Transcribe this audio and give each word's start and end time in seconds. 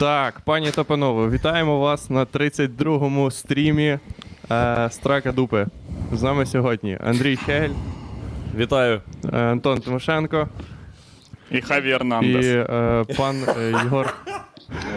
Так, 0.00 0.40
пані 0.40 0.70
та 0.70 0.84
панове, 0.84 1.28
вітаємо 1.28 1.78
вас 1.80 2.10
на 2.10 2.24
32-му 2.24 3.30
стрімі 3.30 3.98
е, 4.50 4.88
Страка 4.90 5.32
Дупи. 5.32 5.66
З 6.12 6.22
нами 6.22 6.46
сьогодні 6.46 6.98
Андрій 7.04 7.36
Хегель, 7.36 7.70
Вітаю. 8.56 9.00
е, 9.32 9.36
Антон 9.38 9.80
Тимошенко 9.80 10.48
І 11.50 11.60
Хаві 11.60 11.88
і 11.88 11.92
Ернандес. 11.92 12.46
е, 12.46 13.04
пан 13.16 13.36
е, 13.58 13.70
Єгор. 13.84 14.14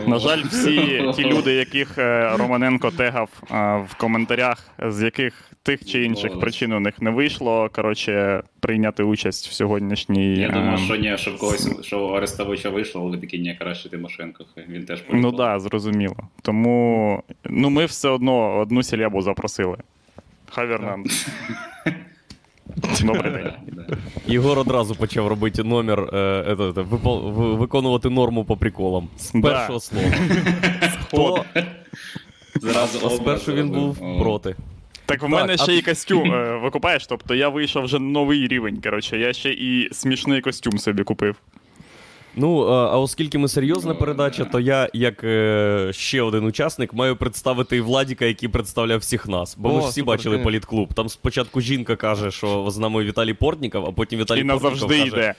На 0.08 0.20
жаль, 0.20 0.43
всі 0.43 1.04
ті 1.16 1.23
люди, 1.23 1.54
яких 1.54 1.98
е, 1.98 2.38
Романенко 2.38 2.91
тегав 2.91 3.30
е, 3.52 3.86
в 3.89 3.96
коментарях, 3.98 4.68
з 4.88 5.02
яких 5.02 5.52
тих 5.64 5.86
чи 5.86 6.04
інших 6.04 6.39
причин 6.39 6.73
у 6.73 6.79
них 6.79 7.02
не 7.02 7.10
вийшло, 7.10 7.70
коротше, 7.71 8.43
прийняти 8.60 9.04
участь 9.04 9.47
в 9.47 9.52
сьогоднішній. 9.54 10.36
Я 10.36 10.47
е, 10.47 10.52
думав, 10.52 10.79
що 10.79 10.96
ні, 10.96 11.18
що 11.18 11.32
в 11.32 11.38
когось, 11.38 11.86
що 11.86 12.07
у 12.07 12.10
Арестовича 12.10 12.70
вийшло, 12.70 13.02
але 13.02 13.18
такі, 13.18 13.39
ні, 13.39 13.55
краще 13.60 13.89
Тимошенко. 13.89 14.46
Він 14.70 14.86
теж 14.86 15.04
Ну 15.11 15.32
так, 15.32 15.38
да, 15.38 15.60
зрозуміло. 15.60 16.15
Тому 16.42 17.24
ну, 17.46 17.70
ми 17.70 17.86
все 17.86 18.10
одно 18.10 18.57
одну 18.57 18.83
сільябу 18.83 19.21
запросили. 19.21 19.78
Хаві 20.50 20.74
Ернандес. 20.74 21.28
Добрий 23.04 23.32
день. 23.32 23.51
Єгор 24.28 24.60
одразу 24.60 24.96
почав 24.96 25.28
робити 25.28 25.64
номер, 25.64 26.00
е, 26.14 26.18
е, 26.18 26.55
е, 26.78 26.83
виконувати 27.55 28.10
норму 28.10 28.46
по 28.46 28.57
приколам. 28.57 29.07
З 29.18 29.32
Да. 29.32 29.41
першого 29.41 29.79
слова. 29.79 30.05
Хто? 31.07 31.46
Зразу 32.61 33.08
А 33.08 33.09
спершу 33.09 33.53
він 33.53 33.69
був 33.69 33.97
О. 34.03 34.19
проти. 34.19 34.55
Так 35.05 35.17
в 35.17 35.22
Так, 35.22 35.30
мене 35.30 35.53
а 35.53 35.58
ще 35.58 35.75
і 35.75 35.81
костюм 35.81 36.31
е, 36.33 36.58
викупаєш, 36.64 37.08
тобто 37.08 37.36
я 37.36 37.50
вийшов 37.50 37.83
вже 37.83 38.00
на 38.00 38.05
новий 38.11 38.47
рівень. 38.47 38.81
Коротше, 38.83 39.17
я 39.17 39.33
ще 39.33 39.50
і 39.52 39.89
смішний 39.94 40.41
костюм 40.41 40.77
собі 40.77 41.03
купив. 41.03 41.36
Ну, 42.36 42.67
а 42.67 42.94
а 42.94 42.97
оскільки 43.00 43.38
ми 43.38 43.47
серйозна 43.47 43.94
передача, 43.94 44.45
то 44.45 44.59
я, 44.59 44.89
як 44.94 45.23
е, 45.23 45.89
ще 45.91 46.22
один 46.22 46.45
учасник, 46.45 46.94
маю 46.94 47.16
представити 47.16 47.78
і 47.78 47.81
Владіка, 47.81 48.25
який 48.25 48.49
представляв 48.49 48.99
всіх 48.99 49.27
нас. 49.27 49.55
Бо 49.58 49.69
ми 49.69 49.81
ж 49.81 49.88
всі 49.88 49.99
супер, 49.99 50.05
бачили 50.05 50.35
конечно. 50.35 50.43
політклуб. 50.43 50.93
Там 50.93 51.09
спочатку 51.09 51.61
жінка 51.61 51.95
каже, 51.95 52.31
що 52.31 52.69
з 52.69 52.77
нами 52.77 53.03
Віталій 53.03 53.33
Портніков, 53.33 53.85
а 53.85 53.91
потім 53.91 54.19
Віталій 54.19 54.39
І 54.39 54.43
Портніков 54.43 54.71
назавжди 54.71 54.97
каже, 54.99 55.08
йде. 55.08 55.35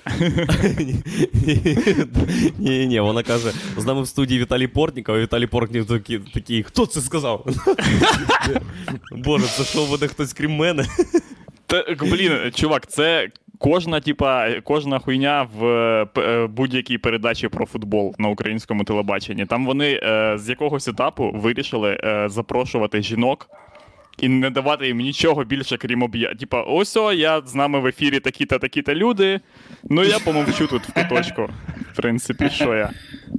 Ні, 2.58 2.86
ні, 2.86 3.00
вона 3.00 3.22
каже: 3.22 3.52
з 3.76 3.84
нами 3.84 4.02
в 4.02 4.08
студії 4.08 4.41
Віталій 4.41 4.66
Портніков, 4.66 5.14
а 5.14 5.19
Віталій 5.19 5.47
Портніков 5.47 5.88
такий, 5.88 6.19
такий 6.19 6.62
хто 6.62 6.86
це 6.86 7.00
сказав? 7.00 7.47
Боже, 9.12 9.47
це 9.47 9.64
що 9.64 9.86
буде 9.86 10.06
хтось 10.06 10.32
крім 10.32 10.56
мене? 10.56 10.86
Та, 11.66 11.84
блін, 12.00 12.32
чувак, 12.54 12.86
це 12.86 13.28
кожна, 13.58 14.00
типа, 14.00 14.60
кожна 14.64 14.98
хуйня 14.98 15.48
в 15.58 15.66
е, 15.66 16.06
е, 16.19 16.47
будь-якій 16.47 16.98
передачі 16.98 17.48
про 17.48 17.66
футбол 17.66 18.14
на 18.19 18.28
українському 18.28 18.84
телебаченні. 18.84 19.47
Там 19.47 19.66
вони 19.66 20.00
е, 20.02 20.38
з 20.38 20.48
якогось 20.48 20.88
етапу 20.88 21.30
вирішили 21.34 22.00
е, 22.05 22.28
запрошувати 22.28 23.02
жінок. 23.02 23.50
І 24.19 24.28
не 24.28 24.50
давати 24.50 24.86
їм 24.86 24.98
нічого 24.98 25.44
більше, 25.44 25.77
крім 25.77 26.02
об'я. 26.02 26.34
Типа, 26.34 26.62
ось 26.62 26.97
о, 26.97 27.12
я 27.12 27.41
з 27.41 27.55
нами 27.55 27.80
в 27.80 27.86
ефірі 27.86 28.20
такі-та 28.20 28.58
такі-та 28.58 28.94
люди. 28.94 29.41
Ну 29.84 30.05
я 30.05 30.19
помовчу 30.19 30.66
тут 30.66 30.82
в 30.88 30.92
куточку. 30.92 31.48
В 31.92 31.97
принципі, 31.97 32.50
що 32.50 32.75
я. 32.75 32.91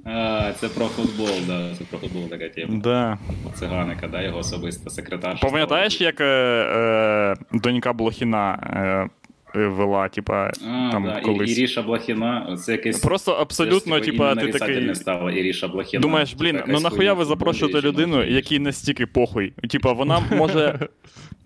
А, 0.05 0.51
це 0.59 0.67
про 0.67 0.85
футбол, 0.85 1.29
да, 1.47 1.75
це 1.77 1.83
про 1.83 1.99
футбол 1.99 2.29
така 2.29 2.49
тема. 2.49 2.79
Да. 2.83 3.17
Циганика, 3.53 4.07
да, 4.07 4.21
його 4.21 4.37
особиста 4.39 4.89
секретарша. 4.89 5.47
Пам'ятаєш, 5.47 6.01
як 6.01 6.21
е, 6.21 6.25
е, 6.25 7.35
донька 7.51 7.93
Блохіна 7.93 9.09
вела, 9.55 10.07
типа, 10.07 10.51
А, 10.67 10.89
там 10.91 11.03
да, 11.03 11.21
колись. 11.21 11.49
І, 11.49 11.61
Іріша 11.61 11.81
Блохіна, 11.81 12.57
це 12.65 12.71
якесь... 12.71 12.99
Просто 12.99 13.31
абсолютно, 13.31 13.99
типа, 13.99 14.35
ти 14.35 14.47
такий. 14.47 14.95
стало, 14.95 15.31
Іріша 15.31 15.67
Блохіна. 15.67 16.01
Думаєш, 16.01 16.33
блін, 16.33 16.59
ну 16.67 16.79
нахуя 16.79 17.13
ви 17.13 17.25
запрошуєте 17.25 17.81
людину, 17.81 18.23
якій 18.23 18.59
настільки 18.59 19.05
похуй. 19.05 19.53
Типа, 19.69 19.91
вона 19.91 20.19
може. 20.31 20.79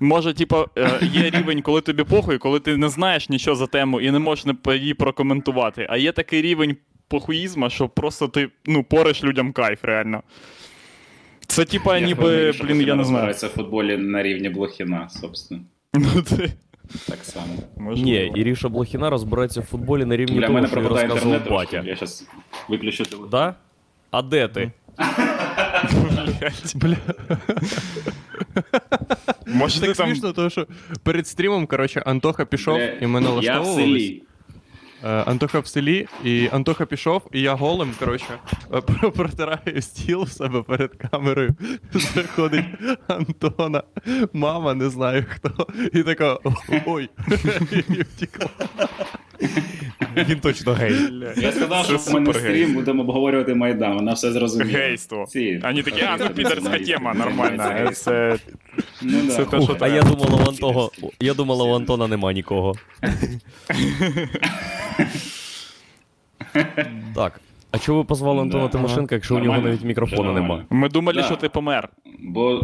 Може, 0.01 0.33
типа, 0.33 0.65
е, 0.77 0.99
є 1.01 1.29
рівень, 1.29 1.61
коли 1.61 1.81
тобі 1.81 2.03
похуй, 2.03 2.37
коли 2.37 2.59
ти 2.59 2.77
не 2.77 2.89
знаєш 2.89 3.29
нічого 3.29 3.55
за 3.55 3.67
тему 3.67 4.01
і 4.01 4.11
не 4.11 4.19
можеш 4.19 4.45
її 4.67 4.93
прокоментувати. 4.93 5.87
А 5.89 5.97
є 5.97 6.11
такий 6.11 6.41
рівень 6.41 6.77
похуїзма, 7.07 7.69
що 7.69 7.89
просто 7.89 8.27
ти 8.27 8.49
ну, 8.65 8.83
пориш 8.83 9.23
людям 9.23 9.51
кайф, 9.51 9.83
реально. 9.83 10.23
Це 11.47 11.65
типа, 11.65 11.99
ніби, 11.99 12.53
блін, 12.61 12.67
я 12.67 12.75
не 12.75 12.83
знаю. 12.83 12.97
розбирається 12.97 13.47
в 13.47 13.49
футболі 13.49 13.97
на 13.97 14.23
рівні 14.23 14.49
Блохіна, 14.49 15.09
собственно. 15.09 15.63
Ну, 15.93 16.21
це 16.21 16.49
Так 17.07 17.19
само. 17.23 17.45
можливо. 17.77 18.05
Ні, 18.09 18.31
Іріша 18.35 18.69
Блохіна 18.69 19.09
розбирається 19.09 19.61
в 19.61 19.63
футболі 19.63 20.05
на 20.05 20.17
рівні 20.17 20.35
Для 20.35 20.41
того, 20.41 20.53
мене 20.53 20.67
що 20.67 20.75
я 20.75 20.81
пропадає 20.81 21.07
розказував 21.07 21.33
інтернет 21.39 21.57
трошки. 21.57 21.77
батя. 21.77 21.89
Я 21.89 21.95
зараз 21.95 22.27
виключу 22.69 23.03
телефон. 23.05 23.29
Да? 23.29 23.55
А 24.11 24.21
де 24.21 24.47
ти? 24.47 24.71
Бля, 26.75 26.95
Може, 29.47 29.79
ти 29.81 29.87
так 29.87 29.95
там. 29.97 30.07
смішно, 30.07 30.33
тому 30.33 30.49
що 30.49 30.67
перед 31.03 31.27
стрімом, 31.27 31.67
коротше, 31.67 32.03
Антоха 32.05 32.45
пішов 32.45 32.75
Бля, 32.75 32.85
і 33.01 33.07
ми 33.07 33.21
Я 33.41 33.59
в 33.59 33.65
селі. 33.65 34.23
Е, 35.03 35.07
Антоха 35.07 35.59
в 35.59 35.67
селі, 35.67 36.07
і 36.23 36.49
Антоха 36.51 36.85
пішов, 36.85 37.21
і 37.33 37.41
я 37.41 37.53
голим, 37.53 37.91
коротше, 37.99 38.39
е, 38.73 38.81
протираю 39.09 39.81
стіл 39.81 40.23
в 40.23 40.31
себе 40.31 40.61
перед 40.61 40.95
камерою. 40.95 41.55
Заходить 41.93 42.65
Антона, 43.07 43.83
мама, 44.33 44.73
не 44.73 44.89
знаю 44.89 45.25
хто. 45.29 45.67
І 45.93 46.03
така 46.03 46.37
ой. 46.85 47.09
І 47.71 48.01
втікла. 48.01 48.49
Він 50.17 50.39
точно 50.39 50.73
гей. 50.73 50.95
Я 51.37 51.51
сказав, 51.51 51.85
що 51.85 51.97
в 51.97 52.13
мене 52.13 52.33
стрім, 52.33 52.73
будемо 52.73 53.01
обговорювати 53.01 53.55
Майдан, 53.55 53.95
вона 53.95 54.13
все 54.13 54.31
зрозуміла. 54.31 54.79
Гейство. 54.79 55.25
Ані 55.61 55.83
такі, 55.83 56.01
а 56.01 56.17
ну 56.19 56.29
підерська 56.29 56.79
тема, 56.79 57.13
нормальна. 57.13 57.91
Це 57.91 58.37
Ну, 59.01 59.21
да. 59.27 59.27
це 59.35 59.45
те, 59.45 59.61
що 59.61 59.77
А 59.79 59.87
я 59.87 60.01
треба. 60.01 60.15
думала, 60.15 60.43
у 60.45 60.49
Антого, 60.49 60.91
я 61.19 61.33
думала, 61.33 61.65
у 61.65 61.75
Антона 61.75 62.07
нема 62.07 62.33
нікого. 62.33 62.75
так. 67.15 67.41
А 67.71 67.77
чого 67.79 67.97
ви 67.97 68.03
позвали 68.03 68.41
Антона 68.41 68.63
Да. 68.63 68.69
Тимошенка, 68.69 69.15
якщо 69.15 69.35
у 69.35 69.37
нього 69.37 69.47
Нормально. 69.47 69.69
навіть 69.69 69.83
мікрофона 69.83 70.21
Вже 70.21 70.31
нема? 70.33 70.39
нормально. 70.47 70.65
Ми 70.69 70.89
думали, 70.89 71.17
Да. 71.21 71.23
що 71.23 71.35
ти 71.35 71.49
помер. 71.49 71.89
Бо 72.19 72.61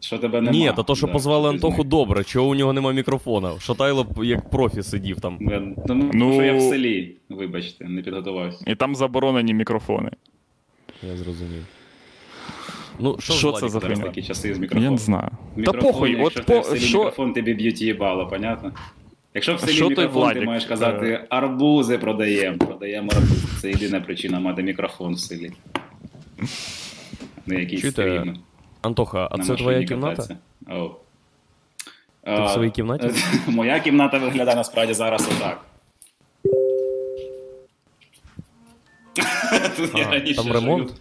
що 0.00 0.18
тебе 0.18 0.40
нема. 0.40 0.52
Ні, 0.56 0.72
та 0.76 0.82
то, 0.82 0.94
що 0.96 1.06
Да, 1.06 1.12
позвали 1.12 1.48
ти 1.48 1.54
Антоху, 1.54 1.74
знаєш. 1.74 1.90
добре, 1.90 2.24
чого 2.24 2.48
у 2.48 2.54
нього 2.54 2.72
нема 2.72 2.92
мікрофона. 2.92 3.52
Шатайло 3.60 4.04
б 4.04 4.24
як 4.24 4.50
профі 4.50 4.82
сидів 4.82 5.20
там. 5.20 5.38
Я- 5.40 5.62
Тому 5.86 6.10
Ну- 6.14 6.32
що 6.32 6.42
я 6.42 6.54
в 6.54 6.60
селі, 6.60 7.16
вибачте, 7.30 7.84
не 7.84 8.02
підготувався. 8.02 8.64
І 8.66 8.74
там 8.74 8.94
заборонені 8.96 9.54
мікрофони. 9.54 10.10
Я 11.02 11.16
зрозумів. 11.16 11.64
Ну, 12.98 13.16
що, 13.18 13.32
Що 13.32 13.52
це 13.52 13.68
за? 13.68 13.80
Зараз 13.80 14.00
такі 14.00 14.22
часи 14.22 14.54
з 14.54 14.60
Я 14.82 14.90
не 14.90 14.98
знаю. 14.98 15.30
Та 15.64 15.72
похуй, 15.72 16.10
якщо 16.10 16.26
от 16.26 16.34
ти 16.46 16.52
по 16.54 16.60
в 16.60 16.64
селі 16.64 16.80
що. 16.80 16.98
мікрофон, 16.98 17.32
тобі 17.32 17.54
б'ють 17.54 17.82
їбало, 17.82 18.26
понятно? 18.26 18.72
Якщо 19.34 19.54
в 19.54 19.60
селі 19.60 19.72
що 19.72 19.88
мікрофон, 19.88 20.12
Владик? 20.12 20.40
ти 20.40 20.46
маєш 20.46 20.64
казати 20.64 21.24
арбузи 21.28 21.98
продаємо, 21.98 22.58
продаємо 22.58 23.10
арбузи. 23.12 23.46
Це 23.60 23.70
єдина 23.70 24.00
причина 24.00 24.40
мати 24.40 24.62
мікрофон 24.62 25.14
в 25.14 25.18
селі. 25.18 25.52
Не 27.46 27.60
якийсь 27.60 27.80
Чуєте. 27.80 28.34
Антоха, 28.82 29.28
а 29.30 29.36
на 29.36 29.44
це 29.44 29.56
твоя 29.56 29.84
кімната? 29.84 30.36
О. 30.70 30.90
Ти 32.24 32.42
в 32.42 32.48
своїй 32.48 32.70
кімнаті? 32.70 33.10
Моя 33.46 33.80
кімната 33.80 34.18
виглядає 34.18 34.56
насправді 34.56 34.94
зараз 34.94 35.28
отак. 35.36 35.60
Тут 39.76 39.98
я 39.98 40.10
раніше 40.10 40.42
там 40.42 40.52
ремонт? 40.52 40.92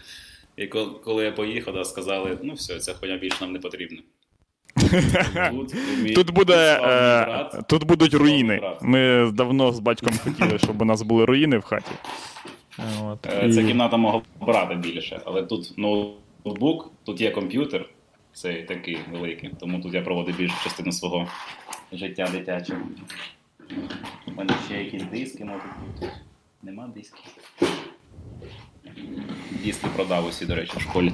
І 0.58 0.68
коли 1.04 1.24
я 1.26 1.32
поїхав, 1.32 1.74
да, 1.74 1.84
сказали, 1.86 2.38
ну 2.44 2.54
все, 2.54 2.80
ця 2.80 2.94
хуйня 2.94 3.18
більше 3.18 3.38
нам 3.42 3.52
не 3.54 3.60
потрібна. 3.60 3.98
Тут, 5.52 5.76
Тут 6.16 6.32
буде 6.34 6.54
е, 6.76 6.80
брат. 7.26 7.68
тут 7.70 7.84
будуть 7.84 8.14
руїни. 8.14 8.58
брат. 8.60 8.82
Ми 8.82 9.32
давно 9.34 9.72
з 9.72 9.80
батьком 9.80 10.14
хотіли, 10.24 10.58
щоб 10.60 10.82
у 10.82 10.86
нас 10.86 11.02
були 11.02 11.26
руїни 11.26 11.58
в 11.58 11.62
хаті. 11.64 11.92
От. 13.04 13.26
Е, 13.26 13.52
Це 13.54 13.64
кімната 13.64 13.98
мого 13.98 14.22
брата 14.42 14.76
більше, 14.76 15.20
але 15.26 15.44
тут 15.44 15.74
ноутбук, 15.78 16.92
тут 17.06 17.22
є 17.22 17.32
комп'ютер, 17.32 17.90
цей 18.34 18.64
такий 18.64 18.98
великий, 19.12 19.50
тому 19.60 19.82
тут 19.82 19.94
я 19.94 20.02
проводив 20.02 20.38
більшу 20.38 20.64
частину 20.64 20.92
свого 20.92 21.28
життя 21.94 22.30
дитячого. 22.32 22.80
У 24.28 24.32
мене 24.32 24.54
ще 24.66 24.84
якісь 24.84 25.04
диски 25.04 25.46
можуть 25.46 25.62
бути. 25.86 26.12
Нема 26.64 26.88
дисків. 26.96 27.24
Диски 29.66 29.88
продав 29.96 30.26
усі, 30.28 30.46
до 30.46 30.56
речі, 30.56 30.74
в 30.78 30.82
школі. 30.82 31.12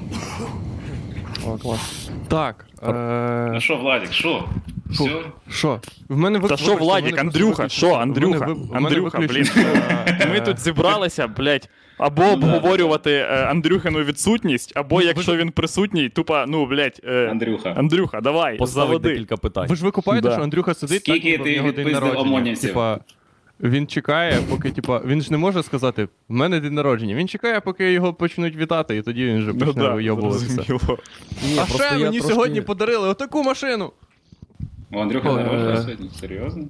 О, 1.46 1.58
клас. 1.58 2.10
Так. 2.28 2.66
е, 2.88 3.50
Ну 3.54 3.60
що, 3.60 3.76
Владик, 3.76 4.12
що? 4.12 4.44
Фу. 4.94 5.04
Все? 5.04 5.20
Що? 5.50 5.80
В 6.08 6.16
мене 6.16 6.40
Та 6.40 6.46
що, 6.46 6.54
вибачте, 6.56 6.74
в 6.74 6.78
Владік, 6.78 7.18
Андрюха, 7.18 7.68
що, 7.68 7.94
Андрюха, 7.94 8.46
ви- 8.46 8.76
Андрюха, 8.76 9.18
блін. 9.18 9.46
Ми 10.30 10.40
тут 10.40 10.58
зібралися, 10.60 11.26
блядь, 11.26 11.68
або 11.98 12.22
Ну 12.22 12.32
обговорювати 12.32 13.12
е, 13.12 13.26
Андрюхину 13.50 13.98
відсутність, 14.02 14.72
або 14.76 15.02
якщо 15.02 15.36
він 15.36 15.50
присутній, 15.50 16.08
тупа, 16.08 16.44
ну, 16.48 16.66
блядь, 16.66 17.00
е, 17.04 17.28
Андрюха. 17.30 17.70
Андрюха, 17.70 18.20
давай, 18.20 18.56
Поставить 18.56 18.88
заводи. 18.88 19.08
декілька 19.08 19.36
питань. 19.36 19.68
Ви 19.68 19.76
ж 19.76 19.84
викупаєте, 19.84 20.28
Да. 20.28 20.34
що 20.34 20.42
Андрюха 20.42 20.74
сидить, 20.74 21.00
Скільки 21.00 21.18
так, 21.20 21.24
ніби 21.24 21.42
в 21.42 21.44
ти 21.44 21.56
нього 21.56 21.72
день 21.72 21.76
відпиздив 21.86 21.94
народження. 22.04 22.20
ОМОНівців? 22.30 22.68
Типа, 22.68 22.98
Він 23.62 23.86
чекає, 23.86 24.38
поки, 24.50 24.70
типа, 24.70 24.98
він 25.06 25.22
ж 25.22 25.32
не 25.32 25.38
може 25.38 25.62
сказати, 25.62 26.04
в 26.04 26.08
мене 26.28 26.60
день 26.60 26.74
народження. 26.74 27.14
Він 27.14 27.28
чекає, 27.28 27.60
поки 27.60 27.92
його 27.92 28.14
почнуть 28.14 28.56
вітати, 28.56 28.96
і 28.96 29.02
тоді 29.02 29.24
він 29.24 29.38
вже 29.38 29.52
Ну 29.52 29.58
почне 29.58 29.82
да, 29.82 29.94
вийобуватися. 29.94 30.64
Ні, 31.44 31.58
А 31.60 31.66
ще 31.66 31.92
мені 31.98 32.18
трошки- 32.18 32.34
сьогодні 32.34 32.60
подарили 32.60 33.08
отаку 33.08 33.42
машину. 33.42 33.92
У 34.92 34.98
Андрюха 34.98 35.32
народження 35.32 35.72
е. 35.74 35.82
сьогодні? 35.82 36.10
Серйозно? 36.20 36.64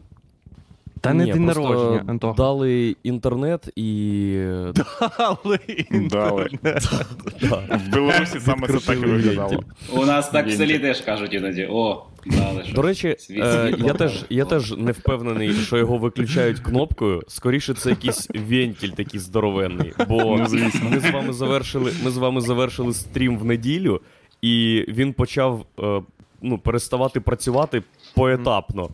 Та 1.02 1.14
не 1.14 1.24
Ні, 1.24 1.32
день 1.32 1.44
просто 1.44 1.62
народження, 1.62 2.04
Антоха. 2.06 2.34
Дали 2.34 2.96
інтернет 3.02 3.68
і. 3.76 4.38
Дали 5.18 5.58
Дали. 5.90 6.48
Да. 6.62 7.76
В 7.76 7.88
Білорусі 7.92 8.40
саме 8.40 8.68
це 8.68 8.78
так 8.86 8.96
і 8.96 9.00
виглядало. 9.00 9.62
У 9.92 10.04
нас 10.04 10.30
так 10.30 10.46
в 10.46 10.50
селі 10.50 10.78
теж 10.78 11.00
кажуть 11.00 11.34
іноді. 11.34 11.68
О, 11.70 12.02
дали 12.26 12.64
що. 12.64 12.74
До 12.74 12.82
речі, 12.82 13.16
е, 13.30 13.74
я, 13.78 13.94
теж, 13.94 14.24
я 14.30 14.44
теж 14.44 14.76
не 14.76 14.92
впевнений, 14.92 15.52
що 15.52 15.76
його 15.76 15.98
виключають 15.98 16.60
кнопкою. 16.60 17.22
Скоріше, 17.28 17.74
це 17.74 17.90
якийсь 17.90 18.28
вентиль 18.48 18.88
такий 18.88 19.20
здоровенний. 19.20 19.92
Бо 20.08 20.22
Ну, 20.22 20.90
ми 20.90 21.00
з 21.00 21.10
вами 21.10 21.32
завершили, 21.32 21.92
ми 22.04 22.10
з 22.10 22.16
вами 22.16 22.40
завершили 22.40 22.92
стрім 22.92 23.38
в 23.38 23.44
неділю, 23.44 24.00
і 24.42 24.84
він 24.88 25.12
почав 25.12 25.66
е, 25.80 26.02
ну, 26.42 26.58
переставати 26.58 27.20
працювати 27.20 27.82
поетапно. 28.14 28.90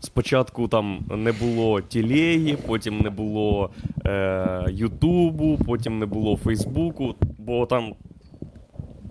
Спочатку 0.00 0.68
там 0.68 1.04
не 1.16 1.32
було 1.32 1.80
телеги, 1.80 2.56
потім 2.66 2.98
не 3.00 3.10
було 3.10 3.70
е, 4.06 4.64
Ютубу, 4.70 5.58
потім 5.66 5.98
не 5.98 6.06
було 6.06 6.36
Фейсбуку, 6.36 7.14
бо 7.38 7.66
там 7.66 7.94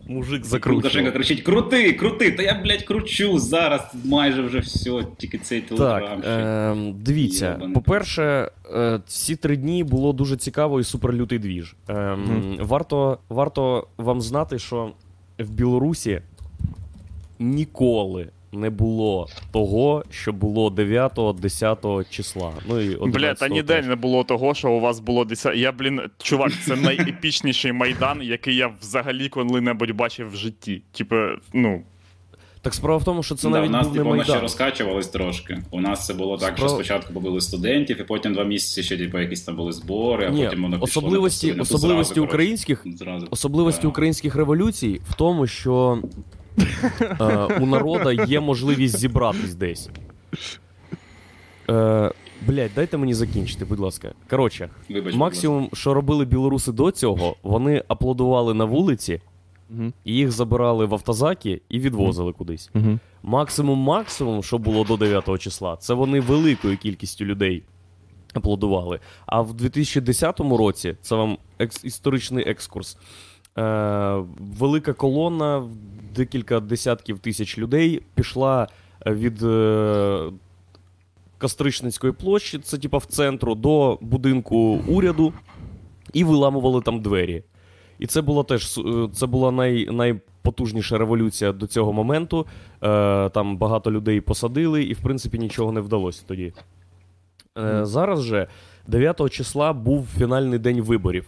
мужик 0.07 0.43
Лукашенко 0.67 1.11
кричить: 1.11 1.41
крути, 1.41 1.93
крути! 1.93 2.31
Та 2.31 2.43
я, 2.43 2.61
блядь, 2.63 2.83
кручу 2.83 3.39
зараз 3.39 3.81
майже 4.05 4.41
вже 4.41 4.59
все, 4.59 5.05
тільки 5.17 5.37
цей 5.37 5.61
телеграм. 5.61 6.21
Так, 6.21 6.25
е, 6.25 6.93
дивіться, 6.95 7.51
Йобаний. 7.51 7.73
по-перше, 7.73 8.51
е, 8.75 8.99
ці 9.07 9.35
три 9.35 9.57
дні 9.57 9.83
було 9.83 10.13
дуже 10.13 10.37
цікаво 10.37 10.79
і 10.79 10.83
суперлютий 10.83 11.39
двіж. 11.39 11.75
Е, 11.89 12.15
Мгм. 12.15 12.57
варто, 12.59 13.17
варто 13.29 13.87
вам 13.97 14.21
знати, 14.21 14.59
що 14.59 14.91
в 15.39 15.49
Білорусі 15.49 16.21
ніколи 17.39 18.27
не 18.51 18.69
було 18.69 19.27
того, 19.51 20.03
що 20.09 20.33
було 20.33 20.69
9-10 20.69 22.09
числа. 22.09 22.51
Ну 22.69 22.81
і 22.81 23.09
Бля, 23.09 23.33
та 23.33 23.47
ніде 23.47 23.81
не 23.81 23.95
було 23.95 24.23
того, 24.23 24.53
що 24.53 24.71
у 24.71 24.79
вас 24.79 24.99
було 24.99 25.25
10. 25.25 25.57
Я, 25.57 25.71
блін, 25.71 26.01
чувак, 26.17 26.51
це 26.65 26.75
найепічніший 26.75 27.71
майдан, 27.71 28.21
який 28.21 28.55
я 28.55 28.71
взагалі 28.81 29.29
коли-небудь 29.29 29.91
бачив 29.91 30.29
в 30.31 30.35
житті. 30.35 30.81
Типу, 30.91 31.15
ну. 31.53 31.81
Так 32.61 32.73
справа 32.73 32.97
в 32.97 33.03
тому, 33.03 33.23
що 33.23 33.35
це 33.35 33.49
Да, 33.49 33.53
навіть 33.55 33.69
у 33.69 33.71
нас 33.71 33.87
був 33.87 33.95
не 33.95 33.99
типу, 33.99 34.09
воно 34.09 34.23
ще 34.23 34.39
розкачувалось 34.39 35.07
трошки. 35.07 35.57
У 35.71 35.81
нас 35.81 36.05
це 36.05 36.13
було 36.13 36.37
так, 36.37 36.57
що 36.57 36.69
спочатку 36.69 37.13
побили 37.13 37.41
студентів, 37.41 38.01
і 38.01 38.03
потім 38.03 38.33
два 38.33 38.43
місяці 38.43 38.83
ще 38.83 38.97
типу, 38.97 39.19
якісь 39.19 39.41
там 39.41 39.55
були 39.55 39.71
збори, 39.71 40.27
а 40.27 40.29
Ні, 40.29 40.45
потім 40.45 40.61
воно 40.61 40.79
пішло 40.79 40.83
особливості, 41.01 41.51
особливості 41.51 42.13
зразу, 42.13 42.25
українських 42.25 42.83
зразу. 42.85 43.27
Особливості 43.29 43.81
Да. 43.81 43.87
українських 43.87 44.35
революцій 44.35 45.01
в 45.09 45.13
тому, 45.13 45.47
що 45.47 46.01
у 47.61 47.65
народа 47.65 48.11
є 48.13 48.39
можливість 48.39 48.97
зібратись 48.97 49.55
десь. 49.55 49.89
Е, 51.69 52.11
блять, 52.47 52.71
дайте 52.75 52.97
мені 52.97 53.13
закінчити, 53.13 53.65
будь 53.65 53.79
ласка. 53.79 54.11
Коротше, 54.29 54.69
Вибач, 54.89 55.03
будь 55.13 55.15
максимум, 55.19 55.69
що 55.73 55.93
робили 55.93 56.25
білоруси 56.25 56.71
до 56.71 56.91
цього, 56.91 57.35
вони 57.43 57.83
аплодували 57.87 58.53
на 58.53 58.65
вулиці, 58.65 59.21
і 60.03 60.13
їх 60.13 60.31
забирали 60.31 60.85
в 60.85 60.93
автозаки 60.93 61.61
і 61.69 61.79
відвозили 61.79 62.33
кудись. 62.33 62.69
Максимум, 63.23 63.79
максимум, 63.79 64.43
що 64.43 64.57
було 64.57 64.83
до 64.83 64.97
9 64.97 65.39
числа, 65.41 65.77
це 65.77 65.93
вони 65.93 66.19
великою 66.19 66.77
кількістю 66.77 67.25
людей 67.25 67.63
аплодували. 68.33 68.99
А 69.25 69.41
в 69.41 69.53
2010 69.53 70.39
році, 70.39 70.95
це 71.01 71.15
вам 71.15 71.37
екс- 71.59 71.85
історичний 71.85 72.49
екскурс. 72.49 72.97
Е, 73.57 74.23
велика 74.59 74.93
колона, 74.93 75.63
декілька 76.15 76.59
десятків 76.59 77.19
тисяч 77.19 77.57
людей 77.57 78.01
пішла 78.15 78.67
е, 79.05 79.13
від 79.13 79.43
е, 79.43 80.31
Кастричницької 81.37 82.13
площі, 82.13 82.59
це 82.59 82.77
типа 82.77 82.97
в 82.97 83.05
центру, 83.05 83.55
до 83.55 83.97
будинку 84.01 84.57
уряду, 84.87 85.33
і 86.13 86.23
виламували 86.23 86.81
там 86.81 87.01
двері. 87.01 87.43
І 87.99 88.07
це 88.07 88.21
була 88.21 88.43
теж 88.43 88.77
е, 88.77 89.09
це 89.13 89.25
була 89.25 89.51
най, 89.51 89.85
найпотужніша 89.91 90.97
революція 90.97 91.51
до 91.51 91.67
цього 91.67 91.93
моменту. 91.93 92.45
Е, 92.83 93.29
там 93.29 93.57
багато 93.57 93.91
людей 93.91 94.21
посадили, 94.21 94.83
і 94.83 94.93
в 94.93 94.99
принципі 94.99 95.39
нічого 95.39 95.71
не 95.71 95.81
вдалося 95.81 96.23
тоді. 96.27 96.53
Е, 97.57 97.85
зараз 97.85 98.23
же 98.23 98.47
9 98.87 99.29
числа 99.29 99.73
був 99.73 100.07
фінальний 100.17 100.59
день 100.59 100.81
виборів. 100.81 101.25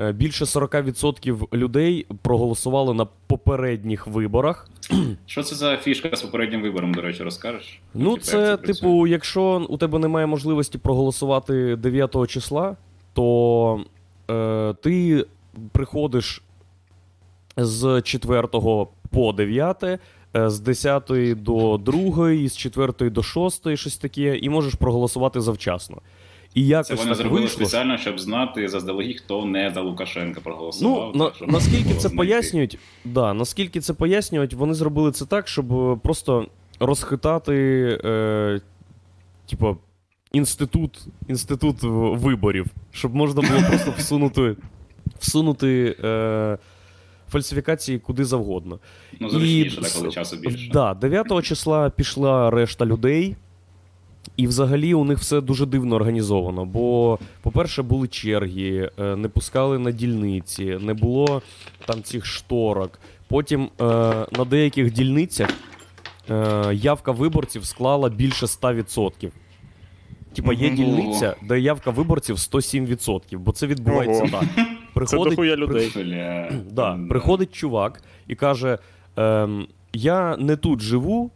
Е, 0.00 0.12
Більше 0.12 0.44
40% 0.44 1.56
людей 1.56 2.06
проголосували 2.22 2.94
на 2.94 3.06
попередніх 3.26 4.06
виборах. 4.06 4.68
Що 5.26 5.42
це 5.42 5.54
за 5.54 5.76
фішка 5.76 6.16
з 6.16 6.22
попереднім 6.22 6.62
вибором, 6.62 6.94
до 6.94 7.00
речі, 7.00 7.22
розкажеш? 7.22 7.80
Ну, 7.94 8.10
Типу, 8.10 8.24
це, 8.24 8.56
типу, 8.56 9.06
якщо 9.06 9.66
у 9.68 9.76
тебе 9.76 9.98
немає 9.98 10.26
можливості 10.26 10.78
проголосувати 10.78 11.76
9 11.76 12.26
числа, 12.28 12.76
то 13.12 13.84
е, 14.30 14.74
ти 14.82 15.26
приходиш 15.72 16.42
з 17.56 18.02
4 18.02 18.48
по 19.10 19.32
9, 19.32 19.84
е, 19.84 19.98
з 20.50 20.60
10 20.60 21.34
до 21.36 21.78
2, 21.78 22.48
з 22.48 22.56
4 22.56 23.10
до 23.10 23.22
6, 23.22 23.76
щось 23.76 23.96
таке, 23.96 24.36
і 24.36 24.48
можеш 24.48 24.74
проголосувати 24.74 25.40
завчасно. 25.40 26.00
І 26.54 26.66
якось 26.66 26.88
Це 26.88 26.94
вони 26.94 27.08
так 27.08 27.16
зробили 27.16 27.40
вийшло, 27.40 27.56
спеціально, 27.56 27.98
щоб 27.98 28.20
знати 28.20 28.68
заздалегідь, 28.68 29.20
хто 29.20 29.44
не 29.44 29.70
за 29.74 29.80
Лукашенка 29.80 30.40
проголосував. 30.40 31.12
Ну, 31.14 31.24
так, 31.24 31.40
можна 31.40 31.52
наскільки 31.52 31.94
це 31.94 32.08
пояснюють, 32.08 32.78
да, 33.04 33.34
наскільки 33.34 33.80
це 33.80 33.94
пояснюють, 33.94 34.54
вони 34.54 34.74
зробили 34.74 35.12
це 35.12 35.26
так, 35.26 35.48
щоб 35.48 35.72
е, 35.72 35.98
просто 36.02 36.46
розхитати, 36.80 37.54
е, 38.04 38.60
типу, 39.50 39.76
інститут, 40.32 41.06
інститут 41.28 41.76
виборів, 42.22 42.66
щоб 42.90 43.14
можна 43.14 43.42
було 43.42 43.60
просто 43.68 43.94
всунути, 43.98 44.56
всунути 45.18 45.96
е, 46.04 46.58
фальсифікації 47.30 47.98
куди 47.98 48.24
завгодно. 48.24 48.78
Ну, 49.20 49.28
зручніше, 49.30 49.80
І- 49.80 49.82
так, 49.82 49.92
коли 49.92 50.10
часу 50.10 50.36
більше. 50.36 50.70
Да, 50.72 50.94
9 50.94 51.42
числа 51.42 51.90
пішла 51.90 52.50
решта 52.50 52.86
людей. 52.86 53.36
І 54.36 54.46
взагалі 54.46 54.94
у 54.94 55.04
них 55.04 55.18
все 55.18 55.40
дуже 55.40 55.66
дивно 55.66 55.96
організовано. 55.96 56.64
Бо, 56.64 57.18
по-перше, 57.42 57.82
були 57.82 58.08
черги, 58.08 58.90
е, 58.98 59.16
не 59.16 59.28
пускали 59.28 59.78
на 59.78 59.90
дільниці, 59.90 60.78
не 60.80 60.94
було 60.94 61.42
там 61.86 62.02
цих 62.02 62.26
шторок. 62.26 62.98
Потім 63.28 63.62
е, 63.80 63.84
на 64.32 64.44
деяких 64.50 64.92
дільницях 64.92 65.48
е, 66.30 66.74
явка 66.74 67.12
виборців 67.12 67.64
склала 67.64 68.08
більше 68.08 68.46
100%. 68.46 69.30
Типа 70.34 70.52
є 70.52 70.70
дільниця, 70.70 71.36
де 71.42 71.60
явка 71.60 71.90
виборців 71.90 72.36
107%, 72.36 73.38
бо 73.38 73.52
це 73.52 73.66
відбувається 73.66 74.22
Ого. 74.22 74.30
так. 74.30 74.66
Приходить, 74.94 75.30
дохуя 75.30 75.56
людей. 75.56 75.92
Бля. 75.96 76.50
Да, 76.70 76.98
приходить 77.08 77.54
чувак 77.54 78.02
і 78.28 78.34
каже: 78.34 78.78
ем, 79.16 79.66
Я 79.92 80.36
не 80.36 80.56
тут 80.56 80.80
живу, 80.80 81.30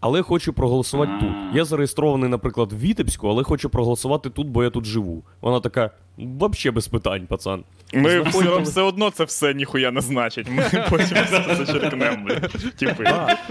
але 0.00 0.22
хочу 0.22 0.52
проголосувати 0.52 1.12
тут. 1.20 1.54
Я 1.54 1.64
зареєстрований, 1.64 2.28
наприклад, 2.28 2.72
в 2.72 2.78
Вітебську, 2.78 3.28
але 3.28 3.42
хочу 3.42 3.70
проголосувати 3.70 4.30
тут, 4.30 4.48
бо 4.48 4.64
я 4.64 4.70
тут 4.70 4.84
живу. 4.84 5.24
Вона 5.40 5.60
така: 5.60 5.90
вообще 6.18 6.70
без 6.70 6.88
питань, 6.88 7.26
пацан. 7.26 7.64
Ми 7.94 8.20
все, 8.20 8.58
все 8.60 8.82
одно 8.82 9.10
це 9.10 9.24
все 9.24 9.54
ніхуя 9.54 9.90
не 9.90 10.00
значить. 10.00 10.46
Ми 10.50 10.86
потім 10.90 11.18
все 11.24 11.56
зачеркнемо, 11.58 12.24
блядь. 12.26 12.50
Типи, 12.76 13.04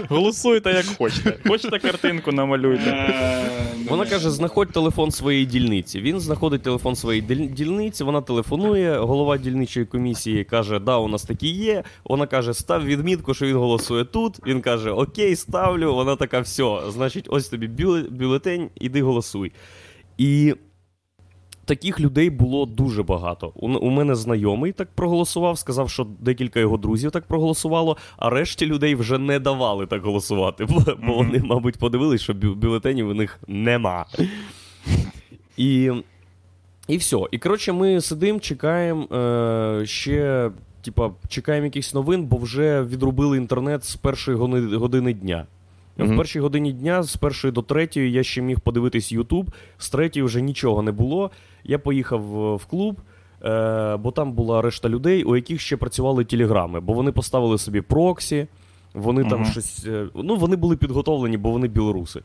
голосуйте 0.08 0.70
як 0.70 0.86
хочете. 0.86 1.38
Хочете 1.46 1.78
картинку, 1.78 2.32
намалюйте. 2.32 2.90
Е, 2.90 3.50
Вона 3.88 4.06
каже: 4.06 4.30
знаходь 4.30 4.72
телефон 4.72 5.10
своєї 5.10 5.46
дільниці. 5.46 6.00
Він 6.00 6.20
знаходить 6.20 6.62
телефон 6.62 6.96
своєї 6.96 7.22
дільниці, 7.48 8.04
вона 8.04 8.20
телефонує. 8.20 8.98
Голова 8.98 9.38
дільничої 9.38 9.86
комісії 9.86 10.44
каже: 10.44 10.78
Да, 10.78 10.96
у 10.96 11.08
нас 11.08 11.22
такі 11.22 11.48
є. 11.48 11.82
Вона 12.04 12.26
каже: 12.26 12.54
став 12.54 12.84
відмітку, 12.84 13.34
що 13.34 13.46
він 13.46 13.56
голосує 13.56 14.04
тут. 14.04 14.46
Він 14.46 14.60
каже: 14.60 14.90
Окей, 14.90 15.36
ставлю. 15.36 15.94
Вона 15.94 16.16
така, 16.16 16.40
все, 16.40 16.80
значить, 16.88 17.26
ось 17.28 17.48
тобі 17.48 17.68
бюлетень, 18.10 18.70
іди 18.80 19.02
голосуй. 19.02 19.52
І 20.18 20.54
таких 21.68 22.00
людей 22.00 22.30
було 22.30 22.66
дуже 22.66 23.02
багато. 23.02 23.52
У, 23.54 23.68
у 23.68 23.90
мене 23.90 24.14
знайомий 24.14 24.72
так 24.72 24.88
проголосував, 24.94 25.58
сказав, 25.58 25.90
що 25.90 26.06
декілька 26.20 26.60
його 26.60 26.76
друзів 26.76 27.10
так 27.10 27.26
проголосувало, 27.26 27.96
а 28.16 28.30
решті 28.30 28.66
людей 28.66 28.94
вже 28.94 29.18
не 29.18 29.38
давали 29.38 29.86
так 29.86 30.02
голосувати, 30.02 30.64
бо, 30.64 30.82
бо 31.06 31.14
вони, 31.14 31.38
мабуть, 31.44 31.78
подивились, 31.78 32.20
що 32.22 32.32
бю- 32.32 32.54
бюлетенів 32.54 33.08
у 33.08 33.14
них 33.14 33.38
нема. 33.48 34.06
І, 35.56 35.90
і 36.88 36.96
все. 36.96 37.18
І 37.30 37.38
коротше, 37.38 37.72
ми 37.72 38.00
сидимо, 38.00 38.38
чекаємо 38.40 39.02
е, 39.16 39.86
ще. 39.86 40.50
Типа, 40.82 41.10
чекаємо 41.28 41.64
якихось 41.64 41.94
новин, 41.94 42.24
бо 42.24 42.36
вже 42.36 42.82
відрубили 42.82 43.36
інтернет 43.36 43.84
з 43.84 43.96
першої 43.96 44.36
години 44.76 45.12
дня. 45.12 45.46
В 45.98 46.16
першій 46.16 46.40
годині 46.40 46.72
дня 46.72 47.02
з 47.02 47.16
першої 47.16 47.52
до 47.52 47.62
третьої 47.62 48.12
я 48.12 48.22
ще 48.22 48.42
міг 48.42 48.60
подивитись 48.60 49.12
Ютуб, 49.12 49.50
з 49.78 49.90
третьої 49.90 50.24
вже 50.26 50.40
нічого 50.42 50.82
не 50.82 50.92
було. 50.92 51.30
Я 51.64 51.78
поїхав 51.78 52.20
е, 52.52 52.56
в 52.56 52.64
клуб, 52.66 53.00
е, 53.44 53.96
бо 53.96 54.10
там 54.10 54.32
була 54.32 54.62
решта 54.62 54.88
людей, 54.88 55.24
у 55.24 55.36
яких 55.36 55.60
ще 55.60 55.76
працювали 55.76 56.24
телеграми, 56.24 56.80
бо 56.80 56.92
вони 56.92 57.12
поставили 57.12 57.58
собі 57.58 57.80
проксі, 57.80 58.46
вони 58.94 59.24
там 59.24 59.40
Мгм. 59.40 59.50
щось. 59.50 59.84
е, 59.86 60.06
Ну, 60.14 60.36
вони 60.36 60.56
були 60.56 60.76
підготовлені, 60.76 61.36
бо 61.36 61.50
вони 61.50 61.68
білоруси. 61.68 62.20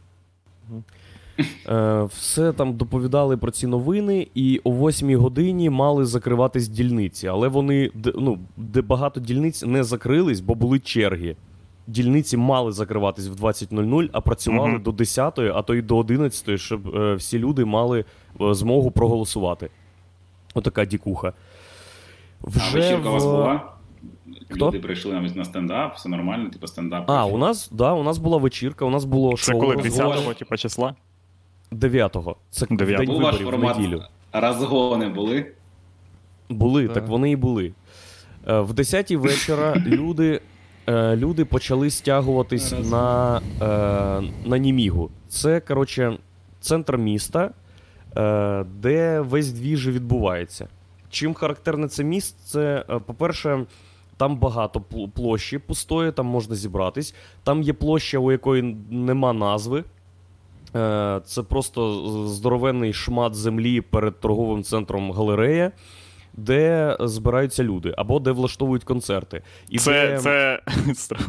Е, 1.69 2.03
все 2.03 2.53
там 2.53 2.73
доповідали 2.73 3.37
про 3.37 3.51
ці 3.51 3.67
новини, 3.67 4.27
і 4.35 4.61
о 4.63 4.71
8 4.71 5.15
годині 5.15 5.69
мали 5.69 6.05
закриватись 6.05 6.67
дільниці. 6.67 7.27
Але 7.27 7.47
вони, 7.47 7.91
ну, 8.15 8.39
де 8.57 8.81
багато 8.81 9.19
дільниць 9.19 9.63
не 9.63 9.83
закрились, 9.83 10.39
бо 10.39 10.55
були 10.55 10.79
черги. 10.79 11.35
Дільниці 11.87 12.37
мали 12.37 12.71
закриватись 12.71 13.27
в 13.27 13.33
20.00, 13.33 14.09
а 14.13 14.21
працювали 14.21 14.69
Мгм. 14.71 14.81
до 14.83 14.91
10, 14.91 15.39
а 15.39 15.61
то 15.61 15.75
й 15.75 15.81
до 15.81 15.97
11, 15.97 16.59
щоб 16.59 16.95
е, 16.95 17.15
всі 17.15 17.39
люди 17.39 17.65
мали 17.65 18.05
е, 18.41 18.53
змогу 18.53 18.91
проголосувати. 18.91 19.69
Отака 20.53 20.85
дікуха. 20.85 21.33
А 22.43 22.49
вечірка 22.49 23.09
у 23.09 23.13
вас 23.13 23.23
була? 23.25 23.69
Хто? 24.49 24.67
Люди 24.67 24.79
прийшли 24.79 25.13
навіть 25.13 25.35
на 25.35 25.45
стендап, 25.45 25.95
все 25.95 26.09
нормально, 26.09 26.49
типу 26.49 26.67
стендап. 26.67 27.09
А, 27.09 27.25
у 27.25 27.37
нас, 27.37 27.69
да, 27.71 27.93
у 27.93 28.03
нас 28.03 28.17
була 28.17 28.37
вечірка, 28.37 28.85
у 28.85 28.89
нас 28.89 29.05
було 29.05 29.37
Це 29.37 29.51
шоу 29.51 29.59
коли 29.59 29.75
розгон 29.75 30.11
10-го, 30.11 30.33
типу, 30.33 30.57
числа? 30.57 30.95
9-го. 31.71 32.35
Це 32.49 32.65
9-го. 32.65 32.97
день 32.97 33.07
Був 33.07 33.21
ваш 33.21 33.33
виборів 33.35 33.47
в 33.47 33.51
формат 33.51 33.77
неділю. 33.77 34.01
розгони 34.33 35.09
були. 35.09 35.51
Були, 36.49 36.85
Так. 36.85 36.93
так 36.93 37.07
вони 37.07 37.31
і 37.31 37.35
були. 37.35 37.73
Е, 38.47 38.59
В 38.59 38.71
10-й 38.73 39.15
вечора 39.15 39.75
люди, 39.85 40.41
е, 40.87 41.15
люди 41.15 41.45
почали 41.45 41.89
стягуватись 41.89 42.73
на, 42.91 43.41
е, 43.61 44.47
на 44.49 44.57
Німігу. 44.57 45.09
Це, 45.29 45.59
коротше, 45.59 46.17
центр 46.59 46.97
міста, 46.97 47.51
е, 48.17 48.65
де 48.81 49.19
весь 49.21 49.51
двіж 49.51 49.87
відбувається. 49.87 50.67
Чим 51.09 51.33
характерне 51.33 51.87
це 51.87 52.03
місце? 52.03 52.85
Е, 52.89 52.99
По-перше, 52.99 53.65
там 54.17 54.37
багато 54.37 54.81
площі 55.15 55.57
пустої, 55.57 56.11
там 56.11 56.25
можна 56.25 56.55
зібратись. 56.55 57.15
Там 57.43 57.61
є 57.61 57.73
площа, 57.73 58.17
у 58.19 58.31
якої 58.31 58.61
нема 58.89 59.33
назви. 59.33 59.83
Е, 60.75 61.21
Це 61.25 61.43
просто 61.43 61.93
здоровенний 62.27 62.93
шмат 62.93 63.35
землі 63.35 63.81
перед 63.81 64.19
торговим 64.19 64.63
центром 64.63 65.11
галерея, 65.11 65.71
де 66.33 66.97
збираються 66.99 67.63
люди, 67.63 67.93
або 67.97 68.19
де 68.19 68.31
влаштовують 68.31 68.83
концерти. 68.83 69.41
І 69.69 69.79
Це, 69.79 70.19
де... 70.23 70.59
це. 70.93 71.17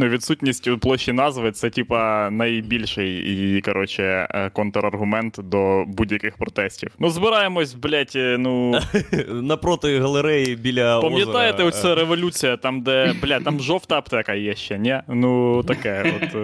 Ну, 0.00 0.08
відсутність 0.08 0.68
у 0.68 0.78
площі 0.78 1.12
назви 1.12 1.52
це, 1.52 1.70
типа, 1.70 2.30
найбільший 2.30 3.16
і, 3.56 3.60
коротше, 3.60 4.28
е, 4.30 4.50
контраргумент 4.50 5.36
до 5.42 5.84
будь-яких 5.86 6.36
протестів. 6.36 6.90
Ну, 6.98 7.10
збираємось, 7.10 7.74
блядь, 7.74 8.12
е, 8.16 8.36
ну. 8.38 8.80
напроти 9.28 10.00
галереї 10.00 10.56
біля. 10.56 11.00
Пам'ятаєте, 11.00 11.62
озера, 11.62 11.68
оця 11.68 11.94
революція, 11.94 12.56
там, 12.56 12.82
де, 12.82 13.14
бля, 13.22 13.40
там 13.40 13.60
жовта 13.60 13.98
аптека 13.98 14.34
є 14.34 14.54
ще, 14.54 14.78
ні? 14.78 15.00
Ну, 15.08 15.62
таке, 15.62 16.14
от. 16.22 16.38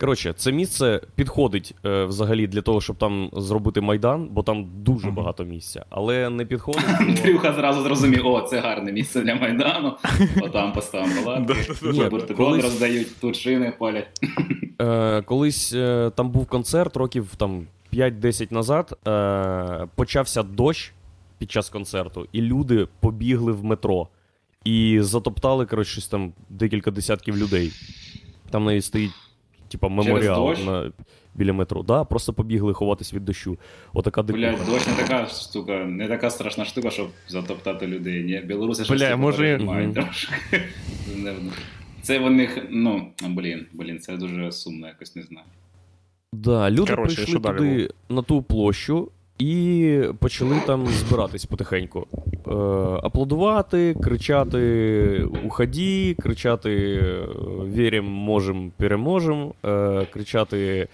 Коротше, 0.00 0.32
це 0.36 0.52
місце 0.52 1.00
підходить 1.14 1.74
е, 1.84 2.04
взагалі 2.04 2.46
для 2.46 2.62
того, 2.62 2.80
щоб 2.80 2.96
там 2.96 3.30
зробити 3.32 3.80
майдан, 3.80 4.28
бо 4.30 4.42
там 4.42 4.70
дуже 4.74 5.10
багато 5.10 5.44
місця. 5.44 5.84
Але 5.90 6.30
не 6.30 6.44
підходить. 6.44 6.84
Андрюха 7.00 7.52
зразу 7.52 7.82
зрозумів, 7.82 8.26
о, 8.26 8.40
це 8.40 8.60
гарне 8.60 8.92
місце 8.92 9.20
для 9.20 9.34
Майдану. 9.34 9.96
Отам 10.42 10.72
поставимо 10.72 11.22
палатки, 11.24 12.62
роздають, 12.62 13.20
тут 13.20 13.36
шини 13.36 13.72
палять. 13.78 14.08
Е, 14.80 15.22
колись 15.22 15.72
е, 15.72 16.10
там 16.14 16.30
був 16.30 16.46
концерт 16.46 16.96
років 16.96 17.34
там 17.36 17.66
5-10 17.92 18.52
назад. 18.52 18.98
Е, 19.08 19.86
почався 19.94 20.42
дощ 20.42 20.92
під 21.38 21.50
час 21.50 21.68
концерту, 21.68 22.26
і 22.32 22.42
люди 22.42 22.88
побігли 23.00 23.52
в 23.52 23.64
метро 23.64 24.08
і 24.64 24.98
затоптали 25.00 25.66
коротше, 25.66 25.92
щось 25.92 26.08
там 26.08 26.32
декілька 26.48 26.90
десятків 26.90 27.36
людей. 27.36 27.72
Там 28.50 28.64
навіть 28.64 28.84
стоїть, 28.84 29.10
типа, 29.68 29.88
меморіал 29.88 30.54
на, 30.66 30.92
біля 31.34 31.52
метро. 31.52 31.82
Да, 31.82 32.04
просто 32.04 32.32
побігли 32.32 32.74
ховатись 32.74 33.14
від 33.14 33.24
дощу. 33.24 33.58
Отака. 33.92 34.22
Блять, 34.22 34.58
дощ 34.66 34.86
не 34.86 34.94
така 34.94 35.26
штука, 35.26 35.84
не 35.84 36.08
така 36.08 36.30
страшна 36.30 36.64
штука, 36.64 36.90
щоб 36.90 37.08
затоптати 37.28 37.86
людей. 37.86 38.24
Ні, 38.24 38.42
білоруси 38.46 38.94
Бля, 38.94 39.16
може- 39.16 39.58
Мгм. 39.58 39.92
трошки. 39.94 40.34
Це 42.02 42.18
в 42.18 42.30
них, 42.30 42.66
ну, 42.70 43.08
блін, 43.28 43.66
блін, 43.72 43.98
це 43.98 44.16
дуже 44.16 44.52
сумно, 44.52 44.86
якось 44.86 45.16
не 45.16 45.22
знаю. 45.22 45.46
Да, 46.32 46.70
люди 46.70 46.90
Короче, 46.90 47.14
прийшли 47.14 47.40
туди 47.40 47.90
на 48.08 48.22
ту 48.22 48.42
площу 48.42 49.10
і 49.38 50.00
почали 50.20 50.60
там 50.66 50.86
збиратись 50.86 51.44
потихеньку. 51.44 52.06
Е, 52.46 52.50
аплодувати, 53.02 53.96
кричати 54.02 55.28
«Уході», 55.44 56.16
кричати 56.20 56.72
е, 57.02 57.26
«Вірим, 57.74 58.04
можем, 58.04 58.72
переможем», 58.76 59.52
е, 59.64 60.06
кричати 60.10 60.88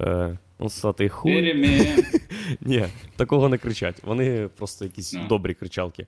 е, 0.00 0.38
«Носатий 0.60 1.08
хуй». 1.08 1.54
Ні, 2.60 2.84
такого 3.16 3.48
не 3.48 3.58
кричать. 3.58 3.96
Вони 4.04 4.48
просто 4.58 4.84
якісь 4.84 5.12
Ну. 5.14 5.20
добрі 5.28 5.54
кричалки. 5.54 6.06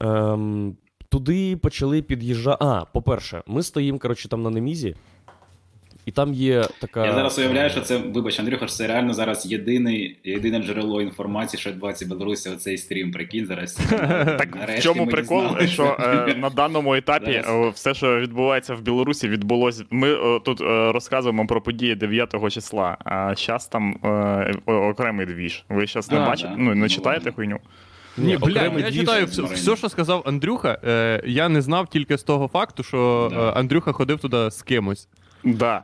Ем, 0.00 0.76
туди 1.08 1.56
почали 1.56 2.02
під'їжджати. 2.02 2.64
А, 2.64 2.84
по-перше, 2.84 3.42
ми 3.46 3.62
стоїмо, 3.62 3.98
коротше, 3.98 4.28
там 4.28 4.42
на 4.42 4.50
немізі, 4.50 4.96
і 6.06 6.10
там 6.10 6.34
є 6.34 6.64
така. 6.80 7.06
Я 7.06 7.12
зараз 7.12 7.38
уявляю, 7.38 7.70
що 7.70 7.80
це, 7.80 7.96
вибач, 7.96 8.40
Андрюха, 8.40 8.66
що 8.66 8.76
це 8.76 8.86
реально 8.86 9.14
зараз 9.14 9.46
єдиний, 9.46 10.16
єдине 10.24 10.62
джерело 10.62 11.02
інформації, 11.02 11.60
що 11.60 11.70
відбувається 11.70 12.04
в 12.04 12.08
Білорусі, 12.08 12.50
оцей 12.50 12.78
стрім, 12.78 13.12
прикинь, 13.12 13.46
зараз. 13.46 13.74
Так 14.38 14.56
в 14.78 14.82
чому 14.82 15.06
прикол, 15.06 15.58
що 15.58 15.96
е, 16.00 16.34
на 16.38 16.50
даному 16.50 16.94
етапі 16.94 17.30
е, 17.30 17.70
все, 17.74 17.94
що 17.94 18.20
відбувається 18.20 18.74
в 18.74 18.80
Білорусі, 18.80 19.28
відбулося. 19.28 19.84
Ми 19.90 20.14
е, 20.14 20.40
тут 20.44 20.60
розказуємо 20.94 21.46
про 21.46 21.60
події 21.60 21.94
9 21.94 22.52
числа, 22.52 22.96
а 23.04 23.34
зараз 23.34 23.66
там 23.66 23.96
окремий 24.66 25.26
двіж. 25.26 25.64
Ви 25.68 25.86
зараз 25.86 26.10
не 26.10 26.18
бачите? 26.18 26.54
Ну 26.58 26.74
не 26.74 26.82
Ну, 26.82 26.88
читаєте 26.88 27.32
хуйню? 27.32 27.58
Ні, 28.16 28.36
бля, 28.36 28.62
я 28.62 28.92
читаю 28.92 29.26
все, 29.26 29.42
все, 29.42 29.76
що 29.76 29.88
сказав 29.88 30.22
Андрюха. 30.26 30.78
Е, 30.84 31.22
я 31.26 31.48
не 31.48 31.62
знав 31.62 31.88
тільки 31.88 32.18
з 32.18 32.22
того 32.22 32.48
факту, 32.48 32.82
що 32.82 33.28
Да. 33.32 33.48
е, 33.48 33.52
Андрюха 33.52 33.92
ходив 33.92 34.18
туди 34.18 34.50
з 34.50 34.62
кимось. 34.62 35.08
Да. 35.44 35.82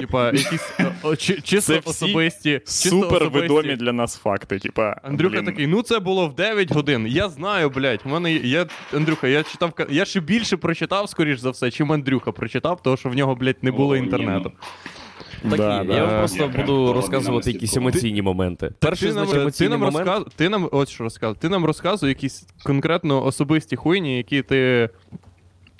Типа, 0.00 0.26
якісь 0.26 0.72
о, 1.02 1.16
чи- 1.16 1.40
чисто 1.40 1.72
Це 1.72 1.78
всі 1.78 1.90
особисті. 2.04 2.58
чисто 2.64 2.90
Супер 2.90 3.22
особисті. 3.22 3.44
відомі 3.44 3.76
для 3.76 3.92
нас 3.92 4.16
факти. 4.16 4.58
Типа, 4.58 4.96
Андрюха 5.02 5.36
блін. 5.36 5.44
такий, 5.46 5.66
ну 5.66 5.82
це 5.82 5.98
було 5.98 6.28
в 6.28 6.34
9 6.34 6.72
годин. 6.72 7.06
Я 7.06 7.28
знаю, 7.28 7.70
блядь. 7.70 8.00
У 8.04 8.08
мене 8.08 8.32
я, 8.32 8.66
Андрюха, 8.94 9.28
я 9.28 9.42
читав 9.42 9.72
я 9.90 10.04
ще 10.04 10.20
більше 10.20 10.56
прочитав, 10.56 11.08
скоріш 11.08 11.38
за 11.38 11.50
все, 11.50 11.70
чим 11.70 11.92
Андрюха 11.92 12.32
прочитав, 12.32 12.82
тому 12.82 12.96
що 12.96 13.08
в 13.08 13.14
нього, 13.14 13.34
блядь, 13.34 13.56
не 13.62 13.70
О, 13.70 13.74
було 13.74 13.96
ні, 13.96 14.02
інтернету. 14.02 14.52
Так, 15.42 15.56
Да, 15.56 15.82
і 15.82 15.86
да. 15.86 15.94
я 15.96 16.04
вам 16.04 16.18
просто 16.18 16.42
Я 16.42 16.48
буду 16.64 16.92
розказувати 16.92 17.50
якісь 17.52 17.76
емоційні 17.76 18.22
моменти. 18.22 18.70
Перший 18.78 19.08
ти 19.08 19.14
нам, 19.14 19.26
значить, 19.26 19.58
ти 19.58 19.68
нам 19.68 19.80
момент. 19.80 20.06
розказ... 20.08 20.32
ти 20.36 20.48
нам 20.48 20.68
ось 20.72 20.88
що 20.90 21.04
розказав. 21.04 21.36
Ти 21.36 21.48
нам 21.48 21.64
розказуй 21.64 22.08
якісь 22.08 22.46
конкретно 22.64 23.24
особисті 23.24 23.76
хуйні, 23.76 24.16
які 24.16 24.42
ти. 24.42 24.88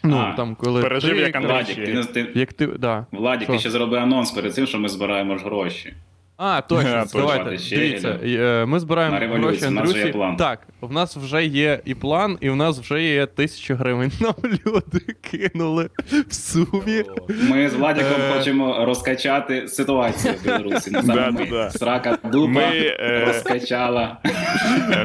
Ну, 0.04 0.16
А, 0.16 0.32
там, 0.36 0.54
коли. 0.54 0.82
пережив 0.82 1.10
ти, 1.16 1.16
як 1.22 1.36
Андрій. 1.36 1.50
Владік, 1.52 1.76
ти, 1.76 2.04
ти, 2.24 2.28
Як 2.34 2.52
ти. 2.52 2.66
Да. 2.66 3.06
Владік, 3.12 3.42
Що? 3.44 3.52
ти 3.52 3.58
ще 3.58 3.70
зроби 3.70 3.98
анонс 3.98 4.30
перед 4.30 4.54
цим, 4.54 4.66
що 4.66 4.78
ми 4.78 4.88
збираємо 4.88 5.38
ж 5.38 5.44
гроші. 5.44 5.94
А, 6.44 6.60
точно, 6.60 7.04
давайте. 7.14 7.76
Дивіться, 7.76 8.18
е, 8.24 8.66
ми 8.66 8.80
збираємо 8.80 9.34
гроші 9.34 9.64
Андрюсі. 9.64 10.14
Так, 10.38 10.60
в 10.80 10.92
нас 10.92 11.16
вже 11.16 11.44
є 11.44 11.80
і 11.84 11.94
план, 11.94 12.38
і 12.40 12.50
в 12.50 12.56
нас 12.56 12.78
вже 12.78 13.02
є 13.02 13.26
тисячу 13.26 13.74
гривень. 13.74 14.12
Нам 14.20 14.34
люди 14.66 15.00
кинули 15.20 15.90
в 16.28 16.34
сумі. 16.34 17.04
Ми 17.28 17.68
з 17.68 17.74
Владіком 17.74 18.20
Е. 18.20 18.38
хочемо 18.38 18.84
розкачати 18.84 19.68
ситуацію 19.68 20.34
в 20.34 20.44
Білорусі. 20.44 20.90
Да, 20.90 21.02
саме 21.02 21.14
да, 21.14 21.30
ми. 21.30 21.46
да. 21.50 21.70
Срака 21.70 22.18
дупа 22.24 22.60
е, 22.60 23.24
розкачала. 23.26 24.16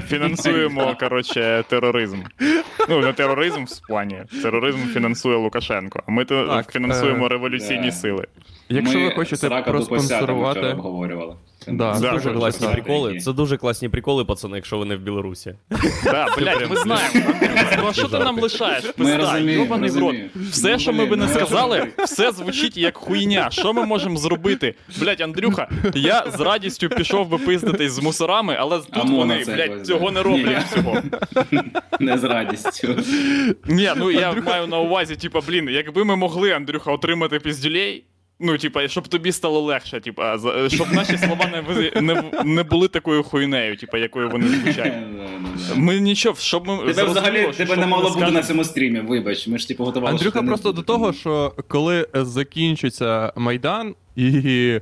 Фінансуємо, 0.08 0.96
коротше, 1.00 1.64
тероризм. 1.70 2.18
Ну, 2.90 3.00
не 3.00 3.14
тероризм 3.14 3.64
в 3.64 3.88
плані. 3.88 4.24
Тероризм 4.42 4.78
фінансує 4.78 5.38
Лукашенко. 5.38 6.04
А 6.08 6.12
ми 6.12 6.26
фінансуємо 6.72 7.28
революційні 7.28 7.92
сили. 7.92 8.26
Якщо 8.70 9.00
Ми 9.00 9.06
ви 9.06 9.12
хочете 9.12 9.50
ми 9.50 9.56
вчора 9.62 9.72
проспонсорувати. 9.72 10.60
обговорювали. 10.60 11.36
Да, 11.68 11.94
Це 11.94 12.02
Да, 12.02 12.12
дуже 12.12 12.24
дуже 12.24 12.40
класні 12.40 12.68
приколи. 12.68 13.20
Це 13.20 13.34
дуже 13.34 13.58
класні 13.58 13.90
приколи, 13.90 14.26
пацани, 14.26 14.56
якщо 14.56 14.78
ви 14.78 14.86
не 14.86 14.96
в 14.96 15.00
Білорусі. 15.00 15.54
Да, 16.04 16.28
блядь, 16.38 16.70
ми 16.70 16.76
знаємо. 16.76 17.32
Ну, 17.78 17.84
а 17.90 17.94
що 17.94 18.08
ти 18.08 18.20
нам 18.20 18.40
лишаєш? 18.40 18.84
Ми 18.98 19.18
Пизда, 19.18 19.38
йобаний 19.38 19.90
в 19.90 19.98
рот. 19.98 20.16
Все, 20.36 20.80
що 20.80 20.94
ми 20.94 21.06
би 21.06 21.16
не 21.16 21.28
сказали, 21.28 21.88
все 21.98 22.32
звучить 22.32 22.78
як 22.78 22.98
хуйня. 22.98 23.48
Що 23.52 23.74
ми 23.74 23.86
можемо 23.86 24.18
зробити? 24.18 24.76
Блядь, 25.00 25.22
Андрюха, 25.22 25.70
я 25.96 26.26
з 26.38 26.40
радістю 26.40 26.90
пішов 26.90 27.30
би 27.30 27.38
пиздитись 27.38 27.92
з 27.92 28.00
мусорами, 28.00 28.56
але 28.60 28.80
тут 28.80 29.10
вони, 29.10 29.44
блядь, 29.48 29.88
цього 29.88 30.12
не 30.12 30.24
роблять 30.24 30.64
всього. 30.64 30.98
Не 32.00 32.18
з 32.18 32.24
радістю. 32.24 32.96
Ні, 33.66 33.92
ну 33.98 34.12
я 34.12 34.34
маю 34.34 34.68
на 34.68 34.80
увазі, 34.80 35.16
типа, 35.16 35.42
блін, 35.48 35.70
якби 35.70 36.04
ми 36.04 36.16
могли, 36.16 36.52
Андрюха, 36.52 36.92
отримати 36.92 37.40
піздюлей. 37.40 38.04
Ну, 38.40 38.58
типа, 38.58 38.88
щоб 38.88 39.08
тобі 39.08 39.32
стало 39.32 39.62
легше, 39.62 40.00
типа, 40.00 40.38
щоб 40.68 40.94
наші 40.94 41.18
слова 41.18 41.48
не, 41.52 41.62
ви- 41.62 42.02
не, 42.02 42.24
не 42.46 42.64
були 42.64 42.88
такою 42.88 43.24
хуйнею, 43.24 43.78
типа, 43.78 43.98
якою 43.98 44.30
вони 44.30 44.48
звучать. 44.48 44.94
Ми 45.76 46.00
нічого, 46.00 46.36
щоб 46.40 46.68
ми 46.68 46.78
Тебе 46.94 47.04
взагалі 47.04 47.54
тебе 47.58 47.78
не 47.78 47.88
мало 47.88 48.10
бути 48.10 48.32
на 48.32 48.44
цьому 48.44 48.64
стрімі, 48.64 49.00
вибач. 49.00 49.48
Ми 49.48 49.58
ж 49.58 49.68
типу 49.68 49.84
готували. 49.86 50.12
Андрюха 50.12 50.42
просто 50.44 50.72
до 50.72 50.82
того, 50.82 51.14
що 51.14 51.54
коли 51.68 52.08
е, 52.16 52.26
закінчиться 52.26 53.34
Майдан 53.36 53.96
і 54.16 54.80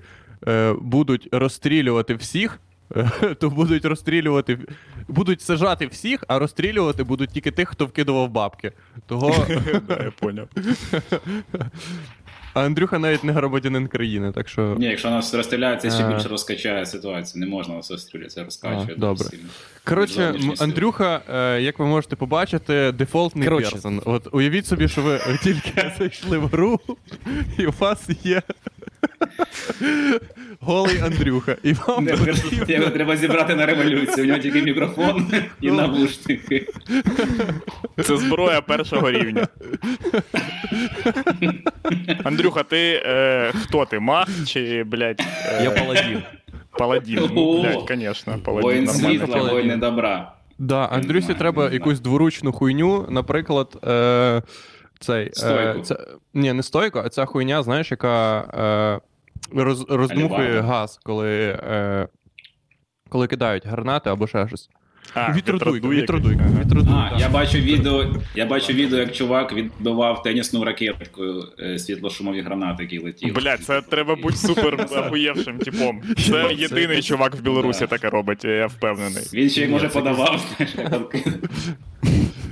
е, 0.48 0.74
будуть 0.82 1.30
розстрілювати 1.32 2.16
всіх, 2.16 2.60
е, 2.96 3.10
то 3.40 3.50
будуть 3.50 3.86
розстрілювати, 3.86 4.60
будуть 5.08 5.42
сажати 5.42 5.88
всіх, 5.88 6.24
а 6.28 6.40
розстрілювати 6.40 7.04
будуть 7.04 7.30
тільки 7.30 7.52
тих, 7.52 7.70
хто 7.70 7.86
вкидував 7.86 8.30
бабки. 8.30 8.72
Того 9.08 9.48
я 9.90 10.12
поняв. 10.20 10.48
А 12.56 12.66
Андрюха 12.66 13.00
навіть 13.00 13.24
не 13.24 13.34
громадянин 13.34 13.88
країни, 13.88 14.32
так 14.32 14.50
що. 14.50 14.76
Ні, 14.80 14.86
якщо 14.86 15.10
нас 15.10 15.34
розстріляється, 15.34 15.90
це 15.90 15.96
ще 15.96 16.06
А. 16.06 16.14
більше 16.14 16.30
розкачає 16.30 16.86
ситуацію. 16.86 17.46
Не 17.46 17.52
можна 17.52 17.76
нас 17.76 17.92
розстріляти, 17.92 18.30
це 18.30 18.44
розкачує. 18.44 18.96
Добре. 18.98 19.24
сильно. 19.26 19.44
Коротше. 19.84 20.36
Андрюха, 20.60 21.22
е, 21.34 21.62
як 21.62 21.80
ви 21.80 21.86
можете 21.86 22.16
побачити, 22.16 22.92
дефолтний 22.92 23.48
Коротше. 23.48 23.72
персон. 23.72 24.02
От 24.06 24.28
уявіть 24.32 24.66
собі, 24.68 24.88
що 24.88 25.02
ви 25.02 25.20
тільки 25.44 25.92
зайшли 26.00 26.38
в 26.38 26.48
гру, 26.48 26.80
і 27.60 27.66
у 27.66 27.74
вас 27.80 28.10
є 28.24 28.42
голий 30.60 31.00
Андрюха. 31.00 31.56
І 31.64 31.74
вам 31.74 32.04
Не, 32.06 32.12
потрібно 32.12 32.66
Його 32.68 32.90
треба 32.90 33.18
зібрати 33.18 33.56
на 33.56 33.66
революцію. 33.66 34.24
У 34.26 34.28
нього 34.28 34.40
тільки 34.40 34.62
мікрофон 34.62 35.28
і 35.62 35.68
Ну. 35.72 35.74
навушники. 35.76 36.68
Це 38.04 38.18
зброя 38.18 38.62
першого 38.62 39.12
рівня. 39.12 39.48
Андрюха, 42.24 42.64
ти 42.64 43.02
е, 43.06 43.52
хто 43.64 43.86
ти? 43.86 44.00
Маг 44.00 44.28
чи, 44.46 44.84
блядь, 44.84 45.22
е, 45.46 45.64
Я 45.64 45.72
паладін. 45.72 46.24
паладін? 46.80 47.30
Ну, 47.34 47.62
блядь, 47.62 48.00
звісно, 48.00 48.40
паладін 48.44 48.64
Воїн 48.64 48.88
світла, 48.88 49.44
воїн 49.52 49.80
добра. 49.80 50.32
Да, 50.60 50.86
Андрюсі 50.86 51.34
треба 51.34 51.70
якусь 51.72 52.00
дворучну 52.00 52.52
хуйню, 52.52 53.06
наприклад, 53.10 53.78
е, 53.88 54.42
цей. 55.00 55.32
Е, 55.44 55.75
це, 55.84 55.98
ні, 56.34 56.54
не 56.54 56.64
стойку, 56.64 57.00
а 57.00 57.10
ця 57.10 57.25
хуйня, 57.25 57.64
знаєш, 57.64 57.92
яка 57.92 58.40
е, 59.54 59.62
роз, 59.64 59.86
роздмухує 59.90 60.62
газ, 60.62 61.00
коли, 61.04 61.60
е, 61.64 62.08
коли 63.10 63.28
кидають 63.28 63.68
гранати 63.68 64.10
або 64.10 64.28
ще 64.28 64.48
щось. 64.48 64.70
А, 65.14 65.34
Вітродуйка, 65.34 65.88
вітродуйка, 65.88 66.44
якийсь. 66.44 66.66
вітродуйка. 66.66 67.12
А, 67.16 67.20
я 67.20 67.30
бачу 67.30 67.58
відео, 67.58 68.06
я 68.36 68.46
бачу 68.46 68.74
відео, 68.74 69.00
як 69.00 69.12
чувак 69.12 69.54
відбивав 69.54 70.24
тенісну 70.24 70.64
ракеткою 70.64 71.44
е, 71.60 71.80
світлошумові 71.80 72.42
гранати, 72.42 72.84
які 72.84 73.00
летіли. 73.00 73.32
Блядь, 73.32 73.60
це 73.64 73.82
треба 73.82 74.16
бути 74.16 74.36
супер 74.36 74.82
ахуєвшим 74.96 75.58
типом. 75.58 76.02
Це 76.18 76.54
єдиний 76.54 77.02
чувак 77.02 77.36
в 77.36 77.42
Білорусі 77.42 77.88
таке 77.88 78.10
робить, 78.10 78.46
я 78.46 78.68
впевнений. 78.68 79.24
Він 79.34 79.50
ще 79.50 79.62
й 79.62 79.68
може 79.68 79.90
подавав, 79.90 80.42
знаєш, 80.58 80.75
як 80.78 80.90
там 80.90 81.06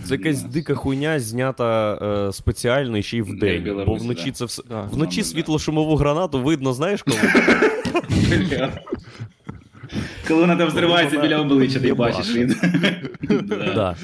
Це 0.08 0.16
якась 0.16 0.44
дика 0.44 0.76
хуйня, 0.76 1.20
знята 1.20 1.94
е, 2.28 2.34
спеціально 2.34 3.02
ще 3.02 3.18
й 3.18 3.22
Для 3.22 3.34
вдень. 3.34 3.84
Бо 3.86 3.96
вночі 3.96 4.26
да. 4.26 4.32
це 4.32 4.46
все. 4.46 4.64
Да. 4.70 4.82
Вночі 4.92 5.22
Да. 5.22 5.28
світлошумову 5.28 5.96
гранату 5.96 6.40
видно, 6.40 6.74
знаєш 6.74 7.04
коли? 7.04 7.18
Коли 10.28 10.42
вона 10.42 10.56
там 10.56 10.68
взривається 10.68 11.22
біля 11.22 11.38
обличчя, 11.40 11.80
ти 11.80 11.94
бачиш 11.94 12.36
він. 12.36 12.56
Да. 13.76 13.96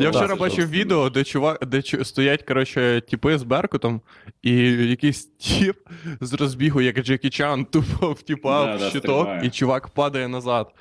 Я 0.00 0.10
вчора 0.10 0.26
Да, 0.28 0.36
бачив 0.36 0.70
відео, 0.70 1.10
де 1.10 1.24
чувак, 1.24 1.66
де 1.66 1.82
стоять, 2.04 2.42
коротше, 2.42 3.02
тіпи 3.08 3.38
з 3.38 3.42
Беркутом, 3.42 4.00
і 4.42 4.52
якийсь 4.68 5.24
тіп 5.26 5.76
з 6.20 6.32
розбігу, 6.32 6.80
як 6.80 7.02
Джекі 7.02 7.30
Чан, 7.30 7.64
тупо 7.72 8.12
втіпав 8.12 8.66
Да, 8.66 8.76
в 8.76 8.78
да, 8.78 8.90
щиток, 8.90 9.28
і 9.42 9.50
чувак 9.50 9.88
падає 9.88 10.28
назад. 10.28 10.74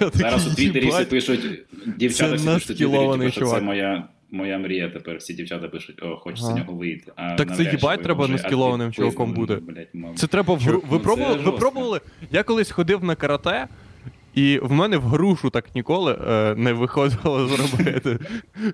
Я 0.00 0.10
Зараз 0.14 0.46
у 0.46 0.54
Твіттері 0.54 0.90
всі 0.90 1.04
пишуть, 1.04 1.40
дівчата 1.86 2.34
всі 2.34 2.46
пишуть 2.46 2.66
Твіттері, 2.76 3.18
типу, 3.18 3.30
що 3.30 3.46
це 3.46 3.60
моя, 3.60 4.08
моя 4.30 4.58
мрія 4.58 4.88
тепер. 4.88 5.16
Всі 5.16 5.34
дівчата 5.34 5.68
пишуть, 5.68 6.02
о, 6.02 6.16
хочеться 6.16 6.46
Ага. 6.50 6.58
нього 6.58 6.72
вийти. 6.72 7.12
А 7.16 7.34
Так 7.34 7.56
це 7.56 7.62
їбать 7.64 8.02
треба 8.02 8.24
вже 8.24 8.32
наскілованим 8.32 8.92
чуваком 8.92 9.32
бути. 9.32 9.54
блядь. 9.54 10.18
Це 10.18 10.26
треба 10.26 10.54
в 10.54 10.58
гру. 10.58 10.78
Ви 10.78 10.86
Ну, 10.96 11.00
пробували? 11.00 11.36
Ви 11.38 11.52
пробували? 11.52 12.00
Я 12.30 12.42
колись 12.42 12.70
ходив 12.70 13.04
на 13.04 13.14
карате, 13.14 13.68
і 14.34 14.58
в 14.62 14.72
мене 14.72 14.96
в 14.98 15.02
грушу 15.02 15.50
так 15.50 15.74
ніколи 15.74 16.18
е, 16.28 16.54
не 16.54 16.72
виходило 16.72 17.46
зробити, 17.56 18.18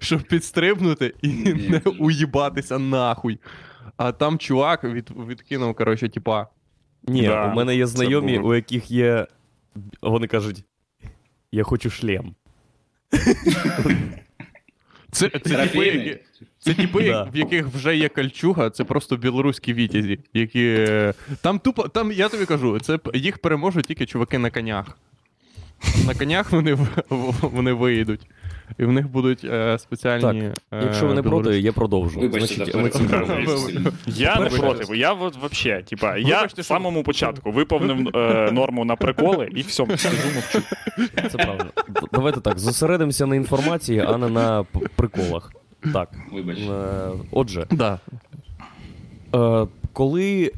щоб 0.00 0.22
підстрибнути 0.22 1.14
і 1.22 1.28
не 1.54 1.80
уїбатися 1.98 2.78
нахуй. 2.78 3.38
А 3.96 4.12
там 4.12 4.38
чувак 4.38 4.84
від, 4.84 5.10
відкинув, 5.28 5.74
коротше, 5.74 6.08
типа. 6.08 6.46
Ні, 7.02 7.22
Да, 7.22 7.52
у 7.52 7.54
мене 7.56 7.76
є 7.76 7.86
знайомі, 7.86 8.38
у 8.38 8.54
яких 8.54 8.90
є. 8.90 9.26
Вони 10.02 10.26
кажуть: 10.26 10.64
я 11.52 11.62
хочу 11.62 11.90
шлем. 11.90 12.34
Це, 15.10 15.28
це 15.28 15.38
типи, 15.66 15.86
які, 15.86 16.18
це 16.58 16.74
типи, 16.74 17.08
Да. 17.08 17.22
в 17.22 17.36
яких 17.36 17.66
вже 17.66 17.96
є 17.96 18.08
кольчуга, 18.08 18.70
це 18.70 18.84
просто 18.84 19.16
білоруські 19.16 19.74
вітязі, 19.74 20.18
які. 20.34 20.64
е, 20.78 21.14
Там 21.42 21.58
тупо, 21.58 21.88
там, 21.88 22.12
я 22.12 22.28
тобі 22.28 22.44
кажу, 22.46 22.78
це 22.80 22.98
їх 23.14 23.38
переможуть 23.38 23.86
тільки 23.86 24.06
чуваки 24.06 24.38
на 24.38 24.50
конях. 24.50 24.98
На 26.06 26.14
конях 26.14 26.52
вони, 26.52 26.76
вони 27.40 27.72
виїдуть. 27.72 28.20
І 28.78 28.84
в 28.84 28.92
них 28.92 29.08
будуть 29.08 29.44
е, 29.44 29.78
спеціальні. 29.78 30.40
е, 30.40 30.54
Якщо 30.84 31.06
ви 31.06 31.14
не 31.14 31.22
проти, 31.22 31.60
я 31.60 31.72
продовжу. 31.72 32.20
Вибачте, 32.20 32.64
Значить. 32.64 33.00
Я 34.06 34.40
не 34.40 34.48
проти. 34.48 34.96
Я 34.96 35.12
от 35.12 35.36
вообще, 35.36 35.82
типа, 35.88 36.16
я 36.16 36.42
в 36.58 36.64
самому 36.64 37.02
початку 37.02 37.50
виповнив 37.52 38.16
е, 38.16 38.50
норму 38.52 38.84
на 38.84 38.96
приколи 38.96 39.48
і 39.56 39.60
все, 39.60 39.86
сижу 39.96 40.16
мовчу. 40.34 40.60
Це 41.30 41.38
правда. 41.38 41.66
Давайте 42.12 42.40
так, 42.40 42.58
зосередимося 42.58 43.26
на 43.26 43.36
інформації, 43.36 44.04
а 44.08 44.18
не 44.18 44.28
на 44.28 44.64
приколах. 44.96 45.52
Так. 45.92 46.10
Вибач. 46.32 46.58
Е, 46.58 47.10
Отже, 47.30 47.66
Да. 47.70 47.98
Е, 49.34 49.66
коли 49.92 50.52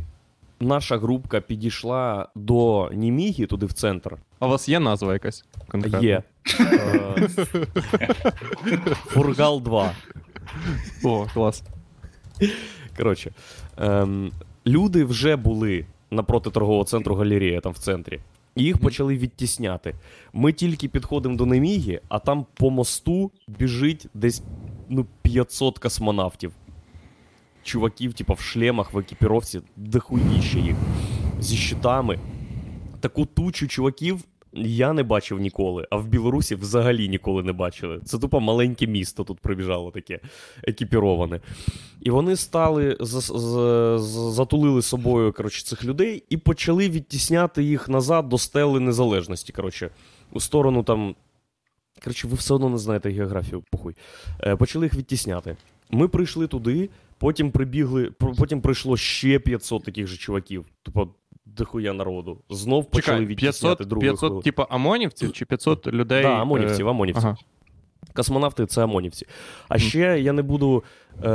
наша 0.60 0.98
групка 0.98 1.40
підійшла 1.40 2.28
до 2.34 2.90
Німігі, 2.92 3.46
туди 3.46 3.66
в 3.66 3.72
центр, 3.72 4.16
А 4.38 4.46
у 4.46 4.50
вас 4.50 4.68
є 4.68 4.80
назва 4.80 5.12
якась? 5.12 5.44
конкретна? 5.68 5.98
є 6.00 6.22
е, 6.60 7.28
Фургал 8.94 9.60
2. 9.60 9.92
О, 11.04 11.26
клас. 11.34 11.62
Коротше, 12.96 13.32
ем, 13.76 14.32
люди 14.66 15.04
вже 15.04 15.36
були 15.36 15.86
напроти 16.10 16.50
торгового 16.50 16.84
центру 16.84 17.14
галерея, 17.14 17.60
там 17.60 17.72
в 17.72 17.78
центрі. 17.78 18.20
І 18.56 18.62
їх 18.62 18.78
почали 18.78 19.16
відтісняти. 19.16 19.94
Ми 20.32 20.52
тільки 20.52 20.88
підходимо 20.88 21.36
до 21.36 21.46
Неміги, 21.46 22.00
а 22.08 22.18
там 22.18 22.46
по 22.54 22.70
мосту 22.70 23.30
біжить 23.48 24.06
десь 24.14 24.42
ну, 24.88 25.06
500 25.22 25.78
космонавтів. 25.78 26.52
Чуваків, 27.62 28.14
типа, 28.14 28.34
в 28.34 28.40
шлемах, 28.40 28.92
в 28.92 28.98
екіпіровці, 28.98 29.60
дохуїще 29.76 30.60
їх. 30.60 30.76
Зі 31.40 31.56
щитами. 31.56 32.18
Таку 33.00 33.26
тучу 33.26 33.68
чуваків 33.68 34.24
я 34.52 34.92
не 34.92 35.02
бачив 35.02 35.40
ніколи, 35.40 35.86
а 35.90 35.96
в 35.96 36.06
Білорусі 36.06 36.54
взагалі 36.54 37.08
ніколи 37.08 37.42
не 37.42 37.52
бачили. 37.52 38.00
Це 38.04 38.18
тупо 38.18 38.40
маленьке 38.40 38.86
місто 38.86 39.24
тут 39.24 39.40
прибіжало 39.40 39.90
таке 39.90 40.20
екіпіроване. 40.62 41.40
І 42.00 42.10
вони 42.10 42.36
стали, 42.36 42.96
затулили 44.30 44.82
собою 44.82 45.32
коротше, 45.32 45.64
цих 45.64 45.84
людей 45.84 46.22
і 46.28 46.36
почали 46.36 46.88
відтісняти 46.88 47.62
їх 47.62 47.88
назад 47.88 48.28
до 48.28 48.38
стели 48.38 48.80
незалежності. 48.80 49.52
Коротше, 49.52 49.90
у 50.32 50.40
сторону 50.40 50.82
там. 50.82 51.14
Коротше, 52.04 52.28
ви 52.28 52.36
все 52.36 52.54
одно 52.54 52.68
не 52.68 52.78
знаєте 52.78 53.10
географію, 53.10 53.64
похуй. 53.70 53.94
Е, 54.42 54.56
почали 54.56 54.86
їх 54.86 54.94
відтісняти. 54.94 55.56
Ми 55.90 56.08
прийшли 56.08 56.46
туди, 56.46 56.88
потім 57.20 57.50
прибігли, 57.50 58.04
пр- 58.20 58.36
потім 58.38 58.60
прийшло 58.60 58.96
ще 58.96 59.38
500 59.38 59.84
таких 59.84 60.06
же 60.06 60.16
чуваків. 60.16 60.64
Тупо 60.82 61.08
дохуя 61.46 61.92
народу. 61.92 62.38
Знов 62.50 62.90
почали 62.90 63.26
відтісняти 63.26 63.76
500, 63.76 63.88
другу 63.88 64.00
500 64.02 64.18
хвилину. 64.20 64.42
типа 64.42 64.66
ОМОНівців 64.70 65.32
чи 65.32 65.44
500 65.44 65.86
людей? 65.86 66.22
Да, 66.22 66.42
ОМОНівців, 66.42 66.86
е, 66.86 66.90
ОМОНівців. 66.90 67.26
Ага. 67.26 67.36
Космонавти 68.14 68.66
це 68.66 68.82
ОМОНівці. 68.84 69.26
А 69.68 69.78
ще 69.78 70.20
я 70.20 70.32
не 70.32 70.42
буду 70.42 70.84
е, 71.22 71.28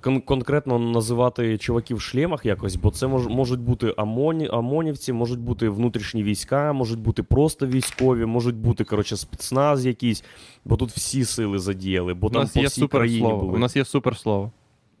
кон- 0.00 0.20
конкретно 0.24 0.78
називати 0.78 1.58
чуваків 1.58 1.96
в 1.96 2.00
шлемах 2.00 2.46
якось, 2.46 2.76
бо 2.76 2.90
це 2.90 3.06
мож, 3.06 3.26
можуть 3.26 3.60
бути 3.60 3.90
ОМОНі, 3.90 4.48
ОМОНівці, 4.48 5.12
можуть 5.12 5.40
бути 5.40 5.68
внутрішні 5.68 6.22
війська, 6.22 6.72
можуть 6.72 7.00
бути 7.00 7.22
просто 7.22 7.66
військові, 7.66 8.24
можуть 8.24 8.56
бути 8.56 8.84
коротше, 8.84 9.16
спецназ 9.16 9.86
якийсь, 9.86 10.24
бо 10.64 10.76
тут 10.76 10.90
всі 10.90 11.24
сили 11.24 11.58
задіяли, 11.58 12.14
бо 12.14 12.26
У 12.26 12.30
там 12.30 12.42
нас 12.42 12.52
по 12.52 12.60
є 12.60 12.66
всій 12.66 12.86
країні 12.86 13.18
суперслово. 13.18 13.42
були. 13.46 13.56
У 13.56 13.58
нас 13.58 13.76
є 13.76 13.84
суперслово. 13.84 14.52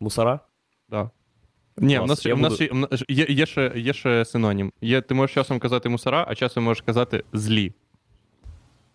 Мусора? 0.04 0.40
Да. 0.88 1.10
Ні, 1.76 1.98
в 1.98 2.06
нас, 2.06 2.26
я 2.26 2.34
в 2.34 2.38
нас 2.38 2.58
буду- 2.58 2.88
є, 3.08 3.26
є, 3.28 3.46
ще, 3.46 3.72
є 3.76 3.92
ще 3.92 4.24
синонім. 4.24 4.72
Є, 4.80 5.00
ти 5.00 5.14
можеш 5.14 5.34
часом 5.34 5.58
казати 5.58 5.88
мусора, 5.88 6.24
а 6.28 6.34
часом 6.34 6.64
можеш 6.64 6.80
казати 6.86 7.24
злі. 7.32 7.72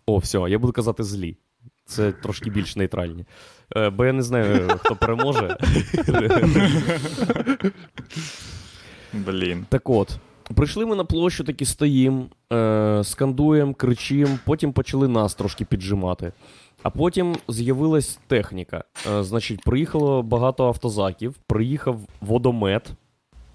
О, 0.06 0.18
все, 0.18 0.38
я 0.48 0.58
буду 0.58 0.72
казати 0.72 1.02
злі. 1.04 1.36
Це 1.84 2.12
трошки 2.12 2.50
більш 2.50 2.76
нейтральні. 2.76 3.24
Е, 3.76 3.90
бо 3.90 4.04
я 4.04 4.12
не 4.12 4.22
знаю, 4.22 4.68
хто 4.78 4.96
переможе. 4.96 5.56
Блін. 9.12 9.66
Так 9.68 9.90
от, 9.90 10.16
прийшли 10.56 10.86
ми 10.86 10.96
на 10.96 11.04
площу, 11.04 11.44
таки 11.44 11.64
стоїм, 11.66 12.26
е, 12.52 13.00
скандуємо, 13.04 13.74
кричимо, 13.74 14.38
потім 14.44 14.72
почали 14.72 15.08
нас 15.08 15.34
трошки 15.34 15.64
піджимати. 15.64 16.32
А 16.82 16.90
потім 16.90 17.36
з'явилась 17.48 18.18
техніка. 18.26 18.84
Е, 19.12 19.24
значить, 19.24 19.60
приїхало 19.64 20.22
багато 20.22 20.66
автозаків, 20.66 21.34
приїхав 21.46 22.00
водомет, 22.20 22.90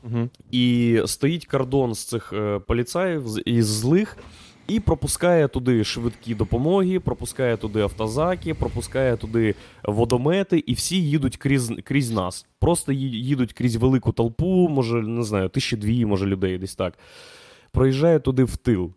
Угу. 0.03 0.29
і 0.51 0.99
стоїть 1.05 1.45
кордон 1.45 1.93
з 1.93 2.05
цих 2.05 2.33
е, 2.33 2.59
поліцаїв 2.59 3.27
з- 3.27 3.41
із 3.45 3.65
злих. 3.65 4.17
І 4.67 4.79
пропускає 4.79 5.47
туди 5.47 5.83
швидкі 5.83 6.35
допомоги, 6.35 6.99
пропускає 6.99 7.57
туди 7.57 7.81
автозаки, 7.81 8.53
пропускає 8.53 9.17
туди 9.17 9.55
водомети, 9.83 10.57
і 10.67 10.73
всі 10.73 11.01
їдуть 11.09 11.38
крізь, 11.38 11.71
крізь 11.83 12.11
нас. 12.11 12.45
Просто 12.59 12.91
ї- 12.91 12.95
їдуть 13.15 13.53
крізь 13.53 13.75
велику 13.75 14.11
толпу, 14.11 14.67
може, 14.69 15.01
не 15.01 15.23
знаю, 15.23 15.49
тисячі 15.49 15.77
дві, 15.77 16.05
може, 16.05 16.25
людей 16.25 16.57
десь 16.57 16.75
так. 16.75 16.93
Проїжджає 17.71 18.19
туди 18.19 18.43
в 18.43 18.57
тил. 18.57 18.91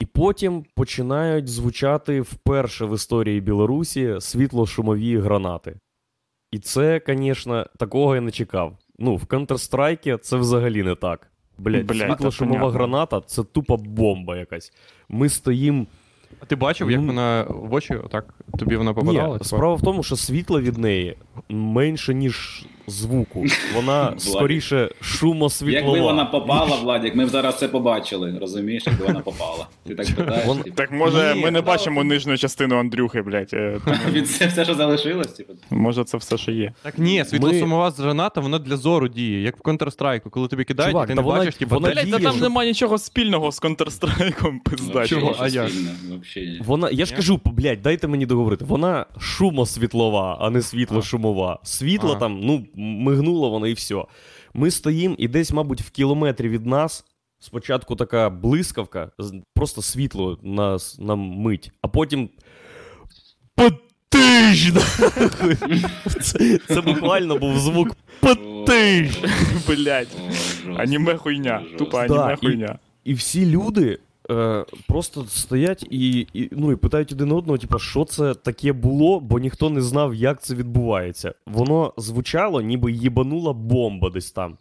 І 0.00 0.06
потім 0.06 0.64
починають 0.74 1.48
звучати 1.48 2.20
вперше 2.20 2.84
в 2.84 2.94
історії 2.94 3.40
Білорусі 3.40 4.20
світло-шумові 4.20 5.18
гранати. 5.20 5.76
І 6.52 6.58
це, 6.58 7.00
звісно, 7.06 7.66
такого 7.78 8.14
я 8.14 8.20
не 8.20 8.30
чекав. 8.30 8.78
Ну, 8.98 9.16
в 9.16 9.24
Counter-Strike 9.24 10.18
це 10.18 10.36
взагалі 10.36 10.82
не 10.82 10.94
так. 10.94 11.30
Блять, 11.58 11.86
Блядь, 11.86 12.10
світло-шумова 12.10 12.70
граната 12.70 13.20
це 13.20 13.44
тупо 13.44 13.76
бомба 13.76 14.36
якась. 14.36 14.72
Ми 15.08 15.28
стоїм. 15.28 15.86
А 16.40 16.46
ти 16.46 16.56
бачив, 16.56 16.90
як 16.90 17.00
Ну, 17.00 17.06
вона 17.06 17.46
в 17.48 17.74
очі 17.74 17.94
отак 17.94 18.34
тобі 18.58 18.76
вона 18.76 18.94
попадала? 18.94 19.38
Ні, 19.38 19.44
справа 19.44 19.74
в 19.74 19.82
тому, 19.82 20.02
що 20.02 20.16
світло 20.16 20.60
від 20.60 20.78
неї 20.78 21.16
менше, 21.48 22.14
ніж 22.14 22.66
звуку. 22.86 23.44
Вона 23.74 24.14
скоріше 24.18 24.90
шумосвітлова. 25.00 25.86
Якби 25.96 26.00
вона 26.00 26.24
попала, 26.24 26.76
Владик, 26.76 27.14
ми 27.14 27.26
б 27.26 27.28
зараз 27.28 27.58
це 27.58 27.68
побачили, 27.68 28.38
розумієш, 28.40 28.82
якби 28.86 29.06
вона 29.06 29.20
попала. 29.20 29.66
Ти 29.86 29.94
так 29.94 30.06
питаєш? 30.16 30.46
Вон- 30.46 30.58
типу, 30.58 30.76
Так 30.76 30.92
може 30.92 31.34
Ні, 31.34 31.42
ми 31.42 31.50
не 31.50 31.58
ну, 31.60 31.66
бачимо 31.66 32.04
нижню 32.04 32.36
частину 32.38 32.78
Андрюхи, 32.78 33.22
блядь. 33.22 33.50
е, 33.52 33.80
Від 34.12 34.30
це 34.30 34.46
все, 34.46 34.64
що 34.64 34.74
залишилось, 34.74 35.32
типу. 35.32 35.52
Може 35.70 36.04
це 36.04 36.16
все, 36.16 36.38
що 36.38 36.50
є. 36.52 36.72
Так 36.82 36.98
ні, 36.98 37.24
світло-шумова 37.24 37.90
граната, 37.98 38.40
вона 38.40 38.58
для 38.58 38.76
зору 38.76 39.08
діє, 39.08 39.42
як 39.42 39.56
в 39.56 39.60
Counter-Strike, 39.70 40.30
коли 40.30 40.48
тобі 40.48 40.64
кидають, 40.64 40.92
Чувак, 40.92 41.08
ти 41.08 41.14
не 41.14 41.22
вона- 41.22 41.38
бачиш, 41.38 41.54
типу, 41.54 41.74
вона 41.74 41.88
Блядь, 41.88 41.96
та 41.96 42.04
діє, 42.04 42.18
там 42.18 42.32
що- 42.32 42.42
немає 42.42 42.68
нічого 42.68 42.98
спільного 42.98 43.52
з 43.52 43.62
Counter-Strike, 43.62 44.58
пизда. 44.64 45.06
Чого? 45.06 45.36
А 45.38 45.48
вообще. 46.10 46.60
Вона, 46.64 46.90
я 46.90 47.04
ж 47.06 47.14
кажу, 47.16 47.40
блядь, 47.44 47.82
дайте 47.82 48.08
мені 48.08 48.26
договорити. 48.26 48.64
Вона 48.64 49.06
шумосвітлова, 49.18 50.38
а 50.40 50.50
не 50.50 50.62
світло-шумова. 50.62 51.58
Світло 51.62 52.12
А. 52.16 52.20
там, 52.20 52.40
ну, 52.42 52.64
мигнуло 52.74 53.50
воно 53.50 53.66
і 53.66 53.72
все. 53.72 54.04
Ми 54.54 54.70
стоїмо, 54.70 55.14
і 55.18 55.28
десь, 55.28 55.52
мабуть, 55.52 55.80
в 55.80 55.90
кілометрі 55.90 56.48
від 56.48 56.66
нас 56.66 57.04
спочатку 57.38 57.96
така 57.96 58.30
блискавка, 58.30 59.10
просто 59.54 59.82
світло 59.82 60.38
нас 60.42 60.98
на 60.98 61.14
мить, 61.14 61.70
а 61.82 61.88
потім. 61.88 62.28
Потиж! 63.54 64.72
Це, 66.22 66.58
це 66.58 66.80
буквально 66.80 67.38
був 67.38 67.58
звук 67.58 67.96
потиж! 68.20 69.18
Жорстко. 70.64 70.74
Аніме 70.76 71.16
хуйня. 71.16 71.62
Тупа 71.78 72.02
аніме 72.02 72.32
і- 72.34 72.36
хуйня. 72.46 72.78
І 73.04 73.14
всі 73.14 73.46
люди 73.46 73.98
е, 74.30 74.64
просто 74.88 75.24
стоять 75.24 75.86
і, 75.90 76.26
і, 76.34 76.48
ну, 76.52 76.72
і 76.72 76.76
питають 76.76 77.12
один 77.12 77.32
одного, 77.32 77.58
типу, 77.58 77.78
що 77.78 78.04
це 78.04 78.34
таке 78.34 78.72
було, 78.72 79.20
бо 79.20 79.38
ніхто 79.38 79.70
не 79.70 79.80
знав, 79.80 80.14
як 80.14 80.42
це 80.42 80.54
відбувається. 80.54 81.34
Воно 81.46 81.94
звучало, 81.96 82.60
ніби 82.60 82.92
їбанула 82.92 83.52
бомба 83.52 84.10
десь 84.10 84.32
там. 84.32 84.56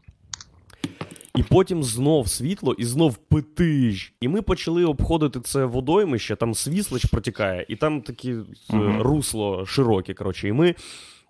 І 1.36 1.43
потім 1.43 1.84
знов 1.84 2.28
світло, 2.28 2.76
і 2.78 2.86
знов 2.86 3.15
питиж. 3.17 4.13
І 4.21 4.28
ми 4.28 4.41
почали 4.41 4.86
обходити 4.86 5.39
це 5.39 5.65
водоймище, 5.65 6.36
там 6.36 6.54
свіслич 6.54 7.06
протікає, 7.06 7.65
і 7.69 7.76
там 7.76 8.02
таке 8.02 8.36
Мгм. 8.69 9.02
русло 9.02 9.65
широке. 9.65 10.13
Коротше. 10.13 10.47
І 10.47 10.52
ми 10.54 10.76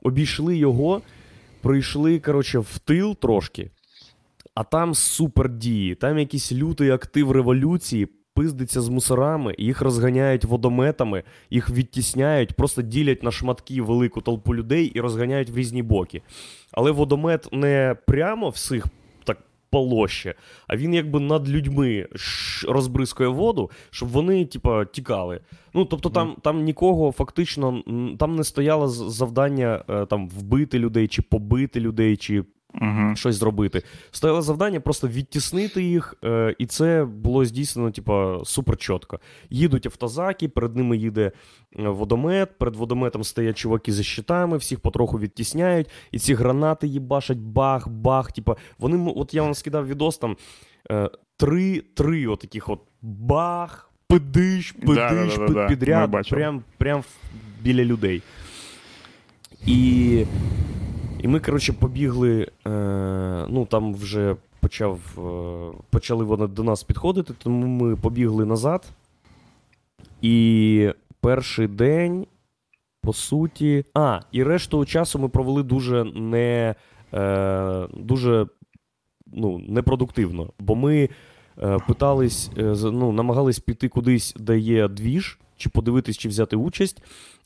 обійшли 0.01 0.57
його, 0.57 1.01
прийшли 1.61 2.19
коротше, 2.19 2.59
в 2.59 2.79
тил 2.79 3.15
трошки, 3.15 3.71
а 4.55 4.63
там 4.63 4.95
супер 4.95 5.49
дії. 5.49 5.95
Там 5.95 6.17
якийсь 6.19 6.51
лютий 6.51 6.89
актив 6.89 7.31
революції, 7.31 8.07
пиздиться 8.33 8.81
з 8.81 8.89
мусорами, 8.89 9.55
їх 9.57 9.81
розганяють 9.81 10.45
водометами, 10.45 11.23
їх 11.49 11.69
відтісняють, 11.69 12.53
просто 12.53 12.81
ділять 12.81 13.23
на 13.23 13.31
шматки 13.31 13.81
велику 13.81 14.21
толпу 14.21 14.55
людей 14.55 14.85
і 14.85 15.01
розганяють 15.01 15.49
в 15.49 15.57
різні 15.57 15.83
боки. 15.83 16.21
Але 16.71 16.91
водомет 16.91 17.47
не 17.51 17.95
прямо 18.07 18.49
всіх 18.49 18.85
так 19.23 19.37
полоще, 19.69 20.35
а 20.67 20.75
він 20.75 20.93
якби 20.93 21.19
над 21.19 21.49
людьми 21.49 22.07
розбризкує 22.67 23.29
воду, 23.29 23.71
щоб 23.89 24.09
вони, 24.09 24.45
типа, 24.45 24.85
тікали. 24.85 25.39
Ну, 25.73 25.85
тобто, 25.85 26.09
там, 26.09 26.35
там 26.41 26.63
нікого 26.63 27.11
фактично 27.11 27.83
там 28.19 28.35
не 28.35 28.43
стояло 28.43 28.87
завдання 28.87 29.83
е, 29.89 30.05
там 30.05 30.29
вбити 30.29 30.79
людей, 30.79 31.07
чи 31.07 31.21
побити 31.21 31.79
людей, 31.79 32.17
чи 32.17 32.43
Угу. 32.81 33.15
щось 33.15 33.35
зробити. 33.35 33.83
Стояло 34.11 34.41
завдання 34.41 34.79
просто 34.79 35.07
відтіснити 35.07 35.83
їх, 35.83 36.15
е, 36.23 36.55
і 36.59 36.65
це 36.65 37.05
було 37.05 37.45
здійснено, 37.45 37.91
типа, 37.91 38.39
супер 38.45 38.77
чітко. 38.77 39.19
Їдуть 39.49 39.85
автозаки, 39.85 40.49
перед 40.49 40.75
ними 40.75 40.97
їде 40.97 41.31
е, 41.79 41.87
водомет, 41.87 42.57
перед 42.57 42.75
водометом 42.75 43.23
стоять 43.23 43.57
чуваки 43.57 43.91
за 43.91 44.03
щитами, 44.03 44.57
всіх 44.57 44.79
потроху 44.79 45.19
відтісняють, 45.19 45.89
і 46.11 46.19
ці 46.19 46.33
гранати 46.33 46.87
їбашать 46.87 47.37
бах, 47.37 47.87
бах. 47.87 48.31
Типа, 48.31 48.55
вони, 48.79 49.11
от 49.15 49.33
я 49.33 49.43
вам 49.43 49.53
скидав 49.53 49.87
відос 49.87 50.17
там 50.17 50.37
е, 50.91 51.09
три, 51.37 51.81
три 51.93 52.27
отаких 52.27 52.69
от 52.69 52.79
бах, 53.01 53.91
пидиш, 54.07 54.71
пидиш, 54.71 54.95
Да-да-да-да, 54.95 55.67
підряд, 55.67 56.29
прям, 56.29 56.63
прям 56.77 57.03
біля 57.61 57.83
людей. 57.83 58.21
І 59.65 60.25
і 61.23 61.27
ми, 61.27 61.39
коротше, 61.39 61.73
побігли. 61.73 62.47
Е, 62.67 62.69
ну, 63.49 63.65
там 63.65 63.93
вже 63.93 64.35
почав, 64.59 64.99
е, 65.17 65.83
почали 65.89 66.23
вони 66.23 66.47
до 66.47 66.63
нас 66.63 66.83
підходити, 66.83 67.33
тому 67.37 67.67
ми 67.67 67.95
побігли 67.95 68.45
назад. 68.45 68.85
І 70.21 70.89
перший 71.21 71.67
день, 71.67 72.27
по 73.01 73.13
суті. 73.13 73.85
А, 73.93 74.19
і 74.31 74.43
решту 74.43 74.85
часу 74.85 75.19
ми 75.19 75.29
провели 75.29 75.63
дуже 75.63 76.03
не. 76.03 76.75
Е, 77.13 77.87
дуже 77.93 78.47
ну, 79.27 79.61
непродуктивно. 79.67 80.49
Бо 80.59 80.75
ми 80.75 81.09
е, 81.61 81.77
питались, 81.87 82.51
е, 82.57 82.75
ну, 82.83 83.11
намагались 83.11 83.59
піти 83.59 83.89
кудись, 83.89 84.35
де 84.39 84.57
є 84.57 84.87
двіж, 84.87 85.39
чи 85.57 85.69
подивитись, 85.69 86.17
чи 86.17 86.29
взяти 86.29 86.55
участь. 86.55 87.03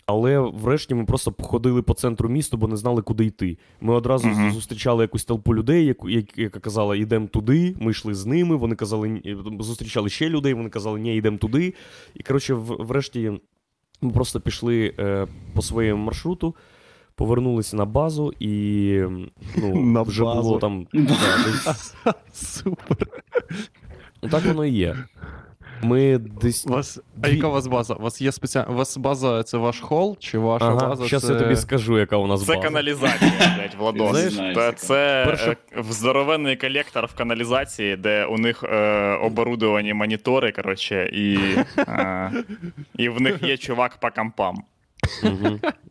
Але 0.10 0.40
врешті 0.40 0.96
ми 0.96 1.06
просто 1.06 1.32
походили 1.32 1.82
по 1.82 1.94
центру 1.94 2.30
міста, 2.30 2.58
бо 2.58 2.68
не 2.68 2.78
знали, 2.78 3.02
куди 3.02 3.26
йти. 3.26 3.58
Ми 3.82 3.94
одразу 3.94 4.28
Мгм. 4.28 4.52
зустрічали 4.52 5.04
якусь 5.04 5.26
толпу 5.26 5.56
людей, 5.56 5.86
яку, 5.86 6.10
яка 6.36 6.60
казала, 6.60 6.96
йдемо 6.96 7.28
туди. 7.28 7.76
Ми 7.80 7.92
йшли 7.92 8.14
з 8.14 8.26
ними. 8.26 8.56
Вони 8.56 8.76
казали, 8.76 9.22
зустрічали 9.60 10.10
ще 10.10 10.30
людей. 10.30 10.54
Вони 10.54 10.70
казали, 10.70 11.00
ні, 11.00 11.16
йдемо 11.16 11.38
туди. 11.38 11.74
І 12.16 12.24
коротше, 12.24 12.54
врешті 12.54 13.32
ми 14.02 14.12
просто 14.12 14.40
пішли 14.42 14.94
е, 15.00 15.28
по 15.54 15.62
своєму 15.62 16.04
маршруту, 16.04 16.56
повернулися 17.16 17.78
на 17.78 17.86
базу, 17.86 18.34
і 18.40 19.02
ну, 19.58 19.76
На 19.86 20.02
вже 20.02 20.24
базу. 20.24 20.42
було 20.42 20.60
там. 20.60 20.88
Супер. 22.34 22.98
Так 24.32 24.46
воно 24.46 24.66
і 24.66 24.72
є. 24.74 24.96
Ми 25.82 26.18
десь. 26.18 26.66
У 26.68 26.70
вас, 26.70 27.00
а 27.22 27.28
яка 27.28 27.48
у 27.48 27.52
вас 27.52 27.68
база? 27.68 27.94
У 27.94 28.02
вас 28.02 28.22
є 28.22 28.32
спеціальна. 28.32 28.72
У 28.72 28.76
вас 28.76 28.98
база 28.98 29.44
це 29.44 29.58
ваш 29.58 29.80
хол, 29.80 30.18
чи 30.20 30.38
ваша 30.38 30.66
Ага, 30.66 30.88
база? 30.88 31.08
щас 31.08 31.28
це... 31.28 31.34
я 31.34 31.40
тобі 31.40 31.56
скажу, 31.56 32.00
яка 32.00 32.18
у 32.18 32.28
нас 32.28 32.46
Це 32.46 32.56
база. 32.56 32.68
каналізація, 32.68 33.32
блядь, 33.58 33.76
Владос. 33.80 34.18
Знаєш, 34.18 34.76
це 34.76 35.24
Перше- 35.28 35.56
здоровенний 35.90 36.56
колектор 36.56 37.06
в 37.06 37.14
каналізації, 37.14 37.96
де 37.96 38.26
у 38.26 38.38
них 38.38 38.64
е, 38.64 39.12
оборудовані 39.22 39.94
монітори, 39.94 40.52
коротше, 40.52 41.10
і, 41.14 41.40
е, 41.78 42.32
і 42.98 43.10
в 43.10 43.22
них 43.22 43.44
є 43.44 43.58
чувак 43.58 43.98
по 43.98 44.10
компам. 44.12 44.64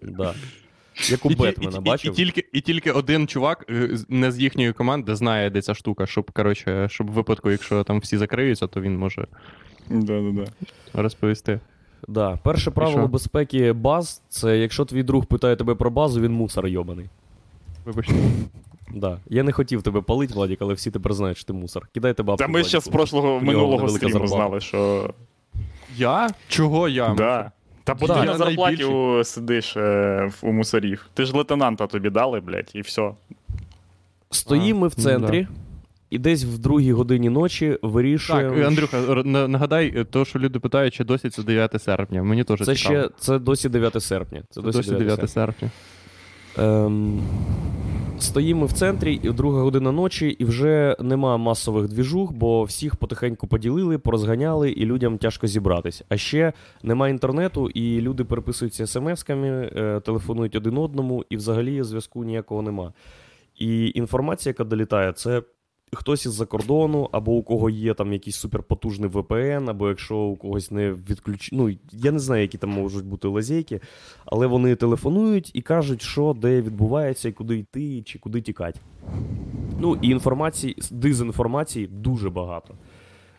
Да. 0.03 0.35
Як 1.11 1.27
у 1.27 1.29
Бетмена, 1.29 1.83
і, 1.85 2.07
і, 2.07 2.11
і, 2.11 2.13
тільки, 2.13 2.45
і 2.53 2.61
тільки 2.61 2.91
один 2.93 3.27
чувак 3.29 3.65
е, 3.71 3.91
не 4.09 4.33
з 4.33 4.39
їхньої 4.39 4.73
команди 4.73 5.17
знає, 5.17 5.51
де 5.51 5.63
ця 5.63 5.75
штука, 5.75 6.07
щоб, 6.07 6.31
коротше, 6.33 6.89
щоб 6.91 7.11
в 7.11 7.13
випадку, 7.13 7.51
якщо 7.51 7.85
там 7.85 7.99
всі 8.01 8.17
закриються, 8.19 8.67
то 8.67 8.81
він 8.81 8.99
може 8.99 9.27
Да-да-да. 9.91 10.45
розповісти. 10.95 11.61
Да. 12.09 12.39
Перше 12.43 12.71
правило 12.71 13.09
безпеки 13.09 13.73
баз 13.73 14.23
це 14.29 14.59
якщо 14.59 14.85
твій 14.85 15.03
друг 15.03 15.27
питає 15.27 15.57
тебе 15.57 15.75
про 15.75 15.91
базу, 15.91 16.21
він 16.21 16.33
мусор 16.33 16.67
йобаний. 16.67 17.07
Вибачте. 17.85 18.15
Да. 18.95 19.19
Я 19.29 19.43
не 19.43 19.53
хотів 19.53 19.83
тебе 19.83 20.01
палити, 20.01 20.35
Владік, 20.35 20.59
але 20.63 20.75
всі 20.75 20.91
тепер 20.91 21.15
знають, 21.15 21.39
що 21.39 21.47
ти 21.47 21.53
мусор. 21.53 21.89
Кидайте 21.95 22.23
бабки. 22.23 22.45
Та 22.45 22.49
ми 22.49 22.65
ще 22.65 22.81
з 22.81 22.89
прошлого 22.89 23.41
минулого 23.41 23.89
стріму 23.89 24.13
зарплата. 24.13 24.37
знали, 24.37 24.61
що. 24.61 25.11
Я? 25.97 26.31
Чого 26.49 26.89
я? 26.89 27.15
Да. 27.15 27.51
Та 27.85 27.95
бо 27.95 28.07
Да, 28.07 28.21
ти 28.21 28.27
на 28.27 28.37
зарплаті 28.37 28.85
у, 28.85 29.25
сидиш 29.25 29.77
е, 29.77 30.31
у 30.43 30.53
мусорів. 30.53 31.07
Ти 31.15 31.25
ж 31.25 31.37
лейтенанта 31.37 31.87
тобі 31.87 32.11
дали, 32.11 32.41
блядь, 32.41 32.71
і 32.75 32.81
все. 32.81 33.11
Стоїмо 34.31 34.81
ми 34.81 34.89
в 34.89 34.95
ну 34.97 35.05
центрі, 35.05 35.49
і 36.17 36.19
десь 36.19 36.45
в 36.45 36.59
другій 36.59 36.93
годині 36.93 37.31
ночі 37.31 37.69
Так, 37.71 37.79
вирішуємо. 37.93 38.57
е, 38.57 38.67
Андрюха, 38.67 39.01
нагадай, 39.25 39.93
е, 39.97 40.05
то, 40.05 40.25
що 40.25 40.39
люди 40.39 40.59
питають, 40.61 40.95
чи 40.95 41.05
досі 41.05 41.31
це 41.31 41.43
9 41.43 41.83
серпня. 41.83 42.23
Мені 42.23 42.45
теж 42.45 42.59
Це 42.59 42.75
цікаво. 42.75 42.99
ще 43.01 43.11
це 43.19 43.39
досі 43.39 43.69
9 43.69 44.01
серпня. 44.03 44.43
Це 44.51 44.61
Це 44.61 44.71
досі 44.71 44.91
9 44.91 45.31
серпня. 45.31 45.71
Ем, 46.59 47.21
стоїмо 48.19 48.67
в 48.67 48.73
центрі, 48.73 49.21
і 49.23 49.31
друга 49.31 49.61
година 49.63 49.93
ночі, 49.93 50.29
і 50.29 50.45
вже 50.45 50.97
нема 51.01 51.37
масових 51.37 51.89
двіжух, 51.89 52.33
бо 52.33 52.65
всіх 52.65 52.97
потихеньку 52.97 53.47
поділили, 53.47 53.99
порозганяли, 53.99 54.71
і 54.71 54.85
людям 54.85 55.19
тяжко 55.19 55.47
зібратись. 55.47 56.03
А 56.09 56.17
ще 56.17 56.53
нема 56.83 57.09
інтернету, 57.09 57.69
і 57.69 58.01
люди 58.01 58.25
переписуються 58.25 58.85
смс-ками, 58.85 59.79
е, 59.79 60.01
телефонують 60.01 60.57
один 60.57 60.79
одному, 60.79 61.25
і 61.31 61.37
взагалі 61.37 61.83
зв'язку 61.83 62.25
ніякого 62.25 62.63
нема. 62.63 62.93
І 63.59 63.93
інформація, 63.95 64.51
яка 64.51 64.65
долітає, 64.65 65.13
це 65.13 65.43
хтось 65.93 66.27
із-за 66.27 66.47
кордону, 66.47 67.09
або 67.13 67.33
у 67.33 67.43
кого 67.43 67.71
є 67.71 67.95
там 67.95 68.13
якийсь 68.13 68.37
суперпотужний 68.37 69.11
VPN, 69.11 69.71
або 69.71 69.89
якщо 69.89 70.17
у 70.17 70.37
когось 70.37 70.71
не 70.71 70.93
відключ... 70.93 71.53
Ну, 71.53 71.77
я 71.93 72.13
не 72.13 72.19
знаю, 72.19 72.43
які 72.43 72.59
там 72.59 72.71
можуть 72.71 73.05
бути 73.05 73.29
лазейки, 73.29 73.81
але 74.25 74.47
вони 74.47 74.75
телефонують 74.75 75.51
і 75.55 75.63
кажуть, 75.63 76.03
що 76.03 76.37
де 76.41 76.63
відбувається, 76.63 77.29
і 77.29 77.33
куди 77.33 77.59
йти, 77.59 78.03
чи 78.03 78.19
куди 78.19 78.41
тікати. 78.41 78.81
Ну 79.81 79.99
і 80.03 80.09
інформації, 80.09 80.77
дезінформації 80.91 81.87
дуже 81.87 82.31
багато. 82.31 82.75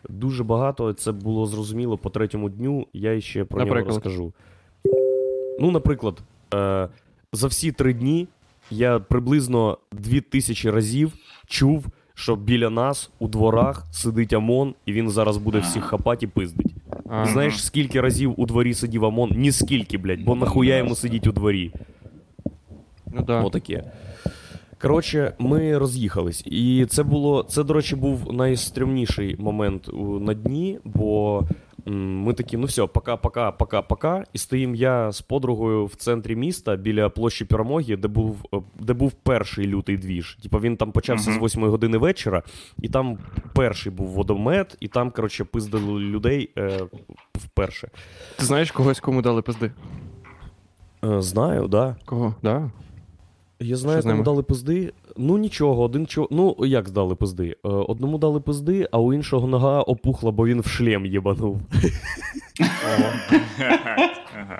Дуже 0.08 0.44
багато. 0.44 0.92
Це 0.92 1.12
було 1.12 1.46
зрозуміло 1.46 1.98
по 1.98 2.10
третьому 2.10 2.48
дню. 2.50 2.86
Я 2.92 3.20
ще 3.20 3.44
про 3.44 3.64
нього 3.64 3.74
розкажу. 3.74 4.32
Ну, 5.60 5.70
наприклад, 5.70 6.22
е, 6.54 6.88
за 7.32 7.46
всі 7.46 7.72
три 7.72 7.94
дні 7.94 8.28
я 8.70 8.98
приблизно 8.98 9.78
дві 9.92 10.20
тисячі 10.20 10.70
разів 10.70 11.12
чув, 11.46 11.86
що 12.18 12.36
біля 12.36 12.70
нас 12.70 13.10
у 13.18 13.28
дворах 13.28 13.86
сидить 13.90 14.32
ОМОН, 14.32 14.74
і 14.86 14.92
він 14.92 15.10
зараз 15.10 15.36
буде 15.36 15.58
всіх 15.58 15.84
хапати 15.84 16.26
і 16.26 16.28
пиздить. 16.28 16.74
Ага. 17.08 17.26
Знаєш, 17.26 17.64
скільки 17.64 18.00
разів 18.00 18.34
у 18.36 18.46
дворі 18.46 18.74
сидів 18.74 19.04
ОМОН? 19.04 19.30
Ні 19.36 19.52
скільки, 19.52 19.98
блядь, 19.98 20.22
бо 20.24 20.34
нахуя 20.34 20.76
йому 20.76 20.94
сидіть 20.94 21.26
у 21.26 21.32
дворі. 21.32 21.72
Ну, 23.12 23.22
да. 23.26 23.40
Отаке. 23.42 23.84
Коротше, 24.80 25.32
ми 25.38 25.78
роз'їхались. 25.78 26.42
І 26.46 26.86
це 26.88 27.02
було. 27.02 27.42
Це, 27.42 27.64
до 27.64 27.74
речі, 27.74 27.96
був 27.96 28.32
найстрімніший 28.34 29.36
момент 29.38 29.88
у- 29.88 30.18
на 30.20 30.34
дні, 30.34 30.78
бо 30.84 31.42
ми 31.92 32.32
такі, 32.32 32.56
ну 32.56 32.66
все, 32.66 32.86
пока, 32.86 33.16
пока, 33.16 33.52
пока, 33.52 33.82
пока. 33.82 34.24
І 34.32 34.38
стоїм 34.38 34.74
я 34.74 35.12
з 35.12 35.20
подругою 35.20 35.86
в 35.86 35.94
центрі 35.94 36.36
міста 36.36 36.76
біля 36.76 37.08
площі 37.08 37.44
перемоги, 37.44 37.96
де 37.96 38.08
був, 38.08 38.44
е, 38.54 38.58
де 38.80 38.92
був 38.92 39.12
перший 39.12 39.66
лютий 39.66 39.96
двіж. 39.96 40.38
Типа 40.42 40.58
він 40.58 40.76
там 40.76 40.92
почався 40.92 41.30
Мгм. 41.30 41.40
з 41.40 41.42
8 41.44 41.68
години 41.70 41.98
вечора, 41.98 42.42
і 42.82 42.88
там 42.88 43.18
перший 43.54 43.92
був 43.92 44.06
водомет, 44.08 44.76
і 44.80 44.88
там, 44.88 45.10
коротше, 45.10 45.44
пиздили 45.44 46.00
людей 46.00 46.50
е, 46.58 46.80
вперше. 47.34 47.88
Ти 48.36 48.44
знаєш 48.44 48.70
когось, 48.70 49.00
кому 49.00 49.22
дали 49.22 49.42
пизди? 49.42 49.72
Е, 51.04 51.22
знаю, 51.22 51.68
да. 51.68 51.96
Кого? 52.04 52.34
Да? 52.42 52.70
Я 53.60 53.76
знаю, 53.76 53.96
Що 53.96 54.02
з 54.02 54.04
ними? 54.06 54.16
кому 54.16 54.24
дали 54.24 54.42
пизди. 54.42 54.92
Ну 55.16 55.38
нічого, 55.38 55.82
один 55.82 56.06
чо. 56.06 56.28
Ну, 56.30 56.56
як 56.58 56.88
здали 56.88 57.14
пизди? 57.14 57.56
Е, 57.64 57.68
одному 57.68 58.18
дали 58.18 58.40
пизди, 58.40 58.88
а 58.92 58.98
у 58.98 59.14
іншого 59.14 59.46
нога 59.48 59.82
опухла, 59.82 60.30
бо 60.30 60.46
він 60.46 60.60
в 60.60 60.66
шлем 60.66 61.06
єбанув. 61.06 61.60
Ага. 62.86 64.58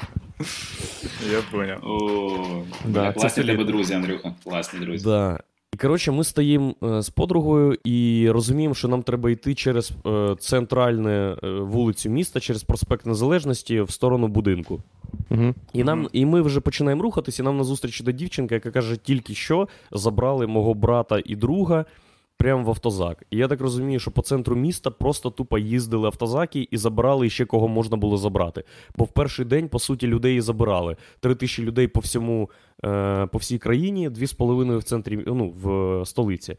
Я 1.32 1.42
поняв. 1.50 1.78
О, 1.84 2.62
Да, 2.84 3.00
бля, 3.02 3.12
це 3.12 3.20
класні 3.20 3.42
в 3.42 3.46
тебе 3.46 3.64
друзі, 3.64 3.94
Андрюха. 3.94 4.34
Класні 4.44 4.80
друзі. 4.80 5.04
Да. 5.04 5.40
Коротше, 5.80 6.12
ми 6.12 6.24
стоїмо 6.24 6.74
е, 6.82 7.02
з 7.02 7.10
подругою 7.10 7.78
і 7.84 8.30
розуміємо, 8.30 8.74
що 8.74 8.88
нам 8.88 9.02
треба 9.02 9.30
йти 9.30 9.54
через 9.54 9.92
центральну 10.40 10.68
центральне 10.68 11.36
е, 11.44 11.50
вулицю 11.50 12.10
міста, 12.10 12.40
через 12.40 12.62
проспект 12.62 13.06
Незалежності 13.06 13.80
в 13.80 13.90
сторону 13.90 14.28
будинку. 14.28 14.82
Угу. 15.30 15.54
І 15.72 15.84
нам, 15.84 16.08
і 16.12 16.26
ми 16.26 16.42
вже 16.42 16.60
починаємо 16.60 17.02
рухатися, 17.02 17.42
і 17.42 17.44
нам 17.44 17.56
назустріч 17.56 18.00
іде 18.00 18.12
дівчинка, 18.12 18.54
яка 18.54 18.70
каже, 18.70 18.96
тільки 18.96 19.34
що 19.34 19.68
забрали 19.92 20.46
мого 20.46 20.74
брата 20.74 21.20
і 21.24 21.36
друга 21.36 21.84
прямо 22.38 22.64
в 22.64 22.68
автозак. 22.68 23.24
І 23.30 23.36
я 23.36 23.48
так 23.48 23.60
розумію, 23.60 24.00
що 24.00 24.10
по 24.10 24.22
центру 24.22 24.56
міста 24.56 24.90
просто 24.90 25.30
тупо 25.30 25.58
їздили 25.58 26.06
автозаки 26.06 26.68
і 26.70 26.76
забирали 26.76 27.30
ще 27.30 27.44
кого 27.44 27.68
можна 27.68 27.96
було 27.96 28.16
забрати. 28.16 28.64
Бо 28.96 29.04
в 29.04 29.08
перший 29.08 29.44
день, 29.44 29.68
по 29.68 29.78
суті, 29.78 30.06
людей 30.06 30.36
і 30.36 30.40
забирали. 30.40 30.96
Три 31.20 31.34
тисячі 31.34 31.62
людей 31.62 31.88
по 31.88 32.00
всьому, 32.00 32.50
е, 32.84 33.26
по 33.26 33.38
всій 33.38 33.58
країні, 33.58 34.10
дві 34.10 34.26
з 34.26 34.32
половиною 34.32 34.78
в 34.78 34.82
центрі, 34.82 35.24
ну, 35.26 35.54
в 35.62 36.06
столиці. 36.06 36.56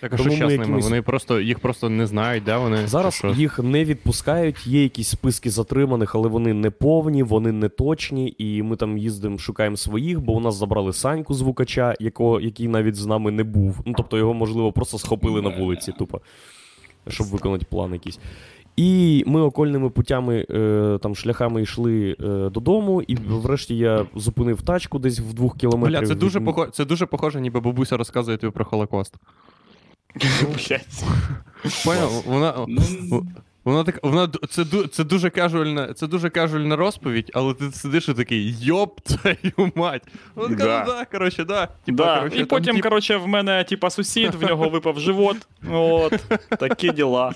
Так, 0.00 0.12
а 0.12 0.16
Тому 0.16 0.30
що 0.30 0.32
ми 0.32 0.36
зараз 0.50 0.52
якимось- 0.52 0.84
Вони 0.84 1.02
просто, 1.02 1.40
їх 1.40 1.58
просто 1.58 1.88
не 1.88 2.06
знають, 2.06 2.44
де 2.44 2.56
вони. 2.56 2.86
Зараз 2.86 3.14
що? 3.14 3.28
їх 3.28 3.58
не 3.58 3.84
відпускають, 3.84 4.66
є 4.66 4.82
якісь 4.82 5.08
списки 5.08 5.50
затриманих, 5.50 6.14
але 6.14 6.28
вони 6.28 6.54
не 6.54 6.70
повні, 6.70 7.22
вони 7.22 7.52
не 7.52 7.68
точні. 7.68 8.34
І 8.38 8.62
ми 8.62 8.76
там 8.76 8.98
їздимо, 8.98 9.38
шукаємо 9.38 9.76
своїх, 9.76 10.20
бо 10.20 10.32
у 10.32 10.40
нас 10.40 10.54
забрали 10.54 10.92
Саньку 10.92 11.34
звукача, 11.34 11.94
якого, 12.00 12.40
який 12.40 12.68
навіть 12.68 12.96
з 12.96 13.06
нами 13.06 13.30
не 13.30 13.44
був. 13.44 13.80
Ну 13.86 13.94
тобто 13.96 14.18
його, 14.18 14.34
можливо, 14.34 14.72
просто 14.72 14.98
схопили 14.98 15.42
на 15.42 15.48
вулиці, 15.48 15.92
тупо, 15.98 16.20
щоб 17.08 17.26
виконати 17.26 17.66
план 17.70 17.92
якийсь. 17.92 18.18
І 18.76 19.24
ми 19.26 19.40
окольними 19.40 19.90
путями, 19.90 20.46
е, 20.50 20.98
там, 21.02 21.14
шляхами 21.14 21.62
йшли 21.62 22.16
е, 22.20 22.24
додому, 22.50 23.02
і 23.02 23.16
врешті 23.16 23.76
я 23.76 24.06
зупинив 24.14 24.62
тачку 24.62 24.98
десь 24.98 25.20
в 25.20 25.32
двох 25.34 25.56
кілометрах. 25.56 26.00
Бля, 26.02 26.08
це 26.08 26.14
дуже, 26.14 26.38
від- 26.38 26.46
похо... 26.46 26.66
це 26.66 26.84
дуже 26.84 27.06
похоже, 27.06 27.40
ніби 27.40 27.60
бабуся 27.60 27.96
розказує 27.96 28.36
тобі 28.36 28.50
про 28.52 28.64
Холокост. 28.64 29.14
Блять. 30.42 31.04
Поняв? 31.84 32.22
Вона, 32.26 32.66
Ну, 32.68 33.26
вона 33.64 33.84
так, 33.84 34.00
вона 34.02 34.28
це, 34.50 34.64
це 34.92 35.04
дуже 35.04 35.30
кажуальна, 35.30 35.94
це 35.94 36.06
дуже 36.06 36.30
кажуальна 36.30 36.76
розповідь, 36.76 37.30
але 37.34 37.54
ти 37.54 37.72
сидиш 37.72 38.08
і 38.08 38.14
такий 38.14 38.56
йоп 38.60 39.00
твою 39.00 39.72
мать. 39.74 40.02
Вона 40.34 40.56
така, 40.56 40.64
Да. 40.68 40.84
ну 40.86 40.92
да, 40.92 41.04
коротше, 41.04 41.44
да. 41.44 41.66
Типа, 41.66 42.04
Да. 42.04 42.16
коротше, 42.18 42.36
І 42.36 42.38
там, 42.40 42.48
потім, 42.48 42.76
тип- 42.76 42.82
коротше, 42.82 43.16
в 43.16 43.28
мене, 43.28 43.64
типа, 43.64 43.90
сусід, 43.90 44.34
в 44.34 44.42
нього 44.46 44.68
випав 44.68 45.00
живот. 45.00 45.36
От, 45.70 46.24
такі 46.58 46.90
діла. 46.90 47.34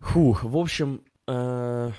Хух, 0.00 0.44
в 0.44 0.56
общем, 0.56 0.98
е- 1.30 1.94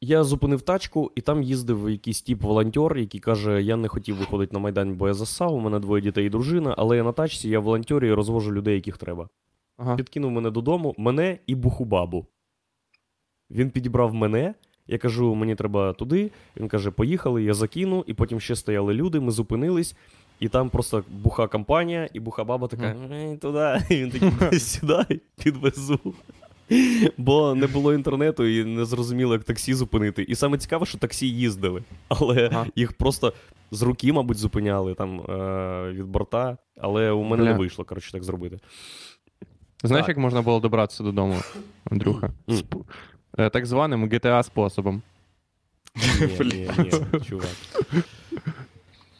я 0.00 0.24
зупинив 0.24 0.62
тачку, 0.62 1.12
і 1.14 1.20
там 1.20 1.42
їздив 1.42 1.90
якийсь 1.90 2.22
тип 2.22 2.42
волонтер, 2.42 2.98
який 2.98 3.20
каже: 3.20 3.62
Я 3.62 3.76
не 3.76 3.88
хотів 3.88 4.16
виходити 4.16 4.52
на 4.52 4.58
Майдан, 4.58 4.94
бо 4.94 5.08
я 5.08 5.14
засав, 5.14 5.54
у 5.54 5.60
мене 5.60 5.78
двоє 5.78 6.02
дітей 6.02 6.26
і 6.26 6.30
дружина, 6.30 6.74
але 6.78 6.96
я 6.96 7.02
на 7.02 7.12
тачці, 7.12 7.48
я 7.48 7.60
волонтер 7.60 8.04
і 8.04 8.12
розвожу 8.12 8.52
людей, 8.52 8.74
яких 8.74 8.98
треба. 8.98 9.28
Ага. 9.76 9.96
Підкинув 9.96 10.30
мене 10.30 10.50
додому, 10.50 10.94
мене 10.98 11.38
і 11.46 11.54
бухубабу. 11.54 12.26
Він 13.50 13.70
підібрав 13.70 14.14
мене. 14.14 14.54
Я 14.86 14.98
кажу, 14.98 15.34
мені 15.34 15.54
треба 15.54 15.92
туди. 15.92 16.30
Він 16.56 16.68
каже, 16.68 16.90
поїхали, 16.90 17.42
я 17.42 17.54
закину, 17.54 18.04
і 18.06 18.14
потім 18.14 18.40
ще 18.40 18.56
стояли 18.56 18.94
люди, 18.94 19.20
ми 19.20 19.30
зупинились, 19.30 19.96
і 20.40 20.48
там 20.48 20.70
просто 20.70 21.04
буха 21.08 21.46
компанія, 21.46 22.08
і 22.12 22.20
буха 22.20 22.44
баба 22.44 22.68
така, 22.68 22.96
туди. 23.40 23.78
І 23.90 23.94
він 23.94 24.10
такий, 24.10 24.58
сідай, 24.58 25.20
підвезу. 25.44 26.14
Бо 27.16 27.54
не 27.54 27.66
було 27.66 27.94
інтернету 27.94 28.44
і 28.46 28.64
не 28.64 28.84
зрозуміло, 28.84 29.32
як 29.32 29.44
таксі 29.44 29.74
зупинити. 29.74 30.22
І 30.22 30.34
саме 30.34 30.58
цікаве, 30.58 30.86
що 30.86 30.98
таксі 30.98 31.28
їздили, 31.30 31.82
але 32.08 32.48
Ага. 32.52 32.66
їх 32.76 32.92
просто 32.92 33.32
з 33.70 33.82
руки, 33.82 34.12
мабуть, 34.12 34.38
зупиняли 34.38 34.94
там 34.94 35.20
е- 35.20 35.92
від 35.92 36.06
борта, 36.06 36.58
але 36.80 37.10
у 37.10 37.22
мене 37.24 37.42
Бля. 37.42 37.52
не 37.52 37.58
вийшло, 37.58 37.84
коротше, 37.84 38.12
так 38.12 38.24
зробити. 38.24 38.58
Знаєш, 39.84 40.06
Так. 40.06 40.08
як 40.08 40.18
можна 40.18 40.42
було 40.42 40.60
добратися 40.60 41.02
додому, 41.04 41.36
Андрюха? 41.90 42.30
Е, 43.38 43.50
Так 43.50 43.66
званим 43.66 44.08
GTA 44.08 44.42
способом. 44.42 45.02
Ні, 45.96 46.44
ні, 46.44 46.70
ні, 46.78 47.20
чувак. 47.28 47.48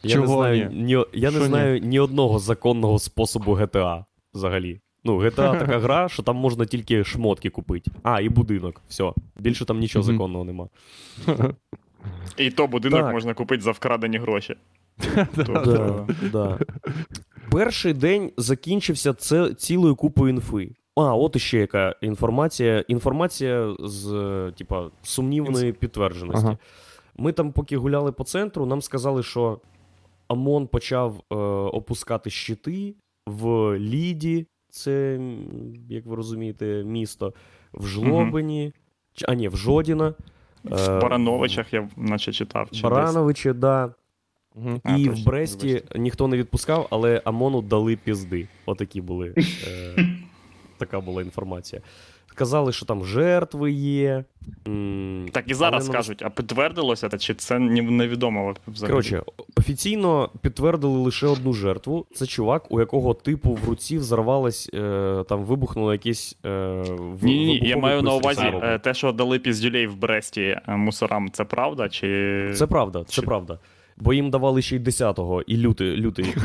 Я 0.03 0.15
Чого 0.15 0.25
не 0.27 0.33
знаю, 0.33 0.69
ні? 0.73 0.83
ні, 0.83 1.05
я 1.13 1.29
Що 1.29 1.39
не 1.39 1.43
ні? 1.43 1.49
знаю 1.49 1.79
ні 1.79 1.99
одного 1.99 2.39
законного 2.39 2.99
способу 2.99 3.51
GTA 3.55 4.05
взагалі. 4.33 4.81
Ну, 5.03 5.17
GTA 5.17 5.35
така 5.59 5.79
гра, 5.79 6.09
що 6.09 6.23
там 6.23 6.35
можна 6.35 6.65
тільки 6.65 7.03
шмотки 7.03 7.49
купити. 7.49 7.91
А, 8.03 8.21
і 8.21 8.29
будинок. 8.29 8.81
Все. 8.87 9.13
Більше 9.39 9.65
там 9.65 9.79
нічого 9.79 10.03
законного 10.03 10.43
нема. 10.43 10.67
І 12.37 12.51
то 12.51 12.67
будинок 12.67 13.01
Так. 13.01 13.13
можна 13.13 13.33
купити 13.33 13.63
за 13.63 13.71
вкрадені 13.71 14.17
гроші. 14.17 14.55
Да, 15.35 16.07
да. 16.31 16.59
Перший 17.51 17.93
день 17.93 18.31
закінчився 18.37 19.13
це 19.13 19.53
цілою 19.53 19.95
купою 19.95 20.29
інфи. 20.29 20.71
А, 20.95 21.15
от 21.15 21.35
іще 21.35 21.57
яка 21.57 21.95
інформація. 22.01 22.85
Інформація 22.87 23.75
з, 23.79 24.13
е, 24.13 24.51
типа, 24.57 24.89
сумнівної 25.03 25.73
підтвердженості. 25.73 26.45
Ага. 26.45 26.57
Ми 27.17 27.31
там, 27.31 27.51
поки 27.51 27.77
гуляли 27.77 28.11
по 28.11 28.23
центру, 28.23 28.65
нам 28.65 28.81
сказали, 28.81 29.23
що 29.23 29.59
ОМОН 30.27 30.67
почав 30.67 31.21
е, 31.31 31.35
опускати 31.77 32.29
щити 32.29 32.95
в 33.27 33.77
Ліді, 33.79 34.47
це, 34.69 35.19
як 35.89 36.05
ви 36.05 36.15
розумієте, 36.15 36.83
місто, 36.83 37.33
в 37.73 37.87
Жлобині, 37.87 38.73
чи- 39.13 39.25
а 39.29 39.33
ні, 39.33 39.47
в 39.49 39.55
Жодіна. 39.57 40.13
В 40.63 40.73
е, 40.73 40.99
Барановичах 40.99 41.73
я 41.73 41.89
наче 41.97 42.31
читав. 42.31 42.69
Чи 42.71 42.83
Барановичі, 42.83 43.49
так. 43.49 43.57
да. 43.57 43.93
Мгм. 44.55 44.81
А, 44.83 44.97
І 44.97 45.05
точно, 45.05 45.21
в 45.21 45.25
Бресті 45.25 45.67
вибачте. 45.67 45.99
ніхто 45.99 46.27
не 46.27 46.37
відпускав, 46.37 46.87
але 46.89 47.21
ОМОНу 47.25 47.61
дали 47.61 47.95
пізди. 47.95 48.47
Отакі 48.65 49.01
були. 49.01 49.33
Е, 49.37 49.95
така 50.77 50.99
була 50.99 51.21
інформація. 51.21 51.81
Казали, 52.39 52.71
що 52.71 52.85
там 52.85 53.05
жертви 53.05 53.71
є. 53.71 54.23
Так 55.31 55.43
і 55.47 55.53
зараз 55.53 55.85
але 55.85 55.97
кажуть, 55.97 56.23
а 56.25 56.29
підтвердилося 56.29 57.09
це, 57.09 57.17
чи 57.17 57.33
це 57.33 57.59
невідомо 57.59 58.55
взагалі? 58.67 58.91
Коротше, 58.91 59.23
офіційно 59.57 60.29
підтвердили 60.41 60.97
лише 60.97 61.27
одну 61.27 61.53
жертву. 61.53 62.05
Це 62.13 62.25
чувак, 62.25 62.71
у 62.71 62.79
якого 62.79 63.13
типу 63.13 63.49
в 63.49 63.69
руці 63.69 63.97
взорвалось, 63.97 64.69
е, 64.73 65.23
там 65.29 65.43
вибухнуло 65.43 65.91
якесь. 65.91 66.37
Е, 66.45 66.83
Ні, 67.21 67.45
ні, 67.45 67.61
я 67.63 67.77
маю 67.77 68.01
на 68.01 68.13
увазі 68.13 68.53
е, 68.63 68.79
те, 68.79 68.93
що 68.93 69.11
дали 69.11 69.39
піздюлей 69.39 69.87
в 69.87 69.95
Бресті 69.95 70.41
е, 70.41 70.63
мусорам, 70.67 71.29
це 71.31 71.43
правда? 71.43 71.89
Чи 71.89 72.51
Це 72.55 72.67
правда, 72.67 73.03
це 73.03 73.13
Чи- 73.13 73.21
правда. 73.21 73.59
Бо 73.99 74.13
їм 74.13 74.29
давали 74.29 74.61
ще 74.61 74.75
й 74.75 74.79
10-го, 74.79 75.41
і 75.41 75.57
лютий, 75.57 75.97
лютий. 75.97 76.25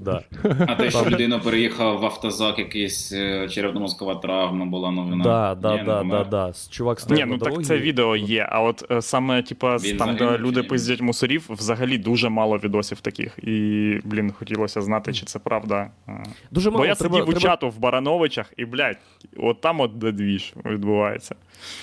Да. 0.00 0.22
А 0.66 0.74
те, 0.74 0.90
що 0.90 1.04
людина 1.06 1.38
переїхав 1.38 1.98
в 2.00 2.04
автозак, 2.04 2.58
якийсь 2.58 3.12
е, 3.12 3.48
черепно-мозкова 3.48 4.20
травма 4.20 4.66
була 4.66 4.90
новина. 4.90 5.24
Да, 5.24 5.54
да, 5.54 5.76
Ні, 5.76 5.82
да, 5.86 6.02
да, 6.02 6.24
да. 6.24 6.52
Чувак 6.70 7.10
Ні, 7.10 7.20
на 7.20 7.26
ну 7.26 7.38
так 7.38 7.48
дорогі. 7.48 7.64
це 7.64 7.78
відео 7.78 8.16
є. 8.16 8.48
А 8.50 8.62
от 8.62 8.84
е, 8.90 9.02
саме, 9.02 9.42
типа, 9.42 9.78
там, 9.98 10.16
де 10.16 10.38
люди 10.38 10.62
пиздять 10.62 11.00
мусорів, 11.00 11.46
взагалі 11.50 11.98
дуже 11.98 12.28
мало 12.28 12.58
відосів 12.58 13.00
таких. 13.00 13.38
І, 13.42 13.98
блін, 14.04 14.32
хотілося 14.32 14.82
знати, 14.82 15.12
чи 15.12 15.26
це 15.26 15.38
правда. 15.38 15.90
Е, 16.08 16.24
Дуже 16.50 16.70
мало. 16.70 16.82
Бо 16.82 16.86
я 16.86 16.94
треба, 16.94 17.14
сидів 17.14 17.28
у 17.28 17.32
треба... 17.32 17.40
чату 17.40 17.68
в 17.68 17.78
Барановичах, 17.78 18.52
і, 18.56 18.64
блядь, 18.64 18.98
от 19.36 19.60
там 19.60 19.80
от 19.80 19.98
де 19.98 20.12
двіж 20.12 20.54
відбувається. 20.64 21.34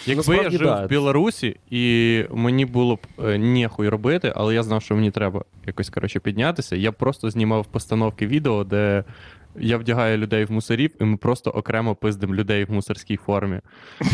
Якби 0.05 0.35
я 0.35 0.49
жив 0.49 0.61
да. 0.61 0.85
в 0.85 0.89
Білорусі 0.89 1.55
і 1.69 2.23
мені 2.31 2.65
було 2.65 2.95
б 2.95 2.99
е, 3.25 3.37
нехуй 3.37 3.89
робити, 3.89 4.33
але 4.35 4.53
я 4.53 4.63
знав, 4.63 4.81
що 4.81 4.95
мені 4.95 5.11
треба 5.17 5.43
якось 5.65 5.89
коротше 5.89 6.19
піднятися. 6.19 6.75
Я 6.75 6.91
просто 6.91 7.29
знімав 7.29 7.65
постановки 7.65 8.27
відео, 8.27 8.63
де 8.63 9.03
я 9.59 9.77
вдягаю 9.77 10.17
людей 10.17 10.45
в 10.45 10.51
мусорів, 10.51 10.91
і 11.01 11.03
ми 11.03 11.17
просто 11.17 11.49
окремо 11.49 11.95
пиздимо 11.95 12.35
людей 12.35 12.65
в 12.65 12.71
мусорській 12.71 13.17
формі. 13.17 13.59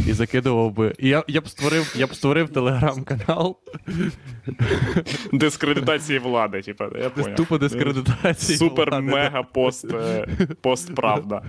І 0.08 0.14
закидував 0.14 0.72
би. 0.72 0.94
І 1.00 1.10
я, 1.10 1.24
я 1.28 1.42
б 1.42 1.48
створив, 1.48 1.96
я 1.98 2.08
б 2.08 2.16
створив 2.16 2.50
телеграм-канал 2.50 3.58
Дискредитації 5.32 6.20
влади, 6.20 6.62
типа, 6.62 6.90
я 6.96 7.24
з 7.24 7.28
тупо 7.36 7.58
дискредитації. 7.58 8.58
Супер-мега 8.58 9.44
пост, 9.54 9.94
е, 9.94 10.28
пост 10.62 10.96
правда. 10.96 11.42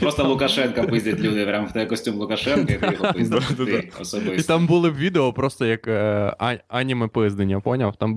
Просто 0.00 0.24
Лукашенка 0.24 0.82
пиздять 0.82 1.20
люди, 1.20 1.46
прям 1.46 1.66
в 1.66 1.72
тебе 1.72 1.86
костюм 1.86 2.14
Лукашенка, 2.14 2.72
і 2.72 2.78
ти 2.78 2.92
його 2.92 3.12
пиздиш. 3.12 3.44
Да-да-да. 3.48 3.78
І 3.78 3.90
особисто. 4.00 4.52
там 4.52 4.66
були 4.66 4.90
б 4.90 4.96
відео 4.96 5.32
просто 5.32 5.66
як 5.66 5.88
е, 5.88 6.34
а- 6.38 6.56
аніме 6.68 7.08
пиздення, 7.08 7.60
поняв? 7.60 7.96
Там 7.96 8.14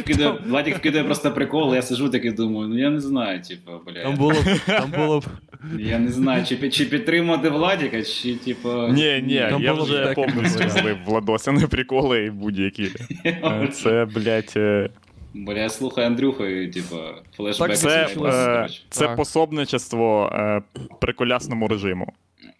вкидає, 0.00 0.38
Владик 0.46 0.76
вкидає 0.76 1.04
просто 1.04 1.32
прикол, 1.32 1.74
я 1.74 1.82
сижу 1.82 2.08
такий 2.08 2.30
думаю, 2.36 2.68
ну 2.68 2.78
я 2.78 2.90
не 2.90 3.00
знаю, 3.00 3.42
типу, 3.42 3.70
бля. 3.86 4.02
Там 4.02 4.14
було 4.14 4.32
б. 4.32 4.60
Там 4.66 4.90
було 4.90 5.20
б. 5.20 5.24
Я 5.78 5.98
не 5.98 6.12
знаю, 6.12 6.44
чи, 6.44 6.70
чи 6.70 6.84
підтримати 6.84 7.48
Владіка, 7.48 8.02
чи 8.02 8.36
типу. 8.36 8.88
Ні, 8.88 9.22
ні, 9.26 9.46
Там 9.50 9.62
я 9.62 9.72
вже 9.72 10.04
так, 10.04 10.14
повністю 10.14 10.68
злив 10.68 10.96
Владосяни 11.06 11.66
приколи 11.66 12.24
і 12.24 12.30
будь-які. 12.30 12.90
Е, 13.24 13.68
Це, 13.72 14.04
блядь, 14.14 14.52
е, 14.56 14.90
Бля, 15.34 15.58
я 15.58 15.68
слухаю 15.68 16.06
Андрюхою, 16.06 16.72
типу, 16.72 16.96
флешбек. 17.36 17.68
Так, 17.68 17.78
це, 17.78 18.06
е, 18.24 18.68
це 18.88 19.06
Так. 19.06 19.16
пособничество 19.16 20.32
е, 20.34 20.62
приколясному 21.00 21.68
режиму. 21.68 22.12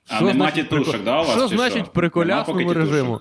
А 0.08 0.16
Що 0.16 0.24
нема 0.24 0.34
значить 0.34 0.68
тітушок, 0.68 1.04
да, 1.04 1.22
у 1.22 1.24
вас? 1.24 1.30
Що 1.36 1.48
чи 1.48 1.56
значить 1.56 1.92
при 1.92 2.02
Нема 2.02 2.10
колясному 2.10 2.60
тітушок? 2.60 2.82
режиму? 2.82 3.20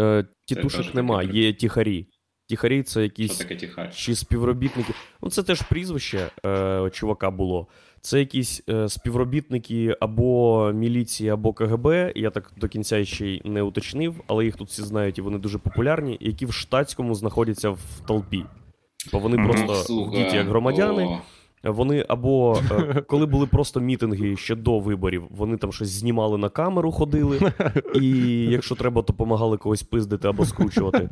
Е, 0.00 0.24
тітушок 0.46 0.94
нема, 0.94 1.22
є 1.22 1.52
тіхарі. 1.52 2.06
Тіхарі 2.52 2.82
це 2.82 2.90
Що 2.92 3.00
якісь 3.00 3.38
таке 3.38 3.56
тіхар? 3.56 3.94
чи 3.94 4.14
співробітники. 4.14 4.92
Ну, 5.22 5.30
це 5.30 5.42
теж 5.42 5.62
прізвище 5.62 6.30
е, 6.46 6.90
чувака 6.92 7.30
було. 7.30 7.66
Це 8.00 8.18
якісь 8.18 8.62
е, 8.68 8.88
співробітники 8.88 9.96
або 10.00 10.70
міліції, 10.74 11.30
або 11.30 11.52
КГБ. 11.52 12.12
Я 12.14 12.30
так 12.30 12.52
до 12.56 12.68
кінця 12.68 13.04
ще 13.04 13.26
й 13.26 13.42
не 13.44 13.62
уточнив, 13.62 14.14
але 14.26 14.44
їх 14.44 14.56
тут 14.56 14.68
всі 14.68 14.82
знають, 14.82 15.18
і 15.18 15.20
вони 15.20 15.38
дуже 15.38 15.58
популярні, 15.58 16.18
які 16.20 16.46
в 16.46 16.52
штатському 16.52 17.14
знаходяться 17.14 17.70
в 17.70 17.78
толпі. 18.06 18.44
Бо 19.12 19.18
вони 19.18 19.36
просто 19.36 19.74
Сука, 19.74 20.10
вдіті 20.10 20.36
як 20.36 20.48
громадяни. 20.48 21.04
о. 21.04 21.18
Вони 21.64 22.04
або 22.08 22.60
е, 22.70 23.02
коли 23.06 23.26
були 23.26 23.46
просто 23.46 23.80
мітинги 23.80 24.36
ще 24.36 24.54
до 24.54 24.78
виборів, 24.78 25.24
вони 25.30 25.56
там 25.56 25.72
щось 25.72 25.88
знімали 25.88 26.38
на 26.38 26.48
камеру, 26.48 26.92
ходили, 26.92 27.40
і 28.00 28.08
якщо 28.50 28.74
треба, 28.74 29.02
то 29.02 29.12
допомагали 29.12 29.56
когось 29.56 29.82
пиздити 29.82 30.28
або 30.28 30.44
скручувати. 30.44 31.08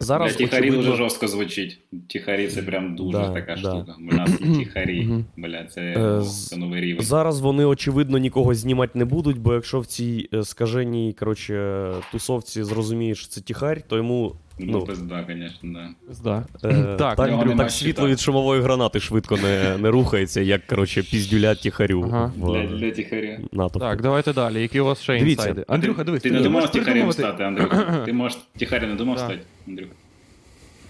Зараз 0.00 0.36
тіхарі 0.36 0.62
очевидно, 0.62 0.82
дуже 0.84 0.96
жорстко 0.96 1.28
звучить. 1.28 1.78
Тіхарі 2.08 2.48
це 2.48 2.62
прям 2.62 2.96
дуже 2.96 3.18
Да, 3.18 3.28
така 3.28 3.54
да. 3.54 3.60
штука. 3.60 3.96
Бля, 4.00 4.24
тіхарі. 4.58 5.24
Бля, 5.36 5.64
це, 5.64 6.20
це 6.48 6.56
новий 6.56 6.80
рівень. 6.80 7.04
зараз 7.04 7.40
вони 7.40 7.64
очевидно 7.64 8.18
нікого 8.18 8.54
знімати 8.54 8.98
не 8.98 9.04
будуть, 9.04 9.38
бо 9.38 9.54
якщо 9.54 9.80
в 9.80 9.86
цій 9.86 10.28
е, 10.34 10.44
скаженій 10.44 11.12
коротше, 11.18 11.84
тусовці 12.12 12.64
зрозумієш, 12.64 13.18
що 13.18 13.28
це 13.28 13.40
тіхарь, 13.40 13.82
то 13.88 13.96
йому 13.96 14.36
Ну, 14.58 14.72
ну, 14.72 14.84
пизда, 14.84 15.24
звісно, 15.28 15.72
да. 15.72 15.88
Пизда. 16.08 16.44
е, 16.64 16.96
Так, 16.98 17.16
так, 17.16 17.30
нього 17.30 17.54
так, 17.56 17.70
світло 17.70 18.08
від 18.08 18.20
шумової 18.20 18.62
гранати 18.62 19.00
швидко 19.00 19.36
не, 19.36 19.78
не 19.78 19.90
рухається, 19.90 20.40
як 20.40 20.66
коротше, 20.66 21.02
піздюля 21.02 21.54
тіхарю 21.54 22.02
Ага. 22.12 22.32
в 22.38 22.52
Для, 22.52 22.66
для 22.76 22.90
тіхаря. 22.90 23.38
Так, 23.80 24.02
давайте 24.02 24.32
далі. 24.32 24.62
Які 24.62 24.80
у 24.80 24.84
вас 24.84 25.02
ще 25.02 25.18
Дивіться. 25.18 25.48
інсайди? 25.48 25.60
Ти- 25.60 25.74
Андрюха, 25.74 26.04
дивись, 26.04 26.22
Ти 26.22 26.30
не 26.30 26.40
думав 26.40 26.70
тіхарем 26.70 27.12
стати, 27.12 27.44
Андрюха? 27.44 28.02
Ти 28.06 28.12
можеш 28.12 28.38
тіхарем 28.56 28.90
не 28.90 28.96
думав 28.96 29.18
стати, 29.18 29.40
Андрюха? 29.68 29.92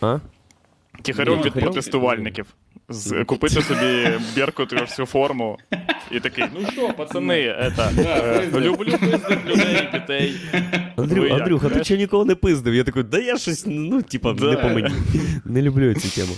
А? 0.01 0.19
Тихарьов 1.03 1.43
від 1.43 1.53
протестувальників. 1.53 2.47
З, 2.89 3.25
купити 3.25 3.63
собі 3.63 4.09
беркут 4.37 4.73
всю 4.73 5.07
форму 5.07 5.59
і 6.13 6.21
такий, 6.21 6.45
ну 6.55 6.71
що, 6.73 6.89
пацани, 6.89 7.35
это, 7.35 7.91
да, 8.53 8.61
люблю 8.61 8.99
пиздить 9.01 9.47
людей, 9.47 9.89
дітей. 9.93 10.35
Андрю, 10.97 11.35
Андрюха, 11.35 11.69
ти 11.69 11.85
ще 11.85 11.97
нікого 11.97 12.25
не 12.25 12.35
пиздив. 12.35 12.75
Я 12.75 12.85
такий, 12.85 13.03
да 13.03 13.19
я 13.19 13.39
щось, 13.39 13.65
ну, 13.67 14.03
типа, 14.03 14.33
Да. 14.33 14.51
не 14.51 14.57
по 14.57 14.69
мені. 14.69 14.95
Не 15.45 15.63
люблю 15.63 15.95
цю 15.95 16.09
тему. 16.09 16.33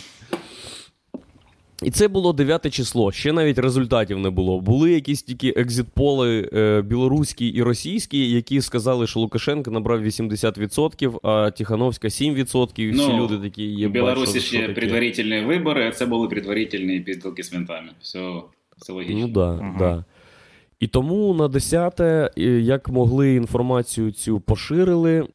І 1.83 1.91
це 1.91 2.09
було 2.09 2.33
9 2.33 2.75
число. 2.75 3.12
Ще 3.12 3.33
навіть 3.33 3.59
результатів 3.59 4.19
не 4.19 4.31
було. 4.31 4.61
Були 4.61 4.93
якісь 4.93 5.23
тільки 5.23 5.49
екзитполи 5.57 6.51
е, 6.53 6.83
білоруські 6.83 7.49
і 7.49 7.62
російські, 7.62 8.31
які 8.31 8.61
сказали, 8.61 9.07
що 9.07 9.21
Лукашенко 9.21 9.71
набрав 9.71 10.05
80%, 10.05 11.19
а 11.23 11.51
Тихановська 11.51 12.09
7%. 12.09 12.81
І 12.81 12.91
всі 12.91 13.09
Ну, 13.09 13.19
люди 13.19 13.39
такі 13.39 13.65
є. 13.65 13.89
В 13.89 13.91
Білорусі 13.91 14.41
ще 14.41 14.69
предварительні 14.69 15.41
вибори, 15.41 15.89
а 15.89 15.91
це 15.91 16.07
були 16.07 16.29
предварительні 16.29 17.01
підтилки 17.01 17.43
з 17.43 17.53
ментами. 17.53 17.89
Все, 18.01 18.33
все 18.77 18.93
логічно. 18.93 19.19
Ну 19.21 19.29
да, 19.29 19.51
угу. 19.51 19.77
да. 19.79 20.05
І 20.81 20.87
тому 20.87 21.35
на 21.35 21.49
10, 21.49 22.01
е, 22.01 22.31
як 22.61 22.89
могли 22.89 23.35
інформацію 23.35 24.12
цю 24.12 24.41
поширили. 24.41 25.29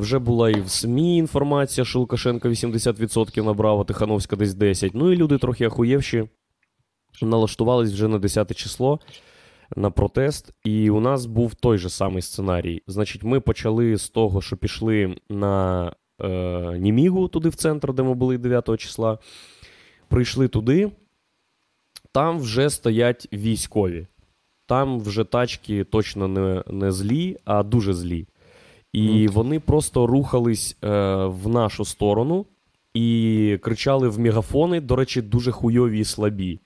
Вже 0.00 0.18
була 0.18 0.50
і 0.50 0.60
в 0.60 0.70
СМІ 0.70 1.18
інформація, 1.18 1.84
що 1.84 1.98
Лукашенко 1.98 2.48
80% 2.48 3.44
набрав, 3.44 3.80
а 3.80 3.84
Тихановська 3.84 4.36
десь 4.36 4.54
10. 4.54 4.94
Ну 4.94 5.12
і 5.12 5.16
люди 5.16 5.38
трохи 5.38 5.64
ахуєвші 5.64 6.28
налаштувались 7.22 7.92
вже 7.92 8.08
на 8.08 8.18
10 8.18 8.56
число 8.56 9.00
на 9.76 9.90
протест. 9.90 10.52
І 10.64 10.90
у 10.90 11.00
нас 11.00 11.26
був 11.26 11.54
той 11.54 11.78
же 11.78 11.90
самий 11.90 12.22
сценарій. 12.22 12.82
Значить, 12.86 13.22
ми 13.24 13.40
почали 13.40 13.96
з 13.96 14.08
того, 14.08 14.42
що 14.42 14.56
пішли 14.56 15.16
на 15.28 15.92
е, 16.22 16.78
Німігу, 16.78 17.28
туди 17.28 17.48
в 17.48 17.54
центр, 17.54 17.92
де 17.92 18.02
ми 18.02 18.14
були 18.14 18.38
9 18.38 18.80
числа. 18.80 19.18
Прийшли 20.08 20.48
туди. 20.48 20.90
там 22.12 22.38
вже 22.38 22.70
стоять 22.70 23.28
військові. 23.32 24.06
Там 24.66 25.00
вже 25.00 25.24
тачки 25.24 25.84
точно 25.84 26.28
не, 26.28 26.64
не 26.70 26.92
злі, 26.92 27.36
а 27.44 27.62
дуже 27.62 27.94
злі. 27.94 28.26
І 28.92 29.28
вони 29.28 29.60
просто 29.60 30.06
рухались 30.06 30.76
е, 30.84 30.88
в 31.24 31.48
нашу 31.48 31.84
сторону 31.84 32.46
і 32.94 33.58
кричали 33.62 34.08
в 34.08 34.18
мегафони, 34.18 34.80
до 34.80 34.96
речі, 34.96 35.22
дуже 35.22 35.52
хуйові 35.52 36.00
і 36.00 36.04
слабі. 36.04 36.60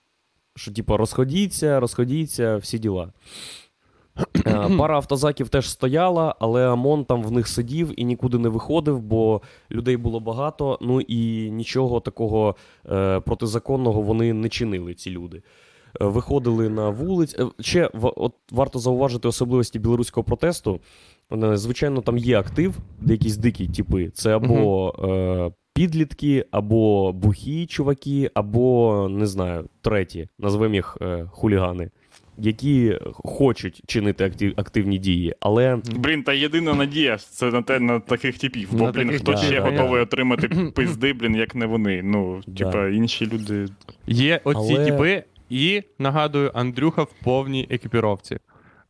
Що, 0.57 0.73
типу, 0.73 0.97
розходіться, 0.97 1.81
розходіться, 1.81 2.57
всі 2.57 2.79
діла. 2.79 3.13
Е, 4.47 4.69
Пара 4.79 4.97
автозаків 4.97 5.49
теж 5.49 5.71
стояла, 5.71 6.35
але 6.41 6.69
ОМОН 6.69 7.05
там 7.05 7.23
в 7.23 7.33
них 7.33 7.49
сидів 7.49 8.01
і 8.01 8.05
нікуди 8.05 8.39
не 8.39 8.49
виходив, 8.49 9.01
бо 9.01 9.41
людей 9.71 9.97
було 9.97 10.21
багато. 10.21 10.79
Ну 10.81 11.01
і 11.01 11.51
нічого 11.51 12.01
такого 12.01 12.57
е, 12.91 13.21
протизаконного 13.21 14.03
вони 14.03 14.33
не 14.33 14.49
чинили, 14.49 14.95
ці 14.95 15.11
люди. 15.11 15.43
Е, 16.01 16.05
Виходили 16.05 16.69
на 16.69 16.89
вулиці. 16.91 17.37
Е, 17.41 17.47
Ще 17.61 17.91
в- 17.95 18.13
от 18.17 18.33
варто 18.51 18.79
зауважити 18.79 19.29
особливості 19.29 19.79
білоруського 19.79 20.25
протесту. 20.25 20.81
Е, 21.33 21.57
Звичайно, 21.57 22.01
там 22.01 22.19
є 22.19 22.39
актив, 22.39 22.75
де 23.01 23.13
якісь 23.13 23.37
дикі 23.37 23.67
типи. 23.69 24.11
Це 24.15 24.37
або 24.37 24.95
е, 25.05 25.53
підлітки, 25.75 26.45
або 26.51 27.13
бухі 27.13 27.67
чуваки, 27.67 28.31
або 28.35 29.07
не 29.11 29.27
знаю, 29.27 29.69
треті, 29.81 30.29
назвемо 30.39 30.75
їх 30.75 30.99
е, 31.03 31.27
хулігани, 31.31 31.91
які 32.39 32.99
хочуть 33.15 33.83
чинити 33.87 34.25
актив, 34.25 34.53
активні 34.57 34.99
дії, 34.99 35.35
але 35.41 35.79
Блін, 35.97 36.23
та 36.23 36.33
єдина 36.33 36.75
надія 36.75 37.17
це 37.19 37.51
на 37.51 37.63
те 37.63 37.81
на 37.81 38.01
таких 38.01 38.39
типів. 38.39 38.69
Бо, 38.73 38.85
На 38.85 38.93
блін, 38.93 39.05
таких 39.07 39.21
хто 39.21 39.33
типів, 39.33 39.45
ще 39.49 39.61
понятно. 39.61 39.81
готовий 39.83 40.03
отримати 40.03 40.49
пизди, 40.75 41.13
блін, 41.13 41.35
як 41.37 41.55
не 41.55 41.67
вони. 41.67 42.03
Ну, 42.05 42.41
Да. 42.47 42.65
типа, 42.65 42.89
інші 42.89 43.27
люди. 43.27 43.67
Є 44.07 44.41
оці 44.45 44.75
Але- 44.75 44.85
типи, 44.87 45.23
і 45.51 45.83
нагадую, 45.99 46.51
Андрюха 46.55 47.03
в 47.03 47.13
повній 47.25 47.67
екіпіровці. 47.71 48.35
Е, 48.35 48.41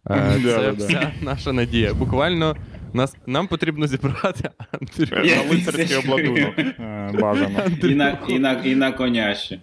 Да, 0.04 0.38
Це 0.42 0.72
да, 0.72 0.84
вся 0.84 1.12
наша 1.22 1.52
надія. 1.52 1.94
Буквально 1.94 2.56
нас, 2.92 3.16
нам 3.26 3.46
потрібно 3.48 3.86
зібрати 3.86 4.50
Андрюха. 4.72 5.22
На 5.24 5.50
лицарський 5.54 5.96
обладунок. 5.96 6.58
Е, 6.58 7.10
Бажано. 7.20 7.58
І 7.82 7.94
на, 7.94 8.18
і 8.28 8.38
на, 8.38 8.52
і 8.52 8.74
на 8.74 8.92
коня 8.92 9.34
ще. 9.34 9.60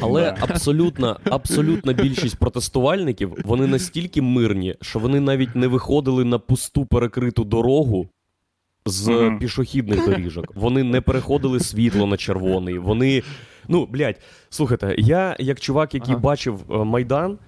Але 0.00 0.34
абсолютна, 0.40 1.16
абсолютна 1.24 1.92
більшість 1.92 2.36
протестувальників 2.38 3.32
вони 3.44 3.66
настільки 3.66 4.22
мирні, 4.22 4.74
що 4.82 4.98
вони 4.98 5.20
навіть 5.20 5.56
не 5.56 5.66
виходили 5.66 6.24
на 6.24 6.38
пусту 6.38 6.86
перекриту 6.86 7.44
дорогу 7.44 8.08
з 8.86 9.08
Мгм. 9.08 9.38
пішохідних 9.38 10.04
доріжок. 10.08 10.52
Вони 10.54 10.82
не 10.82 11.00
переходили 11.00 11.60
світло 11.60 12.06
на 12.06 12.16
червоний. 12.16 12.78
Вони. 12.78 13.22
Ну, 13.68 13.86
блядь, 13.86 14.20
слухайте, 14.48 14.94
я 14.98 15.36
як 15.38 15.60
чувак, 15.60 15.94
який 15.94 16.14
Ага. 16.14 16.22
бачив 16.22 16.64
е, 16.70 16.84
Майдан, 16.84 17.38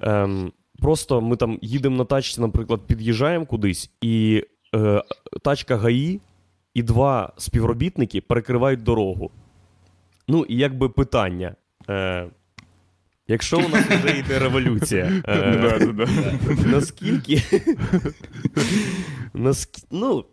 ем, 0.00 0.52
просто 0.78 1.20
ми 1.20 1.36
там 1.36 1.58
їдемо 1.62 1.96
на 1.96 2.04
тачці, 2.04 2.40
наприклад, 2.40 2.80
під'їжджаємо 2.86 3.46
кудись, 3.46 3.90
і 4.00 4.44
е, 4.74 5.02
тачка 5.42 5.76
ГАІ 5.76 6.20
і 6.74 6.82
два 6.82 7.32
співробітники 7.36 8.20
перекривають 8.20 8.82
дорогу. 8.82 9.30
Ну, 10.28 10.44
і 10.48 10.56
якби 10.56 10.88
питання. 10.88 11.54
Е, 11.88 12.26
якщо 13.28 13.58
у 13.58 13.68
нас 13.68 13.86
вже 13.86 14.18
йде 14.18 14.38
революція, 14.38 15.22
е, 15.28 15.94
наскільки. 16.66 17.42
Ну. 19.90 20.24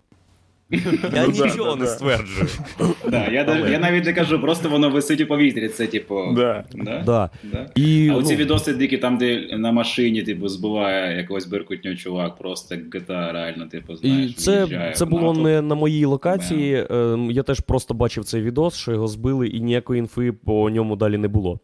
Я 0.70 1.26
Ну, 1.28 1.28
нічого 1.28 1.70
да, 1.70 1.76
не 1.76 1.86
да. 1.86 1.88
стверджую. 1.88 2.48
Да, 3.10 3.28
я, 3.28 3.44
даже- 3.44 3.72
я 3.72 3.80
навіть 3.80 4.06
не 4.06 4.14
кажу, 4.14 4.42
просто 4.42 4.70
воно 4.70 4.90
висить 4.90 5.22
у 5.22 5.26
повітрі. 5.28 5.68
Це 5.70 5.88
типу. 5.88 6.34
Да. 6.36 6.64
Да? 6.76 7.04
Да. 7.06 7.30
Да? 7.44 7.70
І, 7.76 8.10
А 8.10 8.16
оці 8.16 8.34
ну, 8.34 8.40
відоси 8.40 8.74
дикі, 8.74 8.98
там, 8.98 9.18
де 9.18 9.58
на 9.58 9.72
машині, 9.72 10.24
типу, 10.24 10.48
збиває 10.48 11.18
якогось 11.18 11.46
беркутнього 11.46 11.98
чувак, 11.98 12.38
просто 12.38 12.76
як 12.76 12.96
GTA, 12.96 13.32
реально, 13.34 13.66
типу, 13.68 13.96
знаєш, 13.96 14.32
І 14.32 14.34
це, 14.34 14.92
це 14.96 15.06
було 15.06 15.34
не 15.34 15.62
на 15.62 15.76
моїй 15.76 16.06
локації. 16.06 16.74
Е, 16.92 17.18
Я 17.32 17.44
теж 17.44 17.60
просто 17.60 17.94
бачив 17.94 18.24
цей 18.26 18.42
відос, 18.42 18.76
що 18.76 18.92
його 18.92 19.08
збили, 19.08 19.48
і 19.48 19.60
ніякої 19.60 20.00
інфи 20.00 20.32
по 20.32 20.70
ньому 20.70 20.96
далі 20.96 21.18
не 21.18 21.28
було. 21.28 21.60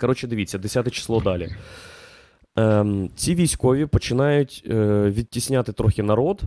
Коротше, 0.00 0.26
дивіться, 0.26 0.58
10 0.58 0.90
число 0.90 1.20
далі. 1.20 1.48
Ем, 2.56 3.10
ці 3.16 3.34
військові 3.34 3.86
починають 3.86 4.64
е, 4.70 4.74
відтісняти 5.16 5.72
трохи 5.72 6.02
народ, 6.02 6.40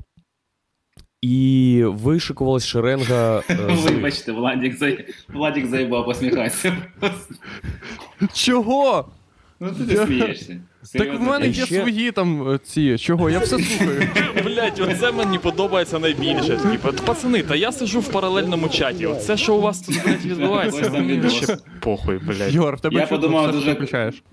і 1.21 1.83
вишикувалась 1.85 2.65
шеренга. 2.67 3.43
е, 3.49 3.55
Вибачте, 3.69 4.31
Владік, 4.31 4.77
зай... 4.77 5.05
Владік 5.33 5.65
заїбав 5.67 6.05
посміхатися. 6.05 6.77
Чого? 8.33 9.05
Ну 9.59 9.71
ти 9.71 9.93
не 9.95 10.05
смієшся. 10.05 10.57
Так 10.93 11.19
в 11.19 11.21
мене 11.21 11.47
є 11.47 11.65
ще- 11.65 11.81
свої 11.81 12.11
там 12.11 12.51
е, 12.51 12.59
ці. 12.63 12.97
Чого? 12.97 13.29
Я 13.29 13.39
все 13.39 13.59
слухаю. 13.59 14.07
Блять, 14.43 14.79
оце 14.79 15.11
мені 15.11 15.37
подобається 15.37 15.99
найбільше. 15.99 16.57
Типа, 16.57 16.91
пацани, 16.91 17.43
та 17.43 17.55
я 17.55 17.71
сиджу 17.71 17.99
в 17.99 18.07
паралельному 18.11 18.69
чаті. 18.69 19.05
Оце 19.05 19.37
що 19.37 19.55
у 19.55 19.61
вас 19.61 19.81
тут, 19.81 20.03
блядь, 20.05 20.25
відбувається? 20.25 20.89
Мені 20.89 21.29
ще 21.29 21.57
похуй, 21.79 22.17
блядь. 22.17 22.53
Йор, 22.53 22.75
в 22.75 22.79
тебе 22.79 22.99
Я 22.99 23.07
подумав, 23.07 23.51
дуже- 23.51 23.73
включаєш. 23.73 24.23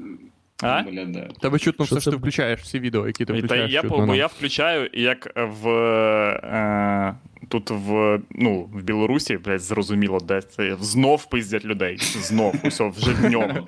А? 0.62 0.82
Бля, 0.82 1.04
да. 1.04 1.28
Тебе 1.40 1.58
чутно 1.58 1.86
Що 1.86 1.94
все, 1.94 2.02
що 2.02 2.10
ти 2.10 2.16
включаєш, 2.16 2.60
всі 2.60 2.78
відео, 2.80 3.06
які 3.06 3.24
ти 3.24 3.38
І 3.38 3.42
Та 3.42 3.56
я, 3.56 3.82
чутно 3.82 3.96
бо 3.96 4.06
нам. 4.06 4.16
я 4.16 4.26
включаю, 4.26 4.90
як 4.92 5.32
в 5.36 5.68
е, 5.68 7.14
тут 7.48 7.70
в 7.70 8.20
ну 8.30 8.70
в 8.72 8.82
Білорусі, 8.82 9.36
блядь, 9.36 9.60
зрозуміло, 9.60 10.18
де 10.20 10.42
це 10.42 10.76
знов 10.80 11.30
пиздять 11.30 11.64
людей. 11.64 11.96
Знов, 12.00 12.54
усе 12.64 12.92
вже 12.96 13.14
днем. 13.14 13.66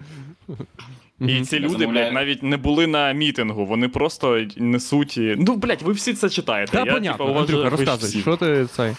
І 1.21 1.41
ці 1.41 1.59
люди, 1.59 1.87
блядь, 1.87 2.13
навіть 2.13 2.43
не 2.43 2.57
були 2.57 2.87
на 2.87 3.13
мітингу, 3.13 3.67
вони 3.67 3.89
просто 3.89 4.47
несуть. 4.57 5.21
Ну, 5.21 5.57
блядь, 5.57 5.83
ви 5.83 5.93
всі 5.93 6.15
це 6.15 6.29
читаєте. 6.29 6.73
Та 6.73 6.79
я, 6.79 6.93
понятно, 6.93 7.13
типа, 7.13 7.25
уважаю, 7.25 7.61
Андрюха, 7.63 7.77
розказуй, 7.77 8.21
що 8.21 8.37
ти 8.37 8.67
цей. 8.67 8.95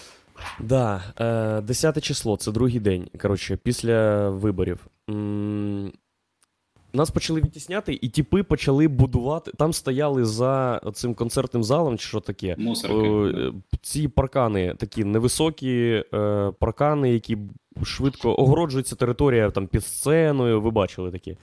Да, 0.59 1.03
е, 1.19 1.61
10 1.61 2.03
число, 2.03 2.37
це 2.37 2.51
другий 2.51 2.79
день. 2.79 3.07
Коротше, 3.21 3.57
після 3.63 4.29
виборів. 4.29 4.79
Нас 6.93 7.11
почали 7.11 7.41
відтісняти, 7.41 7.99
і 8.01 8.09
тіпи 8.09 8.43
почали 8.43 8.87
будувати. 8.87 9.51
Там 9.57 9.73
стояли 9.73 10.25
за 10.25 10.81
цим 10.93 11.13
концертним 11.13 11.63
залом, 11.63 11.97
чи 11.97 12.07
що 12.07 12.19
таке. 12.19 12.55
Мусорки. 12.57 13.07
Е, 13.39 13.53
Ці 13.81 14.07
паркани 14.07 14.75
такі 14.77 15.03
невисокі 15.03 16.03
е, 16.13 16.51
паркани, 16.59 17.13
які 17.13 17.37
швидко 17.83 18.35
огороджується 18.39 18.95
територія 18.95 19.49
там 19.49 19.67
під 19.67 19.85
сценою. 19.85 20.61
Ви 20.61 20.71
бачили 20.71 21.11
такі. 21.11 21.37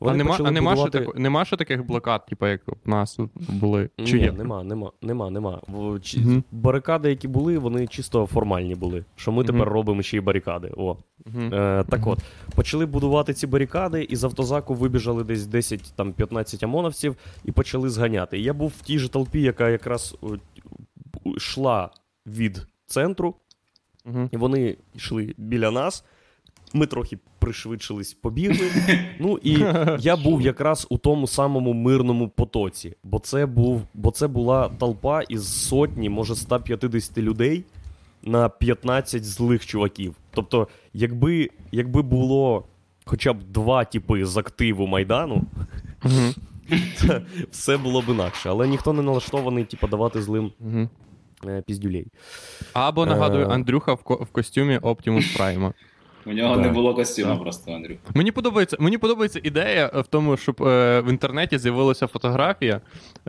А 0.00 0.14
нема, 0.14 0.36
а 0.44 0.50
нема, 0.50 0.70
будувати- 0.74 0.98
тако- 0.98 1.18
нема 1.18 1.44
ще 1.44 1.56
таких 1.56 1.86
блокад, 1.86 2.26
типу, 2.26 2.46
як 2.46 2.60
у 2.86 2.90
нас 2.90 3.14
тут 3.14 3.30
були. 3.48 3.90
Чи 4.04 4.16
Ні, 4.16 4.22
є? 4.22 4.32
нема, 4.32 4.64
нема, 4.64 4.90
нема, 5.02 5.30
нема. 5.30 5.60
Чи- 6.02 6.20
Мгм. 6.20 6.44
Барикади, 6.52 7.08
які 7.10 7.28
були, 7.28 7.58
вони 7.58 7.86
чисто 7.86 8.26
формальні 8.26 8.74
були. 8.74 9.04
Що 9.16 9.32
ми 9.32 9.42
Мгм. 9.42 9.46
тепер 9.46 9.68
робимо 9.68 10.02
ще 10.02 10.16
й 10.16 10.20
барикади. 10.20 10.72
О. 10.76 10.96
Мгм. 11.26 11.54
Е, 11.54 11.84
так 11.88 12.06
от, 12.06 12.18
почали 12.54 12.86
будувати 12.86 13.34
ці 13.34 13.46
барикади, 13.46 14.02
і 14.02 14.16
з 14.16 14.24
автозаку 14.24 14.74
вибіжали 14.74 15.24
десь 15.24 15.46
10 15.46 15.92
там 15.96 16.12
15 16.12 16.62
ОМОНовців 16.62 17.16
і 17.44 17.52
почали 17.52 17.90
зганяти. 17.90 18.38
Я 18.38 18.54
був 18.54 18.72
в 18.78 18.82
тій 18.82 18.98
же 18.98 19.08
толпі, 19.08 19.42
яка 19.42 19.68
якраз 19.70 20.16
йшла 21.24 21.90
від 22.26 22.66
центру, 22.86 23.34
і 24.30 24.36
вони 24.36 24.76
йшли 24.94 25.34
біля 25.38 25.70
нас. 25.70 26.04
Ми 26.74 26.86
трохи 26.86 27.18
пришвидшились, 27.38 28.14
побігли. 28.14 28.70
Ну 29.18 29.38
і 29.42 29.52
я 30.00 30.16
був 30.16 30.42
якраз 30.42 30.86
у 30.90 30.98
тому 30.98 31.26
самому 31.26 31.72
мирному 31.72 32.28
потоці, 32.28 32.94
бо 33.04 33.18
це 33.18 33.46
був, 33.46 33.82
бо 33.94 34.10
це 34.10 34.26
була 34.28 34.68
толпа 34.68 35.22
із 35.22 35.66
сотні, 35.68 36.08
може 36.08 36.34
150 36.34 37.18
людей 37.18 37.64
на 38.22 38.48
15 38.48 39.24
злих 39.24 39.66
чуваків. 39.66 40.14
Тобто, 40.30 40.68
якби, 40.92 41.50
якби 41.72 42.02
було 42.02 42.64
хоча 43.04 43.32
б 43.32 43.42
два 43.42 43.84
типи 43.84 44.24
з 44.26 44.36
активу 44.36 44.86
Майдану, 44.86 45.42
це 46.96 47.22
все 47.50 47.76
було 47.76 48.02
б 48.02 48.04
інакше. 48.08 48.48
Але 48.50 48.68
ніхто 48.68 48.92
не 48.92 49.02
налаштований, 49.02 49.64
типу, 49.64 49.86
давати 49.86 50.22
злим 50.22 50.52
е, 51.46 51.62
піздюлей. 51.66 52.06
Або 52.72 53.06
нагадую, 53.06 53.44
Е. 53.46 53.48
Андрюха 53.48 53.94
в, 53.94 54.02
ко- 54.02 54.14
в 54.14 54.26
костюмі 54.26 54.78
Optimus 54.78 55.38
Prime. 55.38 55.72
У 56.26 56.32
нього 56.32 56.56
не 56.56 56.68
було 56.68 56.94
костюма 56.94 57.36
просто, 57.36 57.72
Андрю. 57.72 57.94
Мені 58.14 58.32
подобається, 58.32 58.76
мені 58.80 58.98
подобається 58.98 59.40
ідея 59.42 59.90
в 59.94 60.06
тому, 60.06 60.36
щоб 60.36 60.62
е, 60.62 61.00
в 61.00 61.10
інтернеті 61.10 61.58
з'явилася 61.58 62.06
фотографія, 62.06 62.80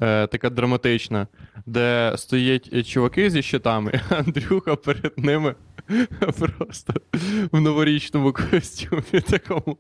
е, 0.02 0.28
така 0.28 0.50
драматична, 0.50 1.28
де 1.66 2.14
стоять 2.16 2.70
е, 2.74 2.84
чуваки 2.84 3.30
зі 3.30 3.42
щитами, 3.42 4.02
Андрюха 4.10 4.76
перед 4.76 5.14
ними 5.18 5.56
Просто 6.40 6.94
в 7.52 7.62
новорічному 7.62 8.34
костюмі 8.34 9.22
такому. 9.30 9.78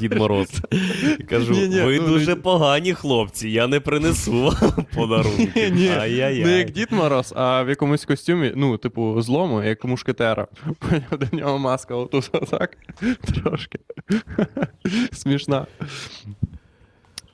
Дід 0.00 0.12
Мороз. 0.14 0.62
Кажу, 1.28 1.52
Ні-ні, 1.52 1.80
ви 1.80 2.00
ну, 2.00 2.08
дуже 2.08 2.34
ну, 2.34 2.42
погані 2.42 2.94
хлопці, 2.94 3.48
я 3.48 3.66
не 3.66 3.80
принесу 3.80 4.42
вам 4.42 4.86
подарунки. 4.94 5.52
Ні, 5.70 5.70
ні, 5.70 5.88
Ай-яй-яй. 5.88 6.44
не 6.44 6.58
як 6.58 6.70
Дід 6.70 6.92
Мороз, 6.92 7.32
а 7.36 7.62
в 7.62 7.68
якомусь 7.68 8.04
костюмі, 8.04 8.52
ну, 8.56 8.78
типу, 8.78 9.22
злому, 9.22 9.62
як 9.62 9.84
мушкетера. 9.84 10.46
До 11.10 11.36
нього 11.36 11.58
маска 11.58 11.94
отут 11.94 12.30
отак. 12.32 12.76
Трошки. 13.34 13.78
Смішна. 15.12 15.66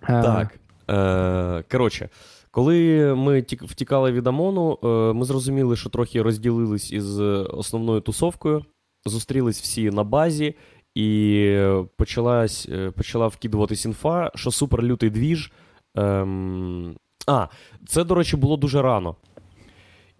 Так. 0.06 0.58
Е, 0.90 1.64
коротше, 1.70 2.08
коли 2.52 3.14
ми 3.14 3.40
втікали 3.50 4.12
від 4.12 4.26
ОМОНу, 4.26 4.78
е, 4.82 4.86
ми 5.12 5.24
зрозуміли, 5.24 5.76
що 5.76 5.90
трохи 5.90 6.22
розділились 6.22 6.92
із 6.92 7.20
основною 7.20 8.00
тусовкою, 8.00 8.64
зустрілись 9.06 9.60
всі 9.60 9.90
на 9.90 10.04
базі, 10.04 10.54
і 10.94 11.66
почалась, 11.96 12.68
е, 12.72 12.90
почала 12.90 13.28
вкидуватись 13.28 13.84
інфа, 13.84 14.30
що 14.34 14.50
суперлютий 14.50 15.10
двіж. 15.10 15.52
Ем... 15.94 16.96
А, 17.26 17.46
це, 17.86 18.04
до 18.04 18.14
речі, 18.14 18.36
було 18.36 18.56
дуже 18.56 18.82
рано. 18.82 19.16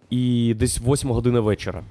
І 0.09 0.53
десь 0.53 0.81
8 0.81 1.11
години 1.11 1.39
вечора. 1.39 1.83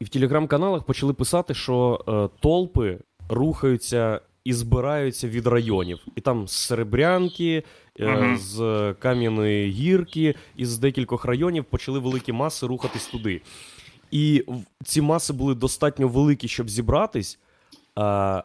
І 0.00 0.04
в 0.04 0.08
телеграм-каналах 0.08 0.82
почали 0.82 1.12
писати, 1.12 1.54
що 1.54 2.04
е, 2.08 2.38
толпи 2.40 2.98
рухаються 3.28 4.20
і 4.44 4.52
збираються 4.52 5.28
від 5.28 5.46
районів. 5.46 6.06
І 6.16 6.20
там 6.20 6.48
з 6.48 6.52
Серебрянки, 6.52 7.62
е, 8.00 8.36
з 8.40 8.94
Кам'яної 8.98 9.70
гірки, 9.70 10.34
і 10.56 10.66
з 10.66 10.78
декількох 10.78 11.24
районів 11.24 11.64
почали 11.64 11.98
великі 11.98 12.32
маси 12.32 12.66
рухатись 12.66 13.06
туди. 13.06 13.40
І 14.10 14.44
ці 14.84 15.02
маси 15.02 15.32
були 15.32 15.54
достатньо 15.54 16.08
великі, 16.08 16.48
щоб 16.48 16.70
зібратись. 16.70 17.38
А, 17.94 18.42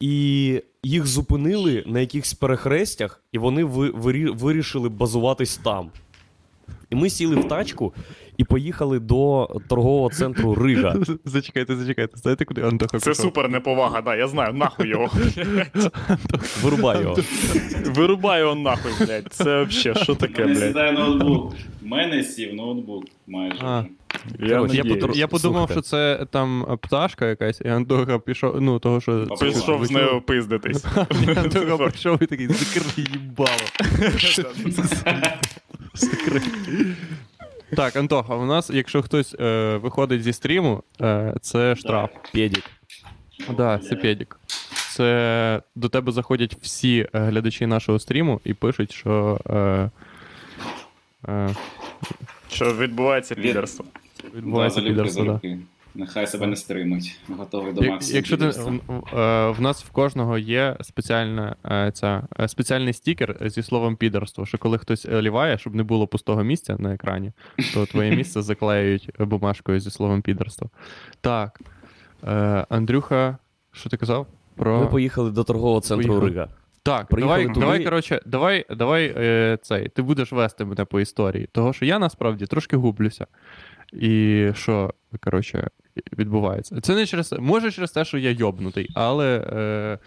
і 0.00 0.62
їх 0.82 1.06
зупинили 1.06 1.84
на 1.86 2.00
якихось 2.00 2.34
перехрестях, 2.34 3.22
і 3.32 3.38
вони 3.38 3.64
ви, 3.64 3.90
вирішили 4.30 4.88
базуватись 4.88 5.56
там. 5.56 5.90
І 6.90 6.96
ми 6.96 7.10
сіли 7.10 7.36
в 7.36 7.48
тачку 7.48 7.94
і 8.36 8.44
поїхали 8.44 8.98
до 8.98 9.50
торгового 9.68 10.10
центру 10.10 10.54
Рига. 10.54 10.96
Зачекайте, 11.24 11.76
зачекайте. 11.76 12.16
Знаєте, 12.16 12.44
куди 12.44 12.62
Антоха 12.62 12.98
Це 12.98 13.10
пішов? 13.10 13.24
супер 13.24 13.48
неповага, 13.50 14.00
да, 14.02 14.16
я 14.16 14.28
знаю, 14.28 14.54
нахуй 14.54 14.88
його. 14.88 15.10
Вирубай 16.62 17.02
його. 17.02 17.16
Вирубай 17.86 18.40
його 18.40 18.54
нахуй, 18.54 18.92
блядь. 19.06 19.26
Це 19.30 19.62
взагалі, 19.62 20.02
що 20.02 20.14
таке, 20.14 20.44
блядь? 20.44 20.58
сідає 20.58 20.92
ноутбук. 20.92 21.54
У 21.82 21.88
мене 21.88 22.22
сів 22.22 22.54
ноутбук 22.54 23.04
майже. 23.26 23.58
А. 23.62 23.84
Я, 24.40 24.46
Я, 24.46 24.60
надіюсь. 24.60 24.86
подумав, 24.88 25.16
я 25.16 25.28
подумав, 25.28 25.68
Слухайте. 25.68 25.72
що 25.72 25.90
це 25.90 26.26
там 26.30 26.78
пташка 26.82 27.26
якась, 27.26 27.60
і 27.64 27.68
Антоха 27.68 28.18
пішов, 28.18 28.60
ну, 28.60 28.78
того, 28.78 29.00
що... 29.00 29.26
Прийшов 29.40 29.86
з 29.86 29.90
нею 29.90 30.22
пиздитись. 30.26 30.84
Антоха 31.36 31.76
прийшов 31.76 32.22
і 32.22 32.26
такий, 32.26 32.48
закрий 32.48 33.06
їбало. 33.12 33.50
Закрий. 35.96 36.42
Так, 37.76 37.96
Антоха, 37.96 38.34
у 38.34 38.44
нас, 38.46 38.70
якщо 38.70 39.02
хтось 39.02 39.34
е, 39.40 39.76
виходить 39.76 40.22
зі 40.22 40.32
стріму, 40.32 40.82
е, 41.00 41.34
це 41.40 41.76
штраф. 41.76 42.10
Педік. 42.32 42.64
Да, 43.56 43.78
це 43.78 43.96
педік. 43.96 44.40
Це 44.90 45.62
до 45.74 45.88
тебе 45.88 46.12
заходять 46.12 46.56
всі 46.62 46.98
е, 47.14 47.18
глядачі 47.20 47.66
нашого 47.66 47.98
стріму 47.98 48.40
і 48.44 48.54
пишуть, 48.54 48.92
що 48.92 49.40
е, 49.50 49.90
е, 51.28 51.54
Що 52.50 52.74
відбувається 52.74 53.34
підерство. 53.34 53.84
відбувається 54.34 54.80
лідерство, 54.80 55.22
підерство. 55.22 55.48
Да. 55.48 55.56
Нехай 55.96 56.26
себе 56.26 56.46
не 56.46 56.56
стримуть. 56.56 57.20
Готовий 57.28 57.72
до 57.72 57.82
максимуму. 57.82 58.16
Якщо 58.16 58.36
ти 58.36 58.46
в- 58.48 59.18
е, 59.18 59.50
в 59.50 59.60
нас 59.60 59.84
в 59.84 59.90
кожного 59.90 60.38
є 60.38 60.76
спеціальна 60.80 61.56
е, 61.66 61.90
ця 61.94 62.22
е, 62.40 62.48
спеціальний 62.48 62.92
стікер 62.92 63.36
зі 63.40 63.62
словом 63.62 63.96
підерство, 63.96 64.46
що 64.46 64.58
коли 64.58 64.78
хтось 64.78 65.06
ліває, 65.06 65.58
щоб 65.58 65.74
не 65.74 65.82
було 65.82 66.06
пустого 66.06 66.44
місця 66.44 66.76
на 66.78 66.94
екрані, 66.94 67.32
то 67.74 67.86
твоє 67.86 68.10
місце 68.16 68.42
заклеюють 68.42 69.10
бумажкою 69.18 69.80
зі 69.80 69.90
словом 69.90 70.22
підерство. 70.22 70.70
Так. 71.20 71.60
Андрюха, 72.68 73.38
що 73.72 73.90
ти 73.90 73.96
казав? 73.96 74.26
Про... 74.56 74.80
Ми 74.80 74.86
поїхали 74.86 75.30
до 75.30 75.44
торгового 75.44 75.80
центру 75.80 76.08
Поїхали. 76.08 76.30
Рига. 76.30 76.48
Так, 76.82 77.06
Приїхали 77.06 77.42
давай, 77.42 77.54
туди. 77.54 77.60
давай, 77.60 77.84
коротше, 77.84 78.20
давай, 78.26 78.66
давай 78.70 79.14
е, 79.16 79.58
цей, 79.62 79.88
ти 79.88 80.02
будеш 80.02 80.32
вести 80.32 80.64
мене 80.64 80.84
по 80.84 81.00
історії. 81.00 81.48
Того, 81.52 81.72
що 81.72 81.84
я 81.84 81.98
насправді 81.98 82.46
трошки 82.46 82.76
гублюся. 82.76 83.26
І 83.92 84.48
що, 84.54 84.94
коротше, 85.20 85.70
відбувається. 86.18 86.80
Це 86.80 86.94
не 86.94 87.06
через 87.06 87.32
може 87.32 87.70
через 87.70 87.90
те, 87.90 88.04
що 88.04 88.18
я 88.18 88.30
йобнутий, 88.30 88.88
але 88.94 89.38
е, 89.38 89.98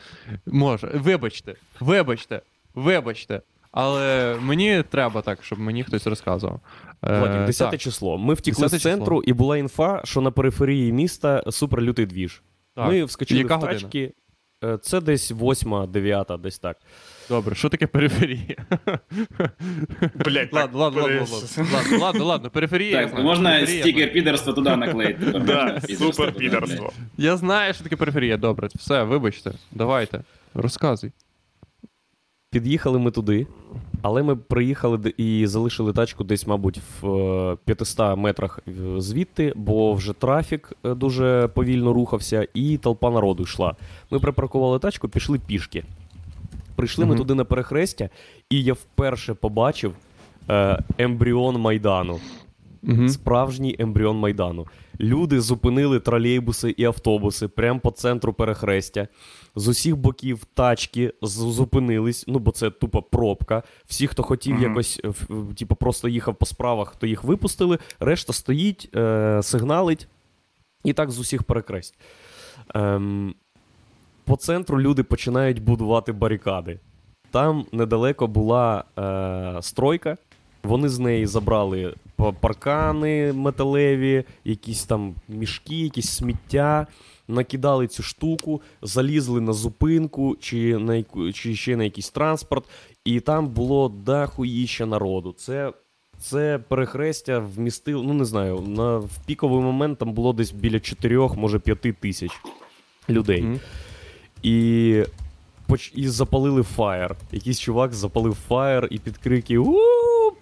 може. 0.45 0.91
Вибачте, 0.93 1.55
вибачте, 1.80 2.41
вибачте. 2.75 3.41
Але 3.71 4.36
мені 4.41 4.84
треба 4.89 5.21
так, 5.21 5.43
щоб 5.43 5.59
мені 5.59 5.84
хтось 5.84 6.07
розказував. 6.07 6.59
Е, 7.03 7.19
Владик, 7.19 7.45
10 7.45 7.71
так, 7.71 7.80
число. 7.80 8.17
Ми 8.17 8.34
втікли 8.34 8.67
з 8.67 8.82
центру, 8.82 9.21
і 9.23 9.34
була 9.34 9.57
інфа, 9.57 10.01
що 10.03 10.21
на 10.21 10.32
периферії 10.32 10.91
міста 10.91 11.43
суперлютий 11.51 12.05
двіж. 12.05 12.41
так. 12.75 12.88
Ми 12.88 13.03
вскочили 13.03 13.41
Яка 13.41 13.57
в 13.57 13.61
тачки. 13.61 14.13
Е, 14.63 14.77
Це 14.82 15.01
десь 15.01 15.32
8, 15.32 15.91
9, 15.91 16.32
десь 16.39 16.59
так. 16.59 16.77
Добре, 17.30 17.55
що 17.55 17.69
таке 17.69 17.88
периферія? 17.88 18.55
Блядь, 20.15 20.53
ладно, 20.53 20.80
ладно, 20.80 21.01
ладно, 21.01 21.25
ладно, 21.73 21.97
ладно, 21.99 22.25
ладно, 22.25 22.49
периферія. 22.49 23.07
Так, 23.07 23.23
можна 23.23 23.49
периферія, 23.49 23.77
я 23.77 23.84
стікер 23.84 24.13
підерства 24.13 24.53
туди 24.53 24.75
наклеїти. 24.75 25.39
Да, 25.39 25.82
супер 25.97 26.32
підерство. 26.32 26.91
Я 27.17 27.38
знаю, 27.38 27.73
що 27.73 27.84
таке 27.84 27.95
периферія. 27.95 28.38
Добре, 28.38 28.69
все, 28.75 29.03
вибачте. 29.03 29.51
Давайте. 29.71 30.23
Розказуй. 30.53 31.11
Під'їхали 32.51 32.99
ми 32.99 33.11
туди, 33.11 33.47
але 34.01 34.23
ми 34.23 34.36
приїхали 34.36 35.13
і 35.17 35.47
залишили 35.47 35.93
тачку 35.93 36.23
десь, 36.23 36.47
мабуть, 36.47 36.80
в 37.01 37.07
е, 37.11 37.57
500 37.65 38.17
метрах 38.17 38.59
е, 38.67 38.71
звідти, 39.01 39.53
бо 39.55 39.93
вже 39.93 40.13
трафік 40.13 40.73
е, 40.86 40.93
дуже 40.93 41.49
повільно 41.55 41.93
рухався, 41.93 42.47
і 42.53 42.77
толпа 42.77 43.11
народу 43.11 43.43
йшла. 43.43 43.75
Ми 44.11 44.19
припаркували 44.19 44.80
тачку, 44.80 45.09
пішли 45.09 45.39
пішки. 45.39 45.84
Прийшли 46.80 47.05
ми 47.05 47.15
туди 47.15 47.36
на 47.36 47.45
перехрестя, 47.45 48.09
і 48.49 48.63
я 48.63 48.73
вперше 48.73 49.34
побачив 49.34 49.93
е, 50.49 50.80
ембріон 50.97 51.57
Майдану. 51.61 52.19
Справжній 53.09 53.75
ембріон 53.80 54.17
Майдану. 54.17 54.67
Люди 54.99 55.41
зупинили 55.41 55.99
тролейбуси 55.99 56.69
і 56.77 56.84
автобуси 56.86 57.47
прямо 57.47 57.80
по 57.80 57.91
центру 57.91 58.34
перехрестя. 58.34 59.07
З 59.55 59.67
усіх 59.67 59.97
боків 59.97 60.45
тачки 60.53 61.13
зупинились, 61.21 62.25
ну 62.27 62.39
бо 62.39 62.51
це 62.51 62.69
тупо 62.71 63.01
пробка. 63.01 63.63
Всі, 63.86 64.07
хто 64.07 64.23
хотів 64.23 64.53
Мгм. 64.55 64.63
якось, 64.63 65.01
е, 65.05 65.07
в- 65.30 65.55
типу, 65.55 65.75
просто 65.75 66.07
їхав 66.07 66.36
по 66.36 66.45
справах, 66.45 66.95
то 66.95 67.07
їх 67.07 67.23
випустили. 67.23 67.77
Решта 67.99 68.34
стоїть, 68.34 68.89
е, 68.95 69.39
сигналить. 69.43 70.07
І 70.84 70.93
так 70.93 71.11
з 71.11 71.19
усіх 71.19 71.43
перехресть. 71.43 71.99
Ем, 72.75 73.34
по 74.30 74.36
центру 74.36 74.82
люди 74.82 75.03
починають 75.03 75.63
будувати 75.63 76.11
барикади. 76.11 76.80
Там 77.32 77.65
недалеко 77.71 78.27
була 78.27 78.84
е, 78.97 79.61
стройка. 79.61 80.17
Вони 80.63 80.89
з 80.89 80.99
неї 80.99 81.25
забрали 81.25 81.93
паркани 82.39 83.34
металеві, 83.34 84.23
якісь 84.43 84.84
там 84.84 85.15
мішки, 85.27 85.75
якісь 85.75 86.09
сміття, 86.09 86.88
накидали 87.27 87.88
цю 87.88 88.03
штуку, 88.03 88.61
залізли 88.82 89.41
на 89.41 89.53
зупинку 89.53 90.38
чи, 90.39 90.77
на 90.77 91.03
чи 91.34 91.55
ще 91.55 91.75
на 91.75 91.84
якийсь 91.84 92.09
транспорт, 92.09 92.63
і 93.05 93.19
там 93.19 93.47
було 93.47 93.89
дахуїще 93.89 94.86
народу. 94.86 95.32
Це, 95.38 95.73
це 96.19 96.59
перехрестя 96.67 97.39
вмістило, 97.39 98.03
ну 98.03 98.13
не 98.13 98.25
знаю, 98.25 98.61
на, 98.67 98.97
в 98.97 99.25
піковий 99.25 99.61
момент 99.61 99.99
там 99.99 100.13
було 100.13 100.34
десь 100.34 100.51
біля 100.51 100.80
4, 100.80 101.17
може 101.17 101.59
5 101.59 101.99
тисяч 101.99 102.32
людей. 103.09 103.59
І, 104.43 105.03
поч... 105.67 105.91
і 105.95 106.07
запалили 106.07 106.63
фаєр. 106.63 107.15
Якийсь 107.31 107.59
чувак 107.59 107.93
запалив 107.93 108.37
фаєр 108.47 108.87
і 108.91 108.99
під 108.99 109.17
крики 109.17 109.59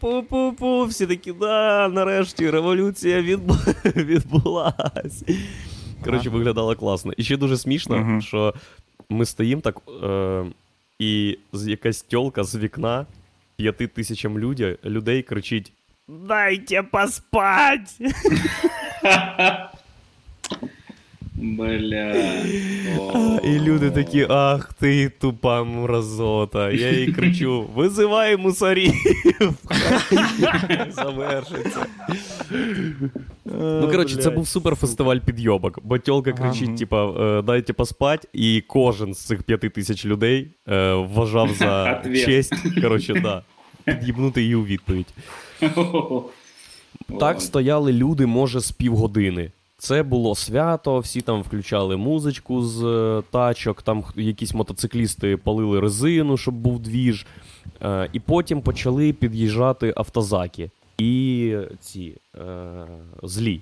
пу-пу-пу, 0.02 0.86
всі 0.86 1.08
такі, 1.08 1.34
да, 1.34 1.88
нарешті 1.88 2.50
революція 2.50 3.22
відбу... 3.22 3.54
відбулась. 3.86 5.24
Коротше, 6.04 6.30
виглядало 6.30 6.76
класно. 6.76 7.14
І 7.18 7.24
ще 7.24 7.38
дуже 7.38 7.58
смішно, 7.58 7.98
Мгм. 7.98 8.22
що 8.22 8.54
ми 9.10 9.26
стоїмо 9.26 9.62
так, 9.62 9.82
е... 10.04 10.46
і 11.00 11.38
якась 11.54 12.02
тьолка 12.02 12.44
з 12.44 12.56
вікна 12.56 13.06
п'яти 13.56 13.88
тисячам 13.88 14.40
людей 14.86 15.22
кричить: 15.24 15.72
Дайте 16.08 16.84
поспать! 16.84 17.98
Бля. 21.38 22.14
А, 23.14 23.40
І 23.48 23.60
люди 23.60 23.92
такі, 23.92 24.26
ах 24.30 24.74
ти 24.74 25.10
тупа 25.10 25.64
мразота. 25.64 26.72
Я 26.72 26.92
їй 26.92 27.14
кричу: 27.14 27.66
визивай 27.76 28.38
мусорів! 28.38 28.94
Завершиться. 30.90 31.86
Ну, 33.46 33.88
коротше, 33.92 34.16
це 34.16 34.30
був 34.30 34.48
супер 34.48 34.76
фестиваль 34.76 35.18
підйобок, 35.20 35.80
бо 35.84 35.98
Ага. 36.38 36.50
кричить, 36.52 36.78
типа, 36.78 37.06
е, 37.10 37.42
дайте 37.42 37.74
поспать, 37.74 38.26
і 38.34 38.64
кожен 38.68 39.14
з 39.14 39.20
цих 39.20 39.44
п'яти 39.44 39.70
тисяч 39.70 40.06
людей 40.06 40.48
е, 40.70 40.94
вважав 40.94 41.50
за 41.60 42.00
Ответ. 42.06 42.26
честь, 42.26 42.82
коротше, 42.82 43.14
да, 43.14 43.42
під'їбнути 43.86 44.42
її 44.42 44.56
у 44.56 44.66
відповідь. 44.66 45.08
Так 47.20 47.42
стояли 47.42 47.94
люди, 47.94 48.26
може, 48.26 48.60
з 48.60 48.72
півгодини. 48.72 49.52
Це 49.80 50.04
було 50.04 50.36
свято, 50.36 51.00
всі 51.00 51.22
там 51.22 51.42
включали 51.42 51.98
музичку 51.98 52.64
з 52.64 52.84
е, 52.84 53.24
тачок, 53.32 53.82
там 53.82 54.04
якісь 54.16 54.54
мотоциклісти 54.54 55.38
палили 55.38 55.80
резину, 55.80 56.38
щоб 56.38 56.56
був 56.56 56.80
двіж. 56.80 57.26
Е, 57.82 58.10
і 58.14 58.20
потім 58.20 58.62
почали 58.62 59.14
під'їжджати 59.14 59.94
автозаки 59.98 60.72
і 60.98 61.56
ці 61.80 62.16
е, 62.36 62.42
злі. 63.24 63.62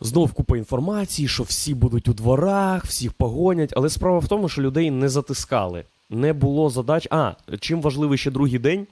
Знов 0.00 0.32
купа 0.32 0.56
інформації, 0.56 1.28
що 1.28 1.42
всі 1.42 1.74
будуть 1.74 2.08
у 2.08 2.12
дворах, 2.12 2.84
всіх 2.84 3.12
погонять. 3.12 3.72
Але 3.76 3.90
справа 3.90 4.18
в 4.18 4.28
тому, 4.28 4.48
що 4.48 4.62
людей 4.62 4.90
не 4.90 5.08
затискали. 5.08 5.84
Не 6.10 6.32
було 6.32 6.70
задач. 6.70 7.08
А, 7.10 7.32
чим 7.60 7.82
важливий 7.82 8.18
ще 8.18 8.30
другий 8.30 8.58
день? 8.58 8.86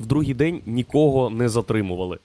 В 0.00 0.06
другий 0.06 0.34
день 0.34 0.60
нікого 0.66 1.30
не 1.30 1.48
затримували. 1.48 2.18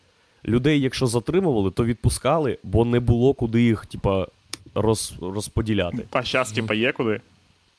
Людей, 0.45 0.81
якщо 0.81 1.07
затримували, 1.07 1.71
то 1.71 1.85
відпускали, 1.85 2.57
бо 2.63 2.85
не 2.85 2.99
було 2.99 3.33
куди 3.33 3.61
їх, 3.61 3.85
типа, 3.85 4.27
роз, 4.75 5.13
розподіляти. 5.21 6.03
А 6.11 6.23
зараз, 6.23 6.51
типа, 6.51 6.73
є 6.73 6.91
куди? 6.91 7.21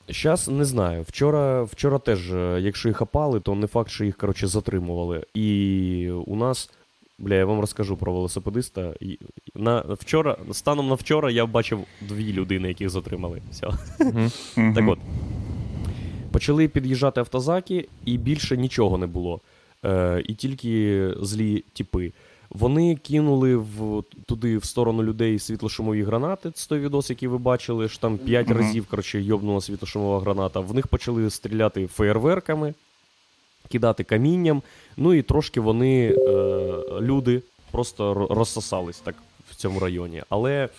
Щас 0.09 0.47
не 0.47 0.65
знаю. 0.65 1.03
Вчора, 1.07 1.63
вчора 1.63 1.99
теж, 1.99 2.33
е, 2.33 2.59
якщо 2.61 2.87
їх 2.89 2.97
хапали, 2.97 3.39
то 3.39 3.55
не 3.55 3.67
факт, 3.67 3.89
що 3.89 4.05
їх 4.05 4.17
коротше 4.17 4.47
затримували. 4.47 5.25
І 5.33 6.09
у 6.25 6.35
нас, 6.35 6.69
бля, 7.19 7.35
я 7.35 7.45
вам 7.45 7.59
розкажу 7.59 7.97
про 7.97 8.13
велосипедиста. 8.13 8.93
На 9.55 9.79
вчора, 9.79 10.37
станом 10.51 10.87
на 10.87 10.95
вчора, 10.95 11.31
я 11.31 11.45
бачив 11.45 11.79
дві 12.01 12.33
людини, 12.33 12.67
яких 12.67 12.89
затримали. 12.89 13.41
Все. 13.51 13.67
Мгм. 13.99 14.31
Так 14.75 14.87
от. 14.87 14.99
Почали 16.31 16.67
під'їжджати 16.67 17.19
автозаки, 17.19 17.87
і 18.05 18.17
більше 18.17 18.57
нічого 18.57 18.97
не 18.97 19.07
було. 19.07 19.41
Е, 19.85 20.23
і 20.27 20.33
тільки 20.33 21.07
злі 21.21 21.63
тіпи. 21.73 22.11
Вони 22.49 22.95
кинули 22.95 23.55
в, 23.55 24.03
туди 24.25 24.57
в 24.57 24.65
сторону 24.65 25.03
людей 25.03 25.39
світлошумові 25.39 26.03
гранати. 26.03 26.51
Це 26.51 26.67
той 26.69 26.79
відос, 26.79 27.09
який 27.09 27.27
ви 27.27 27.37
бачили, 27.37 27.89
що 27.89 27.99
там 27.99 28.17
5 28.17 28.47
Мгм. 28.47 28.57
разів 28.57 28.85
коротше, 28.85 29.21
йобнула 29.21 29.61
світлошумова 29.61 30.19
граната. 30.19 30.59
В 30.59 30.73
них 30.73 30.87
почали 30.87 31.29
стріляти 31.29 31.87
феєрверками, 31.87 32.73
кидати 33.71 34.03
камінням. 34.03 34.61
Ну 34.97 35.13
і 35.13 35.21
трошки 35.21 35.59
вони, 35.59 36.09
е, 36.09 36.15
люди, 37.01 37.41
просто 37.71 38.27
розсосались 38.29 38.99
так 38.99 39.15
в 39.49 39.55
цьому 39.55 39.79
районі. 39.79 40.23
Але 40.29 40.69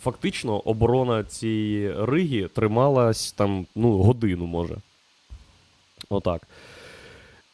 фактично 0.00 0.58
оборона 0.58 1.24
цієї 1.24 2.04
риги 2.04 2.48
трималась 2.54 3.32
там 3.32 3.66
ну, 3.74 3.92
годину, 3.92 4.46
може. 4.46 4.76
Отак. 6.08 6.48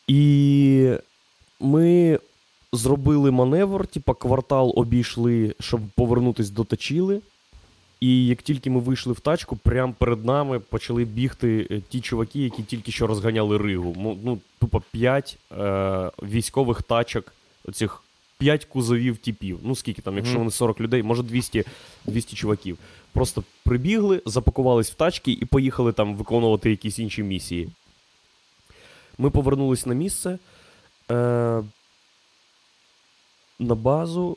І 0.07 0.91
ми 1.61 2.19
зробили 2.77 3.31
маневр, 3.31 3.87
типа 3.87 4.15
квартал 4.15 4.73
обійшли, 4.77 5.55
щоб 5.61 5.81
повернутись 5.95 6.51
до 6.51 6.65
Точіли. 6.65 7.21
І 8.01 8.27
як 8.27 8.43
тільки 8.43 8.71
ми 8.71 8.81
вийшли 8.81 9.13
в 9.13 9.21
тачку, 9.21 9.57
прямо 9.57 9.95
перед 9.99 10.25
нами 10.25 10.59
почали 10.59 11.05
бігти 11.05 11.67
е, 11.71 11.81
ті 11.89 12.01
чуваки, 12.01 12.41
які 12.41 12.63
тільки 12.63 12.93
що 12.93 13.07
розганяли 13.07 13.59
Ригу. 13.59 14.17
Ну, 14.25 14.39
тупо 14.59 14.83
5 14.91 15.39
е, 15.53 16.11
військових 16.23 16.83
тачок, 16.83 17.33
оцих 17.65 18.03
5 18.39 18.65
кузовів 18.65 19.17
типів. 19.17 19.59
Ну 19.63 19.77
скільки 19.77 20.03
там, 20.03 20.17
якщо 20.17 20.39
вони 20.39 20.51
40 20.51 20.81
людей, 20.81 21.03
може 21.03 21.23
200, 21.23 21.65
200 22.07 22.37
чуваків. 22.37 22.79
Просто 23.13 23.45
прибігли, 23.65 24.23
запакувались 24.27 24.91
в 24.91 24.95
тачки 24.95 25.33
і 25.33 25.45
поїхали 25.45 25.93
там 25.93 26.17
виконувати 26.17 26.71
якісь 26.71 26.99
інші 26.99 27.23
місії. 27.23 27.69
Ми 29.19 29.31
повернулись 29.31 29.87
на 29.87 29.95
місце. 29.95 30.39
Е, 31.11 31.63
на 33.59 33.75
базу. 33.75 34.37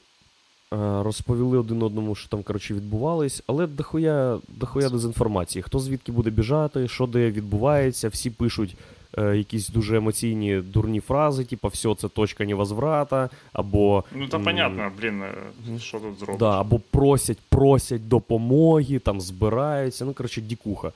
е, 0.73 0.77
Розповіли 1.03 1.57
один 1.57 1.83
одному, 1.83 2.15
що 2.15 2.29
там 2.29 2.43
коротше, 2.43 2.73
відбувалось, 2.73 3.43
але 3.47 3.67
дохуя, 3.67 4.37
дохуя 4.47 4.89
дезінформації. 4.89 5.63
Хто 5.63 5.79
звідки 5.79 6.11
буде 6.11 6.29
біжати, 6.29 6.87
що 6.87 7.05
де 7.07 7.31
відбувається, 7.31 8.09
всі 8.09 8.29
пишуть 8.29 8.75
е, 9.17 9.37
якісь 9.37 9.69
дуже 9.69 9.97
емоційні 9.97 10.57
дурні 10.61 10.99
фрази, 10.99 11.43
типу 11.45 11.67
все, 11.67 11.95
це 11.95 12.07
точка 12.09 12.45
невозврата, 12.45 13.29
або, 13.53 14.03
Ну, 14.15 14.27
та 14.27 14.39
понятно, 14.39 14.91
блін, 15.01 15.21
е, 15.23 15.79
що 15.79 15.99
тут 15.99 16.19
зробиш. 16.19 16.39
да, 16.39 16.59
або 16.59 16.79
просять, 16.91 17.37
просять 17.49 18.07
допомоги, 18.07 18.99
там 18.99 19.21
збираються. 19.21 20.05
Ну, 20.05 20.13
коротше, 20.13 20.41
дікуха. 20.41 20.91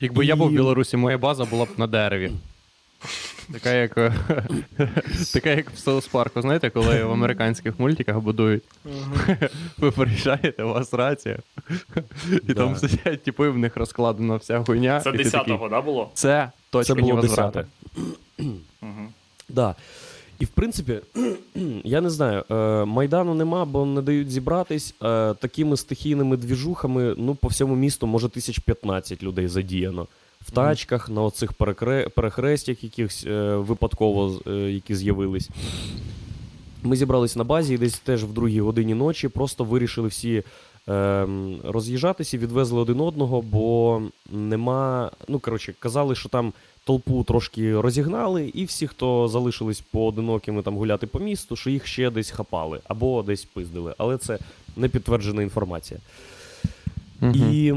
Якби 0.00 0.26
я 0.26 0.36
був 0.36 0.48
в 0.48 0.52
Білорусі, 0.52 0.96
моя 0.96 1.18
база 1.18 1.44
була 1.44 1.64
б 1.64 1.68
на 1.76 1.86
дереві. 1.86 2.30
Така 3.52 3.72
як, 3.72 3.98
е, 3.98 4.12
така 5.32 5.50
як 5.50 5.70
в 5.70 5.78
Саус 5.78 6.06
Парку, 6.06 6.42
знаєте, 6.42 6.70
коли 6.70 7.04
в 7.04 7.12
американських 7.12 7.80
мультиках 7.80 8.18
будують. 8.18 8.62
Ви 9.78 9.90
приїжджаєте, 9.90 10.62
у 10.62 10.68
вас 10.68 10.94
рація. 10.94 11.38
І 12.48 12.54
там 12.54 12.76
сидять, 12.76 13.22
типу, 13.22 13.46
і 13.46 13.48
в 13.48 13.58
них 13.58 13.76
розкладена 13.76 14.36
вся 14.36 14.64
хуйня. 14.64 15.00
Це 15.00 15.10
і 15.10 15.12
ти 15.12 15.22
10-го, 15.22 15.44
такий, 15.44 15.68
да, 15.70 15.80
було? 15.80 16.10
Це 16.14 16.50
точка 16.70 16.94
Це 16.94 17.00
було 17.00 17.14
невозврата. 17.14 17.64
10. 18.38 18.54
Да. 19.48 19.74
І 20.38 20.44
в 20.44 20.48
принципі, 20.48 21.00
я 21.84 22.00
не 22.00 22.10
знаю, 22.10 22.44
е, 22.50 22.84
Майдану 22.84 23.34
нема, 23.34 23.64
бо 23.64 23.86
не 23.86 24.02
дають 24.02 24.30
зібратись. 24.30 24.94
Е, 25.02 25.34
такими 25.34 25.76
стихійними 25.76 26.36
двіжухами, 26.36 27.14
ну, 27.18 27.34
по 27.34 27.48
всьому 27.48 27.76
місту, 27.76 28.06
може, 28.06 28.28
тисяч 28.28 28.58
15 28.58 29.22
людей 29.22 29.48
задіяно. 29.48 30.06
В 30.40 30.50
тачках, 30.50 31.08
на 31.08 31.22
оцих 31.22 31.52
перекре... 31.52 32.08
перехрестях, 32.08 32.84
якихось 32.84 33.24
е, 33.26 33.56
випадково 33.56 34.40
е, 34.46 34.50
які 34.50 34.94
з'явились. 34.94 35.50
Ми 36.82 36.96
зібрались 36.96 37.36
на 37.36 37.44
базі 37.44 37.74
і 37.74 37.78
десь 37.78 37.98
теж 37.98 38.24
в 38.24 38.32
другій 38.32 38.60
годині 38.60 38.94
ночі 38.94 39.28
просто 39.28 39.64
вирішили 39.64 40.08
всі 40.08 40.42
ем, 40.86 41.60
роз'їжджатися, 41.64 42.38
відвезли 42.38 42.80
один 42.80 43.00
одного, 43.00 43.42
бо 43.42 44.02
нема. 44.32 45.10
Ну, 45.28 45.38
коротше, 45.38 45.74
казали, 45.78 46.14
що 46.14 46.28
там 46.28 46.52
толпу 46.84 47.24
трошки 47.24 47.80
розігнали, 47.80 48.48
і 48.54 48.64
всі, 48.64 48.86
хто 48.86 49.28
залишились 49.28 49.80
поодинокими 49.80 50.62
там 50.62 50.76
гуляти 50.76 51.06
по 51.06 51.18
місту, 51.18 51.56
що 51.56 51.70
їх 51.70 51.86
ще 51.86 52.10
десь 52.10 52.30
хапали 52.30 52.80
або 52.84 53.22
десь 53.22 53.44
пиздили. 53.44 53.94
Але 53.98 54.18
це 54.18 54.38
не 54.76 54.88
підтверджена 54.88 55.42
інформація. 55.42 56.00
Мгм. 57.20 57.34
І 57.34 57.74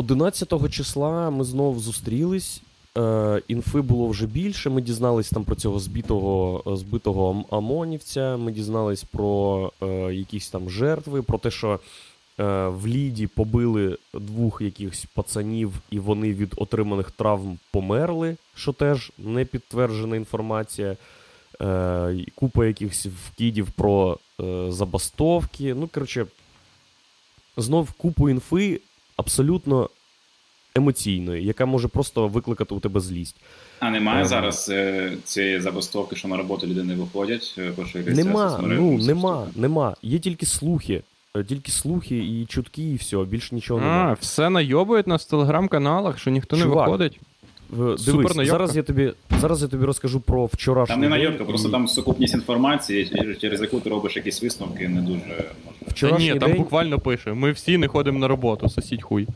11 0.00 0.70
числа 0.70 1.30
ми 1.30 1.44
знов 1.44 1.78
зустрілись. 1.80 2.62
Е, 2.98 3.42
інфи 3.48 3.80
було 3.80 4.08
вже 4.08 4.26
більше. 4.26 4.70
Ми 4.70 4.82
дізнались 4.82 5.30
там 5.30 5.44
про 5.44 5.54
цього 5.54 5.78
збитого, 5.80 6.62
е, 6.66 6.76
збитого 6.76 7.30
ам- 7.30 7.44
ОМОНівця. 7.50 8.36
Ми 8.36 8.52
дізнались 8.52 9.04
про 9.04 9.72
е, 9.82 9.86
якісь 10.14 10.50
там 10.50 10.70
жертви, 10.70 11.22
про 11.22 11.38
те, 11.38 11.50
що 11.50 11.80
в 12.68 12.86
Ліді 12.86 13.26
побили 13.26 13.98
двох 14.14 14.60
якихось 14.60 15.06
пацанів, 15.14 15.72
і 15.90 15.98
вони 15.98 16.32
від 16.32 16.54
отриманих 16.56 17.10
травм 17.10 17.58
померли, 17.70 18.36
що 18.54 18.72
теж 18.72 19.12
не 19.18 19.44
підтверджена 19.44 20.16
інформація. 20.16 20.96
Купа 22.34 22.66
якихось 22.66 23.06
вкидів 23.06 23.70
про 23.70 24.18
забастовки. 24.68 25.74
Ну, 25.74 25.88
коротше, 25.94 26.26
знов 27.56 27.92
купу 27.92 28.28
інфи 28.30 28.80
абсолютно 29.20 29.90
емоційної, 30.74 31.44
яка 31.44 31.66
може 31.66 31.88
просто 31.88 32.28
викликати 32.28 32.74
у 32.74 32.80
тебе 32.80 33.00
злість. 33.00 33.36
А 33.80 33.90
немає 33.90 34.18
Ага. 34.18 34.28
зараз 34.28 34.68
е, 34.72 35.12
цієї 35.24 35.60
забастовки, 35.60 36.16
що 36.16 36.28
на 36.28 36.36
роботу 36.36 36.66
люди 36.66 36.82
не 36.82 36.94
виходять, 36.94 37.54
е, 37.58 37.70
поширюється 37.70 38.24
Нема, 38.24 38.60
ну 38.62 38.98
нема, 38.98 39.46
нема. 39.56 39.96
Є 40.02 40.18
тільки 40.18 40.46
слухи. 40.46 41.02
Е, 41.36 41.44
Тільки 41.44 41.72
слухи 41.72 42.16
і 42.16 42.46
чутки, 42.46 42.82
і 42.82 42.94
все, 42.96 43.16
більше 43.16 43.54
нічого 43.54 43.80
А, 43.80 43.82
немає. 43.82 44.16
все 44.20 44.50
найобують 44.50 45.06
нас 45.06 45.26
в 45.26 45.30
телеграм-каналах, 45.30 46.18
що 46.18 46.30
ніхто 46.30 46.56
не 46.56 46.64
виходить. 46.64 47.20
В- 47.70 47.98
супер 47.98 48.46
зараз 48.46 48.76
я 48.76 48.82
тобі 48.82 49.12
зараз 49.40 49.62
я 49.62 49.68
тобі 49.68 49.84
розкажу 49.84 50.20
про 50.20 50.46
вчорашній 50.46 50.92
Там 50.94 51.00
не 51.00 51.08
день 51.08 51.18
найобка, 51.18 51.44
просто 51.44 51.68
там 51.68 51.88
сукупність 51.88 52.34
інформації, 52.34 53.08
через- 53.08 53.38
через 53.38 53.60
яку 53.60 53.80
ти 53.80 53.90
робиш 53.90 54.16
якісь 54.16 54.42
висновки, 54.42 54.88
не 54.88 55.00
дуже 55.00 55.12
можна. 55.18 55.44
Та 55.84 55.90
вчорашній 55.90 56.32
ні, 56.32 56.38
там 56.38 56.48
день... 56.50 56.58
буквально 56.58 56.98
пише: 56.98 57.32
ми 57.32 57.52
всі 57.52 57.78
не 57.78 57.88
ходимо 57.88 58.18
на 58.18 58.28
роботу, 58.28 58.68
сосіть 58.68 59.02
хуй. 59.02 59.26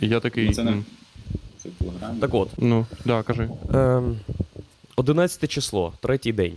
І 0.00 0.08
я 0.08 0.20
такий. 0.20 0.46
Ну, 0.46 0.52
це 0.52 0.64
не 0.64 0.82
це. 1.62 1.68
Так 2.20 2.34
от, 2.34 2.48
Ну, 2.58 2.86
да, 3.04 3.22
кажи. 3.22 3.48
Ем, 3.74 4.16
11 4.96 5.50
число, 5.50 5.92
третій 6.00 6.32
день. 6.32 6.54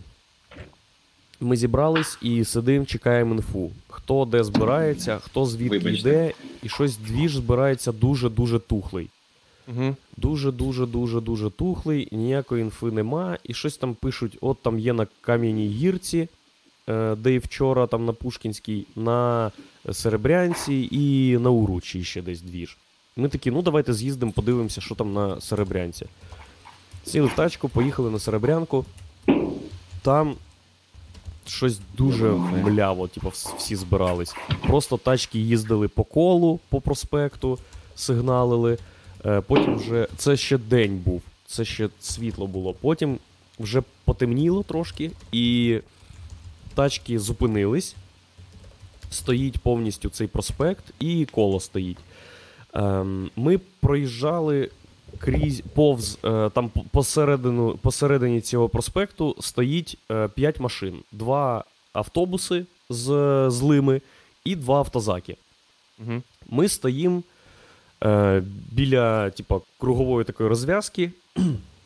Ми 1.41 1.58
зібрались 1.58 2.18
і 2.22 2.43
сидимо, 2.45 2.86
чекаємо 2.86 3.34
інфу. 3.36 3.72
Хто 3.89 4.26
де 4.26 4.43
збирається, 4.43 5.20
хто 5.24 5.45
звідки 5.45 5.78
Вибачте. 5.78 6.10
йде, 6.10 6.32
і 6.64 6.70
щось 6.70 6.97
двіж 6.97 7.36
збирається 7.36 7.91
дуже-дуже 7.91 8.60
тухлий. 8.60 9.08
Угу. 9.68 9.95
Дуже, 10.18 10.51
дуже, 10.51 10.86
дуже, 10.86 11.22
дуже 11.22 11.49
тухлий, 11.49 12.07
ніякої 12.11 12.61
інфи 12.61 12.86
нема. 12.86 13.38
І 13.43 13.53
щось 13.53 13.78
там 13.78 13.93
пишуть: 13.93 14.38
от 14.41 14.61
там 14.61 14.80
є 14.80 14.93
на 14.93 15.07
Кам'яній 15.22 15.68
гірці, 15.68 16.28
е, 16.89 17.16
де 17.16 17.34
і 17.34 17.39
вчора 17.39 17.88
там 17.88 18.05
на 18.05 18.13
Пушкінській, 18.13 18.86
на 18.95 19.51
Серебрянці 19.91 20.89
і 20.91 21.38
на 21.38 21.49
Уручі 21.49 22.03
ще 22.03 22.22
десь 22.22 22.41
двіж. 22.41 22.78
Ми 23.16 23.30
такі, 23.30 23.51
ну 23.51 23.61
давайте 23.61 23.93
з'їздимо, 23.93 24.32
подивимося, 24.32 24.82
що 24.82 24.95
там 24.95 25.13
на 25.13 25.41
Серебрянці. 25.41 26.05
Сіли 27.05 27.28
в 27.28 27.36
тачку, 27.36 27.70
поїхали 27.70 28.09
на 28.11 28.20
Серебрянку. 28.20 28.86
Там 30.01 30.36
щось 31.47 31.80
дуже 31.97 32.32
мляво, 32.63 33.07
типу, 33.07 33.30
всі 33.30 33.76
збирались. 33.76 34.36
Просто 34.68 34.97
тачки 34.97 35.39
їздили 35.39 35.88
по 35.88 36.03
колу, 36.03 36.59
по 36.70 36.82
проспекту, 36.82 37.59
сигналили. 37.95 38.78
Е, 39.26 39.41
Потім 39.41 39.76
вже 39.76 40.07
це 40.17 40.38
ще 40.38 40.57
день 40.57 40.97
був, 40.97 41.21
це 41.45 41.65
ще 41.65 41.89
світло 41.99 42.47
було. 42.47 42.73
Потім 42.73 43.19
вже 43.59 43.84
потемніло 44.05 44.63
трошки, 44.63 45.11
і 45.32 45.80
тачки 46.76 47.19
зупинились. 47.19 47.95
Стоїть 49.09 49.57
повністю 49.57 50.09
цей 50.09 50.28
проспект, 50.28 50.84
і 50.99 51.26
коло 51.26 51.59
стоїть. 51.59 51.97
Ем, 52.73 53.30
ми 53.36 53.57
проїжджали 53.80 54.69
крізь 55.19 55.61
повз 55.73 56.17
е, 56.23 56.49
там 56.49 56.69
посередину, 56.91 57.78
посередині 57.78 58.41
цього 58.41 58.69
проспекту 58.69 59.36
стоїть 59.39 59.97
е, 60.11 60.28
5 60.28 60.59
машин: 60.59 60.99
два 61.11 61.63
автобуси 61.93 62.65
з 62.89 63.05
злими 63.49 64.01
і 64.43 64.55
два 64.55 64.78
автозаки. 64.78 65.38
Угу. 65.99 66.21
Ми 66.49 66.69
стоїмо 66.69 67.23
е, 68.04 68.41
біля 68.72 69.30
типа, 69.30 69.60
кругової 69.80 70.26
такої 70.26 70.50
розв'язки. 70.50 71.12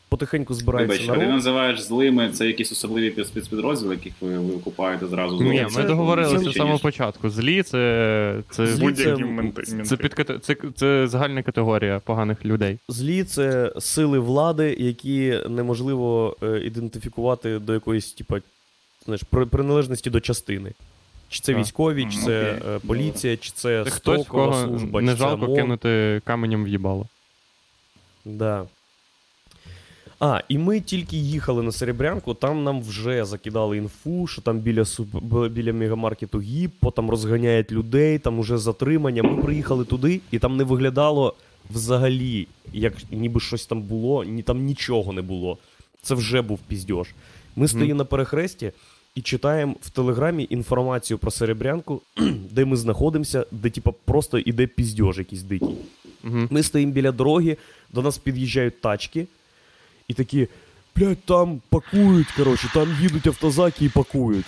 Потихеньку 0.08 0.54
збирається 0.54 1.00
Вибач, 1.00 1.16
а 1.16 1.20
ти 1.20 1.26
називаєш 1.32 1.80
злими, 1.82 2.30
це 2.32 2.46
якісь 2.46 2.72
особливі 2.72 3.24
спецпідрозділи, 3.24 3.94
яких 3.94 4.12
ви, 4.20 4.38
ви 4.38 4.54
окупаєте 4.54 5.06
зразу 5.06 5.38
з 5.38 5.40
Ні, 5.40 5.62
ми 5.62 5.70
це- 5.70 5.82
договорилися 5.82 6.44
це- 6.44 6.50
з 6.50 6.54
самого 6.54 6.78
початку. 6.78 7.30
Злі 7.30 7.62
це, 7.62 8.36
це, 8.50 8.66
Злі 8.66 8.80
Будь-які 8.84 9.22
це- 9.22 9.24
менти. 9.28 9.62
це, 9.62 9.96
підкате- 9.96 10.38
це, 10.38 10.56
це 10.76 11.06
загальна 11.08 11.42
категорія 11.42 12.00
поганих 12.04 12.44
людей. 12.44 12.78
Злі 12.88 13.24
це 13.24 13.72
сили 13.78 14.18
влади, 14.18 14.76
які 14.78 15.38
неможливо 15.48 16.36
е, 16.42 16.60
ідентифікувати 16.64 17.58
до 17.58 17.74
якоїсь, 17.74 18.12
типа, 18.12 18.38
знаєш, 19.04 19.22
при- 19.30 19.46
приналежності 19.46 20.10
до 20.10 20.20
частини. 20.20 20.72
Чи 21.30 21.40
це 21.40 21.54
військові, 21.54 22.04
чи 22.10 22.18
це 22.18 22.54
окей. 22.56 22.70
е, 22.74 22.78
поліція, 22.86 23.36
чи 23.36 23.50
це 23.54 23.84
хтось, 23.84 23.94
стокова 24.22 24.46
кого 24.52 24.66
служба, 24.66 25.00
не 25.02 25.12
чи 25.12 25.18
це 25.18 25.24
жалко 25.24 25.44
ОМОН. 25.44 25.56
кинути 25.56 26.20
каменем 26.24 26.64
в 26.64 26.68
їбало. 26.68 27.06
Да. 28.24 28.64
А, 30.20 30.40
і 30.48 30.58
ми 30.58 30.80
тільки 30.80 31.16
їхали 31.16 31.62
на 31.62 31.72
Серебрянку, 31.72 32.34
там 32.34 32.64
нам 32.64 32.82
вже 32.82 33.24
закидали 33.24 33.76
інфу, 33.76 34.26
що 34.26 34.42
там 34.42 34.58
біля 34.58 34.82
суп- 34.84 35.48
біля 35.48 35.72
мегамаркету 35.72 36.40
Гіппо, 36.40 36.90
там 36.90 37.10
розганяють 37.10 37.72
людей, 37.72 38.18
там 38.18 38.38
уже 38.38 38.58
затримання. 38.58 39.22
Ми 39.22 39.42
приїхали 39.42 39.84
туди, 39.84 40.20
і 40.30 40.38
там 40.38 40.56
не 40.56 40.64
виглядало 40.64 41.34
взагалі, 41.70 42.46
як 42.72 42.94
ніби 43.10 43.40
щось 43.40 43.66
там 43.66 43.82
було, 43.82 44.24
ні 44.24 44.42
там 44.42 44.64
нічого 44.64 45.12
не 45.12 45.22
було. 45.22 45.58
Це 46.02 46.14
вже 46.14 46.42
був 46.42 46.58
піздьош. 46.58 47.08
Ми 47.56 47.68
стоїмо 47.68 47.94
на 47.98 48.04
перехресті 48.04 48.72
і 49.14 49.22
читаємо 49.22 49.74
в 49.80 49.90
телеграмі 49.90 50.46
інформацію 50.50 51.18
про 51.18 51.30
Серебрянку, 51.30 52.02
де 52.50 52.64
ми 52.64 52.76
знаходимося, 52.76 53.46
де 53.50 53.70
типа 53.70 53.92
просто 54.04 54.38
іде 54.38 54.66
піздьош 54.66 55.18
якийсь 55.18 55.42
дикий. 55.42 55.76
Угу. 56.24 56.48
Ми 56.50 56.62
стоїмо 56.62 56.92
біля 56.92 57.12
дороги, 57.12 57.56
до 57.92 58.02
нас 58.02 58.18
під'їжджають 58.18 58.80
тачки, 58.80 59.26
і 60.08 60.14
такі, 60.14 60.48
блядь, 60.96 61.24
там 61.24 61.60
пакують, 61.68 62.30
коротше, 62.30 62.70
там 62.74 62.96
їдуть 63.00 63.26
автозаки 63.26 63.84
і 63.84 63.88
пакують. 63.88 64.46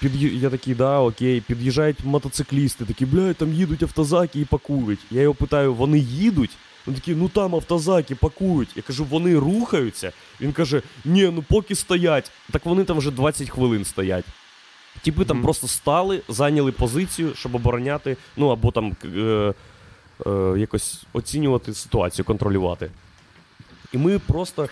Під'ї... 0.00 0.38
Я 0.38 0.50
такий, 0.50 0.74
да, 0.74 1.00
окей, 1.00 1.40
під'їжджають 1.40 2.04
мотоциклісти, 2.04 2.84
такі, 2.84 3.06
блядь, 3.06 3.36
там 3.36 3.52
їдуть 3.52 3.82
автозаки 3.82 4.40
і 4.40 4.44
пакують. 4.44 5.00
Я 5.10 5.22
його 5.22 5.34
питаю, 5.34 5.74
вони 5.74 5.98
їдуть? 5.98 6.50
Він 6.86 6.94
такий, 6.94 7.14
ну 7.14 7.28
там 7.28 7.54
автозаки 7.54 8.14
пакують. 8.14 8.68
Я 8.76 8.82
кажу, 8.82 9.04
вони 9.04 9.38
рухаються. 9.38 10.12
Він 10.40 10.52
каже, 10.52 10.82
ні, 11.04 11.24
ну 11.34 11.44
поки 11.48 11.74
стоять. 11.74 12.30
Так 12.50 12.66
вони 12.66 12.84
там 12.84 12.98
вже 12.98 13.10
20 13.10 13.50
хвилин 13.50 13.84
стоять. 13.84 14.24
Типи 15.02 15.24
там 15.24 15.42
просто 15.42 15.68
стали, 15.68 16.22
зайняли 16.28 16.72
позицію, 16.72 17.32
щоб 17.34 17.54
обороняти, 17.54 18.16
ну 18.36 18.48
або 18.48 18.70
там 18.70 18.96
е, 19.04 19.54
е, 20.26 20.54
якось 20.58 21.04
оцінювати 21.12 21.74
ситуацію, 21.74 22.24
контролювати. 22.24 22.90
І 23.92 23.98
ми 23.98 24.18
просто, 24.18 24.68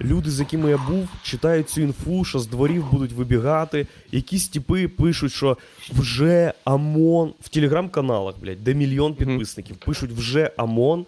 люди, 0.00 0.30
з 0.30 0.40
якими 0.40 0.70
я 0.70 0.78
був, 0.78 1.08
читають 1.22 1.70
цю 1.70 1.80
інфу, 1.80 2.24
що 2.24 2.38
з 2.38 2.46
дворів 2.46 2.90
будуть 2.90 3.12
вибігати. 3.12 3.86
Якісь 4.12 4.48
типи 4.48 4.88
пишуть, 4.88 5.32
що 5.32 5.58
вже 5.92 6.52
ОМОН 6.64 7.34
в 7.40 7.48
телеграм-каналах, 7.48 8.34
блядь, 8.40 8.64
де 8.64 8.74
мільйон 8.74 9.14
підписників, 9.14 9.76
пишуть 9.76 10.12
вже 10.12 10.50
ОМОН 10.56 11.06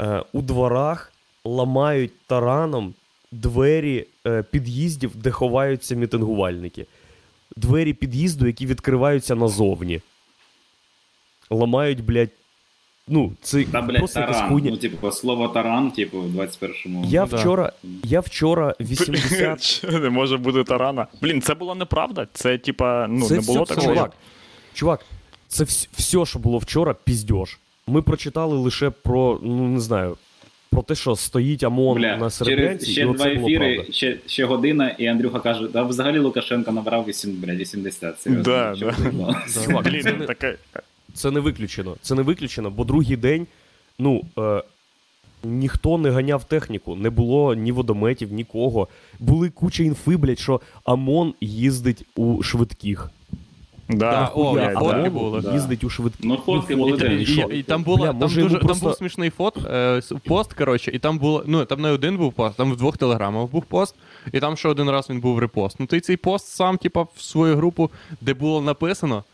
е, 0.00 0.22
у 0.32 0.42
дворах 0.42 1.12
ламають 1.44 2.12
тараном 2.26 2.94
двері 3.32 4.06
е, 4.26 4.42
під'їздів, 4.50 5.10
де 5.16 5.30
ховаються 5.30 5.94
мітингувальники. 5.94 6.86
Двері 7.56 7.92
під'їзду, 7.92 8.46
які 8.46 8.66
відкриваються 8.66 9.34
назовні. 9.34 10.00
Ламають, 11.50 12.04
блядь. 12.04 12.28
Ну, 13.08 13.32
це 13.42 13.64
Та, 13.64 13.82
блядь, 13.82 13.98
просто 13.98 14.20
якась 14.20 14.36
таран. 14.36 14.50
хуйня. 14.52 14.70
Ну, 14.70 14.76
типу, 14.76 15.10
слово 15.10 15.48
таран, 15.48 15.90
типу, 15.90 16.20
в 16.20 16.36
21-му. 16.36 17.04
Я 17.08 17.20
Ну, 17.22 17.26
да. 17.30 17.36
вчора, 17.36 17.72
я 18.04 18.20
вчора 18.20 18.74
80... 18.80 19.84
Не 20.02 20.10
може 20.10 20.36
бути 20.36 20.64
тарана. 20.64 21.06
Блін, 21.22 21.42
це 21.42 21.54
була 21.54 21.74
неправда. 21.74 22.26
Це, 22.32 22.58
типа, 22.58 23.06
ну, 23.10 23.26
це 23.28 23.34
не 23.34 23.40
було 23.40 23.62
все, 23.62 23.74
такого. 23.74 23.94
чувак, 23.94 24.12
чувак, 24.74 25.06
це 25.48 25.64
вс- 25.64 25.88
все, 25.92 26.26
що 26.26 26.38
було 26.38 26.58
вчора, 26.58 26.94
піздьош. 27.04 27.58
Ми 27.92 28.02
прочитали 28.02 28.56
лише 28.56 28.90
про, 28.90 29.40
ну 29.42 29.68
не 29.68 29.80
знаю, 29.80 30.16
про 30.70 30.82
те, 30.82 30.94
що 30.94 31.16
стоїть 31.16 31.62
ОМОН 31.62 31.98
Бля, 31.98 32.16
на 32.16 32.30
Серебрянці, 32.30 32.90
ще 32.90 33.00
і 33.00 33.04
два 33.04 33.28
ефіри, 33.28 33.86
ще, 33.90 34.18
ще 34.26 34.44
година, 34.44 34.88
і 34.98 35.06
Андрюха 35.06 35.38
каже, 35.40 35.68
да 35.72 35.82
взагалі 35.82 36.18
Лукашенко 36.18 36.72
набрав 36.72 37.04
8, 37.08 37.32
бля, 37.32 37.54
80. 37.54 38.20
Серйозно, 38.20 38.52
Да, 38.52 38.74
що 38.76 38.92
да. 39.72 39.80
Блін, 39.90 40.02
це 40.02 40.12
не- 40.12 40.26
таке. 40.26 40.56
Це 41.14 41.30
не 41.30 41.40
виключено. 41.40 41.96
Це 42.02 42.14
не 42.14 42.22
виключено, 42.22 42.70
бо 42.70 42.84
другий 42.84 43.16
день, 43.16 43.46
ну, 43.98 44.22
е, 44.38 44.62
ніхто 45.44 45.98
не 45.98 46.10
ганяв 46.10 46.44
техніку, 46.44 46.96
не 46.96 47.10
було 47.10 47.54
ні 47.54 47.72
водометів, 47.72 48.32
нікого. 48.32 48.88
Були 49.20 49.50
куча 49.50 49.82
інфи, 49.82 50.16
блядь, 50.16 50.38
що 50.38 50.60
ОМОН 50.84 51.34
їздить 51.40 52.04
у 52.16 52.42
швидких. 52.42 53.10
Да, 53.88 53.96
Да, 54.10 54.30
о, 54.34 54.44
Хуя, 54.44 54.74
фотки 54.74 55.10
були. 55.10 55.52
Їздить 55.52 55.84
у 55.84 55.90
швидких. 55.90 56.24
Ну, 56.24 56.36
фотки 56.46 56.76
були, 56.76 57.14
І, 57.18 57.22
і 57.22 57.26
що? 57.26 57.40
і, 57.42 57.58
і 57.58 57.62
там 57.62 57.82
було 57.82 57.96
Бля, 57.96 58.06
там, 58.06 58.16
може, 58.16 58.34
дуже, 58.34 58.40
йому 58.40 58.58
там 58.58 58.66
просто- 58.66 58.86
був 58.86 58.96
смішний 58.96 59.30
фот, 59.30 59.58
е, 59.70 59.96
с- 60.02 60.12
пост, 60.26 60.52
коротше, 60.52 60.90
і 60.94 60.98
там 60.98 61.18
було. 61.18 61.42
Ну, 61.46 61.64
там 61.64 61.80
не 61.80 61.90
один 61.90 62.16
був 62.16 62.32
пост, 62.32 62.56
там 62.56 62.72
в 62.72 62.76
двох 62.76 62.96
телеграмах 62.98 63.50
був 63.50 63.62
пост, 63.64 63.94
і 64.32 64.40
там 64.40 64.56
ще 64.56 64.68
один 64.68 64.90
раз 64.90 65.10
він 65.10 65.20
був 65.20 65.38
репост. 65.38 65.76
Ну, 65.80 65.86
ти 65.86 66.00
цей 66.00 66.16
пост 66.16 66.46
сам, 66.46 66.78
типа, 66.78 67.02
в 67.02 67.22
свою 67.22 67.56
групу, 67.56 67.90
де 68.20 68.34
було 68.34 68.60
написано 68.60 69.24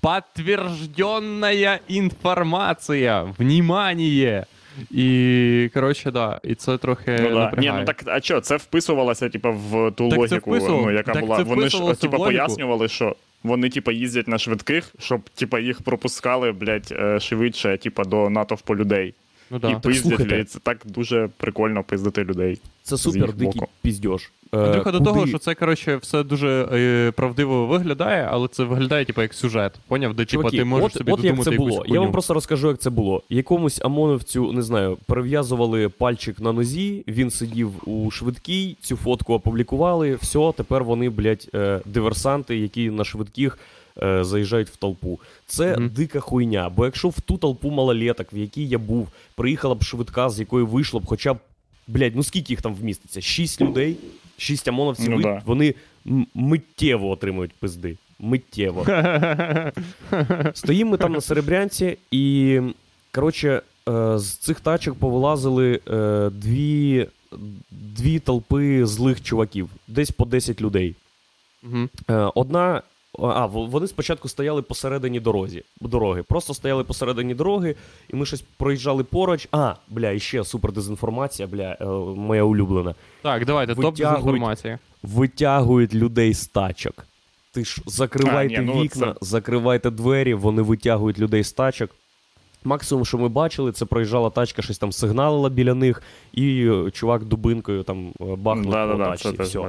Подтвержденная 0.00 1.78
інформація. 1.88 3.22
Внимание! 3.38 4.46
І, 4.90 5.70
коротше, 5.74 6.10
да, 6.10 6.40
і 6.44 6.54
це 6.54 6.78
трохи 6.78 7.18
Ну, 7.22 7.30
да. 7.30 7.52
Ні, 7.58 7.72
ну 7.78 7.84
так, 7.84 8.02
а 8.06 8.20
що, 8.20 8.40
це 8.40 8.56
вписувалося, 8.56 9.28
типа, 9.28 9.50
в 9.50 9.90
ту 9.90 10.08
Так 10.08 10.18
логіку, 10.18 10.50
вписувало- 10.50 10.82
ну, 10.86 10.90
яка 10.92 11.12
так 11.12 11.22
була. 11.24 11.36
це 11.36 11.42
Вони 11.42 11.68
ж 11.68 11.94
типа 12.00 12.18
пояснювали, 12.18 12.88
що 12.88 13.16
вони, 13.42 13.68
типа, 13.70 13.92
їздять 13.92 14.28
на 14.28 14.38
швидких, 14.38 14.94
щоб 14.98 15.20
типа 15.30 15.60
їх 15.60 15.82
пропускали, 15.82 16.52
блядь, 16.52 16.88
е, 16.92 17.20
швидше, 17.20 17.76
типа, 17.76 18.04
до 18.04 18.30
натовпу 18.30 18.76
людей. 18.76 19.14
Ну, 19.52 19.58
І 19.58 19.60
да. 19.60 19.78
пиздять 19.80 20.02
слухайте. 20.06 20.44
Це 20.44 20.58
так 20.58 20.78
дуже 20.84 21.28
прикольно 21.36 21.84
пиздити 21.84 22.24
людей. 22.24 22.60
Це 22.82 22.96
супер 22.96 23.32
дикий 23.32 23.60
боку. 23.60 23.68
піздьош. 23.82 24.30
Е, 24.54 24.58
Андрюха, 24.58 24.90
до 24.92 24.98
куди- 24.98 25.10
того, 25.10 25.26
що 25.26 25.38
це, 25.38 25.54
коротше, 25.54 25.96
все 25.96 26.22
дуже 26.22 26.68
е, 26.72 27.10
правдиво 27.10 27.66
виглядає, 27.66 28.28
але 28.30 28.48
це 28.48 28.64
виглядає, 28.64 29.04
типу, 29.04 29.22
як 29.22 29.34
сюжет. 29.34 29.72
Поняв? 29.88 30.14
Де, 30.14 30.24
типу, 30.24 30.50
ти 30.50 30.64
можеш 30.64 30.86
от, 30.86 30.92
собі 30.92 31.12
от 31.12 31.24
як 31.24 31.42
це 31.42 31.50
було. 31.50 31.84
Я 31.86 32.00
вам 32.00 32.12
просто 32.12 32.34
розкажу, 32.34 32.68
як 32.68 32.78
це 32.78 32.90
було. 32.90 33.22
Якомусь 33.28 33.80
ОМОНовцю, 33.84 34.52
не 34.52 34.62
знаю, 34.62 34.98
перев'язували 35.06 35.88
пальчик 35.88 36.40
на 36.40 36.52
нозі, 36.52 37.04
він 37.08 37.30
сидів 37.30 37.70
у 37.88 38.10
швидкій, 38.10 38.76
цю 38.80 38.96
фотку 38.96 39.34
опублікували, 39.34 40.14
все, 40.14 40.52
тепер 40.56 40.84
вони, 40.84 41.10
блядь, 41.10 41.48
е, 41.54 41.80
диверсанти, 41.86 42.56
які 42.56 42.90
на 42.90 43.04
швидких 43.04 43.58
е, 44.02 44.24
заїжджають 44.24 44.68
в 44.68 44.76
толпу. 44.76 45.20
Це 45.46 45.72
Мгм. 45.76 45.88
дика 45.88 46.20
хуйня. 46.20 46.68
Бо 46.68 46.84
якщо 46.84 47.08
в 47.08 47.20
ту 47.20 47.36
толпу 47.38 47.70
малолеток, 47.70 48.26
в 48.32 48.36
якій 48.36 48.66
я 48.68 48.78
був, 48.78 49.08
приїхала 49.34 49.74
б 49.74 49.82
швидка, 49.82 50.30
з 50.30 50.40
якої 50.40 50.64
вийшло 50.64 51.00
б 51.00 51.06
хоча 51.06 51.34
б 51.34 51.38
Блядь, 51.86 52.16
ну 52.16 52.22
скільки 52.22 52.52
їх 52.52 52.62
там 52.62 52.74
вміститься? 52.74 53.20
Шість 53.20 53.60
людей, 53.60 53.96
шість 54.36 54.68
ОМОНовців, 54.68 55.10
Ну 55.10 55.16
ви- 55.16 55.22
да. 55.22 55.42
вони 55.46 55.74
м- 56.06 56.26
миттєво 56.34 57.10
отримують 57.10 57.52
пизди. 57.52 57.96
Миттєво. 58.18 58.84
Стоїмо 60.54 60.90
ми 60.90 60.96
там 60.96 61.12
на 61.12 61.20
Серебрянці, 61.20 61.98
і 62.10 62.60
коротше, 63.14 63.62
е, 63.88 64.18
з 64.18 64.36
цих 64.36 64.60
тачок 64.60 64.98
повилазили 64.98 65.80
е, 65.90 66.30
дві, 66.30 67.06
дві 67.70 68.18
толпи 68.18 68.86
злих 68.86 69.22
чуваків, 69.22 69.68
десь 69.88 70.10
по 70.10 70.24
10 70.24 70.60
людей. 70.60 70.94
Е, 72.10 72.14
Одна. 72.34 72.82
А, 73.18 73.46
вони 73.46 73.86
спочатку 73.86 74.28
стояли 74.28 74.62
посередині 74.62 75.20
дорозі, 75.20 75.62
дороги. 75.80 76.22
Просто 76.22 76.54
стояли 76.54 76.84
посередині 76.84 77.34
дороги, 77.34 77.74
і 78.12 78.16
ми 78.16 78.26
щось 78.26 78.44
проїжджали 78.56 79.04
поруч. 79.04 79.48
А, 79.52 79.74
бля, 79.88 80.10
і 80.10 80.20
ще 80.20 80.44
супер 80.44 80.72
дезінформація, 80.72 81.48
бля, 81.48 81.76
е, 81.80 81.84
моя 82.16 82.42
улюблена. 82.42 82.94
Так, 83.22 83.46
давайте, 83.46 83.74
топ 83.74 83.84
Витягують. 83.84 84.68
Витягують 85.02 85.94
людей 85.94 86.34
з 86.34 86.46
тачок. 86.46 87.06
Ти 87.52 87.64
ж 87.64 87.82
закривайте 87.86 88.56
А, 88.56 88.60
ні, 88.60 88.66
ну, 88.66 88.82
вікна, 88.82 89.06
це- 89.12 89.26
закривайте 89.26 89.90
двері, 89.90 90.34
вони 90.34 90.62
витягують 90.62 91.18
людей 91.18 91.44
з 91.44 91.52
тачок. 91.52 91.90
Максимум, 92.64 93.04
що 93.04 93.18
ми 93.18 93.28
бачили, 93.28 93.72
це 93.72 93.84
проїжджала 93.84 94.30
тачка, 94.30 94.62
щось 94.62 94.78
там 94.78 94.92
сигналила 94.92 95.48
біля 95.48 95.74
них, 95.74 96.02
і 96.32 96.66
е, 96.86 96.90
чувак 96.90 97.24
дубинкою 97.24 97.82
там 97.82 98.08
е, 98.20 98.24
бахнув 98.36 98.72
Да, 98.72 98.86
да, 98.86 98.92
по 98.92 98.98
да, 98.98 99.10
тачці. 99.10 99.32
це 99.32 99.42
Все. 99.42 99.60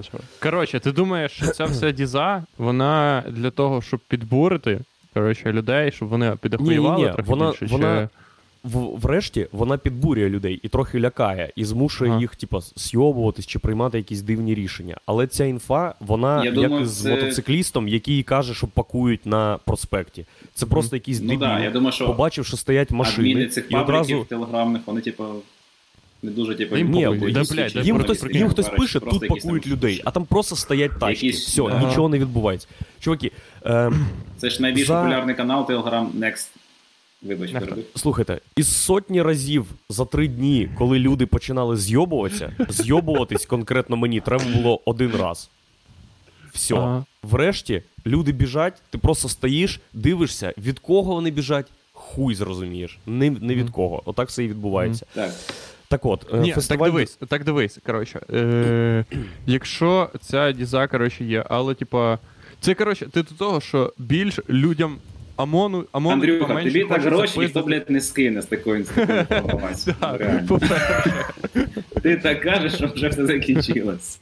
Коротше, 0.43 0.79
ти 0.79 0.91
думаєш, 0.91 1.31
що 1.31 1.45
ця 1.47 1.65
вся 1.65 1.91
діза, 1.91 2.43
вона 2.57 3.23
для 3.29 3.51
того, 3.51 3.81
щоб 3.81 3.99
підбурити 3.99 4.79
коротше, 5.13 5.51
людей, 5.53 5.91
щоб 5.91 6.07
вони 6.09 6.37
підохуювали 6.41 7.05
трохи 7.07 7.21
вона- 7.31 7.49
більше, 7.51 7.65
вона- 7.65 8.09
чи... 8.13 8.22
В, 8.63 8.77
врешті 8.99 9.47
вона 9.51 9.77
підбурює 9.77 10.29
людей 10.29 10.59
і 10.63 10.67
трохи 10.67 10.99
лякає, 10.99 11.51
і 11.55 11.65
змушує 11.65 12.11
Ага. 12.11 12.19
їх, 12.21 12.35
типа, 12.35 12.61
сйобуватись 12.75 13.47
чи 13.47 13.59
приймати 13.59 13.97
якісь 13.97 14.21
дивні 14.21 14.55
рішення. 14.55 14.97
Але 15.05 15.27
ця 15.27 15.45
інфа, 15.45 15.95
вона 15.99 16.37
Я 16.37 16.43
як 16.43 16.53
думаю, 16.53 16.85
з 16.85 17.01
це- 17.03 17.09
мотоциклістом, 17.09 17.87
який 17.87 18.23
каже, 18.23 18.53
що 18.53 18.67
пакують 18.67 19.25
на 19.25 19.59
проспекті. 19.65 20.25
Це 20.53 20.65
просто 20.65 20.95
якийсь 20.95 21.21
Ну 21.21 21.27
дебіл. 21.27 21.39
так, 21.39 21.63
я 21.63 21.71
думаю, 21.71 21.91
що 21.91 22.05
Побачив, 22.07 22.45
що 22.45 22.57
стоять 22.57 22.91
машини, 22.91 23.29
адміни 23.31 23.47
цих 23.49 23.65
і 23.69 23.73
пабліків 23.73 23.95
одразу 24.17 24.23
телеграмних, 24.29 24.81
вони, 24.85 25.01
типу, 25.01 25.23
не 26.23 26.31
дуже, 26.31 26.55
типу, 26.55 26.77
Їм 26.77 26.91
Ні, 26.91 27.05
похуй. 27.05 27.31
да, 27.31 27.43
Да, 27.43 27.53
блядь, 27.55 27.85
їм 27.85 27.99
хтось, 27.99 28.17
прикинь, 28.17 28.41
їм 28.41 28.49
хтось 28.49 28.69
пише, 28.69 28.99
тут 28.99 29.27
пакують 29.27 29.63
там 29.63 29.71
людей, 29.71 30.01
а 30.05 30.11
там 30.11 30.25
просто 30.25 30.55
стоять 30.55 30.91
тачки. 30.99 31.27
Якісь, 31.27 31.47
Все, 31.47 31.61
ага. 31.63 31.87
нічого 31.87 32.09
не 32.09 32.19
відбувається. 32.19 32.67
Чуваки, 32.99 33.31
е, 33.65 33.91
Це 34.37 34.49
ж 34.49 34.61
найбільш 34.61 34.87
За- 34.87 34.99
популярний 34.99 35.35
канал 35.35 35.65
Telegram 35.69 36.05
Next. 36.19 36.47
Вибач, 37.23 37.51
перебив. 37.51 37.85
Слухайте, 37.95 38.39
із 38.55 38.75
сотні 38.77 39.21
разів 39.21 39.65
за 39.89 40.05
три 40.05 40.27
дні, 40.27 40.69
коли 40.77 40.99
люди 40.99 41.25
починали 41.25 41.77
зйобуватися, 41.77 42.55
зйобуватись 42.69 43.45
конкретно 43.45 43.95
мені 43.97 44.21
треба 44.21 44.45
було 44.45 44.81
один 44.85 45.11
раз. 45.11 45.49
Все. 46.53 46.75
Ага. 46.75 47.05
Врешті 47.23 47.83
люди 48.05 48.31
біжать, 48.31 48.81
ти 48.89 48.97
просто 48.97 49.29
стоїш, 49.29 49.79
дивишся, 49.93 50.53
від 50.57 50.79
кого 50.79 51.13
вони 51.13 51.31
біжать, 51.31 51.67
хуй 51.93 52.35
зрозумієш. 52.35 52.99
Не, 53.05 53.29
не 53.29 53.55
від 53.55 53.69
кого. 53.69 54.01
Отак 54.05 54.29
все 54.29 54.43
і 54.43 54.47
відбувається. 54.47 55.05
Так. 55.13 55.31
Так 55.87 56.05
от, 56.05 56.25
е, 56.33 56.37
Ні, 56.37 56.51
фестиваль. 56.51 56.85
так 56.87 56.93
дивись, 56.93 57.19
так 57.27 57.43
дивись, 57.43 57.79
коротше. 57.85 58.19
Е, 58.33 59.05
якщо 59.45 60.09
ця 60.21 60.51
діза, 60.51 60.87
коротше, 60.87 61.23
є, 61.23 61.45
але, 61.49 61.73
типа, 61.73 62.19
це, 62.59 62.73
коротше, 62.73 63.05
ти 63.05 63.23
до 63.23 63.35
того, 63.35 63.61
що 63.61 63.93
більш 63.97 64.39
людям 64.49 64.97
ОМОНу, 65.37 65.85
ОМОНу 65.91 66.13
Андрюха, 66.13 66.53
менше 66.53 66.71
тобі 66.73 66.85
так 66.85 67.01
гроші 67.01 67.39
ніхто, 67.39 67.61
блядь, 67.61 67.89
не 67.89 68.01
скине 68.01 68.41
з 68.41 68.45
такою 68.45 68.83
з 68.83 68.87
такою 68.87 69.19
інформацією. 69.31 69.95
Так, 69.99 70.19
Реально. 70.19 70.47
по-перше. 70.47 71.25
Ти 72.01 72.15
так 72.17 72.41
кажеш, 72.41 72.73
що 72.75 72.87
вже 72.87 73.07
все 73.07 73.25
закінчилось. 73.25 74.19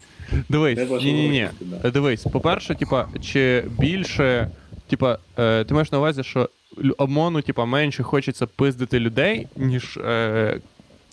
Дивись, 0.49 0.79
ні, 1.03 1.13
ні, 1.13 1.29
ні. 1.29 1.47
Дивись, 1.91 2.23
по-перше, 2.23 2.75
типа, 2.75 3.07
чи 3.23 3.63
більше, 3.79 4.49
типа, 4.89 5.17
е, 5.39 5.63
ти 5.63 5.73
маєш 5.73 5.91
на 5.91 5.97
увазі, 5.97 6.23
що 6.23 6.49
ОМОНу, 6.97 7.41
типа, 7.41 7.65
менше 7.65 8.03
хочеться 8.03 8.47
пиздити 8.47 8.99
людей, 8.99 9.47
ніж. 9.55 9.97
Е, 9.97 10.59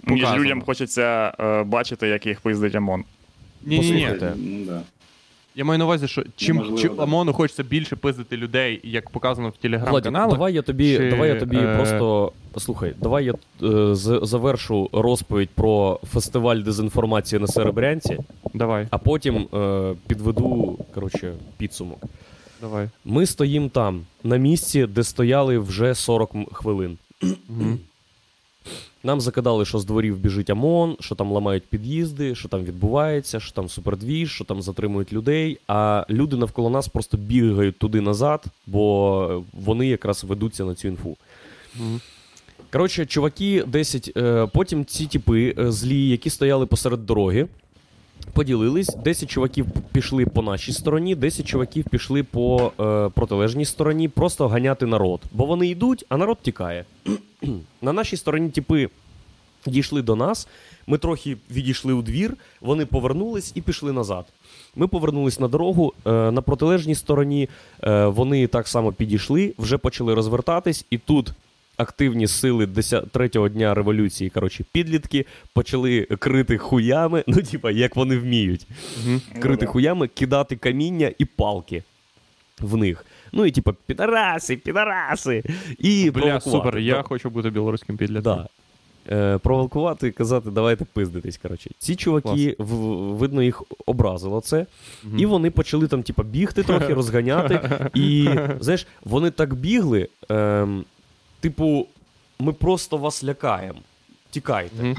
Ніж 0.07 0.33
людям 0.35 0.63
хочеться 0.63 1.33
е, 1.41 1.63
бачити, 1.63 2.09
як 2.09 2.27
їх 2.27 2.41
пиздить 2.41 2.75
ОМОН. 2.75 3.05
ні, 3.63 4.09
Я 5.59 5.65
маю 5.65 5.79
на 5.79 5.85
увазі, 5.85 6.09
що 6.09 6.25
чим, 6.37 6.77
да. 6.97 7.03
ОМОНу 7.03 7.33
хочеться 7.33 7.63
більше 7.63 7.97
пиздити 7.97 8.37
людей, 8.37 8.81
як 8.85 9.11
показано 9.11 9.49
в 9.49 9.57
телеграм-каналах. 9.57 10.31
давай 10.31 10.55
я 10.55 10.63
тобі, 10.63 10.97
чи, 10.97 11.11
давай 11.11 11.29
я 11.29 11.41
тобі 11.41 11.57
е, 11.57 11.77
просто 11.77 12.33
слухай, 12.57 12.95
давай 13.01 13.25
я 13.25 13.33
е, 13.33 13.95
завершу 14.27 14.91
розповідь 14.93 15.51
про 15.55 16.01
фестиваль 16.13 16.57
дезінформації 16.57 17.41
на 17.41 17.47
Серебрянці, 17.47 18.19
Давай, 18.55 18.87
а 18.91 18.99
потім 18.99 19.49
е, 19.55 19.95
підведу 20.07 20.79
коротше, 20.95 21.35
підсумок. 21.57 21.99
давай. 22.61 22.89
Ми 23.05 23.27
стоїмо 23.27 23.69
там, 23.69 24.01
на 24.25 24.37
місці, 24.37 24.87
де 24.87 25.05
стояли 25.05 25.59
вже 25.59 25.95
40 25.95 26.31
хвилин. 26.53 26.99
Нам 29.05 29.21
закидали, 29.21 29.65
що 29.65 29.79
з 29.79 29.85
дворів 29.85 30.19
біжить 30.19 30.51
ОМОН, 30.51 30.97
що 31.01 31.15
там 31.15 31.33
ламають 31.33 31.67
під'їзди, 31.67 32.35
що 32.35 32.49
там 32.49 32.65
відбувається, 32.65 33.41
що 33.41 33.53
там 33.53 33.69
супердвіж, 33.69 34.33
що 34.33 34.45
там 34.45 34.63
затримують 34.63 35.13
людей. 35.13 35.59
А 35.69 36.07
люди 36.11 36.37
навколо 36.37 36.71
нас 36.71 36.89
просто 36.89 37.17
бігають 37.17 37.79
туди 37.79 38.01
назад, 38.01 38.45
бо 38.67 39.45
вони 39.53 39.87
якраз 39.87 40.25
ведуться 40.25 40.65
на 40.65 40.75
цю 40.75 40.89
інфу. 40.89 41.17
Мгм. 41.77 42.01
Коротше, 42.73 43.07
чуваки, 43.07 43.65
10, 43.67 44.13
е, 44.17 44.47
потім 44.53 44.85
ці 44.85 45.07
типи 45.07 45.55
е, 45.59 45.73
злі, 45.73 46.09
які 46.09 46.31
стояли 46.31 46.67
посеред 46.67 47.07
дороги, 47.07 47.47
поділились. 48.33 48.97
10 49.05 49.31
чуваків 49.31 49.67
пішли 49.93 50.27
по 50.27 50.43
нашій 50.43 50.73
стороні, 50.73 51.15
10 51.15 51.47
чуваків 51.47 51.85
пішли 51.85 52.23
по 52.23 52.73
е, 52.81 53.09
протилежній 53.15 53.65
стороні, 53.65 54.09
просто 54.09 54.49
ганяти 54.49 54.87
народ. 54.87 55.21
Бо 55.33 55.45
вони 55.45 55.67
йдуть, 55.67 56.05
а 56.09 56.17
народ 56.17 56.39
тікає. 56.43 56.85
На 57.83 57.93
нашій 57.93 58.17
стороні 58.17 58.49
типи 58.51 58.89
дійшли 59.67 60.03
до 60.03 60.17
нас. 60.17 60.49
Ми 60.87 60.99
трохи 60.99 61.37
відійшли 61.51 61.93
у 61.93 62.03
двір, 62.03 62.35
вони 62.61 62.87
повернулись 62.87 63.53
і 63.55 63.61
пішли 63.61 63.93
назад. 63.93 64.25
Ми 64.77 64.87
повернулись 64.87 65.41
на 65.41 65.49
дорогу. 65.49 65.93
Е, 66.07 66.11
на 66.11 66.43
протилежній 66.43 66.95
стороні 66.95 67.49
е, 67.83 68.07
вони 68.07 68.47
так 68.47 68.69
само 68.69 68.93
підійшли, 68.93 69.55
вже 69.59 69.79
почали 69.79 70.15
розвертатись, 70.15 70.87
і 70.91 70.99
тут 70.99 71.33
активні 71.79 72.27
сили 72.27 72.67
10, 72.67 73.11
третього 73.13 73.49
дня 73.49 73.75
революції, 73.75 74.31
коротше, 74.31 74.65
підлітки 74.73 75.27
почали 75.55 76.01
крити 76.01 76.59
хуями, 76.59 77.25
ну, 77.27 77.43
типа, 77.43 77.71
як 77.71 77.97
вони 77.97 78.19
вміють. 78.19 78.67
Мгм. 79.05 79.21
Крити 79.41 79.67
хуями, 79.67 80.09
кидати 80.09 80.57
каміння 80.57 81.13
і 81.19 81.25
палки 81.25 81.83
в 82.61 82.77
них. 82.77 83.05
Ну 83.33 83.47
і 83.47 83.51
типа, 83.51 83.73
підараси, 83.87 84.57
підараси. 84.57 85.43
І 85.79 86.11
Бля, 86.11 86.41
супер, 86.41 86.79
я 86.79 86.95
Да. 86.95 87.03
хочу 87.03 87.31
бути 87.31 87.51
білоруським 87.51 87.97
підлітком. 87.97 88.37
Да. 88.37 88.49
Е, 89.11 89.39
провокувати 89.39 90.09
і 90.09 90.11
казати, 90.13 90.51
давайте 90.51 90.85
пиздитись. 90.85 91.39
Коротше. 91.39 91.71
Ці 91.79 91.97
чуваки, 91.97 92.57
в, 92.59 92.75
видно, 93.17 93.43
їх 93.43 93.63
образило 93.87 94.41
це. 94.41 94.67
Мгм. 95.05 95.19
І 95.19 95.27
вони 95.27 95.51
почали 95.51 95.89
там, 95.89 96.03
типа, 96.03 96.23
бігти 96.23 96.63
трохи, 96.63 96.95
розганяти. 96.95 97.61
І 97.95 98.29
знаєш, 98.61 98.87
вони 99.05 99.31
так 99.31 99.55
бігли. 99.55 100.09
Ем, 100.29 100.85
типу, 101.41 101.87
ми 102.39 102.53
просто 102.53 102.97
вас 102.97 103.25
лякаємо. 103.25 103.79
Тікайте. 104.31 104.97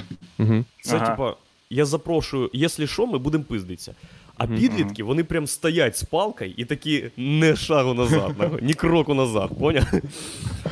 Це, 0.82 0.96
Ага. 0.96 1.10
типа, 1.10 1.36
я 1.70 1.86
запрошую, 1.86 2.50
якщо 2.54 2.88
що, 2.88 3.08
ми 3.08 3.18
будемо 3.18 3.44
пиздитися. 3.44 3.94
А 4.38 4.48
підлітки, 4.48 5.04
вони 5.04 5.24
прям 5.24 5.48
стоять 5.48 5.98
з 5.98 6.04
палкою 6.04 6.54
і 6.58 6.66
такі 6.66 7.06
не 7.18 7.56
шагу 7.56 7.94
назад, 7.94 8.36
ні 8.62 8.74
кроку 8.74 9.14
назад, 9.14 9.50
поняв? 9.60 9.86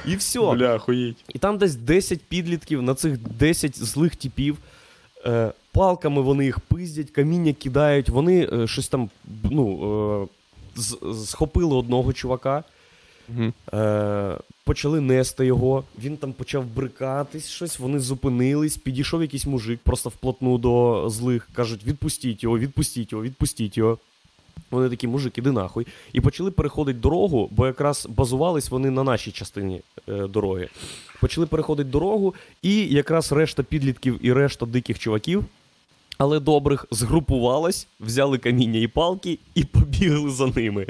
І 0.07 0.15
все. 0.15 0.39
Бля, 0.39 0.76
охуєть. 0.76 1.26
І 1.30 1.38
там 1.39 1.57
десь 1.57 1.76
10 1.76 2.22
підлітків 2.22 2.82
на 2.82 2.95
цих 2.95 3.18
10 3.18 3.78
злих 3.84 4.15
типів. 4.15 4.57
Е, 5.26 5.51
палками 5.72 6.22
вони 6.22 6.45
їх 6.45 6.59
пиздять, 6.59 7.11
каміння 7.11 7.53
кидають, 7.53 8.09
вони 8.09 8.49
е, 8.53 8.68
щось 8.68 8.88
там 8.89 9.09
ну, 9.43 10.24
е, 10.24 10.28
з- 10.76 10.97
схопили 11.26 11.76
одного 11.76 12.13
чувака, 12.13 12.63
Е, 13.73 14.38
почали 14.63 15.01
нести 15.01 15.45
його. 15.45 15.84
Він 16.03 16.17
там 16.17 16.34
почав 16.34 16.65
брикатись, 16.65 17.47
щось, 17.47 17.80
вони 17.80 17.99
зупинились, 17.99 18.78
підійшов 18.78 19.21
якийсь 19.21 19.45
мужик 19.45 19.80
просто 19.84 20.09
вплотну 20.09 20.57
до 20.57 21.05
злих. 21.09 21.49
Кажуть, 21.53 21.86
відпустіть 21.86 22.43
його, 22.43 22.59
відпустіть 22.59 23.11
його, 23.11 23.23
відпустіть 23.23 23.78
його. 23.78 23.97
Вони 24.71 24.89
такі, 24.89 25.07
мужик, 25.07 25.38
іди 25.38 25.51
нахуй. 25.51 25.88
І 26.13 26.21
почали 26.21 26.51
переходити 26.51 26.99
дорогу, 26.99 27.49
бо 27.51 27.67
якраз 27.67 28.07
базувались 28.09 28.69
вони 28.69 28.89
на 28.89 29.03
нашій 29.03 29.32
частині 29.32 29.82
е, 30.09 30.28
дороги. 30.28 30.69
Почали 31.21 31.47
переходити 31.47 31.89
дорогу, 31.89 32.36
і 32.61 32.88
якраз 32.88 33.32
решта 33.32 33.63
підлітків 33.63 34.25
і 34.25 34.34
решта 34.34 34.65
диких 34.65 34.99
чуваків, 34.99 35.45
але 36.18 36.39
добрих, 36.39 36.86
згрупувалась, 36.91 37.88
взяли 37.99 38.38
каміння 38.38 38.80
і 38.80 38.88
палки 38.88 39.39
і 39.55 39.63
побігли 39.63 40.32
за 40.32 40.47
ними. 40.47 40.88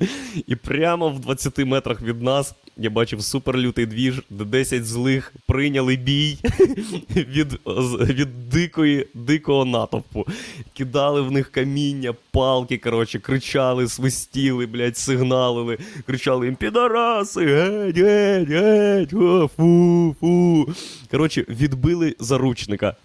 І 0.47 0.55
прямо 0.55 1.09
в 1.09 1.19
20 1.19 1.57
метрах 1.57 2.01
від 2.01 2.21
нас 2.21 2.55
я 2.78 2.89
бачив 2.89 3.23
суперлютий 3.23 3.86
двіж, 3.86 4.21
де 4.30 4.45
10 4.45 4.86
злих 4.86 5.34
прийняли 5.47 5.95
бій 5.95 6.38
від, 7.15 7.59
від 7.99 8.49
дикої, 8.49 9.07
дикого 9.13 9.65
натовпу. 9.65 10.25
Кидали 10.73 11.21
в 11.21 11.32
них 11.32 11.51
каміння, 11.51 12.13
палки, 12.32 12.78
коротше, 12.78 13.19
кричали, 13.19 13.88
свистіли, 13.88 14.65
блядь, 14.65 14.97
сигналили, 14.97 15.78
кричали 16.05 16.45
їм 16.45 16.55
підараси, 16.55 17.45
геть, 17.45 17.97
геть, 17.97 18.49
геть, 18.49 19.09
фу, 19.57 20.15
фу. 20.19 20.67
Коротше, 21.11 21.45
відбили 21.49 22.15
заручника. 22.19 22.95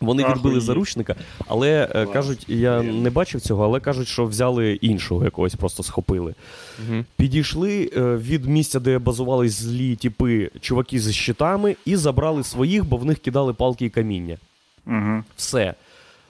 Вони 0.00 0.28
відбили 0.28 0.60
заручника, 0.60 1.16
але 1.46 1.82
е, 1.82 1.86
Клас. 1.92 2.08
кажуть, 2.12 2.44
я 2.48 2.82
не 2.82 3.10
бачив 3.10 3.40
цього, 3.40 3.64
але 3.64 3.80
кажуть, 3.80 4.08
що 4.08 4.24
взяли 4.24 4.72
іншого 4.72 5.24
якогось, 5.24 5.54
просто 5.54 5.82
схопили. 5.82 6.34
Мгм. 6.88 7.04
Підійшли 7.16 7.90
е, 7.96 8.16
від 8.16 8.44
місця, 8.44 8.80
де 8.80 8.98
базувались 8.98 9.52
злі 9.52 9.96
типи, 9.96 10.50
чуваки 10.60 11.00
з 11.00 11.12
щитами, 11.12 11.76
і 11.84 11.96
забрали 11.96 12.44
своїх, 12.44 12.84
бо 12.84 12.96
в 12.96 13.04
них 13.04 13.18
кидали 13.18 13.52
палки 13.54 13.84
і 13.84 13.90
каміння. 13.90 14.36
Угу. 14.86 15.22
Все. 15.36 15.74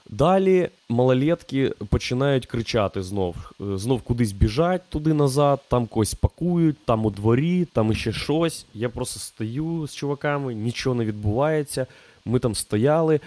Далі 0.09 0.69
малолетки 0.89 1.73
починають 1.89 2.45
кричати 2.45 3.03
знов. 3.03 3.35
Е, 3.61 3.77
Знов 3.77 4.01
кудись 4.01 4.31
біжать 4.31 4.81
туди 4.89 5.13
назад, 5.13 5.59
там 5.69 5.87
когось 5.87 6.13
пакують, 6.13 6.77
там 6.85 7.05
у 7.05 7.11
дворі, 7.11 7.65
там 7.73 7.91
іще 7.91 8.13
щось. 8.13 8.65
Я 8.73 8.89
просто 8.89 9.19
стою 9.19 9.87
з 9.87 9.95
чуваками, 9.95 10.53
нічого 10.53 10.95
не 10.95 11.05
відбувається. 11.05 11.85
Ми 12.25 12.39
там 12.39 12.55
стояли. 12.55 13.19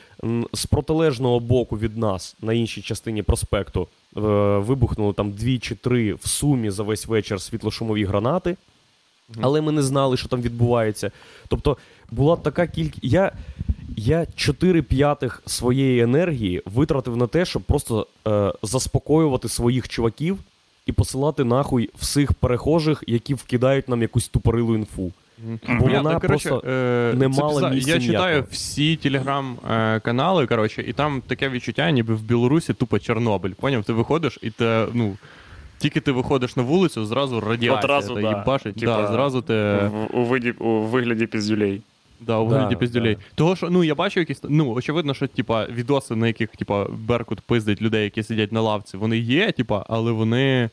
З 0.53 0.66
протилежного 0.66 1.40
боку 1.40 1.78
від 1.78 1.97
нас, 1.97 2.36
на 2.42 2.53
іншій 2.53 2.82
частині 2.82 3.22
проспекту, 3.22 3.88
е, 4.16 4.20
вибухнули 4.59 5.12
там 5.12 5.30
дві 5.30 5.59
чи 5.59 5.74
три 5.74 6.14
в 6.14 6.26
сумі 6.26 6.70
за 6.70 6.82
весь 6.82 7.07
вечір 7.07 7.40
світлошумові 7.40 8.05
гранати. 8.05 8.57
Але 9.40 9.61
ми 9.61 9.72
не 9.72 9.82
знали, 9.82 10.16
що 10.16 10.28
там 10.28 10.42
відбувається. 10.42 11.11
Тобто 11.49 11.76
була 12.11 12.36
така 12.36 12.66
кількість. 12.66 13.05
Я, 13.05 13.32
я 13.97 14.26
4 14.36 14.82
п'ятих 14.82 15.42
своєї 15.47 16.01
енергії 16.01 16.62
витратив 16.64 17.16
на 17.16 17.26
те, 17.26 17.45
щоб 17.45 17.62
просто 17.62 18.07
е, 18.28 18.53
заспокоювати 18.62 19.49
своїх 19.49 19.88
чуваків 19.88 20.38
і 20.86 20.92
посилати 20.92 21.45
нахуй 21.45 21.90
всіх 21.99 22.32
перехожих, 22.32 23.05
які 23.07 23.34
вкидають 23.34 23.88
нам 23.88 24.03
якусь 24.03 24.28
тупорилу 24.28 24.74
інфу. 24.74 25.12
Бо 25.80 25.90
Я, 25.90 26.01
вона 26.01 26.20
коротше, 26.20 26.49
просто 26.49 26.68
е, 26.68 27.14
не 27.16 27.28
мала 27.28 27.70
місця 27.70 27.95
Я 27.95 28.01
читаю 28.01 28.45
всі 28.51 28.97
телеграм-канали, 28.97 30.47
коротше, 30.47 30.82
і 30.82 30.92
там 30.92 31.22
таке 31.26 31.49
відчуття, 31.49 31.90
ніби 31.90 32.14
в 32.14 32.22
Білорусі 32.22 32.74
тупо 32.74 32.99
Чорнобиль. 32.99 33.51
Поняв? 33.51 33.84
Ти 33.84 33.92
виходиш 33.92 34.38
і 34.42 34.51
те, 34.51 34.86
ну. 34.92 35.16
Тільки 35.78 36.01
ти 36.01 36.12
виходиш 36.12 36.57
на 36.57 36.62
вулицю, 36.62 37.07
зразу 37.07 37.40
радіація. 37.40 37.78
Одразу, 37.78 38.14
та 38.14 38.20
да. 38.20 38.38
їбашить. 38.38 38.76
Типа, 38.76 39.03
да, 39.03 39.12
зразу 39.12 39.42
ти. 39.42 39.55
В, 39.55 40.18
у, 40.18 40.24
виді, 40.24 40.51
у 40.51 40.80
вигляді 40.80 41.26
піздюлей. 41.26 41.82
Да, 42.20 42.38
у 42.38 42.49
Да, 42.49 42.55
вигляді 42.55 42.76
піздюлей. 42.76 43.14
да. 43.14 43.20
Того, 43.34 43.57
що 43.57 43.70
ну 43.70 43.84
я 43.84 43.95
бачу 43.95 44.20
якісь. 44.20 44.40
Ну, 44.49 44.72
очевидно, 44.72 45.14
що 45.14 45.26
типа 45.26 45.66
відоси, 45.66 46.16
на 46.16 46.26
яких 46.26 46.51
типа 46.51 46.84
Беркут 46.84 47.40
пиздить 47.40 47.82
людей, 47.82 48.05
які 48.05 48.22
сидять 48.22 48.53
на 48.53 48.61
лавці, 48.61 48.97
вони 48.97 49.18
є, 49.18 49.53
типа, 49.53 49.86
але 49.88 50.12
вони. 50.12 50.70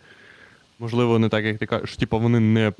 Можливо, 0.80 1.19
не 1.19 1.30
так, 1.30 1.45
як 1.45 1.57
ти 1.57 1.65
кажеш, 1.65 1.95
типа 1.95 2.17
вони 2.17 2.39
не 2.39 2.72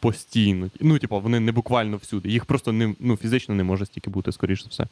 постійно. 0.00 0.70
Ну, 0.80 0.98
типа, 0.98 1.18
вони 1.18 1.40
не 1.40 1.52
буквально 1.52 1.96
всюди. 1.96 2.28
Їх 2.28 2.44
просто 2.44 2.72
не, 2.72 2.94
ну, 3.00 3.16
фізично 3.16 3.54
не 3.54 3.64
може 3.64 3.86
стільки 3.86 4.10
бути, 4.10 4.32
скоріш 4.32 4.62
за 4.62 4.68
все. 4.68 4.86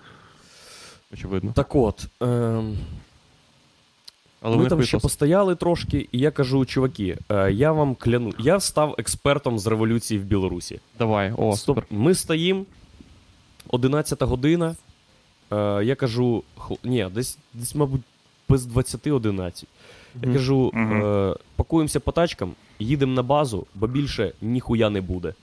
Очевидно. 1.13 1.53
Так 1.53 1.75
от. 1.75 2.07
Ем, 2.21 2.77
Але 4.43 4.57
ми 4.57 4.69
там 4.69 4.83
ще 4.83 4.97
випуск. 4.97 5.03
постояли 5.03 5.55
трошки, 5.57 6.09
і 6.13 6.19
я 6.19 6.31
кажу, 6.31 6.65
чуваки, 6.65 7.19
е, 7.31 7.53
я 7.53 7.73
вам 7.73 7.95
кляну. 7.95 8.33
Я 8.39 8.61
став 8.61 8.95
експертом 8.99 9.59
з 9.59 9.67
революції 9.67 10.21
в 10.21 10.25
Білорусі. 10.25 10.81
Давай, 10.99 11.33
о, 11.37 11.57
Стоп, 11.57 11.77
супер. 11.79 11.87
ми 11.99 12.15
стоїмо, 12.15 12.65
11 13.69 14.23
година. 14.23 14.77
Е, 15.53 15.85
я 15.85 15.95
кажу, 15.95 16.43
хл- 16.59 16.79
ні, 16.85 17.07
десь, 17.15 17.39
десь, 17.55 17.75
мабуть, 17.75 18.03
без 18.49 18.67
20-11. 18.67 19.65
Я 20.23 20.29
Мгм. 20.29 20.37
кажу, 20.39 20.71
Мгм. 20.75 21.03
е, 21.05 21.35
пакуємося 21.57 22.01
по 22.01 22.13
тачкам, 22.13 22.53
їдемо 22.79 23.13
на 23.13 23.23
базу, 23.23 23.67
бо 23.75 23.87
більше 23.87 24.33
ніхуя 24.43 24.91
не 24.91 25.01
буде. 25.01 25.35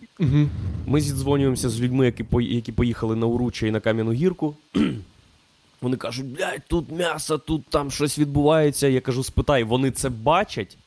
Ми 0.87 1.01
зідзвонюємося 1.01 1.69
з 1.69 1.81
людьми, 1.81 2.05
які, 2.05 2.23
по- 2.23 2.41
які 2.41 2.71
поїхали 2.71 3.15
на 3.15 3.25
Уруччя 3.25 3.67
і 3.67 3.71
на 3.71 3.79
Кам'яну 3.79 4.11
гірку. 4.11 4.55
Вони 5.81 5.97
кажуть, 5.97 6.25
блядь, 6.25 6.61
тут 6.67 6.91
м'ясо, 6.91 7.37
тут 7.37 7.63
там 7.69 7.91
щось 7.91 8.19
відбувається. 8.19 8.87
Я 8.87 9.01
кажу, 9.01 9.23
спитай, 9.23 9.63
вони 9.63 9.91
це 9.91 10.09
бачать? 10.09 10.77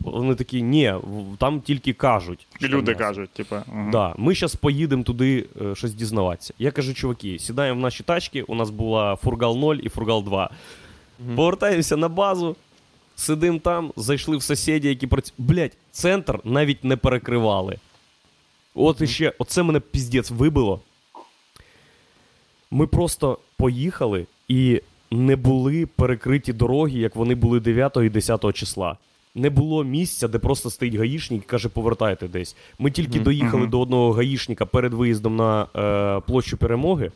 Вони 0.00 0.34
такі, 0.34 0.62
ні, 0.62 0.92
в- 1.02 1.36
там 1.38 1.60
тільки 1.60 1.92
кажуть. 1.92 2.46
що 2.58 2.68
Люди 2.68 2.92
м'ясо». 2.92 2.98
кажуть, 2.98 3.30
типа. 3.30 3.62
угу. 3.68 3.88
Да, 3.92 4.14
ми 4.18 4.34
зараз 4.34 4.54
поїдемо 4.54 5.02
туди 5.02 5.46
е, 5.62 5.74
щось 5.74 5.94
дізнаватися. 5.94 6.54
Я 6.58 6.70
кажу, 6.70 6.94
чуваки, 6.94 7.38
сідаємо 7.38 7.78
в 7.78 7.82
наші 7.82 8.02
тачки. 8.02 8.42
У 8.42 8.54
нас 8.54 8.70
була 8.70 9.16
фургал 9.16 9.56
0 9.58 9.76
і 9.82 9.88
фургал 9.88 10.22
2. 10.24 10.50
Повертаємося 11.36 11.96
на 11.96 12.08
базу, 12.08 12.56
сидимо 13.18 13.58
там, 13.58 13.92
зайшли 13.96 14.36
в 14.36 14.42
сусіді, 14.42 14.88
які 14.88 15.06
працюють. 15.06 15.34
Блять, 15.38 15.76
центр 15.90 16.40
навіть 16.44 16.84
не 16.84 16.96
перекривали. 16.96 17.76
От 18.74 19.00
іще, 19.00 19.32
оце 19.38 19.62
мене 19.62 19.80
піздець 19.80 20.30
вибило. 20.30 20.80
Ми 22.70 22.86
просто 22.86 23.38
поїхали 23.56 24.26
і 24.48 24.82
не 25.10 25.36
були 25.36 25.86
перекриті 25.86 26.52
дороги, 26.52 26.98
як 26.98 27.16
вони 27.16 27.34
були 27.34 27.60
9 27.60 27.96
і 27.96 28.08
10 28.08 28.52
числа. 28.52 28.96
Не 29.34 29.50
було 29.50 29.84
місця, 29.84 30.28
де 30.28 30.38
просто 30.38 30.70
стоїть 30.70 30.94
гаїшник 30.94 31.42
і 31.42 31.46
каже, 31.46 31.68
повертайте 31.68 32.28
десь. 32.28 32.56
Ми 32.78 32.90
тільки 32.90 33.20
доїхали 33.20 33.62
Мгм. 33.62 33.70
до 33.70 33.80
одного 33.80 34.12
гаїшника 34.12 34.66
перед 34.66 34.94
виїздом 34.94 35.36
на 35.36 35.66
е, 35.76 36.20
площу 36.26 36.56
перемоги. 36.56 37.10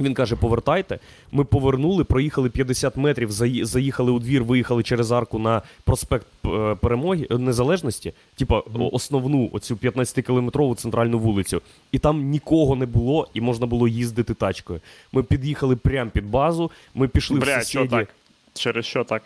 Він 0.00 0.14
каже: 0.14 0.36
повертайте. 0.36 0.98
Ми 1.32 1.44
повернули, 1.44 2.04
проїхали 2.04 2.50
50 2.50 2.96
метрів, 2.96 3.32
заїхали 3.62 4.12
у 4.12 4.18
двір, 4.18 4.44
виїхали 4.44 4.82
через 4.82 5.12
арку 5.12 5.38
на 5.38 5.62
проспект 5.84 6.26
е, 6.46 6.74
Перемоги 6.74 7.26
е, 7.30 7.38
Незалежності, 7.38 8.12
типа 8.34 8.62
основну 8.92 9.50
оцю 9.52 9.74
15-кілометрову 9.74 10.74
центральну 10.74 11.18
вулицю. 11.18 11.62
І 11.92 11.98
там 11.98 12.22
нікого 12.22 12.76
не 12.76 12.86
було, 12.86 13.28
і 13.34 13.40
можна 13.40 13.66
було 13.66 13.88
їздити 13.88 14.34
тачкою. 14.34 14.80
Ми 15.12 15.22
під'їхали 15.22 15.76
прямо 15.76 16.10
під 16.10 16.30
базу. 16.30 16.70
Ми 16.94 17.08
пішли 17.08 17.38
в 17.38 17.42
Бля, 17.42 17.62
що 17.62 17.86
так? 17.86 18.08
Через 18.54 18.84
що 18.84 19.04
так? 19.04 19.22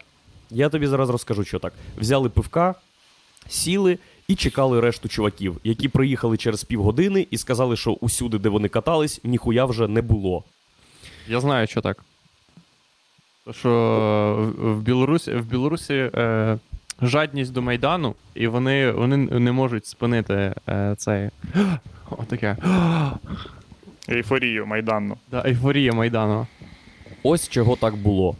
Я 0.50 0.68
тобі 0.68 0.86
зараз 0.86 1.10
розкажу, 1.10 1.44
що 1.44 1.58
так. 1.58 1.72
Взяли 1.98 2.28
пивка, 2.28 2.74
сіли 3.48 3.98
і 4.28 4.34
чекали 4.34 4.80
решту 4.80 5.08
чуваків, 5.08 5.60
які 5.64 5.88
приїхали 5.88 6.36
через 6.36 6.64
півгодини 6.64 7.26
і 7.30 7.38
сказали, 7.38 7.76
що 7.76 7.92
усюди, 7.92 8.38
де 8.38 8.48
вони 8.48 8.68
катались, 8.68 9.20
ніхуя 9.24 9.64
вже 9.64 9.88
не 9.88 10.02
було. 10.02 10.44
Я 11.28 11.40
знаю, 11.40 11.66
що 11.66 11.80
так. 11.80 12.04
То, 13.44 13.52
Що 13.52 13.70
в- 14.58 14.72
в 14.74 14.80
Білорусі, 14.80 15.32
в 15.34 15.44
Білорусі 15.46 15.94
е, 16.14 16.58
жадність 17.02 17.52
до 17.52 17.62
Майдану, 17.62 18.14
і 18.34 18.46
вони, 18.46 18.90
вони 18.90 19.16
не 19.16 19.52
можуть 19.52 19.86
спинити 19.86 20.54
е, 20.68 20.94
цей. 20.98 21.30
Отаке. 22.10 22.56
Ейфорію 24.10 24.66
майданну. 24.66 25.16
Да, 25.30 25.42
ейфорія 25.46 25.92
Майдану. 25.92 26.46
Ось 27.22 27.48
чого 27.48 27.76
так 27.76 27.96
було. 27.96 28.36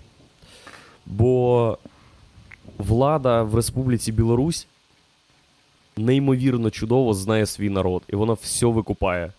Бо 1.07 1.79
влада 2.79 3.43
в 3.43 3.55
Республіці 3.55 4.13
Білорусь 4.13 4.67
неймовірно 5.97 6.71
чудово 6.71 7.15
знає 7.15 7.47
свій 7.47 7.71
народ, 7.71 8.03
і 8.09 8.17
вона 8.17 8.33
все 8.33 8.67
викупає. 8.67 9.33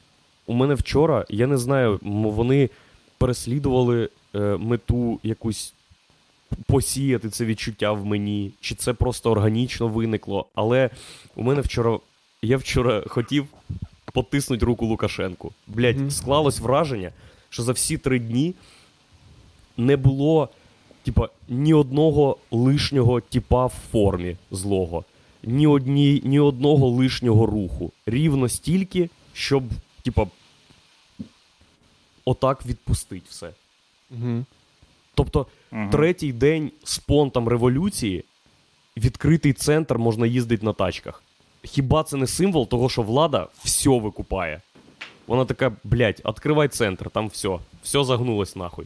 У 0.47 0.53
мене 0.53 0.73
вчора, 0.73 1.25
я 1.29 1.47
не 1.47 1.57
знаю, 1.57 1.99
вони 2.03 2.69
переслідували 3.17 4.09
е, 4.35 4.39
мету 4.39 5.19
якусь 5.23 5.73
посіяти 6.65 7.29
це 7.29 7.45
відчуття 7.45 7.91
в 7.91 8.05
мені, 8.05 8.51
чи 8.61 8.75
це 8.75 8.93
просто 8.93 9.31
органічно 9.31 9.87
виникло. 9.87 10.45
Але 10.55 10.89
у 11.35 11.43
мене 11.43 11.61
вчора, 11.61 11.99
я 12.41 12.57
вчора 12.57 13.03
хотів 13.07 13.47
потиснути 14.13 14.65
руку 14.65 14.85
Лукашенку. 14.85 15.51
Блять, 15.67 15.97
Мгм. 15.97 16.11
склалось 16.11 16.59
враження, 16.59 17.11
що 17.49 17.63
за 17.63 17.71
всі 17.71 17.97
три 17.97 18.19
дні 18.19 18.53
не 19.77 19.97
було, 19.97 20.49
типа, 21.03 21.29
ні 21.49 21.73
одного 21.73 22.37
лишнього 22.51 23.21
типа 23.21 23.65
в 23.65 23.73
формі 23.91 24.35
злого, 24.51 25.03
ні, 25.43 25.67
одні, 25.67 26.21
ні 26.23 26.39
одного 26.39 26.87
лишнього 26.89 27.45
руху. 27.45 27.91
Рівно 28.05 28.49
стільки, 28.49 29.09
щоб, 29.33 29.63
типа, 30.03 30.27
отак 32.25 32.65
відпустить 32.65 33.23
все. 33.29 33.49
Угу. 34.11 34.43
Тобто, 35.15 35.47
Мгм. 35.71 35.89
третій 35.89 36.33
день 36.33 36.71
спонтом 36.83 37.47
революції, 37.47 38.23
відкритий 38.97 39.53
центр 39.53 39.97
можна 39.97 40.27
їздити 40.27 40.65
на 40.65 40.73
тачках. 40.73 41.23
Хіба 41.63 42.03
це 42.03 42.17
не 42.17 42.27
символ 42.27 42.67
того, 42.67 42.89
що 42.89 43.01
влада 43.01 43.47
все 43.63 43.89
викупає? 43.89 44.61
Вона 45.27 45.45
така, 45.45 45.71
блядь, 45.83 46.21
відкривай 46.25 46.67
центр, 46.67 47.09
там 47.09 47.27
все, 47.27 47.59
все 47.83 48.03
загнулось 48.03 48.55
нахуй. 48.55 48.85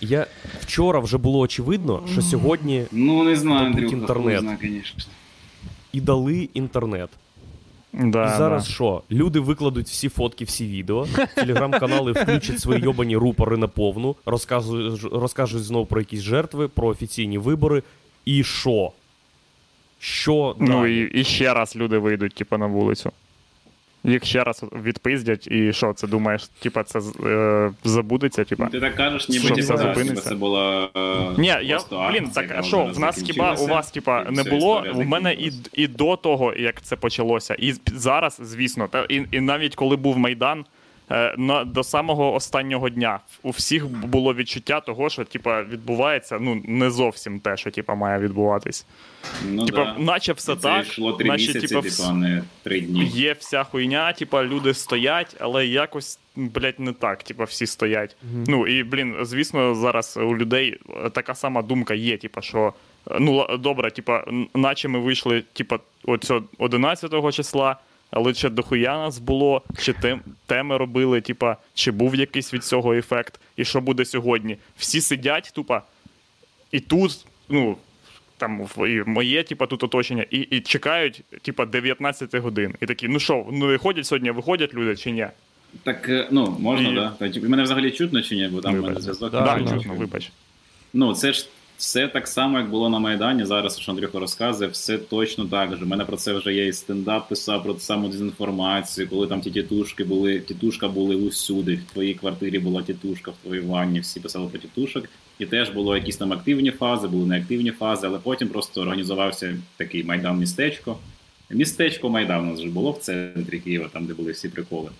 Я 0.00 0.26
вчора 0.60 0.98
вже 0.98 1.18
було 1.18 1.38
очевидно, 1.38 2.02
що 2.12 2.22
сьогодні 2.22 2.86
Ну, 2.92 3.22
не 3.24 3.36
знаю, 3.36 3.66
Андрюха, 3.66 3.96
інтернет. 3.96 4.40
знає, 4.40 4.58
звісно. 4.60 5.12
і 5.92 6.00
дали 6.00 6.48
інтернет. 6.54 7.10
Да, 7.92 8.34
І 8.34 8.38
зараз 8.38 8.64
да. 8.66 8.70
що? 8.72 9.02
Люди 9.10 9.40
викладуть 9.40 9.86
всі 9.86 10.08
фотки, 10.08 10.44
всі 10.44 10.66
відео, 10.66 11.06
телеграм-канали 11.34 12.12
включать 12.12 12.60
свої 12.60 12.80
йобані 12.82 13.16
рупори 13.16 13.56
на 13.56 13.68
повну, 13.68 14.16
розказують, 14.26 15.04
розкажуть 15.12 15.64
знову 15.64 15.86
про 15.86 16.00
якісь 16.00 16.20
жертви, 16.20 16.68
про 16.68 16.88
офіційні 16.88 17.38
вибори. 17.38 17.82
І 18.24 18.44
що? 18.44 18.92
Що 19.98 20.56
Ну 20.58 20.66
далі? 20.66 21.10
і, 21.14 21.20
і 21.20 21.24
ще 21.24 21.54
раз 21.54 21.76
люди 21.76 21.98
вийдуть, 21.98 22.34
типу, 22.34 22.58
на 22.58 22.66
вулицю. 22.66 23.12
Їх 24.04 24.24
ще 24.24 24.44
раз 24.44 24.64
відпиздять, 24.84 25.46
і 25.50 25.72
що, 25.72 25.92
це 25.92 26.06
думаєш, 26.06 26.48
типа, 26.48 26.82
це 26.84 27.00
е, 27.26 27.70
забудеться, 27.84 28.44
типа? 28.44 28.66
Ти 28.66 28.80
так 28.80 28.94
кажеш, 28.94 29.28
ніби 29.28 29.44
Що, 29.44 29.54
все 29.54 29.76
да, 29.76 29.82
зупиниться? 29.94 30.28
це 30.28 30.34
була. 30.34 30.88
е, 30.96 31.16
Ні, 31.38 31.46
я 31.62 31.80
блін, 32.10 32.30
так 32.34 32.54
а 32.58 32.62
що, 32.62 32.84
в 32.84 32.98
нас 32.98 33.22
хіба 33.22 33.54
у 33.54 33.66
вас, 33.66 33.90
типа, 33.90 34.24
не 34.30 34.42
було 34.42 34.84
у 34.94 35.02
мене 35.02 35.34
і, 35.34 35.52
і 35.72 35.86
до 35.86 36.16
того, 36.16 36.54
як 36.54 36.82
це 36.82 36.96
почалося, 36.96 37.54
і 37.58 37.74
зараз, 37.86 38.40
звісно, 38.42 38.88
та 38.88 39.04
і, 39.08 39.22
і 39.32 39.40
навіть 39.40 39.74
коли 39.74 39.96
був 39.96 40.18
майдан. 40.18 40.64
Е, 41.10 41.34
На, 41.38 41.64
до 41.64 41.82
самого 41.84 42.34
останнього 42.34 42.88
дня 42.88 43.20
у 43.42 43.50
всіх 43.50 43.86
було 43.88 44.34
відчуття 44.34 44.80
того, 44.80 45.10
що 45.10 45.24
типа 45.24 45.62
відбувається 45.62 46.38
ну 46.40 46.62
не 46.64 46.90
зовсім 46.90 47.40
те, 47.40 47.56
що 47.56 47.70
типа 47.70 47.94
має 47.94 48.18
відбуватись. 48.18 48.86
Ну, 49.46 49.66
типа, 49.66 49.84
да. 49.84 49.94
наче 49.98 50.32
все 50.32 50.56
це 50.56 50.62
так, 50.62 50.86
йшло 50.86 51.12
три 51.12 51.28
наче, 51.28 51.46
місяці, 51.46 51.68
типа, 51.68 51.82
типу, 51.82 51.94
вс- 51.94 52.10
а 52.10 52.12
не 52.12 52.42
три 52.62 52.80
дні. 52.80 53.04
Є 53.04 53.32
вся 53.32 53.64
хуйня, 53.64 54.12
типа, 54.12 54.44
люди 54.44 54.74
стоять, 54.74 55.36
але 55.40 55.66
якось, 55.66 56.18
блядь, 56.36 56.80
не 56.80 56.92
так, 56.92 57.22
типа, 57.22 57.44
всі 57.44 57.66
стоять. 57.66 58.16
Ну 58.46 58.66
і, 58.66 58.82
блін, 58.82 59.16
звісно, 59.22 59.74
зараз 59.74 60.16
у 60.16 60.36
людей 60.36 60.78
така 61.12 61.34
сама 61.34 61.62
думка 61.62 61.94
є, 61.94 62.16
типа, 62.16 62.42
що. 62.42 62.72
Ну, 63.20 63.56
добре, 63.56 63.90
типа, 63.90 64.24
наче 64.54 64.88
ми 64.88 64.98
вийшли, 64.98 65.42
типа, 65.52 65.78
оцього 66.04 66.42
11 66.58 67.34
числа, 67.34 67.76
але 68.10 68.32
чи 68.32 68.48
дохуя 68.48 68.98
нас 68.98 69.18
було, 69.18 69.62
чи 69.78 69.92
тем, 69.92 70.20
теми 70.46 70.76
робили, 70.76 71.20
типа, 71.20 71.56
чи 71.74 71.90
був 71.90 72.14
якийсь 72.14 72.54
від 72.54 72.64
цього 72.64 72.94
ефект, 72.94 73.40
і 73.56 73.64
що 73.64 73.80
буде 73.80 74.04
сьогодні? 74.04 74.56
Всі 74.76 75.00
сидять, 75.00 75.52
тупа, 75.54 75.82
і 76.72 76.80
тут, 76.80 77.26
ну, 77.48 77.76
там 78.36 78.66
і 78.78 79.02
моє, 79.06 79.42
типа, 79.42 79.66
тут 79.66 79.84
оточення, 79.84 80.26
і, 80.30 80.38
і 80.38 80.60
чекають, 80.60 81.22
типа, 81.42 81.66
19 81.66 82.34
годин. 82.34 82.74
І 82.80 82.86
такі, 82.86 83.08
ну 83.08 83.18
що, 83.18 83.46
ну 83.52 83.66
виходять 83.66 84.06
сьогодні, 84.06 84.30
виходять 84.30 84.74
люди 84.74 84.96
чи 84.96 85.10
ні? 85.10 85.26
Так, 85.82 86.08
е, 86.08 86.28
ну, 86.30 86.56
можна, 86.60 86.88
І- 86.88 86.94
да? 86.94 87.28
Типу, 87.28 87.48
Мене 87.48 87.62
взагалі 87.62 87.90
чутно 87.90 88.22
чи 88.22 88.36
ні, 88.36 88.48
бо 88.48 88.60
там 88.60 88.76
в 88.76 88.82
мене 88.82 89.00
зв'язок. 89.00 89.32
Да, 89.32 89.40
да. 89.40 89.74
чутно, 89.74 89.94
вибач. 89.94 90.32
Ну, 90.92 91.14
це 91.14 91.32
ж 91.32 91.48
все 91.78 92.08
так 92.08 92.28
само, 92.28 92.58
як 92.58 92.70
було 92.70 92.88
на 92.88 92.98
Майдані. 92.98 93.44
Зараз, 93.44 93.78
що 93.78 93.92
Андрюха 93.92 94.18
розказує, 94.18 94.70
все 94.70 94.98
точно 94.98 95.44
так 95.44 95.76
же. 95.76 95.84
У 95.84 95.88
мене 95.88 96.04
про 96.04 96.16
це 96.16 96.32
вже 96.32 96.54
є 96.54 96.66
і 96.66 96.72
стендап 96.72 97.28
писав 97.28 97.62
про 97.62 97.78
саму 97.78 98.08
дезінформацію, 98.08 99.08
коли 99.08 99.26
там 99.26 99.40
ті 99.40 99.50
тітушки 99.50 100.04
були, 100.04 100.40
тітушка 100.40 100.88
були 100.88 101.16
усюди. 101.16 101.74
В 101.74 101.92
твоїй 101.92 102.14
квартирі 102.14 102.58
була 102.58 102.82
тітушка, 102.82 103.30
в 103.30 103.34
твоїй 103.42 103.60
ванні, 103.60 104.00
всі 104.00 104.20
писали 104.20 104.48
про 104.48 104.58
тітушок. 104.58 105.04
І 105.38 105.46
теж 105.46 105.70
було 105.70 105.96
якісь 105.96 106.16
там 106.16 106.32
активні 106.32 106.70
фази, 106.70 107.08
були 107.08 107.26
неактивні 107.26 107.70
фази, 107.70 108.06
але 108.06 108.18
потім 108.18 108.48
просто 108.48 108.80
організувався 108.80 109.56
такий 109.76 110.04
майдан 110.04 110.38
містечко. 110.38 110.96
Містечко 111.50 112.08
Майдан 112.08 112.48
у 112.48 112.50
нас 112.50 112.60
вже 112.60 112.68
було 112.68 112.92
в 112.92 112.98
центрі 112.98 113.58
Києва, 113.58 113.88
там 113.92 114.06
де 114.06 114.14
були 114.14 114.32
всі 114.32 114.48
приколи. 114.48 114.90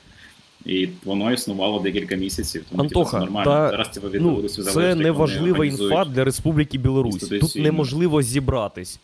І 0.69 0.89
воно 1.05 1.33
існувало 1.33 1.79
декілька 1.81 2.17
місяців. 2.17 2.65
Тому 2.71 2.83
типу, 2.83 3.01
Антоха, 3.01 3.19
нормально. 3.19 3.51
та, 3.51 3.71
Зараз 3.71 3.89
типу, 3.89 4.09
від 4.09 4.23
Ну, 4.23 4.31
Білорусі 4.31 4.63
це 4.63 4.95
неважлива 4.95 5.65
інфа 5.65 6.05
для 6.05 6.25
Республіки 6.25 6.79
Білорусь. 6.79 7.17
Тут 7.17 7.57
неможливо 7.57 8.23
зібратись. 8.23 9.01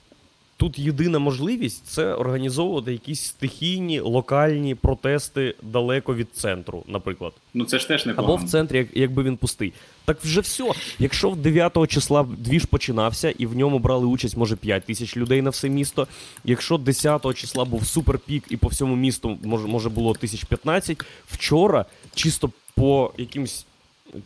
Тут 0.57 0.79
єдина 0.79 1.19
можливість 1.19 1.87
це 1.87 2.15
організовувати 2.15 2.93
якісь 2.93 3.23
стихійні 3.23 4.01
локальні 4.01 4.75
протести 4.75 5.55
далеко 5.63 6.15
від 6.15 6.29
центру, 6.33 6.85
наприклад. 6.87 7.33
Ну 7.55 7.65
це 7.65 7.79
ж 7.79 7.89
теж 7.89 8.03
Або 8.03 8.11
непогано. 8.11 8.47
в 8.47 8.51
центрі, 8.51 8.79
як, 8.79 8.89
якби 8.95 9.23
він 9.23 9.37
пустий. 9.37 9.73
Так 10.05 10.19
вже 10.25 10.41
все. 10.41 10.71
Якщо 10.99 11.31
в 11.31 11.37
9 11.37 11.89
числа 11.89 12.27
двіж 12.39 12.65
починався 12.65 13.31
і 13.31 13.47
в 13.47 13.57
ньому 13.57 13.79
брали 13.79 14.07
участь, 14.07 14.37
може, 14.37 14.57
5 14.57 14.85
тисяч 14.85 15.17
людей 15.17 15.43
на 15.43 15.51
все 15.51 15.69
місто. 15.69 16.07
Якщо 16.45 16.79
10 16.79 17.35
числа 17.35 17.65
був 17.65 17.87
суперпік 17.87 18.45
і 18.51 18.57
по 18.57 18.69
всьому 18.69 18.97
місту 18.97 19.39
може, 19.43 19.67
може 19.67 19.89
було 19.89 20.11
1015, 20.11 21.03
вчора 21.27 21.85
чисто 22.15 22.51
по 22.75 23.13
якимсь, 23.19 23.67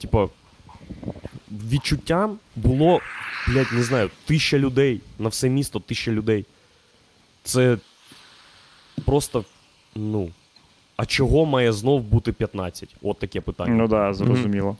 типу, 0.01 0.31
відчуттям 1.51 2.39
було, 2.57 3.01
блядь, 3.49 3.72
не 3.72 3.82
знаю, 3.82 4.11
тисяча 4.26 4.59
людей 4.59 5.01
на 5.18 5.28
все 5.28 5.49
місто, 5.49 5.80
тисяча 5.80 6.11
людей. 6.12 6.45
Це 7.43 7.78
просто, 9.05 9.45
ну. 9.95 10.30
А 10.97 11.07
чого 11.07 11.47
має 11.47 11.72
знов 11.72 12.03
бути 12.03 12.32
15? 12.32 12.97
От 13.03 13.18
таке 13.18 13.41
питання. 13.41 13.74
Ну 13.74 13.89
так, 13.89 13.91
да, 13.91 14.14
зрозуміло. 14.14 14.76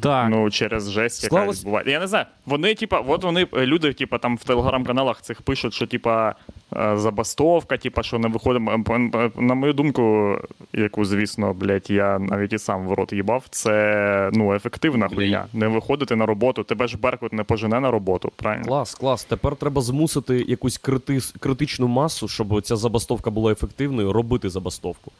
Так. 0.00 0.28
Ну, 0.30 0.50
через 0.50 0.90
жесть, 0.90 1.22
яка 1.24 1.36
Склалось- 1.36 1.58
відбувається. 1.58 1.90
Я 1.92 2.00
не 2.00 2.06
знаю. 2.06 2.24
Вони, 2.46 2.74
типа, 2.74 2.98
от 3.00 3.24
вони, 3.24 3.46
е, 3.56 3.66
люди, 3.66 3.92
типа, 3.92 4.18
там 4.18 4.36
в 4.36 4.44
телеграм-каналах 4.44 5.22
цих 5.22 5.42
пишуть, 5.42 5.74
що, 5.74 5.86
типа, 5.86 6.34
е, 6.76 6.96
забастовка, 6.96 7.76
типа, 7.76 8.02
що 8.02 8.18
не 8.18 8.28
виходимо. 8.28 8.72
М, 8.72 8.84
м, 8.90 9.12
м, 9.14 9.32
На 9.46 9.54
мою 9.54 9.72
думку, 9.72 10.36
яку, 10.72 11.04
звісно, 11.04 11.54
блядь, 11.54 11.90
я 11.90 12.18
навіть 12.18 12.52
і 12.52 12.58
сам 12.58 12.86
в 12.86 12.92
рот 12.92 13.12
їбав, 13.12 13.44
це 13.50 14.30
ну, 14.32 14.54
ефективна 14.54 15.08
хуйня. 15.08 15.46
Не 15.52 15.68
виходити 15.68 16.16
на 16.16 16.26
роботу, 16.26 16.64
тебе 16.64 16.86
ж 16.86 16.98
Беркут 16.98 17.32
не 17.32 17.44
пожене 17.44 17.80
на 17.80 17.90
роботу, 17.90 18.32
правильно? 18.36 18.64
Клас, 18.64 18.94
клас. 18.94 19.24
Тепер 19.24 19.56
треба 19.56 19.82
змусити 19.82 20.44
якусь 20.48 20.78
крити... 20.78 21.18
критичну 21.40 21.88
масу, 21.88 22.28
щоб 22.28 22.62
ця 22.62 22.76
забастовка 22.76 23.30
була 23.30 23.52
ефективною, 23.52 24.12
робити 24.12 24.50
забастовку. 24.50 25.12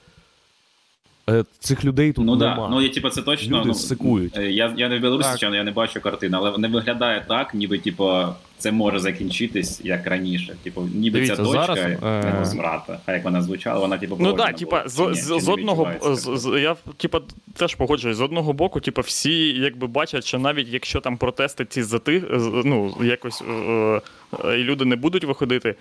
Е, 1.31 1.45
цих 1.59 1.85
людей 1.85 2.13
тут 2.13 2.25
Ну 2.25 2.37
нема. 2.37 2.55
да, 2.57 2.69
ну 2.69 2.83
і 2.83 2.89
типу, 2.89 3.11
це 3.11 3.23
точно. 3.23 3.57
Люди 3.59 3.69
ну, 3.69 3.75
сикують. 3.75 4.37
е, 4.39 4.51
Я, 4.51 4.75
я 4.77 4.89
не 4.89 4.99
в 4.99 5.01
Білорусі, 5.01 5.31
Так. 5.41 5.55
я 5.55 5.65
не 5.65 5.71
бачу 5.71 6.01
картин, 6.01 6.35
але 6.35 6.59
не 6.59 6.69
виглядає 6.69 7.25
так, 7.29 7.55
ніби 7.55 7.79
типу, 7.79 8.11
це 8.59 8.73
може 8.73 8.99
закінчитись 8.99 9.81
як 9.85 10.07
раніше. 10.07 10.57
Типу, 10.63 10.83
ніби 10.95 11.15
Дивіться, 11.19 11.37
ця 11.37 11.43
точка 11.43 11.67
зараз, 11.67 11.79
е, 11.79 11.99
не. 12.57 12.99
А 13.07 13.13
як 13.13 13.25
вона 13.25 13.43
звучала, 13.43 13.81
вона 13.81 13.99
типу 13.99 14.17
Ну 14.21 14.33
так, 14.33 14.57
типа, 14.57 14.83
з, 14.87 15.15
з, 15.15 15.41
з 15.43 15.49
одного 15.49 15.91
з, 16.03 16.41
з, 16.41 16.61
я 16.61 16.77
типа 16.97 17.21
теж 17.57 17.75
погоджуюсь, 17.75 18.17
з 18.17 18.21
одного 18.21 18.53
боку, 18.53 18.81
типа, 18.81 19.01
всі 19.03 19.49
якби 19.49 19.87
бачать, 19.87 20.25
що 20.25 20.39
навіть 20.39 20.69
якщо 20.69 21.01
там 21.01 21.17
протести 21.17 21.65
ці 21.65 21.83
зати, 21.83 22.23
з- 22.37 22.63
ну, 22.65 22.95
якось 23.05 23.43
е, 23.43 24.01
е, 24.45 24.61
і 24.61 24.65
люди 24.65 24.85
не 24.85 24.97
будуть 24.97 25.25
виходити, 25.25 25.75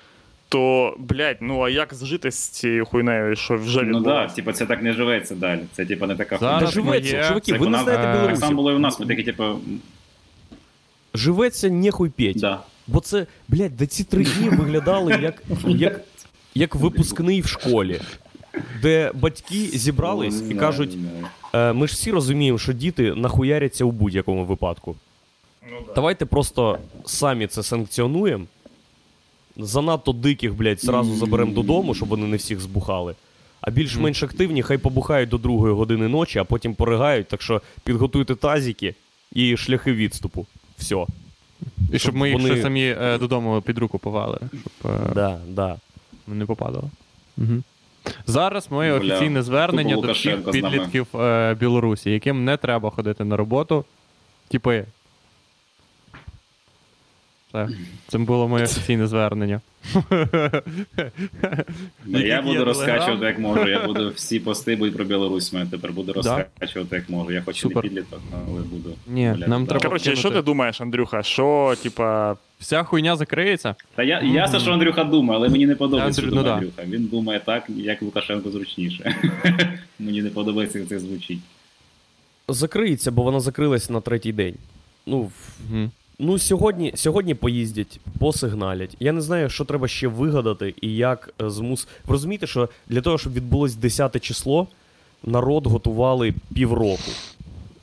то, 0.52 0.96
блядь, 1.00 1.38
ну 1.42 1.62
а 1.62 1.70
як 1.70 1.94
зжити 1.94 2.32
з 2.32 2.50
цією 2.50 2.86
хуйнею, 2.86 3.36
що 3.36 3.58
вже 3.58 3.82
Ну 3.82 3.84
відбулося? 3.88 4.26
так, 4.28 4.34
типу, 4.36 4.52
це 4.52 4.66
так 4.66 4.82
не 4.84 4.94
живеться 4.94 5.36
далі. 5.36 5.60
Це 5.72 5.86
типу 5.86 6.06
не 6.06 6.16
така 6.16 6.38
Зараз 6.38 6.60
Та 6.60 6.82
хуйня. 6.82 6.92
живеться, 6.92 7.16
моє- 7.18 7.28
чуваки, 7.28 7.52
Це 7.52 7.58
ви 7.58 7.60
не 7.60 7.66
вона- 7.66 7.84
знаєте 7.84 8.28
Так 8.28 8.38
само 8.38 8.56
було 8.56 8.72
і 8.72 8.76
у 8.76 8.80
нас, 8.80 9.00
ми 9.00 9.06
такі, 9.06 9.24
типу, 9.24 9.44
Живеться 11.14 11.70
нехуй 11.70 12.10
п'ять. 12.10 12.40
да. 12.40 12.60
Бо 12.88 13.00
це, 13.00 13.26
блядь, 13.48 13.78
да 13.78 13.86
ці 13.86 14.04
три 14.04 14.24
дні 14.24 14.50
виглядали 14.50 15.20
як, 15.22 15.44
як, 15.68 16.02
як 16.56 16.76
випускний 16.76 17.42
в 17.42 17.48
школі, 17.48 18.02
де 18.82 19.12
батьки 19.16 19.56
зібрались 19.56 20.42
Ну, 20.46 20.52
і 20.52 20.56
кажуть. 20.56 20.98
Е, 21.54 21.74
ми 21.74 21.88
ж 21.88 21.94
всі 21.94 22.12
розуміємо, 22.12 22.58
що 22.58 22.74
діти 22.74 23.14
нахуяряться 23.16 23.86
у 23.86 23.92
будь-якому 23.92 24.46
випадку. 24.46 24.96
Давайте 25.96 26.26
просто 26.26 26.80
самі 27.06 27.48
це 27.48 27.64
санкціонуємо. 27.64 28.46
Занадто 29.58 30.12
диких, 30.12 30.54
блядь, 30.56 30.82
зразу 30.82 31.16
заберемо 31.16 31.52
додому, 31.54 31.94
щоб 31.94 32.10
вони 32.10 32.28
не 32.28 32.38
всіх 32.38 32.60
збухали. 32.60 33.16
А 33.62 33.72
більш-менш 33.72 34.24
активні, 34.24 34.62
хай 34.62 34.78
побухають 34.78 35.30
до 35.30 35.38
другої 35.38 35.74
години 35.74 36.08
ночі, 36.08 36.40
а 36.40 36.44
потім 36.44 36.74
поригають. 36.76 37.28
Так 37.28 37.42
що 37.42 37.62
підготуйте 37.84 38.36
тазики 38.36 38.96
і 39.34 39.58
шляхи 39.58 39.94
відступу. 39.94 40.46
Все. 40.78 41.06
І 41.94 42.00
щоб 42.00 42.16
ми 42.16 42.30
їх 42.30 42.38
вони- 42.42 42.50
ще 42.54 42.62
самі 42.62 42.84
е, 43.02 43.18
додому 43.18 43.62
під 43.62 43.78
руку 43.78 44.00
повали, 44.00 44.38
щоб 44.62 44.92
е, 44.92 45.12
Да, 45.16 45.38
да. 45.48 45.76
не 46.28 46.46
попадало. 46.46 46.90
Угу. 47.38 47.64
Зараз 48.26 48.72
моє 48.72 49.00
Бля, 49.00 49.14
офіційне 49.16 49.44
звернення 49.44 49.96
до 49.96 50.12
всіх 50.12 50.52
підлітків 50.52 51.08
е, 51.16 51.56
Білорусі, 51.60 52.12
яким 52.12 52.46
не 52.46 52.58
треба 52.58 52.90
ходити 52.90 53.24
на 53.24 53.38
роботу. 53.38 53.86
Типи. 54.48 54.86
Все. 57.52 57.70
Це 58.08 58.18
було 58.18 58.48
моє 58.48 58.64
офіційне 58.64 59.08
звернення. 59.08 59.62
Ну, 62.06 62.20
я 62.20 62.42
буду 62.42 62.66
розкачувати 62.66 63.26
як 63.26 63.40
можу. 63.40 63.68
Я 63.68 63.88
буду 63.88 64.10
всі 64.10 64.40
пости 64.40 64.76
будуть 64.76 64.96
про 64.96 65.06
Білорусь. 65.06 65.54
Мене 65.54 65.66
тепер 65.72 65.94
буду 65.94 66.14
розкачувати 66.14 66.96
як 66.96 67.10
можу. 67.10 67.32
Я 67.32 67.42
хоч 67.42 67.66
і 67.66 67.68
не 67.68 67.82
підліток, 67.82 68.20
але 68.48 68.62
буду. 68.62 68.94
Ні, 69.08 69.36
нам 69.48 69.66
треба- 69.66 69.84
Коротше, 69.84 70.16
що 70.16 70.32
ти 70.32 70.42
думаєш, 70.42 70.82
Андрюха? 70.82 71.24
Що, 71.24 71.76
типа, 71.84 72.38
Вся 72.60 72.84
хуйня 72.84 73.16
закриється. 73.16 73.76
Та 73.96 74.04
я, 74.04 74.22
ясно, 74.22 74.60
що 74.60 74.72
Андрюха 74.72 75.04
думає, 75.04 75.40
але 75.40 75.50
мені 75.50 75.68
не 75.68 75.76
подобається, 75.76 76.22
Андрю- 76.22 76.26
що 76.28 76.36
ну 76.36 76.42
думає 76.44 76.62
да. 76.62 76.82
Андрюха. 76.82 76.98
Він 76.98 77.06
думає 77.06 77.42
так, 77.46 77.64
як 77.70 78.02
Лукашенко 78.02 78.50
зручніше. 78.52 79.16
мені 80.00 80.22
не 80.22 80.30
подобається, 80.30 80.80
як 80.80 80.88
це 80.88 81.00
звучить. 81.00 81.40
Закриється, 82.48 83.12
бо 83.12 83.24
вона 83.24 83.40
закрилась 83.40 83.90
на 83.90 84.02
третій 84.02 84.32
день. 84.34 84.56
Ну, 85.06 85.18
Угу. 85.72 85.90
Ну, 86.24 86.40
сьогодні, 86.40 86.92
сьогодні 86.96 87.36
поїздять, 87.36 88.00
посигналять. 88.20 88.96
Я 89.00 89.12
не 89.12 89.22
знаю, 89.22 89.50
що 89.50 89.66
треба 89.66 89.88
ще 89.88 90.08
вигадати 90.08 90.74
і 90.82 90.96
як 90.96 91.34
е, 91.42 91.50
змус. 91.50 91.88
Ви 92.06 92.12
розумієте, 92.12 92.48
що 92.48 92.70
для 92.88 93.02
того, 93.02 93.18
щоб 93.18 93.34
відбулось 93.34 93.76
10 93.76 94.24
число, 94.24 94.68
народ 95.24 95.68
готували 95.68 96.34
півроку. 96.56 97.12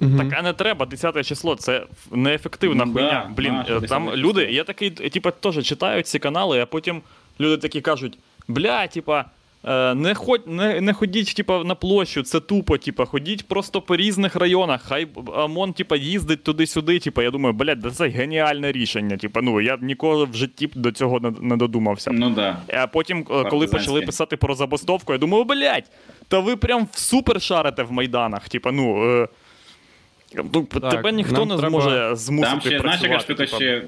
Мгм. 0.01 0.18
Так, 0.18 0.39
а 0.39 0.43
не 0.43 0.53
треба, 0.53 0.86
10 0.86 1.26
число, 1.26 1.55
це 1.57 1.86
неефективна 2.12 2.84
Ну, 2.84 2.93
хуйня. 2.93 3.11
да, 3.28 3.34
Блін, 3.36 3.53
нащо 3.53 3.76
е, 3.76 3.80
10 3.80 3.89
там 3.89 4.11
люди, 4.14 4.43
я 4.51 4.64
такий, 4.64 4.91
типа, 4.91 5.30
теж 5.30 5.66
читаю 5.66 6.03
ці 6.03 6.18
канали, 6.18 6.61
а 6.61 6.66
потім 6.66 7.03
люди 7.41 7.57
такі 7.57 7.80
кажуть: 7.80 8.18
бля, 8.49 8.86
типа. 8.86 9.24
Е, 9.64 9.94
Не, 9.94 10.14
ходь, 10.14 10.46
не, 10.46 10.80
не 10.80 10.92
ходіть 10.92 11.35
типа, 11.35 11.64
на 11.64 11.74
площу, 11.74 12.22
це 12.22 12.40
тупо, 12.40 12.78
типа, 12.78 13.05
ходіть 13.05 13.48
просто 13.48 13.80
по 13.80 13.97
різних 13.97 14.36
районах. 14.36 14.82
Хай 14.82 15.06
ОМОН 15.26 15.72
типа, 15.72 15.97
їздить 15.97 16.44
туди-сюди. 16.44 16.98
Типа, 16.98 17.22
я 17.22 17.30
думаю, 17.30 17.52
блядь, 17.52 17.80
да 17.80 17.90
це 17.90 18.09
геніальне 18.09 18.72
рішення. 18.72 19.16
Типа, 19.16 19.40
ну 19.43 19.60
я 19.60 19.76
б 19.76 19.82
ніколи 19.82 20.24
в 20.24 20.35
житті 20.35 20.70
до 20.74 20.93
цього 20.93 21.20
не, 21.20 21.32
не 21.40 21.56
додумався. 21.56 22.10
Ну 22.10 22.30
да. 22.30 22.56
А 22.74 22.86
потім, 22.86 23.26
е, 23.30 23.44
коли 23.44 23.66
почали 23.66 24.02
писати 24.02 24.36
про 24.36 24.55
забастовку, 24.55 25.12
я 25.12 25.18
думав, 25.18 25.44
блядь, 25.44 25.90
та 26.28 26.39
ви 26.39 26.56
прям 26.56 26.89
супер 26.93 27.43
шарите 27.43 27.82
в 27.82 27.93
майданах. 27.93 28.48
Типа, 28.48 28.72
ну. 28.72 29.12
Е, 29.22 29.28
ну 30.55 30.64
тебе 30.64 31.12
ніхто 31.12 31.47
не 31.47 31.56
треба- 31.56 31.80
зможе 31.80 32.16
змусити 32.16 32.51
Там 32.51 32.60
ще, 32.60 32.78
знаєш, 32.78 33.02
яка 33.02 33.20
штука 33.20 33.47
ще, 33.47 33.82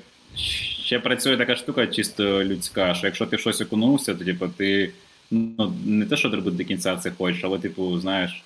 ще 0.85 0.99
працює 0.99 1.37
така 1.37 1.57
штука 1.57 1.87
чисто 1.87 2.45
людська, 2.45 2.95
що 2.95 3.07
якщо 3.07 3.27
ти 3.27 3.39
щось 3.39 3.61
окунувся, 3.61 4.15
то 4.15 4.25
типу, 4.25 4.49
ти 4.49 4.91
ну, 5.31 5.73
не 5.85 6.07
те, 6.07 6.17
що 6.17 6.31
зробити 6.31 6.57
до 6.57 6.65
кінця 6.65 6.97
це 6.97 7.11
хочеш, 7.11 7.45
але, 7.45 7.59
типу, 7.59 8.01
знаєш, 8.01 8.43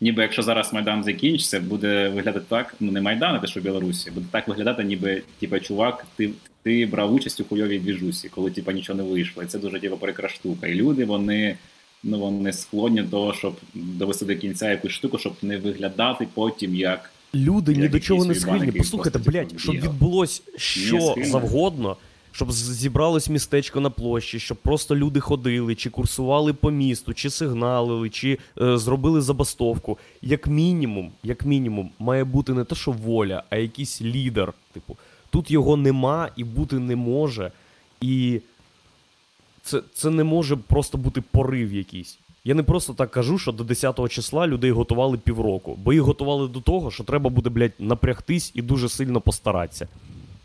ніби 0.00 0.22
якщо 0.22 0.42
зараз 0.42 0.72
Майдан 0.72 1.04
закінчиться, 1.04 1.60
буде 1.60 2.08
виглядати 2.08 2.46
так, 2.48 2.74
ну 2.80 2.92
не 2.92 3.00
Майдан, 3.00 3.34
а 3.34 3.38
те, 3.38 3.46
що 3.46 3.60
в 3.60 3.62
Білорусі, 3.62 4.10
буде 4.10 4.26
так 4.30 4.48
виглядати, 4.48 4.84
ніби, 4.84 5.22
типу, 5.40 5.60
чувак, 5.60 6.06
ти, 6.16 6.30
ти 6.62 6.86
брав 6.86 7.14
участь 7.14 7.40
у 7.40 7.44
хуйовій 7.44 7.78
двіжусі, 7.78 8.28
коли 8.28 8.50
типу, 8.50 8.70
нічого 8.70 8.96
не 8.96 9.02
вийшло. 9.02 9.42
І 9.42 9.46
це 9.46 9.58
дуже 9.58 9.80
типу, 9.80 9.96
прикра 9.96 10.28
штука. 10.28 10.66
І 10.66 10.74
люди, 10.74 11.04
вони. 11.04 11.56
Ну, 12.02 12.18
вони 12.18 12.52
склонні 12.52 13.02
до 13.02 13.10
того, 13.10 13.34
щоб 13.34 13.56
довести 13.74 14.24
до 14.26 14.36
кінця 14.36 14.70
якусь 14.70 14.92
штуку, 14.92 15.18
щоб 15.18 15.32
не 15.42 15.56
виглядати 15.56 16.28
потім 16.34 16.74
як 16.74 17.10
Люди 17.34 17.76
ні 17.76 17.88
до 17.88 18.00
чого 18.00 18.24
не 18.24 18.34
схильні. 18.34 18.72
Послухайте, 18.72 19.18
блядь, 19.18 19.60
щоб 19.60 19.74
відбулось 19.74 20.42
що 20.56 21.14
завгодно, 21.24 21.96
щоб 22.32 22.52
зібралось 22.52 23.28
містечко 23.28 23.80
на 23.80 23.90
площі, 23.90 24.40
щоб 24.40 24.58
просто 24.58 24.96
люди 24.96 25.20
ходили, 25.20 25.74
чи 25.74 25.90
курсували 25.90 26.52
по 26.52 26.70
місту, 26.70 27.14
чи 27.14 27.30
сигналили, 27.30 28.10
чи 28.10 28.38
е, 28.60 28.78
зробили 28.78 29.20
забастовку. 29.20 29.98
Як 30.22 30.46
мінімум, 30.46 31.12
як 31.22 31.44
мінімум, 31.44 31.90
має 31.98 32.24
бути 32.24 32.52
не 32.52 32.64
те, 32.64 32.74
що 32.74 32.90
воля, 32.90 33.42
а 33.50 33.56
якийсь 33.56 34.02
лідер. 34.02 34.52
Типу, 34.72 34.96
тут 35.30 35.50
його 35.50 35.76
нема 35.76 36.28
і 36.36 36.44
бути 36.44 36.78
не 36.78 36.96
може. 36.96 37.52
І 38.00 38.40
це, 39.62 39.82
це 39.94 40.10
не 40.10 40.24
може 40.24 40.56
просто 40.56 40.98
бути 40.98 41.20
порив 41.20 41.72
якийсь. 41.72 42.18
Я 42.44 42.54
не 42.54 42.62
просто 42.62 42.94
так 42.94 43.10
кажу, 43.10 43.38
що 43.38 43.52
до 43.52 43.64
10 43.64 44.10
числа 44.10 44.46
людей 44.46 44.70
готували 44.70 45.18
півроку, 45.18 45.78
бо 45.84 45.92
їх 45.92 46.02
готували 46.02 46.48
до 46.48 46.60
того, 46.60 46.90
що 46.90 47.04
треба 47.04 47.30
буде, 47.30 47.50
блядь, 47.50 47.72
напрягтись 47.78 48.52
і 48.54 48.62
дуже 48.62 48.88
сильно 48.88 49.20
постаратися. 49.20 49.88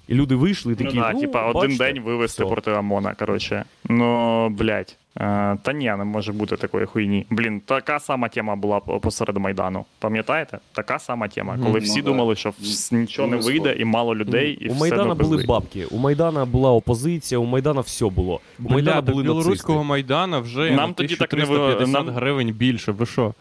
І 0.08 0.14
люди 0.14 0.36
вийшли 0.36 0.74
і 0.74 0.76
такі. 0.76 0.96
Ну, 0.96 1.02
да, 1.02 1.12
ну, 1.14 1.20
типа, 1.22 1.52
один 1.52 1.78
день 1.78 2.00
вивести 2.00 2.44
все. 2.44 2.52
проти 2.52 2.72
ОМОНа, 2.72 3.14
коротше. 3.14 3.64
Ну, 3.90 4.50
блядь. 4.50 4.98
Е, 5.18 5.58
та 5.64 5.74
ні, 5.74 5.86
не 5.86 5.96
може 6.04 6.32
бути 6.32 6.58
такої 6.58 6.86
хуйні. 6.86 7.26
Блін, 7.30 7.60
така 7.66 8.00
сама 8.00 8.28
тема 8.30 8.56
була 8.56 8.80
посеред 8.80 9.38
Майдану. 9.38 9.86
Пам'ятаєте? 10.00 10.60
Така 10.74 11.00
сама 11.00 11.28
тема. 11.28 11.58
Коли 11.64 11.80
Ну, 11.80 11.86
всі 11.86 12.02
да. 12.02 12.06
думали, 12.08 12.36
що 12.36 12.54
нічого 12.92 13.28
не 13.28 13.36
Ну, 13.38 13.42
вийде, 13.44 13.76
і 13.80 13.86
мало 13.86 14.16
людей, 14.16 14.52
і 14.62 14.68
у 14.70 14.72
все 14.72 14.80
Майдана 14.80 15.16
були 15.16 15.38
пизди. 15.38 15.48
бабки, 15.48 15.86
у 15.86 15.98
Майдана 15.98 16.46
була 16.46 16.72
опозиція, 16.72 17.40
у 17.40 17.46
Майдана 17.46 17.82
все 17.82 18.06
було. 18.10 18.40
У 18.66 18.70
Майдана 18.74 19.02
Бля, 19.02 19.06
до 19.06 19.12
були 19.12 19.24
білоруського 19.24 19.80
нацисти. 19.80 19.90
майдана 19.90 20.40
вже 20.40 20.72
Нам 20.72 20.94
тоді 20.94 21.16
так 21.16 21.34
не 21.34 21.44
1350 21.44 22.06
ви- 22.06 22.12
гривень 22.12 22.52
більше. 22.52 22.92
Ви 22.92 23.06
що? 23.06 23.34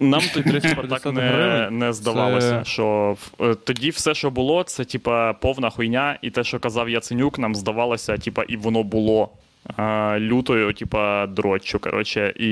Нам 0.00 0.20
тоді 0.34 0.50
типа, 0.50 0.60
350 0.60 1.02
так 1.02 1.14
не, 1.14 1.68
не 1.70 1.92
здавалося, 1.92 2.62
Це- 2.64 2.70
що 2.70 3.16
е, 3.40 3.54
тоді 3.54 3.90
все, 3.90 4.14
що 4.14 4.30
було, 4.30 4.62
це 4.62 4.84
типа 4.84 5.32
повна 5.32 5.70
хуйня, 5.70 6.18
і 6.22 6.30
те, 6.30 6.44
що 6.44 6.58
казав 6.58 6.88
Яценюк, 6.88 7.38
нам 7.38 7.54
здавалося, 7.54 8.16
типа, 8.18 8.42
і 8.48 8.56
воно 8.56 8.82
було 8.82 9.28
е, 9.78 10.18
лютою, 10.20 10.72
типа, 10.72 11.26
дроччю. 11.26 11.78
Коротше, 11.78 12.32
і 12.36 12.50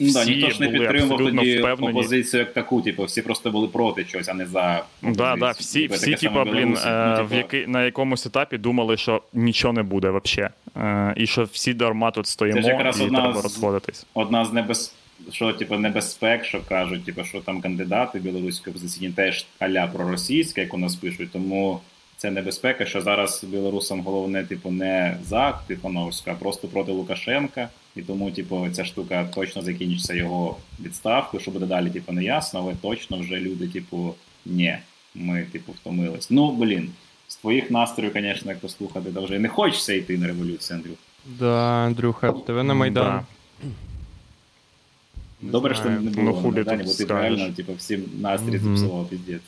Ну, 0.00 0.12
да, 0.12 0.24
ніхто 0.24 0.50
ж 0.50 0.60
не 0.60 0.66
були 0.66 0.78
підтримував 0.78 1.12
абсолютно 1.12 1.40
тоді 1.40 1.58
впевнені. 1.58 1.92
опозицію 1.98 2.40
як 2.40 2.52
таку, 2.52 2.80
типу, 2.82 3.04
всі 3.04 3.22
просто 3.22 3.50
були 3.50 3.68
проти 3.68 4.04
чогось, 4.04 4.28
а 4.28 4.34
не 4.34 4.46
за. 4.46 4.84
Да, 5.02 5.36
да, 5.36 5.50
всі, 5.50 5.82
Типу, 5.82 5.94
всі 5.94 6.14
типа, 6.14 6.44
блін, 6.44 6.54
Білорусі. 6.54 6.86
е, 6.88 7.06
Ну, 7.18 7.24
в 7.24 7.28
типу, 7.28 7.34
який, 7.36 7.66
на 7.66 7.84
якомусь 7.84 8.26
етапі 8.26 8.58
думали, 8.58 8.96
що 8.96 9.22
нічого 9.32 9.72
не 9.74 9.82
буде 9.82 10.10
взагалі. 10.10 10.50
Е, 10.76 11.14
і 11.16 11.26
що 11.26 11.44
всі 11.44 11.74
дарма 11.74 12.10
тут 12.10 12.26
стоїмо, 12.26 12.56
Це 12.56 12.62
ж 12.62 12.68
якраз 12.68 13.00
і 13.00 13.04
одна 13.04 13.20
треба 13.20 13.40
з- 13.40 13.42
розходитись. 13.42 14.06
Одна 14.14 14.44
з 14.44 14.52
небез... 14.52 14.94
що, 15.32 15.52
типу, 15.52 15.78
небезпек, 15.78 16.44
що 16.44 16.60
кажуть, 16.68 17.04
типу, 17.04 17.24
що 17.24 17.40
там 17.40 17.60
кандидати 17.60 18.18
білоруської 18.18 18.72
опозиційні 18.76 19.12
теж 19.12 19.46
аля 19.58 19.86
проросійська, 19.86 20.60
як 20.60 20.74
у 20.74 20.78
нас 20.78 20.96
пишуть, 20.96 21.32
тому 21.32 21.80
це 22.16 22.30
небезпека, 22.30 22.86
що 22.86 23.00
зараз 23.00 23.44
білорусам 23.44 24.00
головне, 24.00 24.44
типу, 24.44 24.70
не 24.70 25.16
за 25.24 25.60
Тихоновська, 25.66 26.32
а 26.32 26.34
просто 26.34 26.68
проти 26.68 26.92
Лукашенка. 26.92 27.68
І 27.96 28.02
тому, 28.02 28.30
типу, 28.30 28.68
ця 28.72 28.84
штука 28.84 29.28
точно 29.34 29.62
закінчиться 29.62 30.14
його 30.14 30.56
відставкою, 30.80 31.40
що 31.40 31.50
буде 31.50 31.66
далі, 31.66 31.90
типу, 31.90 32.12
не 32.12 32.24
ясно, 32.24 32.60
але 32.60 32.74
точно 32.74 33.18
вже 33.18 33.36
люди, 33.36 33.68
типу, 33.68 34.14
ні, 34.46 34.78
ми, 35.14 35.42
типу, 35.52 35.72
втомились. 35.72 36.30
Ну, 36.30 36.50
блін, 36.50 36.90
з 37.28 37.36
твоїх 37.36 37.70
настроїв, 37.70 38.12
звісно, 38.14 38.50
як 38.50 38.60
послухати, 38.60 39.12
то 39.12 39.22
вже 39.22 39.38
не 39.38 39.48
хочеться 39.48 39.92
йти 39.92 40.18
на 40.18 40.26
революцію, 40.26 40.76
Андрюх. 40.76 40.96
Да, 41.38 41.84
Андрюха, 41.86 42.32
тебе 42.32 42.62
на 42.62 42.74
Майдан. 42.74 43.04
Да. 43.04 43.24
Добре, 45.42 45.74
що 45.74 45.84
не 45.84 46.12
Ну, 46.16 46.34
хулі 46.34 46.56
на 46.56 46.64
тут 46.76 46.86
бо 46.86 46.92
ти 46.92 47.04
реально, 47.04 47.52
типу, 47.56 47.72
всім 47.74 48.04
настрій 48.20 48.58
зіпсував, 48.58 49.08
піздець. 49.08 49.40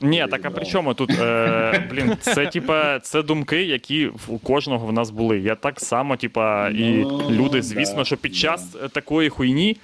Ні, 0.00 0.26
так 0.30 0.44
а 0.44 0.50
при 0.50 0.66
чому 0.66 0.94
тут? 0.94 1.10
Е, 1.20 1.86
блін, 1.90 2.16
це 2.20 2.46
типа 2.46 2.98
це 2.98 3.22
думки, 3.22 3.62
які 3.62 4.10
у 4.28 4.38
кожного 4.38 4.86
в 4.86 4.92
нас 4.92 5.10
були. 5.10 5.38
Я 5.38 5.54
так 5.54 5.80
само, 5.80 6.16
типа, 6.16 6.68
і 6.68 6.90
Ну, 6.90 7.30
люди, 7.30 7.58
да, 7.58 7.62
звісно, 7.62 8.04
що 8.04 8.16
під 8.16 8.36
час 8.36 8.76
е, 8.84 8.88
такої 8.88 9.28
хуйні, 9.28 9.76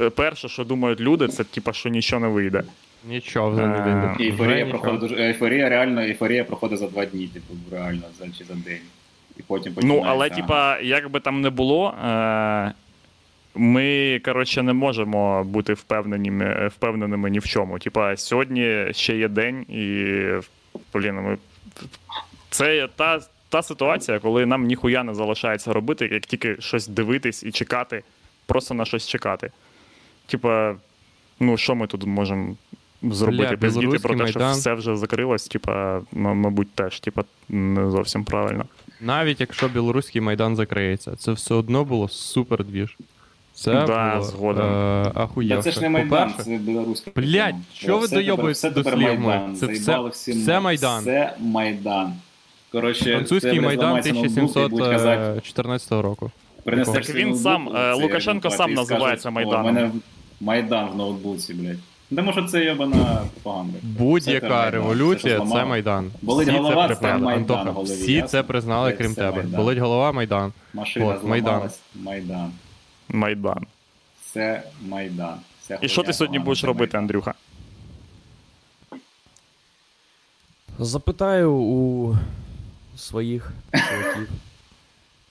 е, 0.00 0.10
перше, 0.10 0.48
що 0.48 0.64
думають 0.64 1.00
люди, 1.00 1.28
це 1.28 1.44
типа, 1.44 1.72
що 1.72 1.88
нічого 1.88 2.20
не 2.20 2.28
вийде. 2.28 2.62
Нічого 3.08 3.50
вже 3.50 3.66
не 3.66 3.76
Е, 3.76 3.82
вийде. 3.82 4.14
І 4.18 4.22
ейфорія 4.22 4.66
проходить 4.66 5.00
дуже 5.00 5.16
ейфорія, 5.16 5.68
реально, 5.68 6.00
ейфорія 6.00 6.44
проходить 6.44 6.78
за 6.78 6.88
два 6.88 7.04
дні, 7.04 7.26
типу, 7.26 7.54
реально, 7.72 8.02
за 8.18 8.24
чи 8.38 8.44
за 8.44 8.54
день. 8.54 8.80
І 9.38 9.42
потім 9.46 9.72
Ну, 9.82 10.02
але, 10.06 10.30
типа, 10.30 10.80
як 10.80 11.10
би 11.10 11.20
там 11.20 11.40
не 11.40 11.50
було, 11.50 11.94
е, 12.04 12.72
ми, 13.54 14.20
коротше, 14.24 14.62
не 14.62 14.72
можемо 14.72 15.44
бути 15.44 15.74
впевненими, 15.74 16.68
впевненими 16.68 17.30
ні 17.30 17.38
в 17.38 17.46
чому. 17.46 17.78
Типа, 17.78 18.16
сьогодні 18.16 18.86
ще 18.90 19.16
є 19.16 19.28
день, 19.28 19.62
і 19.62 20.14
блін, 20.94 21.14
ми... 21.14 21.38
це 22.50 22.88
та, 22.96 23.20
та 23.48 23.62
ситуація, 23.62 24.18
коли 24.18 24.46
нам 24.46 24.64
ніхуя 24.64 25.04
не 25.04 25.14
залишається 25.14 25.72
робити, 25.72 26.08
як 26.12 26.26
тільки 26.26 26.56
щось 26.58 26.88
дивитись 26.88 27.42
і 27.42 27.52
чекати, 27.52 28.02
просто 28.46 28.74
на 28.74 28.84
щось 28.84 29.08
чекати. 29.08 29.50
Типа, 30.26 30.74
ну 31.40 31.56
що 31.56 31.74
ми 31.74 31.86
тут 31.86 32.06
можемо 32.06 32.56
зробити? 33.02 33.56
Пиздіти 33.56 33.98
про 33.98 34.16
те, 34.16 34.26
що 34.26 34.38
Майдан. 34.38 34.58
все 34.58 34.74
вже 34.74 34.96
закрилось, 34.96 35.48
типа, 35.48 36.00
мабуть, 36.12 36.72
теж, 36.72 37.00
типа, 37.00 37.24
не 37.48 37.90
зовсім 37.90 38.24
правильно. 38.24 38.64
Навіть 39.00 39.40
якщо 39.40 39.68
білоруський 39.68 40.20
майдан 40.20 40.56
закриється, 40.56 41.16
це 41.16 41.32
все 41.32 41.54
одно 41.54 41.84
було 41.84 42.08
супер 42.08 42.64
двіж. 42.64 42.96
Це 43.54 43.72
Да, 43.86 44.22
було. 44.38 44.54
Та 44.54 45.58
е, 45.58 45.62
це 45.62 45.70
ж 45.70 45.80
не 45.80 45.88
Майдан, 45.88 46.34
це 46.44 46.50
білоруська. 46.56 47.10
Блядь, 47.16 47.50
тема. 47.50 47.62
що 47.72 47.98
ви 47.98 48.06
все 48.52 48.70
до 48.70 48.84
слів 48.84 49.20
Майдан. 49.20 49.56
Це 49.56 49.66
все- 49.66 50.00
все 50.08 50.60
Майдан. 50.60 51.04
Це 51.04 51.32
Майдан. 51.40 52.12
Коротше, 52.72 53.12
Французький 53.12 53.60
майдан 53.60 54.02
зламається 54.02 54.12
ноутбук 54.12 54.24
і 54.24 54.84
1714 54.84 56.02
року. 56.02 56.30
принесеш 56.64 57.06
Так 57.06 57.16
він 57.16 57.36
сам, 57.36 57.68
е, 57.76 57.92
Лукашенко 57.94 58.50
сам 58.50 58.74
називається 58.74 59.30
Майданом. 59.30 59.60
У 59.60 59.64
мене 59.64 59.90
Майдан 60.40 60.88
в 60.92 60.96
ноутбуці, 60.96 61.54
блядь. 61.54 61.78
Тому 62.16 62.32
що 62.32 62.42
це 62.42 62.64
йобана 62.64 63.20
пропаганда. 63.34 63.78
Будь-яка 63.82 64.70
революція 64.70 65.40
це 65.40 65.46
це. 65.46 65.64
Майдан. 65.64 66.10
Болить 66.22 66.48
всі 66.48 66.56
голова, 66.56 66.88
це 66.88 66.94
це. 66.94 67.02
Майдан 67.16 67.28
Антоха, 67.28 67.70
голові, 67.70 67.92
всі 67.92 68.12
ясно? 68.12 68.28
це 68.28 68.42
признали, 68.42 68.92
крім 68.92 69.10
все 69.12 69.20
тебе. 69.20 69.36
Майдан. 69.42 69.60
Болить 69.60 69.78
голова, 69.78 70.12
Майдан. 70.12 70.52
Машина 70.74 71.06
От, 71.06 71.20
зламалась. 71.20 71.80
Майдан. 71.94 72.28
Майдан. 72.28 72.52
Це 74.32 74.62
Майдан. 74.80 75.40
Це 75.62 75.78
І 75.82 75.88
що 75.88 76.02
ти 76.02 76.12
сьогодні 76.12 76.38
будеш 76.38 76.62
Майдан. 76.62 76.76
робити, 76.78 76.98
Андрюха? 76.98 77.34
Запитаю 80.78 81.52
у 81.54 82.16
своїх 82.96 83.52
чуваків, 83.72 84.28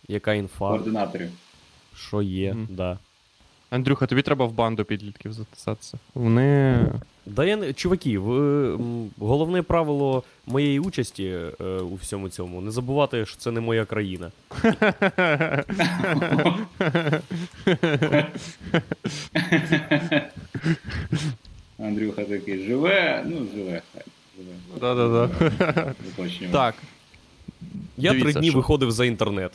яка 0.07 0.33
інфа, 0.33 0.57
Координаторів. 0.69 1.31
що 1.95 2.21
є, 2.21 2.53
Мгм. 2.53 2.67
да. 2.69 2.97
Андрюха, 3.69 4.05
тобі 4.07 4.21
треба 4.21 4.45
в 4.45 4.51
банду 4.51 4.85
підлітків 4.85 5.33
записатися. 5.33 5.97
Вони. 6.13 6.85
Да 7.25 7.45
я 7.45 7.55
не 7.55 7.73
чуваки, 7.73 8.17
в, 8.17 8.31
м, 8.75 9.09
головне 9.19 9.61
правило 9.61 10.23
моєї 10.45 10.79
участі 10.79 11.23
е, 11.61 11.63
у 11.79 11.95
всьому 11.95 12.29
цьому 12.29 12.61
не 12.61 12.71
забувати, 12.71 13.25
що 13.25 13.37
це 13.37 13.51
не 13.51 13.59
моя 13.61 13.85
країна. 13.85 14.31
Андрюха 21.79 22.23
такий 22.23 22.65
живе, 22.67 23.23
ну 23.25 23.47
живе, 23.55 23.81
хай. 23.93 24.03
Живе. 24.37 24.55
Да-да-да. 24.79 25.93
Так. 26.51 26.75
Я 27.97 28.11
Дивіться, 28.11 28.31
три 28.31 28.41
дні 28.41 28.49
що- 28.49 28.57
виходив 28.57 28.91
за 28.91 29.05
інтернет. 29.05 29.51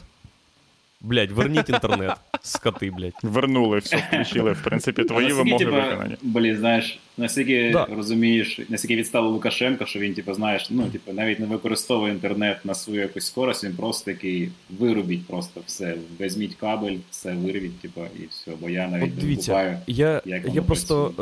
Блять, 1.01 1.31
верніть 1.31 1.69
інтернет, 1.69 2.17
скоти, 2.43 2.91
блять. 2.91 3.15
Вернули, 3.23 3.79
все 3.79 3.97
включили. 3.97 4.53
В 4.53 4.63
принципі, 4.63 5.05
твої 5.05 5.33
вимоги 5.33 5.65
типа, 5.65 5.81
виконані. 5.81 6.17
Блін, 6.23 6.57
знаєш, 6.57 6.99
наскільки 7.17 7.71
Да. 7.73 7.85
розумієш, 7.97 8.61
наскільки 8.69 8.97
відстало 8.97 9.29
Лукашенко, 9.29 9.87
що 9.87 9.99
він, 9.99 10.15
типу, 10.15 10.35
знаєш, 10.35 10.71
ну, 10.71 10.87
типу, 10.87 11.13
навіть 11.13 11.41
не 11.41 11.47
використовує 11.47 12.13
інтернет 12.13 12.65
на 12.65 12.75
свою 12.75 13.01
якусь 13.01 13.27
скорость, 13.27 13.65
він 13.65 13.77
просто 13.77 14.13
такий 14.13 14.51
вирубіть 14.79 15.27
просто 15.27 15.61
все. 15.67 15.95
Візьміть 16.21 16.55
кабель, 16.55 16.97
все 17.11 17.33
вирвіть, 17.35 17.81
типу, 17.81 18.01
і 18.17 18.27
все. 18.31 18.51
Бо 18.61 18.71
я 18.71 18.89
навіть 18.89 19.05
От 19.13 19.17
не 19.17 19.23
дивіться, 19.23 19.53
купаю. 19.53 19.79
я, 19.87 20.23
як 20.25 20.45
я 20.45 20.51
воно 20.51 20.63
просто 20.63 21.13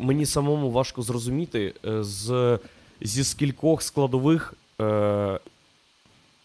е, 0.00 0.04
мені 0.04 0.26
самому 0.26 0.70
важко 0.70 1.02
зрозуміти, 1.02 1.72
е, 1.86 2.02
з, 2.04 2.58
зі 3.00 3.24
скількох 3.24 3.82
складових 3.82 4.54
е, 4.80 5.38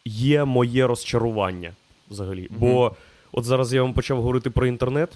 є 0.06 0.46
моє 0.46 0.88
розчарування 0.88 1.72
взагалі. 2.12 2.48
Мгм. 2.50 2.60
Бо 2.60 2.96
от 3.32 3.46
зараз 3.46 3.74
я 3.74 3.82
вам 3.82 3.94
почав 3.94 4.18
говорити 4.18 4.50
про 4.50 4.68
інтернет, 4.68 5.10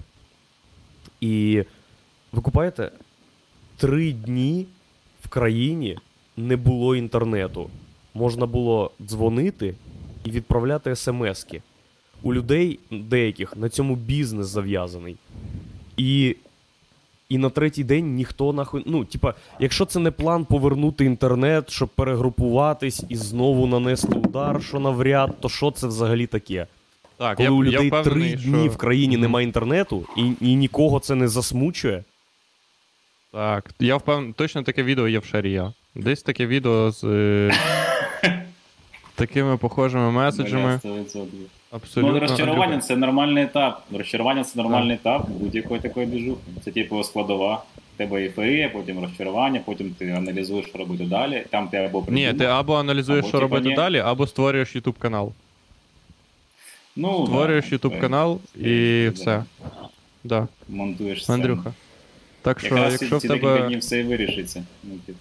і 1.22 1.64
ви 2.32 2.42
купаєте, 2.42 2.92
три 3.78 4.12
дні 4.12 4.66
в 5.24 5.28
країні 5.28 5.98
не 6.38 6.56
було 6.56 6.96
інтернету. 6.96 7.70
Можна 8.14 8.46
було 8.46 8.92
дзвонити 9.02 9.76
і 10.24 10.32
відправляти 10.32 10.96
смски. 10.96 11.62
У 12.24 12.34
людей 12.34 12.80
деяких 12.92 13.58
на 13.58 13.70
цьому 13.70 13.96
бізнес 13.96 14.48
зав'язаний. 14.48 15.16
І, 15.98 16.36
і 17.30 17.38
на 17.38 17.50
третій 17.50 17.84
день 17.84 18.16
ніхто 18.16 18.54
нахуй. 18.54 18.84
Ну, 18.86 19.06
типа, 19.06 19.34
якщо 19.60 19.86
це 19.86 20.00
не 20.00 20.12
план 20.12 20.46
повернути 20.46 21.06
інтернет, 21.06 21.70
щоб 21.70 21.90
перегрупуватись 21.90 23.04
і 23.10 23.16
знову 23.16 23.68
нанести 23.68 24.14
удар, 24.14 24.64
що 24.64 24.80
навряд, 24.80 25.36
то 25.40 25.50
що 25.50 25.72
це 25.72 25.88
взагалі 25.88 26.28
таке? 26.28 26.68
Так, 27.18 27.38
Коли 27.38 27.50
я, 27.50 27.52
у 27.52 27.64
я 27.64 27.72
людей 27.72 27.88
впевнений, 27.88 28.30
три 28.32 28.40
що... 28.42 28.50
дні 28.50 28.70
в 28.70 28.78
країні 28.78 29.18
немає 29.18 29.46
інтернету, 29.46 30.06
і, 30.18 30.32
і 30.42 30.56
нікого 30.56 31.00
це 31.00 31.16
не 31.16 31.28
засмучує. 31.28 32.04
Так, 33.32 33.72
я 33.80 33.96
впевнений, 33.98 34.34
точно 34.34 34.64
таке 34.64 34.84
відео 34.84 35.08
є 35.08 35.20
в 35.20 35.26
Шарія. 35.26 35.74
Десь 35.96 36.24
таке 36.24 36.46
відео 36.46 36.92
з 36.92 37.04
е, 37.04 37.52
такими 39.16 39.58
похожими 39.58 40.12
меседжами. 40.12 40.80
Абсолютно. 41.72 42.14
Ну, 42.14 42.20
розчарування 42.20 42.80
це 42.80 42.96
нормальний 42.96 43.44
етап. 43.44 43.84
Розчарування 43.92 44.44
це 44.44 44.60
нормальний 44.62 44.96
етап 44.96 45.30
будь-якої 45.30 45.82
такої 45.82 46.06
двіжухи. 46.06 46.42
Це 46.66 46.72
типу 46.72 47.04
складова. 47.04 47.64
Тебе 47.98 48.22
ейфорія, 48.22 48.70
потім 48.70 49.00
розчарування, 49.00 49.62
потім 49.66 49.96
ти 50.00 50.10
аналізуєш, 50.10 50.66
що 50.68 50.78
робити 50.78 51.04
далі. 51.04 51.46
Там 51.50 51.68
ти 51.68 51.78
або 51.78 52.06
Ні, 52.10 52.34
ти 52.34 52.46
або 52.46 52.76
аналізуєш, 52.76 53.20
Або, 53.20 53.30
що 53.30 53.38
типа, 53.38 53.42
робити 53.56 53.70
ні. 53.70 53.76
далі, 53.76 54.00
або 54.00 54.28
створюєш 54.28 54.76
YouTube 54.76 54.98
канал. 54.98 55.34
Ну, 56.96 57.26
Створюєш 57.26 57.70
да, 57.70 57.76
YouTube 57.76 58.02
канал 58.02 58.40
і 58.56 59.06
да. 59.06 59.12
все. 59.12 59.44
Да. 60.24 60.48
Монтуєш 60.70 61.24
сцену. 61.24 61.44
Андрюха. 61.44 61.74
Так 62.42 62.60
що, 62.60 62.76
Якраз 62.76 63.02
якщо 63.02 63.18
в 63.18 63.22
тебе 63.22 63.68
днів 63.68 63.80
все 63.80 64.00
і 64.00 64.04
вирішиться. 64.04 64.64
Ну, 64.84 64.94
типу. 65.06 65.20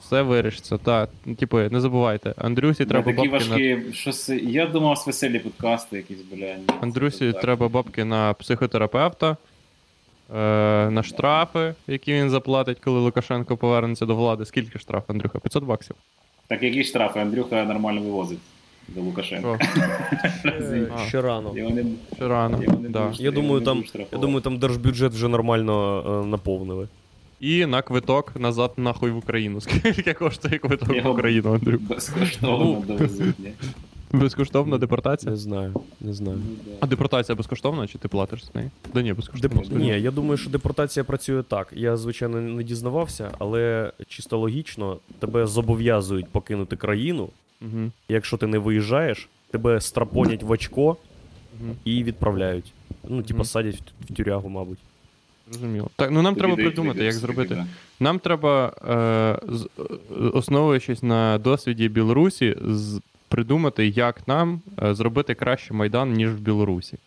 все 0.00 0.22
вирішиться, 0.22 0.78
так. 0.78 1.10
Типу, 1.38 1.58
не 1.58 1.80
забувайте, 1.80 2.34
Андрюсі 2.36 2.84
Бля, 2.84 2.90
треба 2.90 3.12
такі 3.12 3.28
бабки 3.28 3.48
на. 3.48 3.54
важкі, 3.54 3.92
щось, 3.92 4.28
я 4.28 4.66
думав, 4.66 5.04
веселі 5.06 5.38
подкасти 5.38 5.96
якісь, 5.96 6.22
бля. 6.32 6.54
ні, 6.54 6.64
Андрюсі 6.80 7.18
це 7.18 7.32
так. 7.32 7.42
треба 7.42 7.68
бабки 7.68 8.04
на 8.04 8.34
психотерапевта, 8.34 9.30
е, 9.30 9.36
на 10.90 11.02
штрафи, 11.02 11.74
які 11.86 12.12
він 12.12 12.30
заплатить, 12.30 12.80
коли 12.80 13.00
Лукашенко 13.00 13.56
повернеться 13.56 14.06
до 14.06 14.14
влади. 14.14 14.44
Скільки 14.44 14.78
штраф, 14.78 15.10
Андрюха? 15.10 15.38
500 15.38 15.64
баксів. 15.64 15.96
Так 16.46 16.62
які 16.62 16.84
штрафи? 16.84 17.20
Андрюха 17.20 17.64
нормально 17.64 18.00
вивозить 18.00 18.38
до 18.88 19.00
Лукашенка. 19.00 19.58
Ще 21.08 21.22
рано. 21.22 21.54
Ще 22.16 22.28
рано. 22.28 22.62
Я 23.18 23.30
думаю, 23.30 23.60
там, 23.60 23.84
я 24.12 24.18
думаю, 24.18 24.40
там 24.40 24.58
держбюджет 24.58 25.12
вже 25.12 25.28
нормально 25.28 26.04
е, 26.24 26.26
наповнили. 26.26 26.88
І 27.40 27.66
на 27.66 27.82
квиток 27.82 28.32
назад 28.36 28.72
нахуй 28.76 29.10
в 29.10 29.16
Україну. 29.16 29.60
Скільки 29.60 30.14
коштує 30.14 30.58
квиток 30.58 31.04
в 31.04 31.08
Україну, 31.08 31.54
Андрюх? 31.54 31.80
Безкоштовно 31.80 32.82
довезуть, 32.86 33.38
ні? 33.38 33.52
Безкоштовна 34.12 34.78
депортація? 34.78 35.30
Не 35.30 35.36
знаю, 35.36 35.74
не 36.00 36.12
знаю. 36.12 36.38
Ну. 36.66 36.72
А 36.80 36.86
депортація 36.86 37.36
безкоштовна, 37.36 37.86
чи 37.86 37.98
ти 37.98 38.08
платиш 38.08 38.44
з 38.44 38.54
неї? 38.54 38.70
Да 38.94 39.02
ні, 39.02 39.12
безкоштовно. 39.12 39.62
Деп... 39.62 39.72
Ні, 39.72 39.86
я 39.86 40.10
думаю, 40.10 40.36
що 40.36 40.50
депортація 40.50 41.04
працює 41.04 41.42
так. 41.42 41.72
Я, 41.72 41.96
звичайно, 41.96 42.40
не 42.40 42.62
дізнавався, 42.62 43.30
але 43.38 43.92
чисто 44.08 44.38
логічно 44.38 44.98
тебе 45.18 45.46
зобов'язують 45.46 46.28
покинути 46.28 46.76
країну. 46.76 47.28
Угу. 47.62 47.90
Якщо 48.08 48.36
ти 48.36 48.46
не 48.46 48.58
виїжджаєш, 48.58 49.28
тебе 49.50 49.80
страпонять 49.80 50.42
в 50.42 50.50
очко 50.50 50.96
Угу. 51.60 51.74
і 51.84 52.04
відправляють. 52.04 52.72
Ну, 53.08 53.22
типа, 53.22 53.36
Мгм. 53.38 53.44
садять 53.44 53.74
в- 53.76 54.12
в 54.12 54.16
тюрягу, 54.16 54.48
мабуть. 54.48 54.78
Зрозуміло. 55.50 55.90
Так, 55.96 56.10
ну 56.10 56.22
нам 56.22 56.34
Тобі 56.34 56.40
треба 56.40 56.56
дають 56.56 56.74
придумати, 56.74 56.98
як 57.04 57.14
вибір, 57.14 57.20
зробити. 57.20 57.54
да. 57.54 57.66
Нам 58.00 58.18
треба, 58.18 58.72
е, 59.48 59.52
з, 59.52 59.68
е, 59.80 59.82
основуючись 60.32 61.02
на 61.02 61.38
досвіді 61.38 61.88
Білорусі, 61.88 62.56
з, 62.68 63.00
придумати, 63.28 63.86
як 63.88 64.28
нам 64.28 64.60
е, 64.82 64.94
зробити 64.94 65.34
краще 65.34 65.74
Майдан, 65.74 66.12
ніж 66.12 66.30
в 66.30 66.38
Білорусі. 66.38 66.98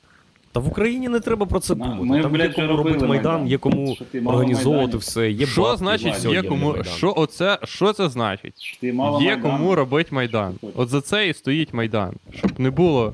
Та 0.52 0.60
в 0.60 0.68
Україні 0.68 1.10
не 1.10 1.20
треба 1.20 1.46
про 1.46 1.60
це 1.60 1.76
думати. 1.76 2.04
ми, 2.04 2.22
Там 2.22 2.32
блядь, 2.32 2.50
є 2.50 2.54
кому 2.56 2.78
робити 2.78 3.06
Майдан, 3.06 3.10
Майдан. 3.10 3.48
є 3.48 3.58
кому 3.58 3.96
Що 3.96 4.06
організовувати 4.26 4.98
все. 4.98 5.32
Є 5.32 5.46
що 5.46 5.62
бабки, 5.62 5.78
значить, 5.78 6.26
є 6.26 6.44
кому. 6.44 6.66
Майдан. 6.70 6.84
Що, 6.84 7.14
оце, 7.18 7.58
що 7.64 7.94
це 7.94 8.10
значить? 8.10 8.62
Що 8.62 8.78
Ти 8.80 8.94
мало 8.94 9.22
є 9.22 9.28
Майдану. 9.28 9.58
кому 9.58 9.76
робити 9.76 10.16
Майдан. 10.16 10.56
От 10.76 10.90
за 10.90 11.02
це 11.02 11.28
і 11.30 11.34
стоїть 11.34 11.74
Майдан. 11.74 12.14
Щоб 12.34 12.60
не 12.60 12.70
було 12.72 13.14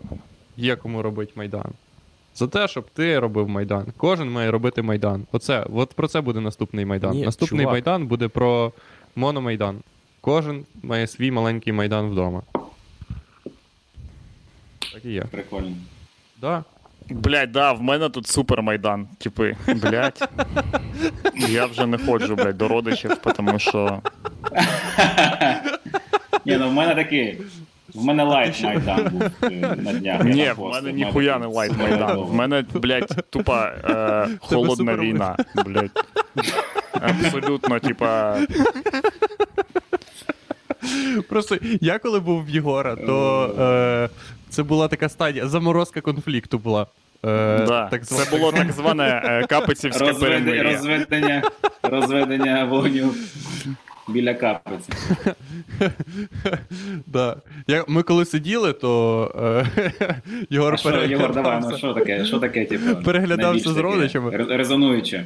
є 0.58 0.76
кому 0.76 1.02
робити 1.02 1.32
Майдан. 1.36 1.72
За 2.36 2.48
те, 2.48 2.68
щоб 2.68 2.86
ти 2.94 3.20
робив 3.20 3.50
Майдан. 3.50 3.86
Кожен 3.98 4.32
має 4.32 4.52
робити 4.52 4.82
Майдан. 4.82 5.26
Оце, 5.32 5.66
от 5.74 5.94
про 5.94 6.08
це 6.08 6.22
буде 6.22 6.40
наступний 6.40 6.86
Майдан. 6.86 7.12
Ні, 7.12 7.26
наступний 7.26 7.60
чувак. 7.62 7.74
Майдан 7.74 8.08
буде 8.08 8.28
про 8.28 8.72
мономайдан. 9.16 9.78
Кожен 10.22 10.66
має 10.84 11.08
свій 11.08 11.32
маленький 11.32 11.74
майдан 11.74 12.10
вдома. 12.10 12.42
Так 14.94 15.06
і 15.06 15.12
є. 15.12 15.22
Прикольно. 15.32 15.76
Да. 16.42 16.64
Блять, 17.10 17.52
да, 17.52 17.74
в 17.74 17.82
мене 17.82 18.10
тут 18.10 18.28
супер 18.28 18.62
майдан. 18.62 19.08
Типи, 19.18 19.58
блять. 19.68 20.22
Я 21.36 21.66
вже 21.66 21.86
не 21.86 21.98
ходжу, 21.98 22.36
блять, 22.36 22.58
до 22.58 22.68
родичів, 22.68 23.18
тому 23.18 23.60
що. 23.60 24.02
Ні, 26.46 26.58
ну 26.58 26.70
в 26.70 26.74
мене 26.74 26.96
такий. 26.96 27.42
В 27.96 28.06
мене 28.06 28.24
light 28.24 28.64
Майдан 28.64 29.08
був 29.12 29.24
е, 29.44 29.50
на 29.76 29.94
днях. 29.94 30.24
Ні, 30.24 30.52
в 30.58 30.60
мене 30.60 30.94
ніхуя 30.94 31.40
не 31.40 31.46
light 31.46 31.78
майдан. 31.78 32.20
В 32.20 32.34
мене, 32.34 32.66
блять, 32.74 33.12
тупа 33.30 33.68
е, 33.68 34.28
холодна 34.40 34.96
війна. 34.96 35.38
Блять. 35.66 35.92
Абсолютно, 36.92 37.80
типа. 37.80 38.38
Просто 41.30 41.58
я 41.82 42.00
коли 42.00 42.20
був 42.20 42.46
в 42.46 42.50
Єгора, 42.50 42.96
то 42.96 43.46
е, 43.60 44.10
це 44.56 44.64
була 44.64 44.88
така 44.88 45.10
стадія, 45.10 45.48
заморозка 45.48 46.02
конфлікту 46.02 46.58
була. 46.60 46.82
Е, 47.26 47.66
Да, 47.66 47.88
так 47.92 48.06
це 48.08 48.38
було 48.38 48.52
так 48.52 48.72
зване 48.72 49.22
е, 49.26 49.48
капицівське 49.48 50.14
перемир'я. 50.14 50.64
розведення, 50.64 51.44
розведення 51.84 52.66
вогню 52.66 53.14
біля 54.08 54.34
капиці. 54.34 54.90
да. 57.08 57.38
Я, 57.68 57.84
ми 57.88 58.04
коли 58.04 58.26
сиділи, 58.26 58.74
то 58.74 59.32
е, 59.78 60.22
Єгор 60.50 60.74
А 60.74 60.78
що, 60.78 60.90
Єгор, 60.90 61.08
давай, 61.08 61.16
ну 61.26 61.34
переглядався. 61.34 61.78
що 61.78 61.94
таке, 61.94 62.26
що 62.26 62.40
таке, 62.40 62.66
типу? 62.66 63.04
Переглядався 63.04 63.74
з 63.74 63.78
родичами. 63.78 64.30
ре- 64.32 64.58
Резонуюче. 64.58 65.26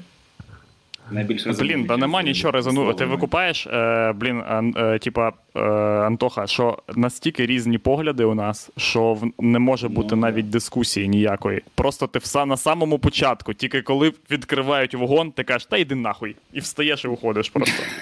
Найбільш. 1.12 1.48
Блін, 1.48 1.84
да 1.84 1.98
нема 1.98 2.24
нічого 2.24 2.52
резону. 2.52 2.94
Ти 2.94 3.06
викупаєш, 3.06 3.68
е, 3.68 4.14
блін, 4.16 4.44
е, 4.78 5.00
типа 5.00 5.32
е, 5.56 5.60
Антоха, 6.06 6.48
що 6.48 6.78
настільки 6.96 7.46
різні 7.46 7.78
погляди 7.78 8.24
у 8.24 8.34
нас, 8.34 8.72
що 8.78 9.14
в, 9.14 9.24
не 9.40 9.60
може 9.60 9.88
бути 9.88 10.16
Ну, 10.16 10.22
навіть 10.22 10.50
дискусії 10.50 11.08
ніякої. 11.08 11.62
Просто 11.76 12.08
ти 12.08 12.20
вса 12.20 12.46
на 12.46 12.58
самому 12.58 13.00
початку, 13.00 13.54
тільки 13.54 13.82
коли 13.82 14.14
відкривають 14.32 14.94
вогонь, 14.94 15.32
ти 15.32 15.44
кажеш, 15.44 15.66
та 15.66 15.78
йди 15.78 15.96
нахуй, 15.96 16.36
і 16.54 16.60
встаєш 16.60 17.06
і 17.06 17.08
уходиш 17.08 17.50
просто. 17.50 17.84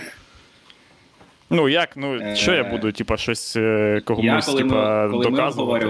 Ну 1.50 1.70
як, 1.70 1.98
ну 1.98 2.16
Е, 2.16 2.36
що 2.36 2.54
я 2.54 2.64
буду, 2.64 2.92
типа, 2.92 3.18
щось 3.18 3.56
е, 3.56 3.94
Я 3.96 4.02
комусь, 4.02 4.46
типа, 4.46 5.08
доказувати? 5.08 5.88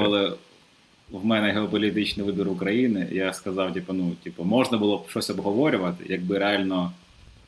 в 1.12 1.26
мене 1.26 1.52
геополітичний 1.52 2.26
вибір 2.26 2.50
України, 2.50 3.08
я 3.12 3.34
сказав, 3.34 3.74
типу, 3.74 3.94
ну, 3.94 4.12
типу, 4.24 4.44
можна 4.44 4.78
було 4.78 4.98
б 4.98 5.10
щось 5.10 5.30
обговорювати, 5.30 6.04
якби 6.08 6.38
реально 6.38 6.92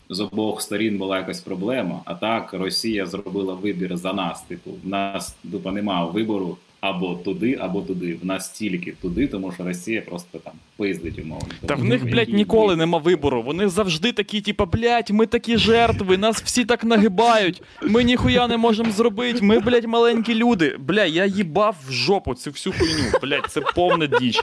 з 0.10 0.20
обох 0.20 0.62
сторін 0.62 0.98
була 0.98 1.18
якась 1.18 1.42
проблема. 1.42 2.02
А 2.06 2.16
так 2.16 2.54
Росія 2.54 3.06
зробила 3.06 3.54
вибір 3.54 3.98
за 3.98 4.14
нас. 4.14 4.42
Типу, 4.42 4.72
в 4.84 4.88
нас 4.88 5.36
типу, 5.52 5.72
немає 5.72 6.08
вибору 6.14 6.58
або 6.82 7.16
туди, 7.16 7.58
або 7.62 7.82
туди. 7.82 8.18
В 8.22 8.26
нас 8.26 8.50
тільки 8.50 8.92
туди, 8.92 9.28
тому 9.28 9.52
що 9.52 9.64
Росія 9.64 10.02
просто 10.02 10.38
там 10.38 10.54
пиздить 10.78 11.20
умовно. 11.20 11.48
Та 11.66 11.76
в 11.76 11.84
них, 11.84 12.06
блядь, 12.06 12.30
ніколи 12.30 12.76
нема 12.76 12.98
вибору. 12.98 13.42
Вони 13.42 13.70
завжди 13.70 14.12
такі, 14.12 14.42
типа, 14.42 14.66
блядь, 14.66 15.10
ми 15.10 15.26
такі 15.26 15.58
жертви, 15.58 16.18
нас 16.18 16.42
всі 16.42 16.66
так 16.66 16.84
нагибають. 16.84 17.62
Ми 17.84 18.04
ніхуя 18.04 18.48
не 18.48 18.58
можемо 18.58 18.92
зробити. 18.92 19.40
Ми, 19.42 19.60
блядь, 19.60 19.86
маленькі 19.86 20.36
люди. 20.36 20.76
Бля, 20.80 21.06
я 21.06 21.26
їбав 21.26 21.76
в 21.88 21.92
жопу 21.92 22.36
цю 22.36 22.52
всю 22.52 22.74
хуйню. 22.80 23.20
Блядь, 23.22 23.46
це 23.50 23.62
повна 23.62 24.08
діч. 24.08 24.40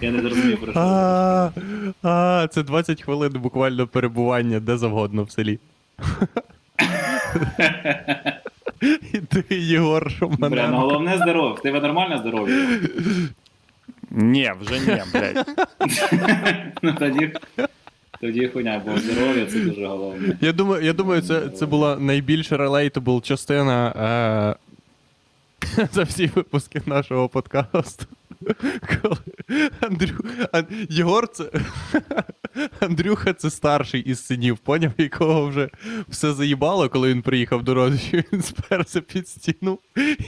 Я 0.00 0.10
не 0.10 0.20
зрозумів 0.22 0.60
про 0.60 0.72
що. 0.72 0.80
А, 0.80 1.50
а, 2.02 2.48
це 2.50 2.62
20 2.62 3.02
хвилин 3.02 3.32
буквально 3.32 3.86
перебування 3.86 4.60
де 4.60 4.76
завгодно 4.76 5.24
в 5.24 5.30
селі. 5.30 5.58
І 9.12 9.18
ти, 9.18 9.44
Єгор 9.56 10.12
Бля, 10.20 10.68
ну 10.68 10.76
головне 10.76 11.16
здоров'я. 11.16 11.52
В 11.52 11.62
тебе 11.62 11.80
нормальне 11.80 12.18
здоров'я? 12.18 12.78
Ні, 14.10 14.52
вже 14.60 14.80
ні, 14.80 15.02
блядь. 15.12 15.66
Ну 16.82 16.94
тоді, 16.98 17.32
тоді 18.20 18.48
хуйня, 18.48 18.82
бо 18.86 18.98
здоров'я 18.98 19.46
це 19.46 19.60
дуже 19.60 19.86
головне. 19.86 20.36
Я 20.40 20.52
думаю, 20.52 20.84
я 20.84 20.92
думаю, 20.92 21.22
це, 21.22 21.48
це 21.48 21.66
була 21.66 21.96
найбільш 21.98 22.52
relatable 22.52 23.20
частина 23.22 24.56
е, 25.76 25.86
за 25.92 26.02
всі 26.02 26.26
випуски 26.26 26.82
нашого 26.86 27.28
подкасту. 27.28 28.06
Андрю... 29.80 30.14
Ан... 30.52 30.66
Єгор 30.90 31.28
це. 31.28 31.50
Андрюха 32.80 33.32
це 33.32 33.50
старший 33.50 34.00
із 34.00 34.26
синів, 34.26 34.58
поняв, 34.58 34.92
якого 34.98 35.46
вже 35.46 35.68
все 36.08 36.32
заїбало, 36.32 36.88
коли 36.88 37.08
він 37.08 37.22
приїхав 37.22 37.62
до 37.62 37.74
родичів, 37.74 38.24
він 38.32 38.42
сперся 38.42 39.00
під 39.00 39.28
стіну 39.28 39.78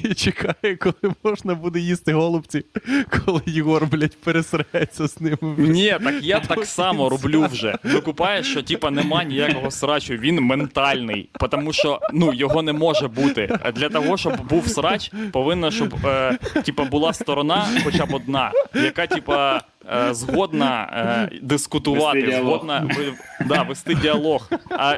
і 0.05 0.15
чекає, 0.15 0.77
коли 0.77 1.15
можна 1.25 1.55
буде 1.55 1.81
їсти 1.81 2.13
голубці, 2.13 2.65
коли 3.11 3.43
Єгор, 3.47 3.87
блядь, 3.87 4.17
пересреться 4.17 5.09
з 5.09 5.21
ними. 5.21 5.55
Ні, 5.59 5.97
так 6.05 6.15
я 6.23 6.41
так 6.41 6.67
само 6.67 7.09
роблю 7.09 7.47
вже. 7.53 7.79
Викупаєш, 7.85 8.47
що 8.51 8.63
типа 8.63 8.91
нема 8.91 9.25
ніякого 9.25 9.71
срачу, 9.71 10.15
він 10.15 10.41
ментальний, 10.41 11.29
тому 11.51 11.73
що 11.73 12.01
ну 12.13 12.33
його 12.33 12.63
не 12.63 12.73
може 12.73 13.09
бути. 13.09 13.59
Для 13.75 13.89
того, 13.89 14.17
щоб 14.17 14.49
був 14.49 14.69
срач, 14.69 15.13
повинна, 15.33 15.71
щоб 15.71 16.07
е, 16.07 16.39
типа 16.65 16.85
була 16.85 17.13
сторона, 17.13 17.69
хоча 17.99 18.13
б 18.13 18.15
одна, 18.15 18.53
яка 18.75 19.07
типа. 19.07 19.61
е, 19.93 20.15
Згодна 20.15 21.29
е, 21.33 21.39
дискутувати, 21.43 22.23
Вести 22.23 22.41
згодна 22.43 22.91
ви, 22.97 23.15
да, 23.47 23.63
вести 23.63 23.95
діалог. 23.95 24.51
А 24.71 24.95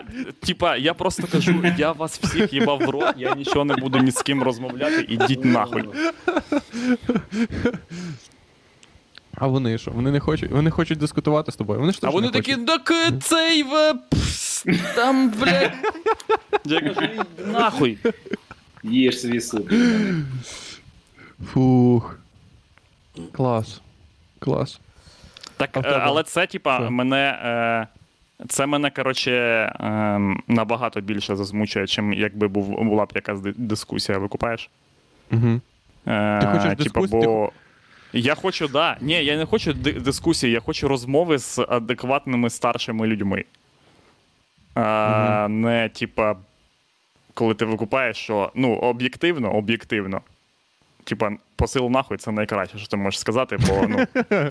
типа, 0.46 0.76
я 0.76 0.94
просто 0.94 1.22
кажу, 1.32 1.62
я 1.78 1.92
вас 1.92 2.18
всіх 2.18 2.52
їбав 2.52 2.78
в 2.78 2.90
рот, 2.90 3.14
я 3.16 3.34
нічого 3.34 3.64
не 3.64 3.76
буду 3.76 3.98
ні 3.98 4.10
з 4.10 4.22
ким 4.22 4.42
розмовляти, 4.42 5.06
ідіть 5.08 5.44
нахуй. 5.44 5.84
А 9.34 9.46
вони 9.46 9.78
що? 9.78 9.90
Вони 9.90 10.10
не 10.10 10.20
хочуть, 10.20 10.50
вони 10.50 10.70
хочуть 10.70 10.98
дискутувати 10.98 11.52
з 11.52 11.56
тобою. 11.56 11.80
Вони 11.80 11.92
ж 11.92 11.98
А 12.02 12.10
вони 12.10 12.26
не 12.26 12.32
такі, 12.32 12.56
так 12.56 12.92
цей 13.22 13.62
в 13.62 13.94
пс, 14.10 14.64
там, 14.94 15.30
блядь. 15.30 15.72
Я 16.64 16.80
кажу, 16.80 17.00
нахуй. 17.46 17.98
Їж 18.82 19.20
свій 19.20 19.40
суп. 19.40 19.72
Фух. 21.52 22.19
Клас. 23.32 23.80
Клас. 24.38 24.80
Так, 25.56 25.76
е, 25.76 26.00
але 26.02 26.22
це, 26.22 26.46
типа, 26.46 26.90
мене. 26.90 27.38
Е, 27.44 27.86
це 28.48 28.66
мене, 28.66 28.90
коротше, 28.90 29.30
е, 29.30 30.18
набагато 30.48 31.00
більше 31.00 31.36
засмучує, 31.36 31.86
чим 31.86 32.12
якби 32.12 32.48
був, 32.48 32.84
була 32.84 33.04
б 33.04 33.12
якась 33.14 33.40
дискусія, 33.40 34.18
викупаєш? 34.18 34.70
Угу. 35.32 35.60
Ти 36.04 36.48
хочеш 36.52 36.84
типа, 36.84 37.00
бо... 37.00 37.52
Я 38.12 38.34
хочу, 38.34 38.68
да. 38.68 38.96
Ні, 39.00 39.24
я 39.24 39.36
не 39.36 39.46
хочу 39.46 39.72
дискусії, 39.72 40.52
я 40.52 40.60
хочу 40.60 40.88
розмови 40.88 41.38
з 41.38 41.58
адекватними 41.68 42.50
старшими 42.50 43.06
людьми. 43.06 43.44
А, 44.74 45.46
Не, 45.50 45.88
типа, 45.88 46.36
коли 47.34 47.54
ти 47.54 47.64
викупаєш, 47.64 48.16
що 48.16 48.52
ну, 48.54 48.74
об'єктивно, 48.74 49.52
об'єктивно. 49.52 50.20
Типа, 51.04 51.30
посил 51.56 51.90
нахуй 51.90 52.16
це 52.16 52.30
найкраще, 52.32 52.78
що 52.78 52.86
ти 52.88 52.96
можеш 52.96 53.20
сказати, 53.20 53.56
бо 53.68 53.86
ну, 53.88 54.06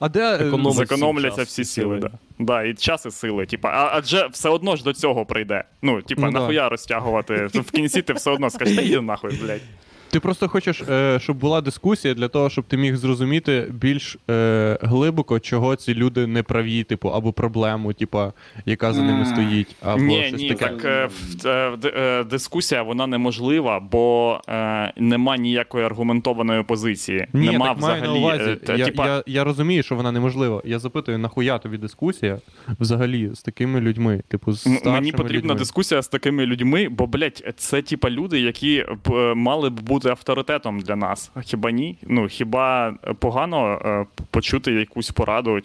А 0.00 0.08
де. 0.08 0.36
е, 0.36 0.72
зекономляться 0.72 1.40
час 1.40 1.48
всі 1.48 1.64
сили. 1.64 1.96
сили. 1.98 1.98
Да. 1.98 2.18
Да, 2.44 2.62
і 2.62 2.74
час 2.74 3.06
і 3.06 3.10
сили. 3.10 3.46
Типа, 3.46 3.68
а, 3.68 3.90
адже 3.92 4.26
все 4.26 4.48
одно 4.48 4.76
ж 4.76 4.84
до 4.84 4.92
цього 4.92 5.26
прийде. 5.26 5.64
Ну, 5.82 6.02
типа, 6.02 6.22
Ну 6.22 6.32
да. 6.32 6.38
нахуя 6.40 6.68
розтягувати. 6.68 7.46
В 7.46 7.70
кінці 7.70 8.02
ти 8.02 8.12
все 8.12 8.30
одно 8.30 8.50
скажеш, 8.50 8.76
та 8.76 8.82
йди 8.82 9.00
нахуй, 9.00 9.36
блядь. 9.44 9.60
Ти 10.10 10.20
просто 10.20 10.48
хочеш, 10.48 10.80
е, 10.82 11.18
щоб 11.20 11.36
була 11.36 11.60
дискусія 11.60 12.14
для 12.14 12.28
того, 12.28 12.50
щоб 12.50 12.64
ти 12.64 12.76
міг 12.76 12.96
зрозуміти 12.96 13.66
більш 13.72 14.18
е, 14.30 14.78
глибоко, 14.82 15.40
чого 15.40 15.76
ці 15.76 15.94
люди 15.94 16.26
не 16.26 16.42
праві, 16.42 16.82
типу, 16.84 17.08
або 17.08 17.32
проблему, 17.32 17.92
типу, 17.92 18.32
яка 18.66 18.92
за 18.92 19.02
ними 19.02 19.24
стоїть, 19.26 19.76
або 19.82 20.02
Ні, 20.02 20.22
щось 20.28 20.40
ні, 20.40 20.48
таке. 20.48 20.66
так 20.68 20.84
е, 20.84 21.08
в- 21.42 21.46
е, 21.86 21.90
е, 22.20 22.24
дискусія 22.24 22.82
вона 22.82 23.06
неможлива, 23.06 23.80
бо 23.80 24.38
е, 24.48 24.92
нема 24.96 25.36
ніякої 25.36 25.84
аргументованої 25.86 26.62
позиції. 26.62 27.26
Ні, 27.32 27.46
нема 27.50 27.68
так 27.68 27.80
маю 27.80 28.02
на 28.02 28.12
увазі. 28.12 28.56
та, 28.66 28.74
я, 28.76 28.84
типа, 28.84 29.06
я, 29.06 29.22
я 29.26 29.44
розумію, 29.44 29.82
що 29.82 29.94
вона 29.94 30.12
неможлива. 30.12 30.62
Я 30.64 30.78
запитую, 30.78 31.18
нахуя 31.18 31.58
тобі 31.58 31.76
дискусія 31.78 32.38
взагалі 32.80 33.30
з 33.34 33.42
такими 33.42 33.80
людьми? 33.80 34.22
Типу, 34.28 34.52
з 34.52 34.60
старшими 34.60 34.90
Мені 34.94 35.12
потрібна 35.12 35.38
людьми. 35.38 35.54
дискусія 35.54 36.02
з 36.02 36.08
такими 36.08 36.46
людьми, 36.46 36.88
бо, 36.90 37.06
блядь, 37.06 37.54
це 37.56 37.82
типа 37.82 38.10
люди, 38.10 38.40
які 38.40 38.84
б, 39.04 39.34
мали 39.34 39.70
б 39.70 39.80
бути 39.80 40.03
авторитетом 40.10 40.80
для 40.80 40.96
нас. 40.96 41.30
Хіба 41.42 41.70
ні? 41.70 41.96
Ну 42.02 42.28
хіба 42.28 42.94
погано 43.18 43.80
е, 43.84 44.06
почути 44.30 44.72
якусь 44.72 45.10
пораду, 45.10 45.60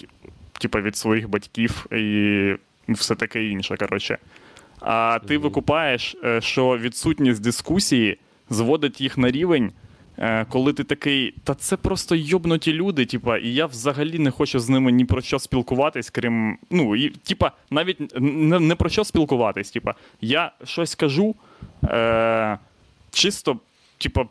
типа 0.60 0.82
від 0.82 0.98
своїх 0.98 1.30
батьків 1.30 1.86
і 1.94 2.56
все 2.90 3.16
таке 3.16 3.44
інше. 3.46 3.78
Коротше. 3.78 4.18
А 4.82 5.20
ти 5.28 5.38
викупаєш, 5.38 6.16
е, 6.24 6.42
що 6.42 6.78
відсутність 6.78 7.42
дискусії 7.42 8.18
зводить 8.50 9.02
їх 9.02 9.18
на 9.18 9.32
рівень. 9.32 9.72
е, 10.18 10.46
Коли 10.50 10.74
ти 10.74 10.84
такий, 10.84 11.34
та 11.44 11.56
це 11.56 11.78
просто 11.78 12.16
йобнуті 12.16 12.74
люди, 12.74 13.06
типа, 13.06 13.38
і 13.38 13.48
я 13.54 13.66
взагалі 13.66 14.20
не 14.20 14.32
хочу 14.32 14.60
з 14.60 14.70
ними 14.70 14.92
ні 14.92 15.06
про 15.06 15.22
що 15.22 15.40
спілкуватись, 15.40 16.10
крім. 16.10 16.58
Ну, 16.70 16.96
і, 16.96 17.10
типа, 17.10 17.52
навіть 17.72 18.20
не, 18.20 18.60
не 18.60 18.76
про 18.76 18.90
що 18.90 19.04
спілкуватись. 19.04 19.72
Типа, 19.72 19.96
я 20.22 20.52
щось 20.64 20.96
кажу, 20.96 21.36
е, 21.84 22.58
чисто, 23.12 23.58
типа, 24.00 24.26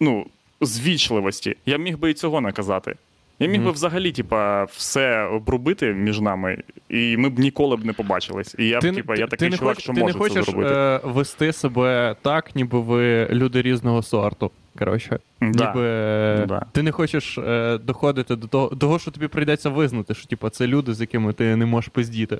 ну, 0.00 0.26
з 0.60 0.80
вічливості. 0.80 1.56
Я 1.66 1.76
міг 1.76 1.98
би 1.98 2.10
і 2.10 2.14
цього 2.14 2.40
не 2.40 2.52
казати. 2.52 2.94
Я 3.38 3.48
міг 3.48 3.62
би 3.62 3.70
взагалі, 3.70 4.12
типа, 4.12 4.64
все 4.64 5.22
обрубити 5.22 5.92
між 5.92 6.20
нами, 6.20 6.58
і 6.88 7.16
ми 7.16 7.28
б 7.28 7.38
ніколи 7.38 7.76
б 7.76 7.84
не 7.84 7.92
побачились. 7.92 8.54
І 8.58 8.68
я 8.68 8.78
б, 8.80 8.94
типа, 8.94 9.16
я 9.16 9.26
такий 9.26 9.50
не 9.50 9.58
чувак, 9.58 9.80
що 9.80 9.92
ти 9.92 10.04
не 10.04 10.12
хочеш 10.12 10.48
е, 10.48 11.00
вести 11.04 11.52
себе 11.52 12.16
так, 12.22 12.56
ніби 12.56 12.80
ви 12.80 13.28
люди 13.30 13.62
різного 13.62 14.02
сорту. 14.02 14.50
Коротше, 14.78 15.18
Да. 15.40 15.46
ніби 15.46 15.86
е, 15.86 16.46
Да. 16.46 16.66
ти 16.72 16.82
не 16.82 16.92
хочеш 16.92 17.38
е, 17.38 17.78
доходити 17.78 18.36
до 18.36 18.46
того, 18.46 18.68
того, 18.76 18.98
що 18.98 19.10
тобі 19.10 19.28
прийдеться 19.28 19.70
визнати, 19.70 20.14
що 20.14 20.26
типу, 20.26 20.48
це 20.48 20.66
люди, 20.66 20.94
з 20.94 21.00
якими 21.00 21.32
ти 21.32 21.56
не 21.56 21.66
можеш 21.66 21.88
пиздіти. 21.88 22.38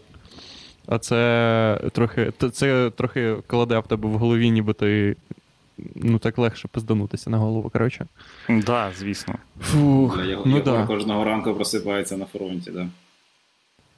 А 0.86 0.98
це 0.98 1.80
трохи, 1.92 2.32
це 2.52 2.90
трохи 2.96 3.36
кладе 3.46 3.78
в 3.78 3.86
тебе 3.86 4.08
в 4.08 4.12
голові, 4.12 4.50
ніби 4.50 4.72
ти 4.72 5.16
ну 5.94 6.18
так 6.18 6.38
легше 6.38 6.68
пизданутися 6.68 7.30
на 7.30 7.38
голову. 7.38 7.70
Коротше. 7.70 8.06
Да, 8.48 8.92
звісно. 8.98 9.34
Фух, 9.60 10.16
Бля, 10.16 10.24
Його, 10.24 10.42
ну 10.46 10.56
Єгор 10.56 10.78
да. 10.80 10.86
кожного 10.86 11.24
ранку 11.24 11.54
просипається 11.54 12.16
на 12.16 12.24
фронті, 12.24 12.70
да. 12.70 12.86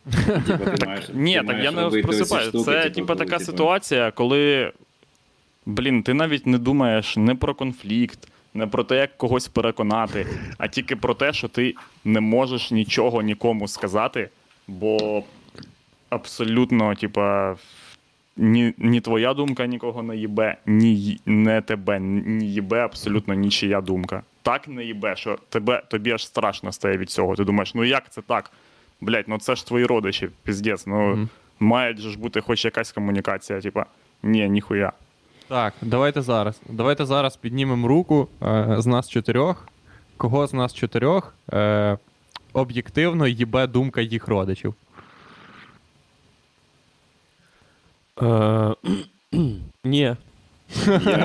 Типа, 0.47 0.71
ти 0.71 0.87
маєш- 0.87 1.11
Ні, 1.15 1.43
так 1.47 1.65
я 1.65 1.71
не 1.71 1.83
робити 1.83 2.09
оці 2.09 2.19
просипаю. 2.19 2.49
штуки, 2.49 2.65
Це 2.65 2.83
типу, 2.83 2.95
типа 2.95 3.07
коли, 3.15 3.19
така 3.27 3.39
типу, 3.39 3.51
ситуація, 3.51 4.11
коли. 4.11 4.73
Блін, 5.67 6.03
ти 6.03 6.15
навіть 6.15 6.47
не 6.47 6.59
думаєш 6.59 7.17
не 7.17 7.35
про 7.35 7.55
конфлікт, 7.55 8.29
не 8.55 8.67
про 8.67 8.85
те, 8.85 8.97
як 8.97 9.19
когось 9.19 9.49
переконати, 9.49 10.27
а 10.59 10.69
тільки 10.69 10.97
про 10.97 11.15
те, 11.15 11.33
що 11.33 11.49
ти 11.49 11.75
не 12.05 12.21
можеш 12.21 12.71
нічого 12.71 13.23
нікому 13.23 13.69
сказати, 13.69 14.29
бо 14.69 15.23
абсолютно, 16.11 16.95
типа, 16.95 17.57
ні, 18.37 18.75
ні 18.79 19.01
твоя 19.01 19.35
думка 19.35 19.67
нікого 19.67 20.03
не 20.03 20.17
їбе, 20.17 20.57
ні 20.67 21.21
не 21.27 21.61
тебе, 21.61 22.01
ні 22.01 22.53
їбе 22.53 22.79
абсолютно 22.79 23.35
нічия 23.35 23.81
думка. 23.81 24.23
Так 24.43 24.69
не 24.69 24.85
їбе, 24.85 25.17
що 25.17 25.39
тебе, 25.49 25.83
тобі 25.89 26.11
аж 26.11 26.27
страшно 26.27 26.73
стає 26.73 26.97
від 26.97 27.11
цього. 27.11 27.35
Ти 27.35 27.45
думаєш, 27.45 27.75
ну 27.75 27.85
як 27.85 28.11
це 28.11 28.23
так? 28.23 28.51
Блять, 29.01 29.29
ну 29.29 29.39
це 29.39 29.55
ж 29.55 29.67
твої 29.67 29.87
родичі, 29.87 30.29
піздець. 30.43 30.87
Ну 30.87 31.09
Мгм. 31.09 31.29
має 31.61 31.97
ж 31.97 32.19
бути 32.19 32.41
хоч 32.41 32.65
якась 32.65 32.93
комунікація, 32.93 33.61
типа, 33.61 33.87
ні, 34.23 34.49
ніхуя. 34.49 34.93
Так, 35.49 35.75
давайте 35.83 36.23
зараз. 36.23 36.61
Давайте 36.69 37.05
зараз 37.07 37.37
піднімемо 37.37 37.89
руку 37.89 38.29
е, 38.43 38.75
з 38.79 38.87
нас 38.87 39.11
чотирьох. 39.11 39.69
Кого 40.17 40.47
з 40.47 40.55
нас 40.55 40.75
чотирьох 40.75 41.35
е, 41.53 41.99
об'єктивно 42.53 43.27
їбе 43.27 43.67
думка 43.67 44.01
їх 44.01 44.29
родичів? 44.29 44.75
Е, 44.75 44.83
Ні. 49.85 50.17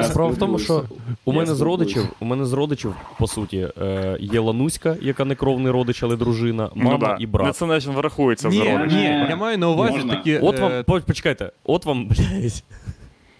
Справа 0.03 0.31
в 0.31 0.37
тому, 0.37 0.59
що 0.59 0.83
у 1.25 1.33
мене 1.33 1.55
з 1.55 1.61
родичів, 1.61 2.03
у 2.19 2.25
мене 2.25 2.45
з 2.45 2.53
родичів, 2.53 2.95
по 3.19 3.27
суті, 3.27 3.67
е, 3.81 4.17
є 4.19 4.39
Лануська, 4.39 4.95
яка 5.01 5.25
не 5.25 5.35
кровний 5.35 5.71
родич, 5.71 6.03
але 6.03 6.15
дружина, 6.15 6.69
мама 6.75 7.07
ну, 7.09 7.23
і 7.23 7.27
брат. 7.27 7.55
Це 7.55 7.65
навіть 7.65 7.85
врахується 7.85 8.49
в 8.49 8.51
родичів. 8.51 8.97
ні, 8.97 9.03
я 9.03 9.35
маю 9.35 9.57
на 9.57 9.69
увазі 9.69 9.99
такі. 10.09 10.37
От 10.37 10.59
е, 10.59 10.83
вам, 10.87 11.01
почекайте, 11.01 11.51
от 11.63 11.85
вам, 11.85 12.07
блядь. 12.07 12.63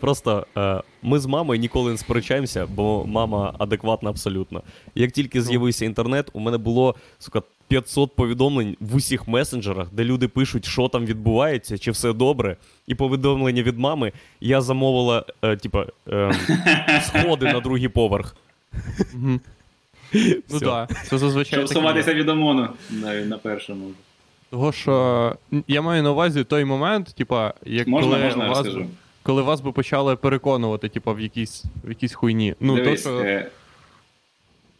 Просто 0.01 0.45
е, 0.57 0.81
ми 1.01 1.19
з 1.19 1.25
мамою 1.25 1.59
ніколи 1.59 1.91
не 1.91 1.97
сперечаємося, 1.97 2.67
бо 2.75 3.05
мама 3.07 3.53
адекватна 3.59 4.09
абсолютно. 4.09 4.61
Як 4.95 5.11
тільки 5.11 5.41
з'явився 5.41 5.85
інтернет, 5.85 6.29
у 6.33 6.39
мене 6.39 6.57
було 6.57 6.95
сука, 7.19 7.41
500 7.67 8.15
повідомлень 8.15 8.77
в 8.79 8.95
усіх 8.95 9.27
месенджерах, 9.27 9.87
де 9.91 10.03
люди 10.03 10.27
пишуть, 10.27 10.65
що 10.65 10.87
там 10.87 11.05
відбувається, 11.05 11.77
чи 11.77 11.91
все 11.91 12.13
добре. 12.13 12.57
І 12.87 12.95
повідомлення 12.95 13.63
від 13.63 13.79
мами 13.79 14.11
я 14.41 14.61
замовила, 14.61 15.25
е, 15.41 15.55
типа, 15.55 15.85
е, 16.09 16.31
сходи 17.03 17.45
на 17.45 17.59
другий 17.59 17.87
поверх. 17.87 18.35
Ну 20.49 20.59
так, 20.59 21.05
це 21.05 21.17
зазвичай. 21.17 21.59
Щоб 21.59 21.69
сховатися 21.69 22.13
від 22.13 22.29
ОМОНу 22.29 22.69
на 23.25 23.37
першому. 23.37 23.85
Того, 24.49 24.71
що 24.71 25.35
я 25.67 25.81
маю 25.81 26.03
на 26.03 26.11
увазі 26.11 26.43
той 26.43 26.65
момент, 26.65 27.13
типа, 27.17 27.53
як 27.65 27.87
Можна, 27.87 28.11
коли 28.11 28.23
можна 28.23 28.43
я 28.43 28.49
вас, 28.49 28.57
розкажу? 28.57 28.87
Коли 29.23 29.41
вас 29.41 29.61
би 29.61 29.71
почали 29.71 30.15
переконувати, 30.15 30.89
типа, 30.89 31.13
в 31.13 31.19
якійсь, 31.19 31.63
в 31.83 31.89
якійсь 31.89 32.13
хуйні. 32.13 32.55
Ну, 32.59 32.75
Дивись, 32.75 33.03
то, 33.03 33.09
що. 33.19 33.27
е, 33.27 33.49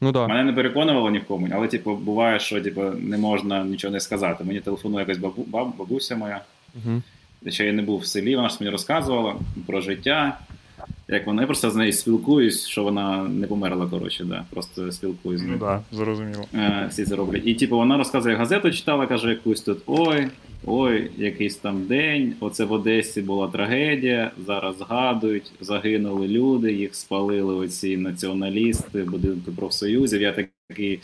Ну 0.01 0.11
да. 0.11 0.27
Мене 0.27 0.43
не 0.43 0.53
переконувало 0.53 1.09
ні 1.09 1.19
в 1.19 1.25
кому, 1.27 1.47
але 1.53 1.67
типу, 1.67 1.95
буває, 1.95 2.39
що 2.39 2.61
типу, 2.61 2.81
не 2.81 3.17
можна 3.17 3.63
нічого 3.63 3.93
не 3.93 3.99
сказати. 3.99 4.43
Мені 4.43 4.59
телефонує 4.59 4.99
якась 5.01 5.17
бабу, 5.17 5.43
баб, 5.47 5.75
бабуся 5.77 6.15
моя, 6.15 6.41
Угу. 6.75 7.01
ще 7.51 7.65
я 7.65 7.73
не 7.73 7.81
був 7.81 7.99
в 7.99 8.05
селі, 8.05 8.35
вона 8.35 8.49
ж 8.49 8.57
мені 8.59 8.71
розказувала 8.71 9.35
про 9.67 9.81
життя. 9.81 10.37
Як 11.11 11.27
вона, 11.27 11.41
я 11.41 11.45
просто 11.47 11.71
з 11.71 11.75
нею 11.75 11.93
спілкуюсь, 11.93 12.67
що 12.67 12.83
вона 12.83 13.23
не 13.23 13.47
померла, 13.47 13.87
коротше, 13.87 14.23
да. 14.23 14.45
Просто 14.49 14.91
спілкуюсь 14.91 15.39
з 15.39 15.43
Ну 15.43 15.47
нею. 15.49 15.59
да, 15.59 15.81
зрозуміло. 15.91 16.45
Е, 16.55 16.87
всі 16.89 17.05
це 17.05 17.15
роблять. 17.15 17.41
І 17.45 17.53
типу 17.53 17.75
вона 17.77 17.97
розказує 17.97 18.35
газету, 18.35 18.71
читала, 18.71 19.07
каже, 19.07 19.29
якусь 19.29 19.61
тут 19.61 19.77
ой, 19.85 20.27
ой, 20.65 21.11
якийсь 21.17 21.55
там 21.55 21.85
день. 21.85 22.33
Оце 22.39 22.65
в 22.65 22.71
Одесі 22.71 23.21
була 23.21 23.47
трагедія. 23.47 24.31
Зараз 24.47 24.77
згадують, 24.77 25.51
загинули 25.61 26.27
люди, 26.27 26.73
їх 26.73 26.95
спалили 26.95 27.55
оці 27.55 27.97
націоналісти, 27.97 29.03
будинки 29.03 29.51
профсоюзів. 29.51 30.21
Я 30.21 30.31
такий. 30.31 30.99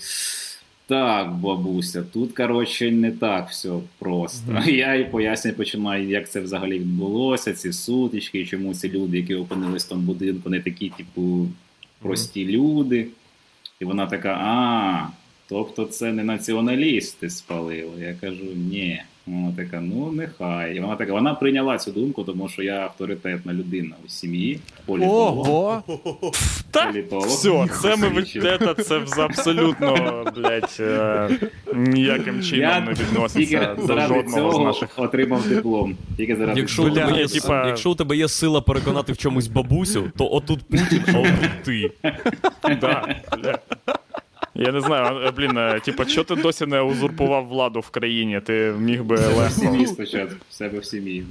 Так, 0.87 1.33
бабуся, 1.35 2.03
тут 2.03 2.33
коротше 2.33 2.91
не 2.91 3.11
так 3.11 3.49
все 3.49 3.79
просто. 3.99 4.51
Мгм. 4.51 4.69
Я 4.69 4.95
і 4.95 5.11
пояснюю, 5.11 5.57
починаю, 5.57 6.09
як 6.09 6.29
це 6.29 6.39
взагалі 6.39 6.79
відбулося, 6.79 7.53
ці 7.53 7.73
сутички, 7.73 8.45
чому 8.45 8.73
ці 8.73 8.89
люди, 8.89 9.17
які 9.17 9.35
опинились 9.35 9.85
в 9.85 9.89
тому 9.89 10.01
будинку, 10.01 10.49
не 10.49 10.59
такі, 10.59 10.89
типу, 10.89 11.47
прості 11.99 12.45
люди. 12.45 13.07
І 13.79 13.85
вона 13.85 14.07
така: 14.07 14.29
а, 14.29 15.07
тобто 15.49 15.85
це 15.85 16.13
не 16.13 16.23
націоналісти 16.23 17.29
спалили. 17.29 18.01
Я 18.01 18.13
кажу, 18.21 18.45
ні. 18.55 19.01
Вона 19.27 19.53
така, 19.57 19.81
ну 19.81 20.11
нехай. 20.11 20.75
І 20.75 20.79
вона 20.79 20.95
така, 20.95 21.11
вона 21.13 21.33
прийняла 21.33 21.77
цю 21.77 21.91
думку, 21.91 22.23
тому 22.23 22.49
що 22.49 22.63
я 22.63 22.73
авторитетна 22.79 23.53
людина 23.53 23.95
у 24.05 24.09
сім'ї, 24.09 24.59
політолог. 24.85 25.49
Ого! 25.49 25.83
Так, 26.71 26.91
Політолог. 26.91 27.25
все, 27.25 27.67
це 27.81 27.95
ми 27.95 28.09
Свідчив. 28.15 28.43
це, 28.43 28.73
це 28.83 28.97
вз- 28.99 29.21
абсолютно, 29.21 30.23
блядь, 30.35 30.77
е, 30.79 31.29
ніяким 31.75 32.41
чином 32.43 32.61
Я 32.69 32.79
не 32.79 32.93
тільки 32.93 33.03
відноситься 33.11 33.75
до 33.79 33.85
заради 33.87 34.07
жодного 34.13 34.29
з 34.51 34.53
цього 34.53 34.63
наших. 34.65 34.89
отримав 34.97 35.47
диплом. 35.49 35.95
Тільки 36.17 36.35
заради 36.35 36.59
Якщо, 36.59 36.75
цього. 36.83 36.87
у 36.89 36.91
тебе 36.95 37.17
є, 37.19 37.27
типа- 37.27 37.67
якщо 37.67 37.91
у 37.91 37.95
тебе 37.95 38.17
є 38.17 38.27
сила 38.27 38.61
переконати 38.61 39.13
в 39.13 39.17
чомусь 39.17 39.47
бабусю, 39.47 40.11
то 40.17 40.31
отут 40.31 40.63
Путін, 40.63 41.03
а 41.07 41.17
отут 41.19 41.63
ти. 41.63 41.91
Да, 42.81 43.15
бля. 43.43 43.59
Я 44.59 44.71
не 44.71 44.81
знаю, 44.81 45.21
а, 45.25 45.31
блін, 45.31 45.81
типа, 45.85 46.05
що 46.05 46.23
ти 46.23 46.35
досі 46.35 46.65
не 46.65 46.81
узурпував 46.81 47.47
владу 47.47 47.79
в 47.79 47.89
країні? 47.89 48.41
Ти 48.45 48.73
міг 48.79 49.03
би 49.03 49.15
в 49.15 49.37
легко. 49.37 49.49
сім'ї 49.49 49.87
спочатку. 49.87 50.35
В 50.49 50.53
себе 50.53 50.79
в 50.79 50.85
сім'ї. 50.85 51.25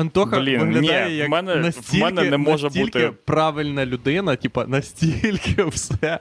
Антоха 0.00 0.40
Блін, 0.40 0.60
виглядає 0.60 1.08
ні, 1.10 1.16
як 1.16 1.28
в 1.28 1.30
мене- 1.30 1.70
в 1.70 1.98
мене 1.98 2.22
не 2.30 2.36
може 2.36 2.64
настільки 2.66 2.98
бути- 2.98 3.12
правильна 3.24 3.86
людина, 3.86 4.36
типа, 4.36 4.66
настільки 4.66 5.64
все, 5.66 6.18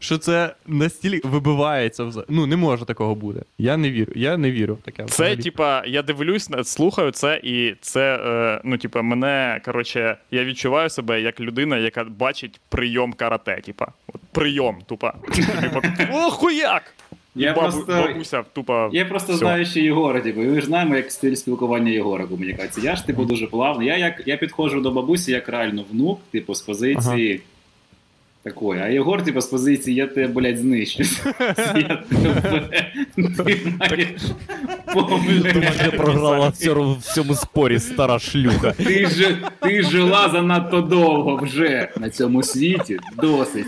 що 0.00 0.18
це 0.18 0.54
настільки 0.66 1.28
вибивається. 1.28 2.04
вза- 2.04 2.24
Ну, 2.28 2.46
не 2.46 2.56
може 2.56 2.84
такого 2.84 3.14
бути. 3.14 3.42
Я 3.58 3.76
не 3.76 3.90
вірю. 3.90 4.12
Я 4.16 4.36
не 4.36 4.50
вірю 4.50 4.74
в 4.74 4.82
таке. 4.82 5.04
Це, 5.04 5.36
типа, 5.36 5.82
я 5.86 6.02
дивлюсь, 6.02 6.50
слухаю 6.64 7.10
це, 7.10 7.40
і 7.42 7.74
це, 7.80 8.16
е, 8.26 8.60
ну, 8.64 8.78
типа, 8.78 9.02
мене, 9.02 9.60
коротше, 9.64 10.16
я 10.30 10.44
відчуваю 10.44 10.90
себе 10.90 11.20
як 11.20 11.40
людина, 11.40 11.78
яка 11.78 12.04
бачить 12.04 12.60
прийом 12.68 13.12
карате. 13.12 13.60
Типа, 13.64 13.86
от 14.08 14.20
прийом, 14.32 14.78
тупа. 14.86 15.14
Типа, 15.34 15.82
о, 16.12 16.30
хуяк! 16.30 16.82
Я 17.34 17.52
Бабу, 17.54 17.60
просто- 17.60 17.92
бабуся, 18.08 18.44
тупа. 18.52 18.90
Я 18.92 19.04
просто 19.04 19.32
все. 19.32 19.38
знаю, 19.38 19.66
що 19.66 19.80
Єгора, 19.80 20.20
типу, 20.20 20.42
і 20.42 20.46
ми 20.46 20.60
ж 20.60 20.66
знаємо, 20.66 20.96
як 20.96 21.12
стиль 21.12 21.34
спілкування 21.34 21.90
Єгора 21.90 22.26
комунікації. 22.26 22.86
Я 22.86 22.96
ж 22.96 23.06
типу 23.06 23.24
дуже 23.24 23.46
плавно. 23.46 23.82
Я 23.82 23.96
як 23.96 24.22
я 24.26 24.36
підходжу 24.36 24.80
до 24.80 24.90
бабусі 24.90 25.32
як 25.32 25.48
реально 25.48 25.84
внук, 25.92 26.20
типу, 26.30 26.54
з 26.54 26.60
позиції 26.62 27.40
такої. 28.44 28.80
А 28.80 28.88
Єгор, 28.88 29.24
типу, 29.24 29.40
з 29.40 29.46
позиції 29.46 29.96
я 29.96 30.06
тебе, 30.06 30.28
блядь, 30.28 30.58
знищу. 30.58 31.02
Я 31.76 32.02
тебе. 32.08 32.70
Ти 33.16 33.72
маєш 33.80 34.20
Ти 35.80 35.90
програла 35.96 36.48
в 36.48 36.56
цьому, 37.14 37.34
спорі, 37.34 37.78
стара 37.78 38.18
шлюха. 38.18 38.72
Ти 38.72 39.06
ж 39.06 39.38
ти 39.60 39.82
жила 39.82 40.28
занадто 40.28 40.80
довго 40.80 41.36
вже 41.36 41.88
на 42.00 42.10
цьому 42.10 42.42
світі. 42.42 42.98
Досить. 43.16 43.66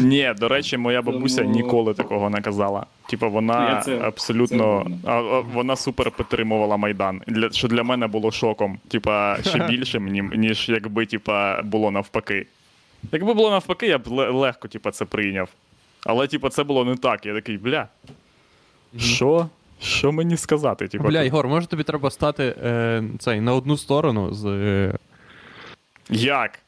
Ні, 0.00 0.32
до 0.40 0.48
речі, 0.48 0.76
моя 0.76 1.02
бабуся 1.02 1.44
ніколи 1.44 1.94
такого 1.94 2.30
не 2.30 2.40
казала. 2.40 2.86
Типа, 3.10 3.28
вона 3.28 3.82
це- 3.84 3.98
абсолютно 3.98 4.86
це 4.86 5.10
а, 5.10 5.12
а, 5.12 5.40
вона 5.40 5.76
супер 5.76 6.10
підтримувала 6.10 6.76
Майдан. 6.76 7.20
Для 7.26 7.50
що 7.50 7.68
для 7.68 7.82
мене 7.82 8.06
було 8.06 8.30
шоком, 8.30 8.78
типа, 8.88 9.36
ще 9.42 9.58
більшим, 9.70 10.06
ні- 10.08 10.30
ніж 10.36 10.68
якби 10.68 11.06
типа, 11.06 11.62
було 11.62 11.90
навпаки. 11.90 12.41
Якби 13.12 13.34
було 13.34 13.50
навпаки, 13.50 13.86
я 13.86 13.98
б 13.98 14.06
ле- 14.08 14.30
легко 14.32 14.68
типа, 14.68 14.90
це 14.90 15.04
прийняв. 15.04 15.48
Але, 16.06 16.26
типа, 16.26 16.48
це 16.50 16.64
було 16.64 16.84
не 16.84 16.96
так. 16.96 17.26
Я 17.26 17.34
такий, 17.34 17.58
бля. 17.58 17.88
Що? 18.98 19.48
Що 19.80 20.12
мені 20.12 20.36
сказати? 20.36 20.88
Типа, 20.88 21.04
Бля, 21.04 21.22
Ігор, 21.22 21.48
може 21.48 21.66
тобі 21.66 21.82
треба 21.82 22.10
стати 22.10 22.54
е, 22.64 23.02
цей, 23.18 23.40
на 23.40 23.54
одну 23.54 23.76
сторону 23.76 24.34
з. 24.34 24.44
Е... 24.46 24.94
як? 26.10 26.58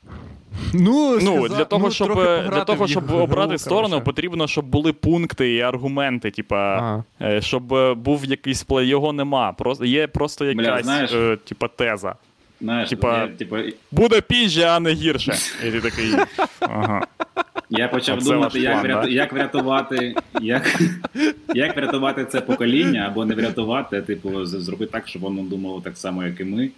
Ну, 0.74 1.18
Ну, 1.22 1.30
сказа- 1.46 1.48
для 1.56 1.64
того, 1.64 1.84
ну, 1.86 1.90
щоб, 1.90 2.14
для 2.50 2.64
того, 2.64 2.86
щоб 2.86 3.10
обрати 3.10 3.58
сторону, 3.58 3.88
коротше. 3.88 4.04
потрібно, 4.04 4.46
щоб 4.48 4.64
були 4.64 4.92
пункти 4.92 5.54
і 5.54 5.60
аргументи. 5.60 6.30
Типа, 6.30 6.76
Ага. 6.76 7.04
Е, 7.22 7.40
Щоб 7.42 7.74
е, 7.74 7.94
був 7.94 8.24
якийсь 8.24 8.62
плей, 8.62 8.88
його 8.88 9.12
нема. 9.12 9.52
Просто 9.52 9.84
є 9.84 10.06
просто 10.06 10.44
Бля, 10.44 10.62
якась 10.62 10.86
знаєш- 10.86 11.14
е, 11.14 11.36
типа 11.36 11.68
теза. 11.68 12.14
Знаєш, 12.64 12.88
Типа- 12.88 13.18
я, 13.18 13.28
типа... 13.28 13.62
Буде 13.92 14.20
пізже, 14.20 14.64
а 14.64 14.80
не 14.80 14.92
гірше. 14.92 15.34
І 15.66 15.70
ти 15.70 15.80
такий. 15.80 16.12
Ага. 16.60 17.06
Я 17.70 17.88
почав 17.88 18.18
Оце 18.18 18.30
думати, 18.32 18.60
як, 18.60 18.72
план, 18.72 18.82
врят... 18.82 19.04
да? 19.04 19.08
як 19.08 19.32
врятувати, 19.32 20.14
як, 20.40 20.80
як 21.54 21.76
врятувати 21.76 22.24
це 22.24 22.40
покоління, 22.40 23.04
або 23.10 23.24
не 23.24 23.34
врятувати, 23.34 24.02
типу, 24.02 24.44
зробити 24.44 24.92
так, 24.92 25.08
щоб 25.08 25.22
воно 25.22 25.42
думало 25.42 25.80
так 25.80 25.98
само, 25.98 26.24
як 26.24 26.40
і 26.40 26.44
ми. 26.44 26.70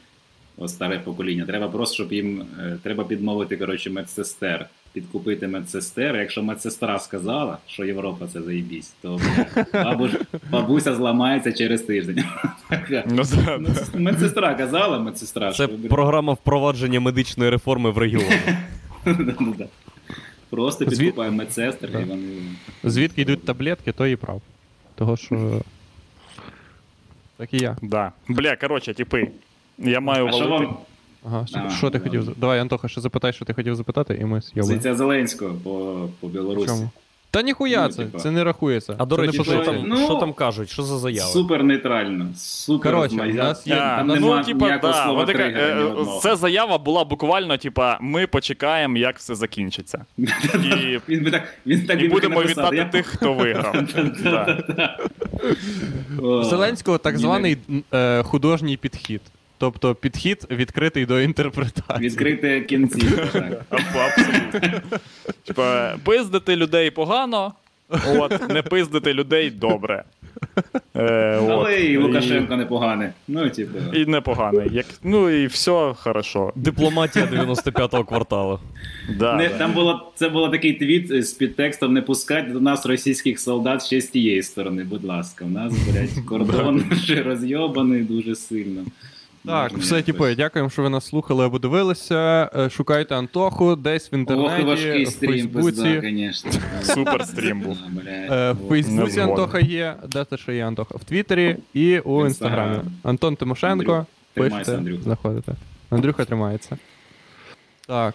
О, 0.59 0.69
старе 0.69 0.99
покоління. 0.99 1.45
Треба 1.47 1.69
просто, 1.69 1.95
щоб 1.95 2.13
їм 2.13 2.47
е, 2.61 2.79
треба 2.83 3.05
підмовити 3.05 3.57
коротше, 3.57 3.91
медсестер, 3.91 4.67
підкупити 5.01 5.49
медсестер. 5.49 6.17
Якщо 6.17 6.43
медсестра 6.43 6.99
сказала, 6.99 7.59
що 7.67 7.85
Європа 7.85 8.27
це 8.33 8.43
заїбісь, 8.43 8.93
то 9.03 9.21
бабуш, 9.73 10.11
бабуся 10.51 10.95
зламається 10.95 11.53
через 11.53 11.83
тиждень. 11.83 12.25
Ну, 13.07 13.23
да, 13.45 13.59
«Ну, 13.61 13.69
це 13.75 13.99
Медсестра 13.99 14.55
казала, 14.55 14.99
медсестра. 14.99 15.49
Це 15.53 15.55
що 15.55 15.69
програма 15.89 16.33
впровадження 16.33 17.01
медичної 17.01 17.51
реформи 17.51 17.91
в 17.91 17.99
регіоні. 17.99 18.41
Просто 20.51 20.85
Звід- 20.85 20.99
підкупаємо 20.99 21.37
медсестер, 21.37 21.91
Да. 21.93 22.01
і 22.01 22.05
вони. 22.05 22.23
Звідки 22.85 23.23
йдуть 23.23 23.45
таблетки, 23.45 23.93
то 23.93 24.07
і 24.07 24.17
прав. 24.17 24.43
Того, 24.95 25.17
що. 25.17 25.61
Так 27.37 27.55
і 27.55 27.59
я. 27.59 27.77
да. 27.83 28.13
Бля, 28.29 28.57
коротше, 28.57 28.95
типи. 28.95 29.29
Я 29.79 30.01
маю 30.01 30.27
А 30.27 30.33
що 30.33 30.49
вам 30.49 30.77
Ага, 31.27 31.47
що, 31.47 31.59
А, 31.67 31.71
що 31.71 31.91
ти 31.91 31.99
хотів? 32.01 32.23
за- 32.23 32.33
Давай, 32.37 32.59
Антоха, 32.61 32.89
ще 32.89 33.01
запитай, 33.01 33.33
що 33.33 33.45
ти 33.45 33.55
хотів 33.55 33.75
запитати, 33.77 34.19
і 34.21 34.25
ми 34.25 34.41
з'явимо. 34.41 34.69
позиція 34.75 34.95
Зеленського 34.95 35.55
по, 35.65 36.09
по 36.21 36.29
Білорусі? 36.29 36.67
Чому? 36.67 36.91
Та 37.31 37.43
ніхуя 37.43 37.83
Ну, 37.83 37.89
це, 37.93 38.05
типа. 38.05 38.19
це 38.19 38.31
не 38.31 38.45
рахується. 38.45 38.95
А 38.99 39.05
до 39.07 39.17
не 39.17 39.23
речі, 39.23 39.45
що 39.45 39.59
там, 39.59 39.85
Ну, 39.87 39.97
що 39.97 40.15
там 40.15 40.33
кажуть? 40.33 40.71
Що 40.71 40.83
за 40.83 40.99
заява? 40.99 41.29
Супер 41.31 41.65
нейтрально. 41.65 42.27
Супер 42.37 42.95
розмая- 42.95 43.31
у 43.33 43.35
нас 43.35 43.67
є- 43.67 43.75
А, 43.75 43.97
Там 43.97 44.07
ну, 44.07 44.15
нема 44.15 44.43
типа, 44.45 44.67
ніякого 44.67 44.93
да, 44.93 45.05
слова 45.05 45.25
така, 45.25 45.43
е. 45.43 45.87
Це 46.23 46.37
заява 46.37 46.79
була 46.79 47.05
буквально, 47.05 47.57
типа, 47.57 47.99
ми 48.01 48.27
почекаємо, 48.27 48.97
як 48.99 49.19
все 49.19 49.35
закінчиться. 49.35 50.05
І, 50.19 51.01
Він 51.09 51.31
так, 51.31 51.43
він 51.67 51.87
так 51.87 52.03
і 52.03 52.09
будемо 52.09 52.43
вітати 52.43 52.77
Я- 52.77 52.85
тих, 52.85 53.07
хто 53.07 53.33
виграв. 53.35 53.77
Да. 54.23 54.59
Зеленського 56.45 56.99
так 56.99 57.19
званий 57.19 57.57
е, 57.95 58.23
художній 58.23 58.77
підхід. 58.77 59.21
Тобто 59.59 59.95
підхід 59.95 60.47
відкритий 60.51 61.07
до 61.07 61.21
інтерпретації. 61.21 62.09
Відкрити 62.09 62.61
кінці. 62.61 63.01
так. 63.33 63.63
Абсолютно. 63.71 64.81
Типа, 65.45 65.97
пиздити 66.05 66.57
людей 66.57 66.91
погано, 66.91 67.53
от, 68.19 68.49
не 68.49 68.63
пиздити 68.63 69.15
людей 69.15 69.51
добре. 69.51 70.05
Е, 70.95 71.37
от. 71.37 71.51
Але 71.51 71.81
і 71.81 71.97
Лукашенко 71.99 72.57
непоганий. 72.57 73.09
Ну, 73.29 73.51
типу. 73.51 73.79
І, 73.95 74.07
непоганий. 74.07 74.69
Як, 74.73 74.87
ну 75.03 75.31
і 75.31 75.47
все 75.47 75.95
хорошо. 75.97 76.53
Дипломатія 76.57 77.25
95-го 77.25 78.05
кварталу. 78.05 78.61
Да, 79.19 79.37
Не, 79.37 79.49
да. 79.49 79.59
там 79.59 79.73
було 79.73 80.13
це 80.15 80.29
було 80.29 80.49
такий 80.49 80.73
твіт 80.73 81.25
з 81.27 81.33
підтекстом 81.33 81.93
не 81.93 82.03
пускати 82.03 82.51
до 82.51 82.61
нас 82.61 82.87
російських 82.87 83.41
солдат 83.41 83.85
ще 83.85 84.01
з 84.01 84.07
тієї 84.09 84.43
сторони, 84.43 84.85
будь 84.85 85.05
ласка. 85.05 85.45
У 85.45 85.49
нас, 85.49 85.73
блядь, 85.73 86.25
кордон 86.29 86.85
вже 86.91 87.23
розйобаний 87.23 88.03
дуже 88.03 88.35
сильно. 88.35 88.85
Так, 89.47 89.73
Можна 89.73 89.79
все, 89.79 90.03
типу, 90.03 90.35
дякуємо, 90.35 90.71
що 90.71 90.83
ви 90.83 90.89
нас 90.89 91.07
слухали 91.07 91.45
або 91.47 91.59
дивилися. 91.59 92.51
Е, 92.57 92.71
Шукайте 92.71 93.15
Антоху 93.17 93.77
десь 93.77 94.05
в 94.13 94.15
Ох, 94.15 94.19
інтернеті, 94.19 94.63
важкий 94.65 95.05
в 95.05 95.09
стрім, 95.09 95.49
пизда, 95.49 96.01
звісно. 96.01 96.51
Супер 96.83 97.27
стрім 97.27 97.61
був. 97.61 97.79
Е, 98.07 98.53
В 98.53 98.69
Фейсбуці 98.69 99.21
Антоха 99.21 99.59
є. 99.61 99.95
Де 100.09 100.25
те, 100.25 100.37
що 100.37 100.53
є 100.53 100.67
Антоха? 100.67 100.95
В 100.97 101.05
Твіттері 101.05 101.57
і 101.75 101.99
у 101.99 102.27
інстаграмі. 102.27 102.79
Антон 103.03 103.37
Тимошенко. 103.37 103.93
Андрюх. 103.93 104.07
Пишете, 104.35 104.77
Андрюха. 104.77 105.03
заходите. 105.03 105.53
Андрюха 105.91 106.25
тримається. 106.25 106.79
Так. 107.87 108.15